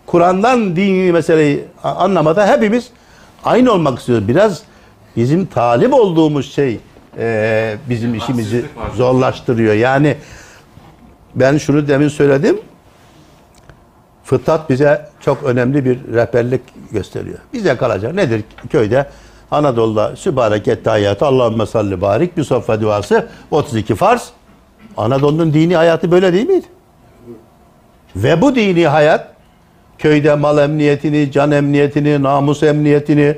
Kur'an'dan 0.07 0.77
dini 0.77 1.13
meseleyi 1.13 1.65
anlamada 1.85 2.47
hepimiz 2.47 2.91
aynı 3.45 3.73
olmak 3.73 3.99
istiyoruz. 3.99 4.29
Biraz 4.29 4.63
bizim 5.17 5.47
talip 5.47 5.95
olduğumuz 5.95 6.53
şey 6.53 6.81
e, 7.19 7.77
bizim 7.89 8.15
işimizi 8.15 8.65
zorlaştırıyor. 8.97 9.75
Yani 9.75 10.17
ben 11.35 11.59
şunu 11.59 11.89
demin 11.89 12.09
söyledim. 12.09 12.61
Fıtrat 14.25 14.71
bize 14.71 15.09
çok 15.21 15.43
önemli 15.43 15.85
bir 15.85 16.15
rehberlik 16.15 16.61
gösteriyor. 16.93 17.39
Bize 17.53 17.77
kalacak 17.77 18.15
nedir? 18.15 18.45
Köyde 18.71 19.07
Anadolu'da 19.51 20.17
Sübhaneke 20.17 20.83
Tayyatı 20.83 21.27
Allahümme 21.27 21.67
salli 21.67 22.01
barik 22.01 22.37
bir 22.37 22.45
sofra 22.45 22.81
duası 22.81 23.29
32 23.51 23.95
farz. 23.95 24.31
Anadolu'nun 24.97 25.55
dini 25.55 25.77
hayatı 25.77 26.11
böyle 26.11 26.33
değil 26.33 26.49
miydi? 26.49 26.67
Ve 28.17 28.41
bu 28.41 28.55
dini 28.55 28.87
hayat 28.87 29.29
köyde 29.99 30.35
mal 30.35 30.59
emniyetini, 30.59 31.33
can 31.33 31.51
emniyetini, 31.51 32.23
namus 32.23 32.63
emniyetini, 32.63 33.37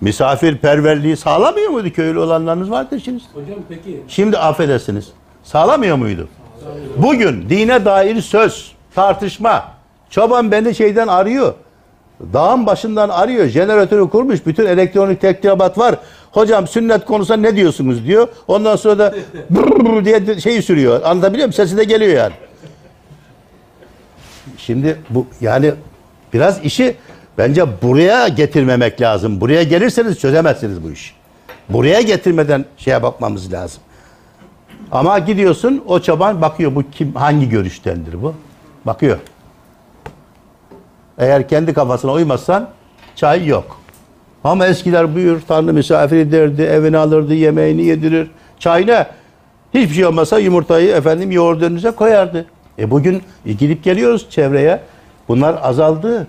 misafirperverliği 0.00 1.16
sağlamıyor 1.16 1.70
muydu? 1.70 1.92
Köylü 1.92 2.18
olanlarınız 2.18 2.70
vardır 2.70 3.02
şimdi. 3.04 3.22
Hocam 3.34 3.58
peki 3.68 4.00
Şimdi 4.08 4.38
affedersiniz. 4.38 5.08
Sağlamıyor 5.44 5.96
muydu? 5.96 6.28
Bugün 6.96 7.48
dine 7.48 7.84
dair 7.84 8.20
söz, 8.20 8.72
tartışma. 8.94 9.64
Çoban 10.10 10.52
beni 10.52 10.74
şeyden 10.74 11.08
arıyor. 11.08 11.54
Dağın 12.32 12.66
başından 12.66 13.08
arıyor. 13.08 13.46
Jeneratörü 13.46 14.10
kurmuş. 14.10 14.46
Bütün 14.46 14.66
elektronik 14.66 15.20
teknibat 15.20 15.78
var. 15.78 15.94
Hocam 16.32 16.66
sünnet 16.66 17.04
konusunda 17.04 17.40
ne 17.40 17.56
diyorsunuz 17.56 18.06
diyor. 18.06 18.28
Ondan 18.48 18.76
sonra 18.76 18.98
da 18.98 19.14
diye 20.04 20.40
şeyi 20.40 20.62
sürüyor. 20.62 21.02
Anlatabiliyor 21.04 21.46
muyum? 21.46 21.52
Sesi 21.52 21.76
de 21.76 21.84
geliyor 21.84 22.12
yani. 22.12 22.32
Şimdi 24.58 24.96
bu 25.10 25.26
yani 25.40 25.72
biraz 26.32 26.64
işi 26.64 26.96
bence 27.38 27.66
buraya 27.82 28.28
getirmemek 28.28 29.00
lazım. 29.00 29.40
Buraya 29.40 29.62
gelirseniz 29.62 30.18
çözemezsiniz 30.18 30.84
bu 30.84 30.90
işi. 30.90 31.12
Buraya 31.68 32.00
getirmeden 32.00 32.64
şeye 32.76 33.02
bakmamız 33.02 33.52
lazım. 33.52 33.82
Ama 34.92 35.18
gidiyorsun 35.18 35.84
o 35.86 36.00
çoban 36.00 36.42
bakıyor 36.42 36.74
bu 36.74 36.82
kim 36.90 37.14
hangi 37.14 37.48
görüştendir 37.48 38.22
bu? 38.22 38.34
Bakıyor. 38.84 39.18
Eğer 41.18 41.48
kendi 41.48 41.74
kafasına 41.74 42.12
uymazsan 42.12 42.68
çay 43.14 43.46
yok. 43.46 43.80
Ama 44.44 44.66
eskiler 44.66 45.14
buyur 45.14 45.40
Tanrı 45.48 45.72
misafir 45.72 46.16
ederdi, 46.16 46.62
evine 46.62 46.98
alırdı, 46.98 47.34
yemeğini 47.34 47.84
yedirir. 47.84 48.30
Çayına 48.58 49.06
hiçbir 49.74 49.94
şey 49.94 50.06
olmasa 50.06 50.38
yumurtayı 50.38 50.94
efendim 50.94 51.30
yoğurdu 51.30 51.64
önünüze 51.64 51.90
koyardı. 51.90 52.46
E 52.78 52.90
bugün 52.90 53.22
gidip 53.44 53.84
geliyoruz 53.84 54.26
çevreye. 54.30 54.80
Bunlar 55.28 55.58
azaldı. 55.62 56.26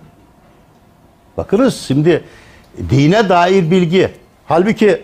Bakınız 1.37 1.81
şimdi 1.87 2.23
dine 2.89 3.29
dair 3.29 3.71
bilgi. 3.71 4.11
Halbuki 4.45 5.03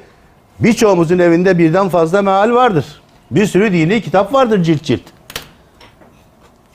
birçoğumuzun 0.59 1.19
evinde 1.19 1.57
birden 1.57 1.89
fazla 1.89 2.21
meal 2.21 2.51
vardır. 2.51 3.01
Bir 3.31 3.45
sürü 3.45 3.73
dini 3.73 4.01
kitap 4.01 4.33
vardır 4.33 4.63
cilt 4.63 4.83
cilt. 4.83 5.01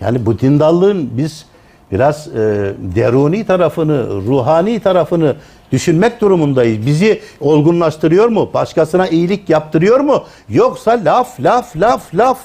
Yani 0.01 0.27
bu 0.27 0.39
dindallığın 0.39 1.11
biz 1.13 1.47
biraz 1.93 2.29
e, 2.29 2.75
deruni 2.79 3.47
tarafını, 3.47 4.07
ruhani 4.27 4.81
tarafını 4.81 5.37
düşünmek 5.73 6.21
durumundayız. 6.21 6.87
Bizi 6.87 7.23
olgunlaştırıyor 7.41 8.29
mu? 8.29 8.51
Başkasına 8.55 9.09
iyilik 9.09 9.49
yaptırıyor 9.51 10.01
mu? 10.01 10.25
Yoksa 10.49 11.01
laf, 11.05 11.41
laf, 11.41 11.77
laf, 11.77 12.15
laf. 12.15 12.39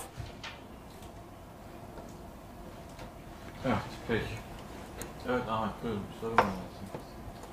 Evet, 3.66 3.76
peki. 4.08 4.24
Evet 5.30 5.42
Ahmet 5.50 5.74
buyurun 5.84 6.02
bir 6.14 6.22
soru 6.22 6.32
var. 6.32 6.46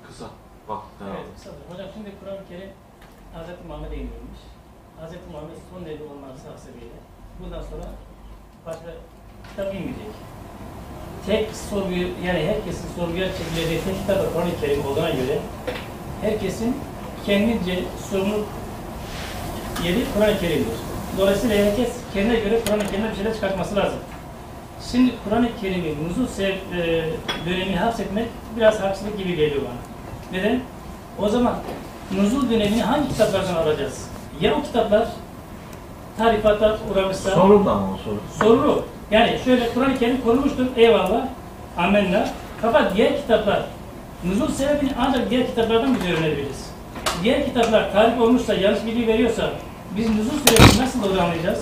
Kısa. 0.07 0.25
Bak 0.69 0.81
devam. 0.99 1.11
Evet, 1.15 1.25
kısadır. 1.35 1.61
Hocam 1.69 1.87
şimdi 1.93 2.09
Kur'an-ı 2.19 2.47
Kerim 2.49 2.69
Hz. 3.35 3.67
Muhammed'e 3.67 3.95
indirmiş. 3.95 4.41
Hz. 5.01 5.11
Muhammed 5.31 5.57
son 5.73 5.85
devri 5.85 6.03
olması 6.03 6.49
hasebiyle 6.51 6.97
bundan 7.39 7.61
sonra 7.61 7.87
başka 8.65 8.91
kitap 9.61 9.75
inmeyecek. 9.75 10.11
Tek 11.25 11.49
sorguyu, 11.69 12.07
yani 12.25 12.39
herkesin 12.47 12.85
sorguya 12.95 13.27
çekileceği 13.37 13.81
tek 13.85 13.95
kitap 14.01 14.17
da 14.17 14.33
Kur'an-ı 14.33 14.49
Kerim 14.61 14.85
olduğuna 14.85 15.09
göre 15.09 15.39
herkesin 16.21 16.77
kendince 17.25 17.83
sorumluluk 18.09 18.47
yeri 19.83 20.05
Kur'an-ı 20.13 20.39
Kerim'dir. 20.39 20.77
Dolayısıyla 21.17 21.65
herkes 21.65 21.89
kendine 22.13 22.39
göre 22.39 22.59
Kur'an-ı 22.65 22.87
Kerim'de 22.87 23.09
bir 23.09 23.15
şeyler 23.15 23.33
çıkartması 23.33 23.75
lazım. 23.75 23.99
Şimdi 24.91 25.11
Kur'an-ı 25.23 25.49
Kerim'in 25.61 26.09
nuzul 26.09 26.27
sev, 26.27 26.49
e, 26.49 27.09
dönemini 27.45 27.75
hapsetmek 27.75 28.27
biraz 28.57 28.81
haksızlık 28.81 29.17
gibi 29.17 29.35
geliyor 29.35 29.61
bana. 29.61 29.81
Neden? 30.39 30.61
O 31.19 31.29
zaman 31.29 31.55
nuzul 32.15 32.49
dönemini 32.49 32.81
hangi 32.81 33.09
kitaplardan 33.09 33.55
alacağız? 33.55 34.07
Ya 34.41 34.55
o 34.55 34.61
kitaplar 34.63 35.07
tarifata 36.17 36.77
uğramışsa 36.91 37.29
Sorun 37.31 37.65
da 37.65 37.75
mı 37.75 37.87
o 37.93 37.97
soru? 38.03 38.19
sorulu. 38.39 38.85
Yani 39.11 39.39
şöyle 39.45 39.69
Kur'an-ı 39.73 39.99
Kerim 39.99 40.21
korumuştur. 40.21 40.65
Eyvallah. 40.77 41.27
Amenna. 41.77 42.29
Fakat 42.61 42.95
diğer 42.95 43.17
kitaplar 43.21 43.65
nuzul 44.25 44.51
sebebini 44.51 44.91
ancak 44.99 45.29
diğer 45.29 45.47
kitaplardan 45.47 45.95
biz 45.95 46.11
öğrenebiliriz. 46.11 46.71
Diğer 47.23 47.45
kitaplar 47.45 47.93
tarif 47.93 48.21
olmuşsa, 48.21 48.53
yanlış 48.53 48.85
bilgi 48.85 49.07
veriyorsa 49.07 49.49
biz 49.97 50.09
nuzul 50.09 50.39
sebebini 50.47 50.81
nasıl 50.81 51.03
doğru 51.03 51.21
anlayacağız? 51.21 51.59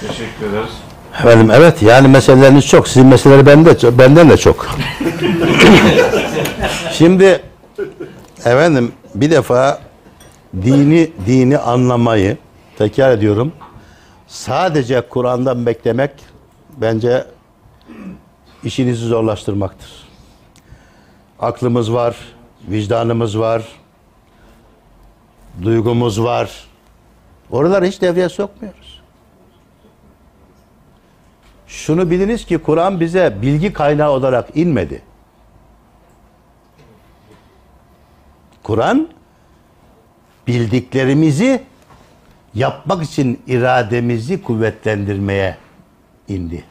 Teşekkür 0.00 0.46
ederiz. 0.50 0.70
Efendim 1.14 1.50
evet 1.54 1.82
yani 1.82 2.08
meseleleriniz 2.08 2.66
çok. 2.66 2.88
Sizin 2.88 3.06
meseleleri 3.06 3.46
bende, 3.46 3.98
benden 3.98 4.30
de 4.30 4.36
çok. 4.36 4.66
Şimdi 6.92 7.42
efendim 8.38 8.92
bir 9.14 9.30
defa 9.30 9.78
dini 10.62 11.10
dini 11.26 11.58
anlamayı 11.58 12.36
tekrar 12.78 13.10
ediyorum. 13.10 13.52
Sadece 14.26 15.00
Kur'an'dan 15.00 15.66
beklemek 15.66 16.10
bence 16.80 17.26
işinizi 18.64 19.06
zorlaştırmaktır. 19.06 20.08
Aklımız 21.38 21.92
var, 21.92 22.16
vicdanımız 22.68 23.38
var, 23.38 23.62
duygumuz 25.62 26.22
var. 26.22 26.68
Oraları 27.50 27.86
hiç 27.86 28.02
devreye 28.02 28.28
sokmuyoruz. 28.28 29.02
Şunu 31.66 32.10
biliniz 32.10 32.46
ki 32.46 32.58
Kur'an 32.58 33.00
bize 33.00 33.36
bilgi 33.42 33.72
kaynağı 33.72 34.10
olarak 34.10 34.56
inmedi. 34.56 35.02
Kur'an 38.62 39.08
bildiklerimizi 40.46 41.62
yapmak 42.54 43.02
için 43.02 43.42
irademizi 43.46 44.42
kuvvetlendirmeye 44.42 45.56
indi. 46.28 46.64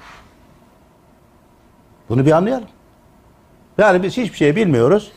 Bunu 2.09 2.25
bir 2.25 2.31
anlayalım. 2.31 2.67
Yani 3.77 4.03
biz 4.03 4.17
hiçbir 4.17 4.37
şey 4.37 4.55
bilmiyoruz. 4.55 5.11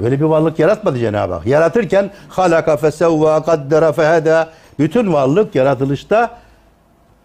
Böyle 0.00 0.20
bir 0.20 0.24
varlık 0.24 0.58
yaratmadı 0.58 0.98
Cenab-ı 0.98 1.34
Hak. 1.34 1.46
Yaratırken 1.46 2.10
halaka 2.28 2.76
fesevva 2.76 3.42
kaddera 3.42 3.92
feheda 3.92 4.50
bütün 4.78 5.12
varlık 5.12 5.54
yaratılışta 5.54 6.38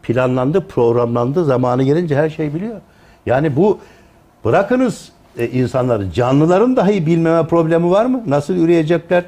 planlandı, 0.03 0.67
programlandı. 0.67 1.45
Zamanı 1.45 1.83
gelince 1.83 2.15
her 2.15 2.29
şey 2.29 2.53
biliyor. 2.53 2.81
Yani 3.25 3.55
bu 3.55 3.79
bırakınız 4.45 5.11
e, 5.37 5.47
insanları, 5.47 6.11
canlıların 6.11 6.75
dahi 6.75 7.05
bilmeme 7.05 7.47
problemi 7.47 7.91
var 7.91 8.05
mı? 8.05 8.23
Nasıl 8.27 8.53
üreyecekler? 8.53 9.23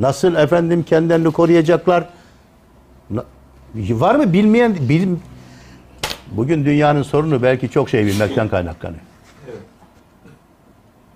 Nasıl 0.00 0.34
efendim 0.34 0.82
kendilerini 0.82 1.30
koruyacaklar? 1.30 2.04
Var 3.74 4.14
mı 4.14 4.32
bilmeyen 4.32 4.74
bilim 4.88 5.20
Bugün 6.30 6.64
dünyanın 6.64 7.02
sorunu 7.02 7.42
belki 7.42 7.70
çok 7.70 7.90
şey 7.90 8.06
bilmekten 8.06 8.48
kaynaklanıyor. 8.48 9.02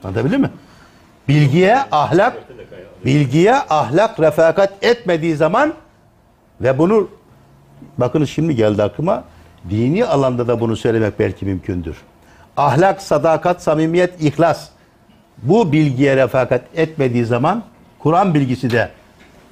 Anlatabildim 0.05 0.41
mi? 0.41 0.51
Bilgiye 1.29 1.79
ahlak 1.93 2.37
bilgiye 3.05 3.55
ahlak 3.55 4.21
refakat 4.21 4.85
etmediği 4.85 5.37
zaman 5.37 5.75
ve 6.61 6.79
bunu 6.79 7.09
bakın 7.99 8.25
şimdi 8.25 8.57
geldi 8.57 8.83
aklıma 8.83 9.25
dini 9.71 10.05
alanda 10.05 10.49
da 10.49 10.61
bunu 10.61 10.77
söylemek 10.77 11.19
belki 11.19 11.47
mümkündür. 11.47 11.97
Ahlak, 12.57 13.03
sadakat, 13.03 13.63
samimiyet, 13.63 14.23
ihlas 14.23 14.69
bu 15.43 15.73
bilgiye 15.73 16.17
refakat 16.17 16.63
etmediği 16.75 17.25
zaman 17.25 17.63
Kur'an 17.99 18.35
bilgisi 18.35 18.71
de 18.71 18.91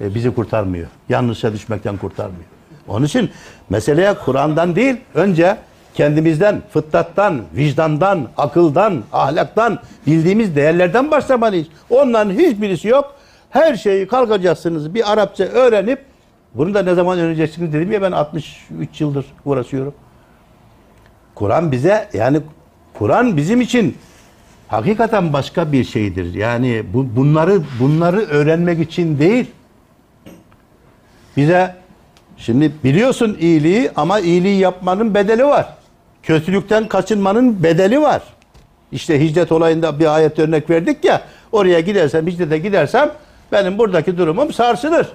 e, 0.01 0.15
bizi 0.15 0.35
kurtarmıyor. 0.35 0.87
Yanlışa 1.09 1.53
düşmekten 1.53 1.97
kurtarmıyor. 1.97 2.52
Onun 2.87 3.05
için 3.05 3.29
meseleye 3.69 4.13
Kur'an'dan 4.13 4.75
değil, 4.75 4.95
önce 5.13 5.57
kendimizden, 5.93 6.61
fıtrattan, 6.73 7.41
vicdandan, 7.55 8.27
akıldan, 8.37 9.03
ahlaktan, 9.13 9.79
bildiğimiz 10.07 10.55
değerlerden 10.55 11.11
başlamalıyız. 11.11 11.67
Onların 11.89 12.31
hiçbirisi 12.31 12.87
yok. 12.87 13.15
Her 13.49 13.75
şeyi 13.75 14.07
kalkacaksınız 14.07 14.93
bir 14.93 15.11
Arapça 15.11 15.43
öğrenip 15.43 16.05
bunu 16.55 16.73
da 16.73 16.83
ne 16.83 16.93
zaman 16.93 17.19
öğreneceksiniz 17.19 17.73
dedim 17.73 17.91
ya 17.91 18.01
ben 18.01 18.11
63 18.11 19.01
yıldır 19.01 19.25
uğraşıyorum. 19.45 19.93
Kur'an 21.35 21.71
bize 21.71 22.09
yani 22.13 22.41
Kur'an 22.93 23.37
bizim 23.37 23.61
için 23.61 23.97
hakikaten 24.67 25.33
başka 25.33 25.71
bir 25.71 25.83
şeydir. 25.83 26.33
Yani 26.33 26.83
bu, 26.93 27.15
bunları 27.15 27.61
bunları 27.79 28.19
öğrenmek 28.19 28.79
için 28.79 29.19
değil. 29.19 29.51
Bize 31.37 31.75
şimdi 32.43 32.71
biliyorsun 32.83 33.37
iyiliği 33.39 33.91
ama 33.95 34.19
iyiliği 34.19 34.59
yapmanın 34.59 35.13
bedeli 35.13 35.45
var. 35.45 35.65
Kötülükten 36.23 36.87
kaçınmanın 36.87 37.63
bedeli 37.63 38.01
var. 38.01 38.21
İşte 38.91 39.21
hicret 39.21 39.51
olayında 39.51 39.99
bir 39.99 40.15
ayet 40.15 40.39
örnek 40.39 40.69
verdik 40.69 41.05
ya. 41.05 41.21
Oraya 41.51 41.79
gidersem, 41.79 42.27
hicrete 42.27 42.57
gidersem 42.57 43.11
benim 43.51 43.77
buradaki 43.77 44.17
durumum 44.17 44.53
sarsılır. 44.53 45.07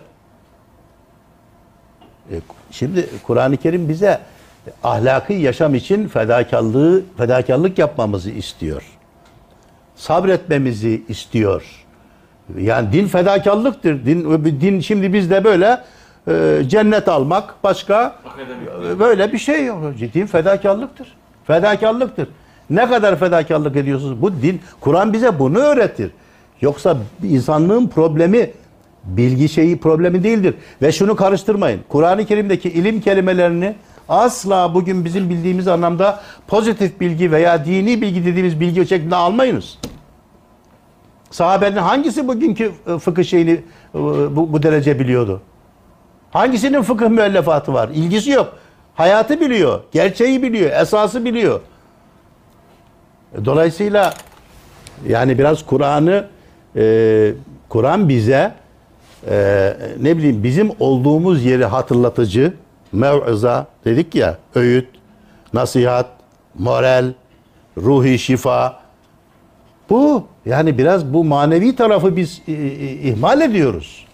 E, 2.33 2.35
Şimdi 2.71 3.07
Kur'an-ı 3.27 3.57
Kerim 3.57 3.89
bize 3.89 4.21
ahlaki 4.85 5.33
yaşam 5.33 5.75
için 5.75 6.09
fedakarlığı 6.09 7.03
fedakarlık 7.19 7.79
yapmamızı 7.79 8.31
istiyor. 8.31 8.83
Sabretmemizi 9.97 11.03
istiyor. 11.09 11.85
Yani 12.59 12.93
din 12.93 13.07
fedakarlıktır. 13.07 14.07
Din 14.07 14.45
din 14.61 14.81
şimdi 14.81 15.13
bizde 15.13 15.45
böyle 15.45 15.79
e, 16.29 16.63
cennet 16.67 17.09
almak 17.09 17.55
başka 17.65 17.97
Akademik. 17.97 18.69
e, 18.97 18.99
böyle 18.99 19.33
bir 19.33 19.39
şey 19.39 19.65
yok. 19.65 19.79
Din 20.15 20.27
fedakarlıktır. 20.27 21.17
Fedakarlıktır. 21.47 22.29
Ne 22.71 22.89
kadar 22.89 23.19
fedakarlık 23.19 23.77
ediyorsunuz? 23.77 24.23
Bu 24.23 24.33
din 24.33 24.61
Kur'an 24.81 25.13
bize 25.13 25.39
bunu 25.39 25.59
öğretir. 25.59 26.11
Yoksa 26.61 26.97
insanlığın 27.23 27.89
problemi 27.89 28.51
bilgi 29.05 29.49
şeyi 29.49 29.79
problemi 29.79 30.25
değildir. 30.25 30.55
Ve 30.83 30.93
şunu 30.93 31.17
karıştırmayın. 31.17 31.81
Kur'an-ı 31.89 32.27
Kerim'deki 32.27 32.69
ilim 32.69 33.01
kelimelerini 33.01 33.75
asla 34.09 34.75
bugün 34.75 35.05
bizim 35.05 35.31
bildiğimiz 35.31 35.69
anlamda 35.69 36.21
pozitif 36.47 37.01
bilgi 37.01 37.33
veya 37.33 37.65
dini 37.65 38.03
bilgi 38.03 38.27
dediğimiz 38.27 38.61
bilgi 38.61 38.87
şeklinde 38.87 39.17
almayınız. 39.17 39.79
Sahabenin 41.31 41.77
hangisi 41.77 42.29
bugünkü 42.29 42.73
e, 42.87 42.99
fıkıh 42.99 43.25
şeyini 43.25 43.61
bu, 43.95 44.53
bu 44.53 44.63
derece 44.63 44.99
biliyordu? 44.99 45.41
Hangisinin 46.31 46.83
fıkıh 46.83 47.09
müellefatı 47.09 47.73
var? 47.73 47.89
İlgisi 47.95 48.31
yok. 48.31 48.59
Hayatı 48.95 49.41
biliyor, 49.41 49.81
gerçeği 49.93 50.43
biliyor, 50.43 50.71
esası 50.81 51.25
biliyor. 51.25 51.61
Dolayısıyla 53.45 54.15
yani 55.09 55.39
biraz 55.39 55.67
Kur'an'ı 55.67 56.27
e, 56.77 57.33
Kur'an 57.69 58.09
bize 58.09 58.55
e, 59.31 59.77
ne 60.01 60.17
bileyim 60.17 60.43
bizim 60.43 60.71
olduğumuz 60.79 61.45
yeri 61.45 61.65
hatırlatıcı 61.65 62.55
mev'iza 62.93 63.67
dedik 63.85 64.15
ya 64.15 64.39
öğüt, 64.55 64.89
nasihat, 65.53 66.07
moral, 66.59 67.13
ruhi 67.77 68.19
şifa 68.19 68.81
bu 69.91 70.27
yani 70.47 70.79
biraz 70.79 71.15
bu 71.15 71.25
manevi 71.25 71.77
tarafı 71.77 72.17
biz 72.17 72.43
e, 72.49 72.53
e, 72.53 72.93
ihmal 72.93 73.41
ediyoruz. 73.41 74.08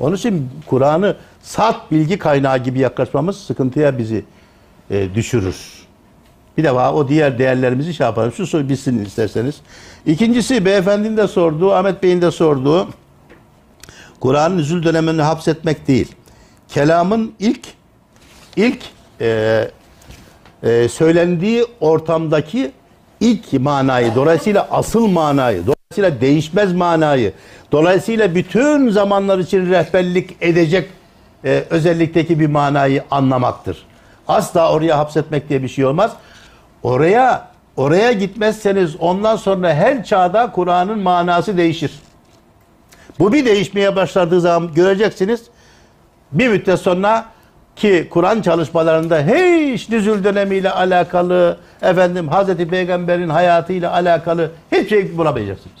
Onun 0.00 0.16
için 0.16 0.50
Kur'an'ı 0.66 1.16
salt 1.42 1.90
bilgi 1.90 2.18
kaynağı 2.18 2.58
gibi 2.58 2.78
yaklaşmamız 2.78 3.36
sıkıntıya 3.36 3.98
bizi 3.98 4.24
e, 4.90 5.14
düşürür. 5.14 5.56
Bir 6.58 6.64
defa 6.64 6.92
o 6.92 7.08
diğer 7.08 7.38
değerlerimizi 7.38 7.94
şey 7.94 8.06
yapalım. 8.06 8.32
Şu 8.32 8.46
soru 8.46 8.68
bitsin 8.68 9.04
isterseniz. 9.04 9.60
İkincisi 10.06 10.64
beyefendinin 10.64 11.16
de 11.16 11.28
sorduğu, 11.28 11.72
Ahmet 11.72 12.02
Bey'in 12.02 12.22
de 12.22 12.30
sorduğu 12.30 12.88
Kur'an'ın 14.20 14.56
nüzul 14.56 14.82
dönemini 14.82 15.22
hapsetmek 15.22 15.88
değil. 15.88 16.14
Kelamın 16.68 17.34
ilk 17.38 17.60
ilk 18.56 18.78
e, 19.20 19.70
e, 20.62 20.88
söylendiği 20.88 21.66
ortamdaki 21.80 22.72
ilk 23.20 23.52
manayı, 23.52 24.14
dolayısıyla 24.14 24.68
asıl 24.70 25.06
manayı, 25.06 25.66
dolayısıyla 25.96 26.20
değişmez 26.20 26.72
manayı, 26.72 27.32
dolayısıyla 27.72 28.34
bütün 28.34 28.90
zamanlar 28.90 29.38
için 29.38 29.70
rehberlik 29.70 30.36
edecek 30.40 30.90
e, 31.44 31.64
özellikteki 31.70 32.40
bir 32.40 32.46
manayı 32.46 33.04
anlamaktır. 33.10 33.86
Asla 34.28 34.72
oraya 34.72 34.98
hapsetmek 34.98 35.48
diye 35.48 35.62
bir 35.62 35.68
şey 35.68 35.84
olmaz. 35.84 36.12
Oraya 36.82 37.48
oraya 37.76 38.12
gitmezseniz 38.12 38.96
ondan 38.96 39.36
sonra 39.36 39.74
her 39.74 40.04
çağda 40.04 40.52
Kur'an'ın 40.52 40.98
manası 40.98 41.56
değişir. 41.56 41.92
Bu 43.18 43.32
bir 43.32 43.44
değişmeye 43.44 43.96
başladığı 43.96 44.40
zaman 44.40 44.74
göreceksiniz. 44.74 45.42
Bir 46.32 46.48
müddet 46.48 46.80
sonra 46.80 47.24
ki 47.80 48.08
Kur'an 48.10 48.42
çalışmalarında 48.42 49.18
hiç 49.20 49.88
nüzul 49.88 50.24
dönemiyle 50.24 50.70
alakalı, 50.70 51.56
efendim 51.82 52.28
Hazreti 52.28 52.68
Peygamber'in 52.68 53.28
hayatıyla 53.28 53.92
alakalı 53.92 54.50
hiçbir 54.72 54.88
şey 54.88 55.18
bulamayacaksınız. 55.18 55.76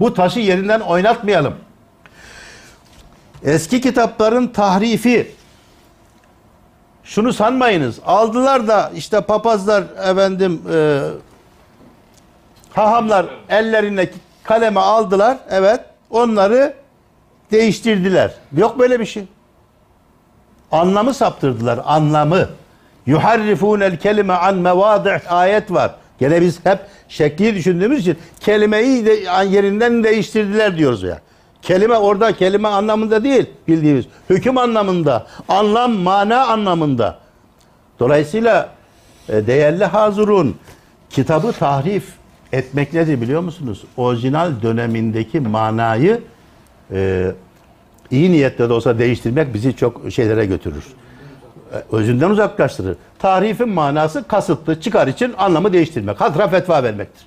Bu 0.00 0.14
taşı 0.14 0.40
yerinden 0.40 0.80
oynatmayalım. 0.80 1.54
Eski 3.44 3.80
kitapların 3.80 4.46
tahrifi 4.46 5.34
şunu 7.04 7.32
sanmayınız. 7.32 8.00
Aldılar 8.06 8.68
da 8.68 8.90
işte 8.94 9.20
papazlar 9.20 9.84
efendim 10.10 10.62
e, 10.72 11.00
hahamlar 12.72 13.26
ellerine 13.48 14.08
kaleme 14.42 14.80
aldılar. 14.80 15.38
Evet. 15.50 15.80
Onları 16.10 16.74
değiştirdiler. 17.50 18.34
Yok 18.56 18.78
böyle 18.78 19.00
bir 19.00 19.06
şey. 19.06 19.24
Anlamı 20.72 21.14
saptırdılar. 21.14 21.80
Anlamı. 21.84 22.48
Yuharrifunel 23.06 23.98
kelime 23.98 24.32
an 24.32 24.56
mevadi' 24.56 25.22
ayet 25.28 25.72
var. 25.72 25.94
Gene 26.18 26.40
biz 26.40 26.64
hep 26.64 26.78
şekli 27.08 27.54
düşündüğümüz 27.54 28.00
için 28.00 28.18
kelimeyi 28.40 29.06
de 29.06 29.12
yerinden 29.48 30.04
değiştirdiler 30.04 30.78
diyoruz 30.78 31.02
ya. 31.02 31.20
Kelime 31.62 31.94
orada 31.94 32.32
kelime 32.32 32.68
anlamında 32.68 33.24
değil 33.24 33.46
bildiğimiz. 33.68 34.04
Hüküm 34.30 34.58
anlamında, 34.58 35.26
anlam, 35.48 35.92
mana 35.92 36.46
anlamında. 36.46 37.18
Dolayısıyla 38.00 38.68
e, 39.28 39.46
değerli 39.46 39.84
hazurun 39.84 40.56
kitabı 41.10 41.52
tahrif 41.52 42.04
etmek 42.52 42.92
nedir 42.92 43.20
biliyor 43.20 43.40
musunuz? 43.40 43.84
Orijinal 43.96 44.62
dönemindeki 44.62 45.40
manayı 45.40 46.20
e, 46.92 47.30
iyi 48.10 48.32
niyetle 48.32 48.68
de 48.68 48.72
olsa 48.72 48.98
değiştirmek 48.98 49.54
bizi 49.54 49.76
çok 49.76 50.12
şeylere 50.12 50.46
götürür. 50.46 50.84
E, 51.72 51.96
Özünden 51.96 52.30
uzaklaştırır. 52.30 52.96
Tahrifin 53.18 53.68
manası 53.68 54.28
kasıtlı, 54.28 54.80
çıkar 54.80 55.06
için 55.06 55.34
anlamı 55.38 55.72
değiştirmek. 55.72 56.20
Hatıra 56.20 56.48
fetva 56.48 56.82
vermektir. 56.82 57.26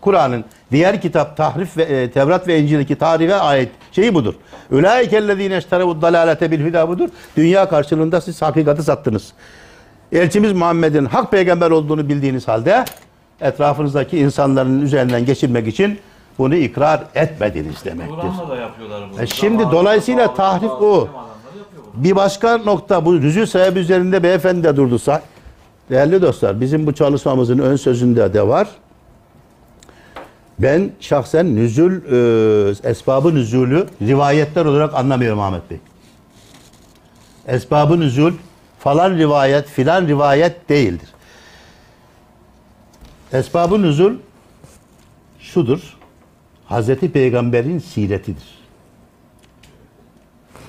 Kur'an'ın 0.00 0.44
diğer 0.70 1.00
kitap 1.00 1.36
tahrif 1.36 1.76
ve 1.76 1.82
e, 1.82 2.10
Tevrat 2.10 2.48
ve 2.48 2.60
İncil'deki 2.60 2.96
tarife 2.96 3.34
ait 3.34 3.68
şeyi 3.92 4.14
budur. 4.14 4.34
Ulaikellezine 4.70 5.58
işterevu 5.58 6.02
dalalete 6.02 6.50
bil 6.50 6.66
huda 6.66 6.88
budur. 6.88 7.08
Dünya 7.36 7.68
karşılığında 7.68 8.20
siz 8.20 8.42
hakikati 8.42 8.82
sattınız. 8.82 9.32
Elçimiz 10.12 10.52
Muhammed'in 10.52 11.04
hak 11.04 11.30
peygamber 11.30 11.70
olduğunu 11.70 12.08
bildiğiniz 12.08 12.48
halde 12.48 12.84
etrafınızdaki 13.40 14.18
insanların 14.18 14.82
üzerinden 14.82 15.26
geçirmek 15.26 15.68
için 15.68 15.98
bunu 16.38 16.54
ikrar 16.54 17.02
etmediniz 17.14 17.84
demektir. 17.84 18.14
Kur'an'la 18.14 18.48
da 18.48 18.56
yapıyorlar 18.56 19.04
bunu. 19.12 19.22
E 19.22 19.26
şimdi 19.26 19.62
Zamanında 19.62 19.72
dolayısıyla 19.80 20.26
bazı- 20.28 20.36
tahrif 20.36 20.70
bazı 20.70 20.84
o. 20.84 21.08
Bir 21.94 22.16
başka 22.16 22.56
nokta 22.58 23.04
bu 23.04 23.14
rüzü 23.14 23.46
sebebi 23.46 23.78
üzerinde 23.78 24.22
beyefendi 24.22 24.64
de 24.64 24.76
durduysa 24.76 25.22
değerli 25.90 26.22
dostlar 26.22 26.60
bizim 26.60 26.86
bu 26.86 26.94
çalışmamızın 26.94 27.58
ön 27.58 27.76
sözünde 27.76 28.34
de 28.34 28.48
var. 28.48 28.68
Ben 30.58 30.90
şahsen 31.00 31.54
nüzül 31.56 32.02
e, 32.04 32.88
esbabı 32.90 33.34
nüzulü 33.34 33.86
rivayetler 34.02 34.64
olarak 34.64 34.94
anlamıyorum 34.94 35.40
Ahmet 35.40 35.70
Bey. 35.70 35.78
Esbabı 37.46 38.00
nüzul 38.00 38.32
falan 38.78 39.10
rivayet 39.18 39.66
filan 39.68 40.06
rivayet 40.08 40.68
değildir. 40.68 41.08
Esbabı 43.32 43.82
nüzul 43.82 44.12
şudur. 45.40 45.96
Hazreti 46.72 47.12
Peygamber'in 47.12 47.78
siretidir. 47.78 48.44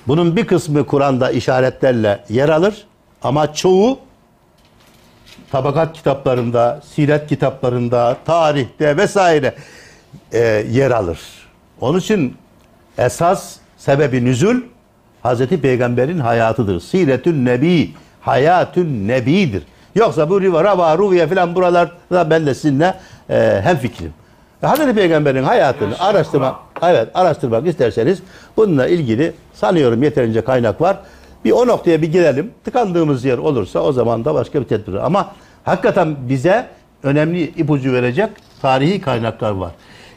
Bunun 0.06 0.36
bir 0.36 0.46
kısmı 0.46 0.86
Kur'an'da 0.86 1.30
işaretlerle 1.30 2.24
yer 2.28 2.48
alır 2.48 2.86
ama 3.22 3.54
çoğu 3.54 3.98
tabakat 5.50 5.92
kitaplarında, 5.96 6.80
siret 6.94 7.28
kitaplarında, 7.28 8.16
tarihte 8.24 8.96
vesaire 8.96 9.54
e, 10.32 10.38
yer 10.70 10.90
alır. 10.90 11.18
Onun 11.80 11.98
için 11.98 12.36
esas 12.98 13.56
sebebi 13.78 14.24
nüzul 14.24 14.56
Hazreti 15.22 15.60
Peygamber'in 15.60 16.18
hayatıdır. 16.18 16.80
Siretün 16.80 17.44
Nebi, 17.44 17.94
hayatün 18.20 19.08
Nebi'dir. 19.08 19.62
Yoksa 19.94 20.30
bu 20.30 20.40
riva, 20.40 20.64
rava, 20.64 20.98
ruviye 20.98 21.28
filan 21.28 21.54
buralarda 21.54 22.30
ben 22.30 22.46
de 22.46 22.54
sizinle 22.54 22.94
e, 23.30 23.60
hem 23.64 23.76
fikrim. 23.76 24.12
Hazreti 24.66 24.94
Peygamber'in 24.94 25.42
hayatını 25.42 26.00
araştırmak, 26.00 26.54
evet 26.82 27.08
araştırmak 27.14 27.66
isterseniz 27.66 28.22
bununla 28.56 28.86
ilgili 28.86 29.32
sanıyorum 29.54 30.02
yeterince 30.02 30.40
kaynak 30.40 30.80
var. 30.80 30.96
Bir 31.44 31.50
o 31.52 31.66
noktaya 31.66 32.02
bir 32.02 32.12
girelim. 32.12 32.50
Tıkandığımız 32.64 33.24
yer 33.24 33.38
olursa 33.38 33.80
o 33.80 33.92
zaman 33.92 34.24
da 34.24 34.34
başka 34.34 34.60
bir 34.60 34.66
tedbir. 34.66 34.94
Ama 34.94 35.32
hakikaten 35.64 36.16
bize 36.28 36.66
önemli 37.02 37.42
ipucu 37.42 37.92
verecek 37.92 38.30
tarihi 38.62 39.00
kaynaklar 39.00 39.50
var. 39.50 39.70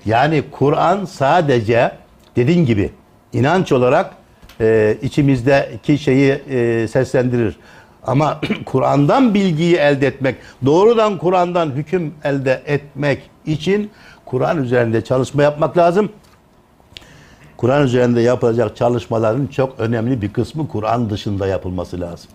Yani 0.05 0.43
Kur'an 0.51 1.05
sadece 1.05 1.91
dediğin 2.35 2.65
gibi 2.65 2.91
inanç 3.33 3.71
olarak 3.71 4.13
e, 4.61 4.97
içimizdeki 5.01 5.97
şeyi 5.97 6.31
e, 6.31 6.87
seslendirir. 6.87 7.55
Ama 8.03 8.41
Kur'an'dan 8.65 9.33
bilgiyi 9.33 9.75
elde 9.75 10.07
etmek, 10.07 10.35
doğrudan 10.65 11.17
Kur'an'dan 11.17 11.71
hüküm 11.71 12.13
elde 12.23 12.61
etmek 12.65 13.29
için 13.45 13.91
Kur'an 14.29 14.63
üzerinde 14.63 15.03
çalışma 15.03 15.43
yapmak 15.43 15.77
lazım. 15.77 16.11
Kur'an 17.57 17.83
üzerinde 17.83 18.21
yapılacak 18.21 18.77
çalışmaların 18.77 19.47
çok 19.47 19.79
önemli 19.79 20.21
bir 20.21 20.33
kısmı 20.33 20.67
Kur'an 20.67 21.09
dışında 21.09 21.47
yapılması 21.47 22.01
lazım. 22.01 22.29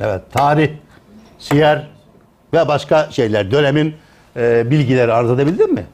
Evet, 0.00 0.22
tarih, 0.32 0.70
siyer 1.38 1.88
ve 2.52 2.68
başka 2.68 3.10
şeyler, 3.10 3.50
dönemin 3.50 3.94
e, 4.36 4.70
bilgileri 4.70 5.12
arz 5.12 5.30
edebildin 5.30 5.74
mi? 5.74 5.86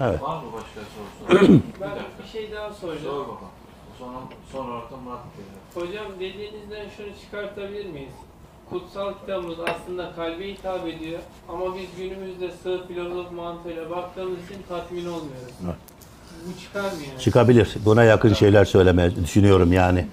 Evet. 0.00 0.22
Var 0.22 0.36
mı 0.36 0.48
başka 0.52 0.80
soru? 1.38 1.60
Ben 1.80 1.90
bir 2.22 2.28
şey 2.32 2.52
daha 2.52 2.72
soracağım. 2.72 3.04
Sor 3.04 3.20
bakalım. 3.20 3.38
Sonra, 3.98 4.18
sonra 4.52 4.70
olarak 4.70 4.90
da 4.92 4.96
Murat. 4.96 5.20
Hocam 5.74 6.06
dediğinizden 6.20 6.86
şunu 6.96 7.06
çıkartabilir 7.20 7.86
miyiz? 7.86 8.12
Kutsal 8.70 9.12
kitabımız 9.20 9.56
aslında 9.60 10.12
kalbe 10.16 10.48
hitap 10.48 10.88
ediyor 10.88 11.18
ama 11.48 11.64
biz 11.76 11.86
günümüzde 11.98 12.50
sığ 12.62 12.86
filozof 12.88 13.32
mantığıyla 13.32 13.90
baktığımız 13.90 14.38
için 14.38 14.62
tatmin 14.68 15.06
olmuyoruz. 15.06 15.54
Evet. 15.64 15.74
Bu 16.46 16.60
çıkar 16.60 16.80
mı 16.80 17.02
yani? 17.10 17.20
Çıkabilir. 17.20 17.74
Buna 17.84 18.04
yakın 18.04 18.34
şeyler 18.34 18.64
söylemeye 18.64 19.16
düşünüyorum 19.16 19.72
yani. 19.72 20.06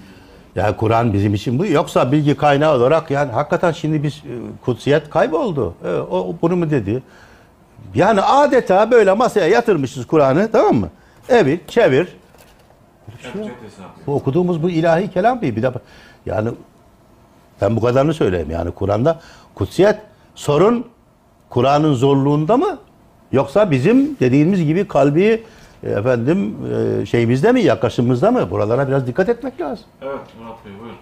Yani 0.54 0.76
Kur'an 0.76 1.12
bizim 1.12 1.34
için 1.34 1.58
bu. 1.58 1.66
Yoksa 1.66 2.12
bilgi 2.12 2.36
kaynağı 2.36 2.76
olarak 2.76 3.10
yani 3.10 3.32
hakikaten 3.32 3.72
şimdi 3.72 4.02
biz 4.02 4.14
e, 4.14 4.34
kutsiyet 4.64 5.10
kayboldu. 5.10 5.74
E, 5.84 5.88
o 5.88 6.36
bunu 6.42 6.56
mu 6.56 6.70
dedi? 6.70 7.02
Yani 7.94 8.20
adeta 8.20 8.90
böyle 8.90 9.12
masaya 9.12 9.48
yatırmışız 9.48 10.06
Kur'an'ı 10.06 10.50
tamam 10.52 10.76
mı? 10.76 10.90
Evir, 11.28 11.60
çevir. 11.68 12.08
Hesabı. 13.22 13.48
Bu 14.06 14.14
okuduğumuz 14.14 14.62
bu 14.62 14.70
ilahi 14.70 15.10
kelam 15.10 15.40
değil. 15.40 15.56
Bir 15.56 15.62
de 15.62 15.72
yani 16.26 16.50
ben 17.62 17.76
bu 17.76 17.80
kadarını 17.80 18.14
söyleyeyim. 18.14 18.50
Yani 18.50 18.70
Kur'an'da 18.70 19.20
kutsiyet 19.54 19.98
sorun 20.34 20.86
Kur'an'ın 21.48 21.94
zorluğunda 21.94 22.56
mı? 22.56 22.78
Yoksa 23.32 23.70
bizim 23.70 24.16
dediğimiz 24.20 24.64
gibi 24.64 24.88
kalbi 24.88 25.44
e, 25.82 25.90
efendim 25.90 26.56
e, 27.02 27.06
şeyimizde 27.06 27.52
mi, 27.52 27.60
yaklaşımımızda 27.62 28.30
mı? 28.30 28.50
Buralara 28.50 28.88
biraz 28.88 29.06
dikkat 29.06 29.28
etmek 29.28 29.60
lazım. 29.60 29.84
Evet 30.02 30.20
Murat 30.40 30.64
Bey 30.64 30.72
buyurun. 30.80 30.96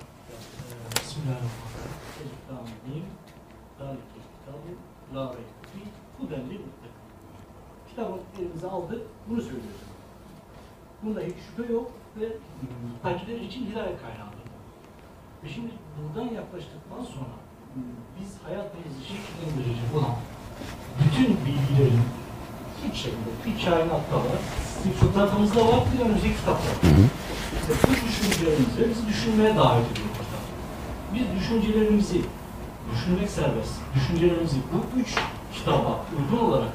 Kitabı 7.89 8.13
elimize 8.41 8.67
aldık, 8.67 9.01
bunu 9.31 9.41
söylüyoruz. 9.41 9.81
Bunda 11.03 11.21
hiç 11.21 11.35
şüphe 11.57 11.73
yok 11.73 11.93
ve 12.21 12.27
takipleri 13.03 13.45
için 13.45 13.67
hidayet 13.67 14.03
kaynağıdır. 14.03 14.30
Ve 15.45 15.49
şimdi 15.55 15.71
buradan 15.97 16.35
yaklaştıktan 16.35 17.03
sonra 17.15 17.35
biz 18.21 18.31
hayatımızı 18.47 19.01
şekillendirecek 19.11 19.89
olan 19.97 20.15
bütün 21.01 21.29
bilgilerin 21.47 22.03
üç 22.89 22.97
şekilde 22.97 23.31
bir 23.47 23.65
kainatta 23.65 24.17
var, 24.17 24.41
bir 24.85 24.93
fıtratımızda 24.93 25.61
var, 25.69 25.81
bir 25.93 25.99
de 25.99 26.03
önümüzdeki 26.03 26.37
kitapta 26.37 26.69
var. 26.69 26.79
İşte 27.61 27.73
bu 27.89 28.09
düşüncelerimizi 28.09 28.91
bizi 28.91 29.09
düşünmeye 29.09 29.57
davet 29.57 29.93
ediyor 29.93 30.09
kitap. 30.13 30.45
Biz 31.15 31.41
düşüncelerimizi 31.41 32.21
düşünmek 32.93 33.31
serbest. 33.31 33.73
Düşüncelerimizi 33.95 34.57
bu 34.73 35.01
üç 35.01 35.15
kitaba 35.55 36.05
uygun 36.19 36.47
olarak 36.47 36.73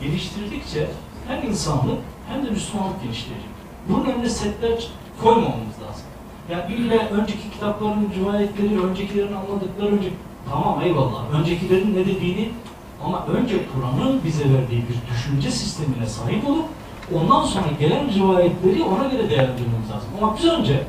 geliştirdikçe 0.00 0.90
hem 1.28 1.48
insanlık 1.48 1.98
hem 2.28 2.46
de 2.46 2.50
Müslümanlık 2.50 3.02
geliştirecek. 3.02 3.50
Bunun 3.88 4.04
önüne 4.04 4.30
setler 4.30 4.88
koymamamız 5.22 5.76
lazım. 5.82 6.09
Yani 6.50 6.74
illa 6.74 7.08
önceki 7.08 7.50
kitapların 7.50 8.08
rivayetleri, 8.18 8.80
öncekilerin 8.80 9.32
anladıkları 9.32 9.96
önce 9.96 10.08
tamam 10.50 10.80
eyvallah. 10.84 11.34
Öncekilerin 11.34 11.94
ne 11.94 12.06
dediğini 12.06 12.48
ama 13.04 13.26
önce 13.26 13.54
Kur'an'ın 13.74 14.24
bize 14.24 14.44
verdiği 14.44 14.82
bir 14.88 15.14
düşünce 15.14 15.50
sistemine 15.50 16.06
sahip 16.06 16.48
olup 16.48 16.64
ondan 17.14 17.44
sonra 17.44 17.66
gelen 17.80 18.14
rivayetleri 18.14 18.82
ona 18.82 19.08
göre 19.08 19.30
değerlendirmemiz 19.30 19.90
lazım. 19.90 20.08
Ama 20.20 20.36
biz 20.36 20.44
önce 20.44 20.82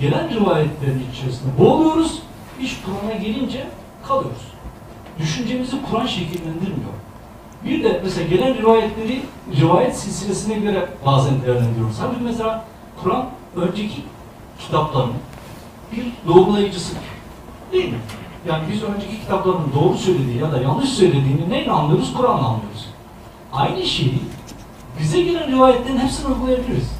gelen 0.00 0.30
rivayetlerin 0.34 1.02
içerisinde 1.12 1.58
boğuluyoruz, 1.58 2.22
iş 2.60 2.80
Kur'an'a 2.82 3.14
gelince 3.14 3.66
kalıyoruz. 4.08 4.42
Düşüncemizi 5.18 5.76
Kur'an 5.90 6.06
şekillendirmiyor. 6.06 6.92
Bir 7.64 7.84
de 7.84 8.00
mesela 8.04 8.28
gelen 8.28 8.58
rivayetleri 8.58 9.22
rivayet 9.60 9.96
silsilesine 9.96 10.54
göre 10.54 10.88
bazen 11.06 11.42
değerlendiriyoruz. 11.42 11.96
Halbuki 12.00 12.24
mesela 12.24 12.64
Kur'an 13.02 13.26
önceki 13.56 14.02
kitapların 14.66 15.12
bir 15.92 16.06
doğrulayıcısıdır. 16.28 17.02
Değil 17.72 17.88
mi? 17.88 17.98
Yani 18.48 18.62
biz 18.72 18.82
önceki 18.82 19.20
kitapların 19.20 19.72
doğru 19.74 19.98
söylediği 19.98 20.38
ya 20.38 20.52
da 20.52 20.60
yanlış 20.60 20.88
söylediğini 20.88 21.50
neyle 21.50 21.70
anlıyoruz? 21.70 22.14
Kur'an'la 22.16 22.46
anlıyoruz. 22.46 22.86
Aynı 23.52 23.82
şeyi 23.82 24.22
bize 25.00 25.22
gelen 25.22 25.52
rivayetlerin 25.52 25.98
hepsini 25.98 26.26
uygulayabiliriz. 26.34 26.90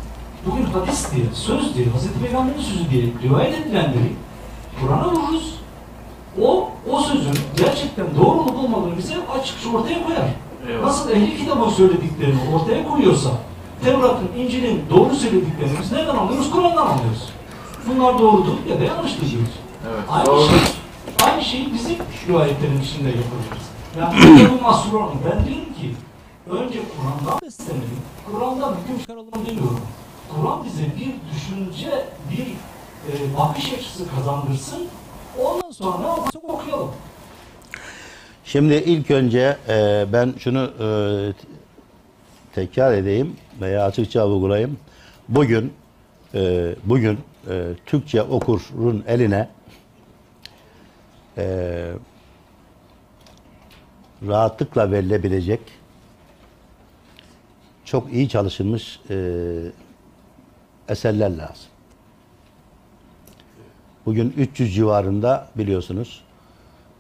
Bugün 0.47 0.65
hadis 0.65 1.13
diye, 1.15 1.25
söz 1.35 1.75
diye, 1.75 1.87
Hazreti 1.89 2.21
Peygamber'in 2.21 2.61
sözü 2.61 2.91
diye 2.91 3.05
rivayet 3.23 3.59
edilenleri 3.59 4.13
Kur'an'a 4.81 5.13
vururuz. 5.13 5.55
O, 6.43 6.69
o 6.91 7.01
sözün 7.01 7.35
gerçekten 7.57 8.07
doğru 8.19 8.41
olup 8.41 8.57
olmadığını 8.57 8.99
bize 8.99 9.15
açıkça 9.41 9.71
ortaya 9.71 10.07
koyar. 10.07 10.29
Eyvallah. 10.69 10.87
Nasıl 10.87 11.11
ehli 11.11 11.37
kitabın 11.37 11.69
söylediklerini 11.69 12.41
ortaya 12.55 12.89
koyuyorsa, 12.89 13.31
Tevrat'ın, 13.85 14.29
İncil'in 14.39 14.83
doğru 14.91 15.15
söylediklerini 15.15 15.79
biz 15.83 15.93
nereden 15.93 16.17
anlıyoruz? 16.17 16.51
Kur'an'dan 16.51 16.87
anlıyoruz. 16.87 17.29
Bunlar 17.87 18.19
doğrudur 18.19 18.57
ya 18.69 18.81
da 18.81 18.85
yanlıştır 18.85 19.31
diyoruz. 19.31 19.55
Evet. 19.89 20.05
Aynı 20.11 20.27
Doğru. 20.27 20.49
şey, 20.49 20.59
aynı 21.27 21.43
şeyi 21.43 21.75
bizim 21.75 21.97
rivayetlerin 22.29 22.81
içinde 22.83 23.09
yapabiliriz. 23.09 23.67
Yani 24.01 24.39
kitabı 24.39 24.63
mahsur 24.63 24.93
olan, 24.93 25.11
ben 25.25 25.45
diyorum 25.45 25.75
ki 25.81 25.95
önce 26.51 26.79
Kur'an'dan 26.97 27.41
beslenelim, 27.43 28.01
Kur'an'dan 28.27 28.75
hüküm 28.83 28.99
çıkaralım 29.01 29.47
demiyorum. 29.47 29.81
Kur'an 30.29 30.65
bize 30.65 30.85
bir 30.85 31.35
düşünce, 31.35 32.07
bir 32.31 32.47
e, 33.09 33.37
bakış 33.39 33.73
açısı 33.73 34.05
kazandırsın, 34.17 34.87
ondan 35.41 35.71
sonra 35.71 36.17
okuyalım. 36.43 36.91
Şimdi 38.45 38.75
ilk 38.75 39.11
önce 39.11 39.57
e, 39.69 40.07
ben 40.13 40.35
şunu 40.39 40.71
e, 40.81 40.89
tekrar 42.55 42.93
edeyim 42.93 43.37
veya 43.61 43.85
açıkça 43.85 44.29
vurgulayayım. 44.29 44.77
Bugün 45.29 45.73
e, 46.35 46.75
bugün 46.85 47.19
e, 47.49 47.69
Türkçe 47.87 48.23
okurun 48.23 49.05
eline 49.07 49.49
e, 51.39 51.45
rahatlıkla 54.27 54.91
verilebilecek 54.91 55.61
çok 57.85 58.13
iyi 58.13 58.29
çalışılmış 58.29 59.01
e, 59.11 59.17
eserler 60.89 61.31
lazım. 61.31 61.73
Bugün 64.07 64.35
300 64.37 64.75
civarında 64.75 65.49
biliyorsunuz 65.57 66.23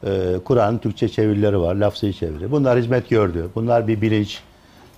e, 0.06 0.34
Kur'an'ın 0.44 0.78
Türkçe 0.78 1.08
çevirileri 1.08 1.60
var, 1.60 1.74
lafzı 1.74 2.12
çeviri. 2.12 2.50
Bunlar 2.50 2.78
hizmet 2.78 3.08
gördü. 3.08 3.50
Bunlar 3.54 3.88
bir 3.88 4.00
bilinç 4.00 4.40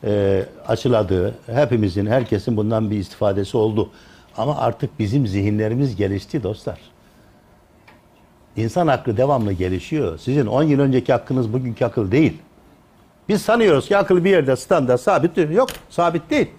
e, 0.04 0.44
açıladı. 0.68 1.34
Hepimizin, 1.46 2.06
herkesin 2.06 2.56
bundan 2.56 2.90
bir 2.90 2.98
istifadesi 2.98 3.56
oldu. 3.56 3.90
Ama 4.36 4.56
artık 4.58 4.98
bizim 4.98 5.26
zihinlerimiz 5.26 5.96
gelişti 5.96 6.42
dostlar. 6.42 6.80
İnsan 8.56 8.86
aklı 8.86 9.16
devamlı 9.16 9.52
gelişiyor. 9.52 10.18
Sizin 10.18 10.46
10 10.46 10.62
yıl 10.62 10.80
önceki 10.80 11.12
hakkınız 11.12 11.52
bugünkü 11.52 11.84
akıl 11.84 12.10
değil. 12.10 12.38
Biz 13.28 13.42
sanıyoruz 13.42 13.88
ki 13.88 13.96
akıl 13.96 14.24
bir 14.24 14.30
yerde 14.30 14.56
standart 14.56 15.00
sabit 15.00 15.50
yok. 15.50 15.68
Sabit 15.90 16.30
değil. 16.30 16.50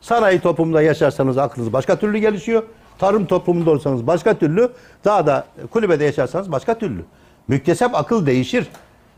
Sanayi 0.00 0.40
toplumunda 0.40 0.82
yaşarsanız 0.82 1.38
aklınız 1.38 1.72
başka 1.72 1.96
türlü 1.96 2.18
gelişiyor. 2.18 2.62
Tarım 2.98 3.26
toplumunda 3.26 3.70
olsanız 3.70 4.06
başka 4.06 4.38
türlü. 4.38 4.72
Daha 5.04 5.26
da 5.26 5.46
kulübede 5.70 6.04
yaşarsanız 6.04 6.52
başka 6.52 6.78
türlü. 6.78 7.04
Müktesep 7.48 7.94
akıl 7.94 8.26
değişir. 8.26 8.66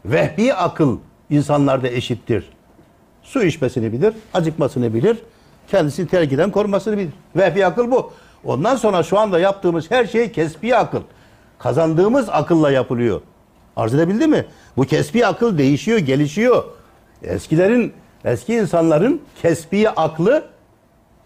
Vehbi 0.05 0.55
akıl 0.55 0.99
insanlarda 1.31 1.89
eşittir. 1.89 2.45
Su 3.23 3.43
içmesini 3.43 3.93
bilir, 3.93 4.15
acıkmasını 4.35 4.95
bilir. 4.95 5.17
Kendisini 5.71 6.09
terkiden 6.09 6.51
korumasını 6.51 6.99
bilir. 6.99 7.11
Vehbi 7.37 7.67
akıl 7.67 7.91
bu. 7.91 8.13
Ondan 8.45 8.77
sonra 8.77 9.03
şu 9.03 9.19
anda 9.19 9.39
yaptığımız 9.39 9.91
her 9.91 10.07
şey 10.07 10.33
kesbi 10.33 10.77
akıl. 10.77 11.01
Kazandığımız 11.59 12.29
akılla 12.29 12.71
yapılıyor. 12.71 13.21
Arz 13.77 13.95
edebildi 13.95 14.27
mi? 14.27 14.47
Bu 14.77 14.85
kesbi 14.85 15.27
akıl 15.27 15.59
değişiyor, 15.59 15.99
gelişiyor. 15.99 16.65
Eskilerin, 17.23 17.93
eski 18.25 18.55
insanların 18.55 19.21
kesbi 19.43 19.89
aklı 19.89 20.45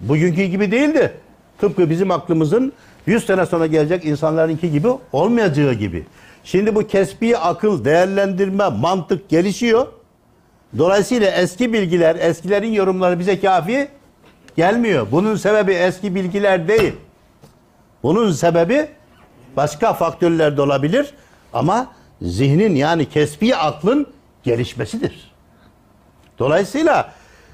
bugünkü 0.00 0.44
gibi 0.44 0.70
değildi. 0.72 1.12
Tıpkı 1.58 1.90
bizim 1.90 2.10
aklımızın 2.10 2.72
100 3.06 3.26
sene 3.26 3.46
sonra 3.46 3.66
gelecek 3.66 4.04
insanlarınki 4.04 4.70
gibi 4.70 4.88
olmayacağı 5.12 5.72
gibi. 5.72 6.06
Şimdi 6.44 6.74
bu 6.74 6.86
kesbi 6.86 7.36
akıl, 7.36 7.84
değerlendirme, 7.84 8.68
mantık 8.68 9.28
gelişiyor. 9.28 9.86
Dolayısıyla 10.78 11.30
eski 11.30 11.72
bilgiler, 11.72 12.16
eskilerin 12.20 12.72
yorumları 12.72 13.18
bize 13.18 13.40
kafi 13.40 13.88
gelmiyor. 14.56 15.06
Bunun 15.12 15.36
sebebi 15.36 15.72
eski 15.72 16.14
bilgiler 16.14 16.68
değil. 16.68 16.92
Bunun 18.02 18.32
sebebi 18.32 18.88
başka 19.56 19.92
faktörler 19.92 20.56
de 20.56 20.62
olabilir 20.62 21.14
ama 21.52 21.86
zihnin 22.22 22.74
yani 22.74 23.08
kesbi 23.08 23.56
aklın 23.56 24.06
gelişmesidir. 24.42 25.32
Dolayısıyla 26.38 27.12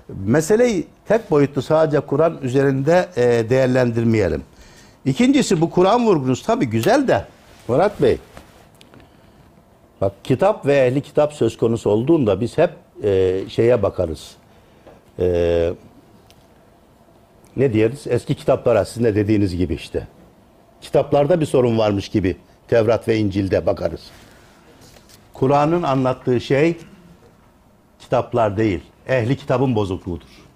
meseleyi 0.08 0.86
tek 1.08 1.30
boyutlu 1.30 1.62
sadece 1.62 2.00
Kur'an 2.00 2.38
üzerinde 2.42 3.08
e, 3.16 3.50
değerlendirmeyelim. 3.50 4.42
İkincisi 5.04 5.60
bu 5.60 5.70
Kur'an 5.70 6.06
vurgunuz 6.06 6.42
tabi 6.42 6.66
güzel 6.66 7.08
de 7.08 7.24
Murat 7.68 8.02
Bey 8.02 8.18
bak 10.00 10.12
kitap 10.24 10.66
ve 10.66 10.76
ehli 10.76 11.00
kitap 11.00 11.32
söz 11.32 11.56
konusu 11.56 11.90
olduğunda 11.90 12.40
biz 12.40 12.58
hep 12.58 12.70
e, 13.02 13.40
şeye 13.48 13.82
bakarız. 13.82 14.30
E, 15.18 15.72
ne 17.56 17.72
diyeriz? 17.72 18.06
Eski 18.06 18.34
kitaplara 18.34 18.84
sizin 18.84 19.04
de 19.04 19.14
dediğiniz 19.14 19.56
gibi 19.56 19.74
işte. 19.74 20.06
Kitaplarda 20.80 21.40
bir 21.40 21.46
sorun 21.46 21.78
varmış 21.78 22.08
gibi 22.08 22.36
Tevrat 22.68 23.08
ve 23.08 23.16
İncil'de 23.16 23.66
bakarız. 23.66 24.00
Kur'an'ın 25.34 25.82
anlattığı 25.82 26.40
şey 26.40 26.76
kitaplar 27.98 28.56
değil, 28.56 28.80
ehli 29.08 29.36
kitabın 29.36 29.74
bozukluğudur. 29.74 30.50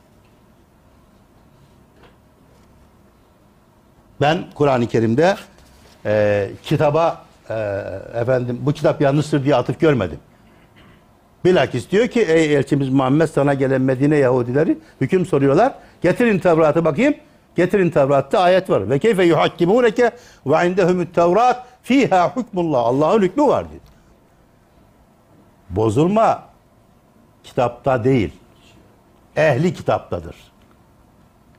Ben 4.20 4.44
Kur'an-ı 4.54 4.86
Kerim'de 4.86 5.36
e, 6.06 6.50
kitaba 6.62 7.24
e, 7.50 7.54
efendim 8.14 8.58
bu 8.62 8.72
kitap 8.72 9.00
yanlıştır 9.00 9.44
diye 9.44 9.56
atıf 9.56 9.80
görmedim. 9.80 10.18
Bilakis 11.44 11.90
diyor 11.90 12.08
ki 12.08 12.20
ey 12.22 12.54
elçimiz 12.54 12.88
Muhammed 12.88 13.28
sana 13.28 13.54
gelen 13.54 13.80
Medine 13.80 14.16
Yahudileri 14.16 14.78
hüküm 15.00 15.26
soruyorlar. 15.26 15.74
Getirin 16.04 16.38
Tevrat'ı 16.38 16.84
bakayım. 16.84 17.14
Getirin 17.56 17.90
Tevrat'ta 17.90 18.40
ayet 18.40 18.70
var. 18.70 18.90
Ve 18.90 18.98
keyfe 18.98 19.24
yuhakkimuneke 19.24 20.10
ve 20.46 20.68
indehumut 20.68 21.14
Tevrat 21.14 21.66
fiha 21.82 22.30
hukmullah. 22.36 22.78
Allah'ın 22.78 23.22
hükmü 23.22 23.42
var 23.42 23.70
diyor. 23.70 23.80
Bozulma 25.70 26.42
kitapta 27.44 28.04
değil. 28.04 28.32
ehli 29.36 29.74
kitaptadır. 29.74 30.36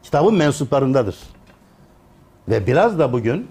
Kitabın 0.04 0.36
mensuplarındadır. 0.36 1.18
Ve 2.50 2.68
biraz 2.68 3.00
da 3.00 3.14
bugün 3.14 3.48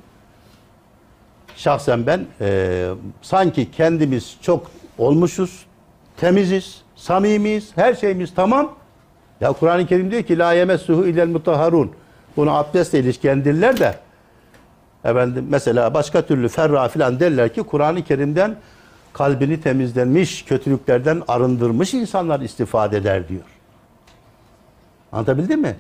şahsen 1.57 2.07
ben 2.07 2.27
e, 2.41 2.89
sanki 3.23 3.71
kendimiz 3.71 4.37
çok 4.43 4.71
olmuşuz, 4.99 5.67
temiziz, 6.17 6.83
samimiyiz, 6.97 7.77
her 7.77 7.95
şeyimiz 7.95 8.35
tamam. 8.35 8.84
Ya 9.41 9.53
Kur'an-ı 9.53 9.87
Kerim 9.87 10.11
diyor 10.11 10.23
ki 10.23 10.39
la 10.39 10.53
yemessuhu 10.53 11.07
illel 11.07 11.29
mutahharun. 11.29 11.93
Bunu 12.37 12.55
abdestle 12.55 12.99
ilişkilendirirler 12.99 13.81
de 13.81 13.95
efendim 15.05 15.47
mesela 15.51 15.95
başka 15.95 16.23
türlü 16.23 16.49
ferra 16.49 16.89
filan 16.89 17.21
derler 17.21 17.55
ki 17.55 17.63
Kur'an-ı 17.63 18.05
Kerim'den 18.05 18.57
kalbini 19.13 19.61
temizlenmiş, 19.61 20.45
kötülüklerden 20.45 21.23
arındırmış 21.29 21.95
insanlar 21.95 22.41
istifade 22.41 22.97
eder 22.97 23.29
diyor. 23.29 23.43
Anlatabildim 25.13 25.61
mi? 25.61 25.77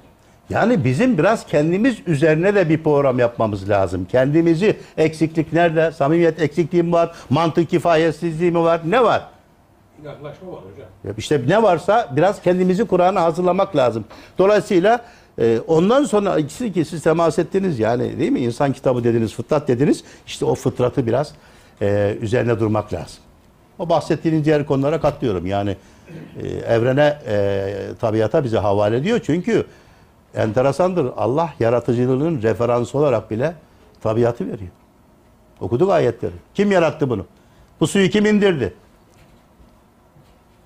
Yani 0.50 0.84
bizim 0.84 1.18
biraz 1.18 1.46
kendimiz 1.46 1.96
üzerine 2.06 2.54
de 2.54 2.68
bir 2.68 2.82
program 2.82 3.18
yapmamız 3.18 3.68
lazım. 3.68 4.06
Kendimizi 4.10 4.76
eksiklik 4.96 5.52
nerede? 5.52 5.92
Samimiyet 5.92 6.42
eksikliği 6.42 6.82
mi 6.82 6.92
var? 6.92 7.12
Mantık 7.30 7.70
kifayetsizliği 7.70 8.50
mi 8.50 8.58
var? 8.58 8.80
Ne 8.84 9.04
var? 9.04 9.28
Yaklaşma 10.04 10.52
var 10.52 10.58
hocam. 10.72 10.88
Ya 11.04 11.12
İşte 11.18 11.40
ne 11.46 11.62
varsa 11.62 12.08
biraz 12.16 12.42
kendimizi 12.42 12.84
Kur'an'a 12.84 13.22
hazırlamak 13.22 13.76
lazım. 13.76 14.04
Dolayısıyla 14.38 15.04
e, 15.38 15.60
ondan 15.66 16.04
sonra 16.04 16.38
ikisi 16.38 16.72
ki 16.72 16.84
siz 16.84 17.02
temas 17.02 17.38
ettiniz 17.38 17.78
yani 17.78 18.18
değil 18.18 18.32
mi? 18.32 18.40
İnsan 18.40 18.72
kitabı 18.72 19.04
dediniz, 19.04 19.34
fıtrat 19.34 19.68
dediniz. 19.68 20.04
İşte 20.26 20.44
o 20.44 20.54
fıtratı 20.54 21.06
biraz 21.06 21.34
e, 21.82 22.16
üzerine 22.20 22.60
durmak 22.60 22.92
lazım. 22.92 23.16
O 23.78 23.88
bahsettiğiniz 23.88 24.44
diğer 24.44 24.66
konulara 24.66 25.00
katlıyorum. 25.00 25.46
Yani 25.46 25.76
e, 26.42 26.48
evrene, 26.48 27.18
e, 27.26 27.74
tabiata 28.00 28.44
bize 28.44 28.58
havale 28.58 28.96
ediyor. 28.96 29.20
Çünkü 29.24 29.66
enteresandır. 30.34 31.06
Allah 31.16 31.50
yaratıcılığının 31.60 32.42
referansı 32.42 32.98
olarak 32.98 33.30
bile 33.30 33.54
tabiatı 34.02 34.44
veriyor. 34.44 34.70
Okuduk 35.60 35.90
ayetleri. 35.90 36.32
Kim 36.54 36.72
yarattı 36.72 37.10
bunu? 37.10 37.26
Bu 37.80 37.86
suyu 37.86 38.10
kim 38.10 38.26
indirdi? 38.26 38.74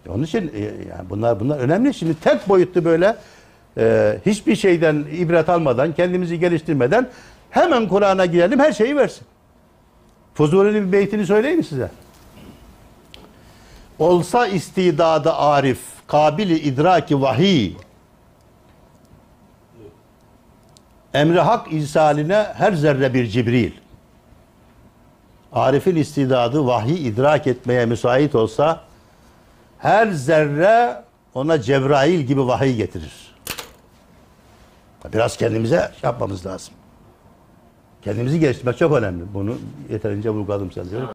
Onun 0.08 0.22
için 0.22 0.52
e, 0.54 0.60
yani 0.60 1.10
bunlar 1.10 1.40
bunlar 1.40 1.58
önemli. 1.58 1.94
Şimdi 1.94 2.14
tek 2.20 2.48
boyutlu 2.48 2.84
böyle 2.84 3.16
e, 3.78 4.18
hiçbir 4.26 4.56
şeyden 4.56 5.04
ibret 5.12 5.48
almadan, 5.48 5.94
kendimizi 5.94 6.40
geliştirmeden 6.40 7.08
hemen 7.50 7.88
Kur'an'a 7.88 8.26
girelim 8.26 8.58
her 8.58 8.72
şeyi 8.72 8.96
versin. 8.96 9.26
Fuzuli'nin 10.34 10.86
bir 10.86 10.92
beytini 10.92 11.26
söyleyeyim 11.26 11.64
size? 11.64 11.90
Olsa 13.98 14.46
istidadı 14.46 15.32
arif, 15.32 15.78
kabili 16.06 16.58
idraki 16.58 17.20
vahiy, 17.20 17.72
emri 21.14 21.40
hak 21.40 21.72
isaline 21.72 22.46
her 22.54 22.72
zerre 22.72 23.14
bir 23.14 23.26
Cibril. 23.26 23.72
Arif'in 25.52 25.96
istidadı 25.96 26.66
vahiy 26.66 27.08
idrak 27.08 27.46
etmeye 27.46 27.86
müsait 27.86 28.34
olsa 28.34 28.87
her 29.78 30.10
zerre 30.10 31.04
ona 31.34 31.62
Cebrail 31.62 32.20
gibi 32.20 32.46
vahiy 32.46 32.76
getirir. 32.76 33.34
Biraz 35.12 35.36
kendimize 35.36 35.76
şey 35.76 36.08
yapmamız 36.08 36.46
lazım. 36.46 36.74
Kendimizi 38.02 38.40
geliştirmek 38.40 38.78
çok 38.78 38.92
önemli. 38.92 39.34
Bunu 39.34 39.58
yeterince 39.90 40.30
vurguladım 40.30 40.72
sanıyorum. 40.72 41.08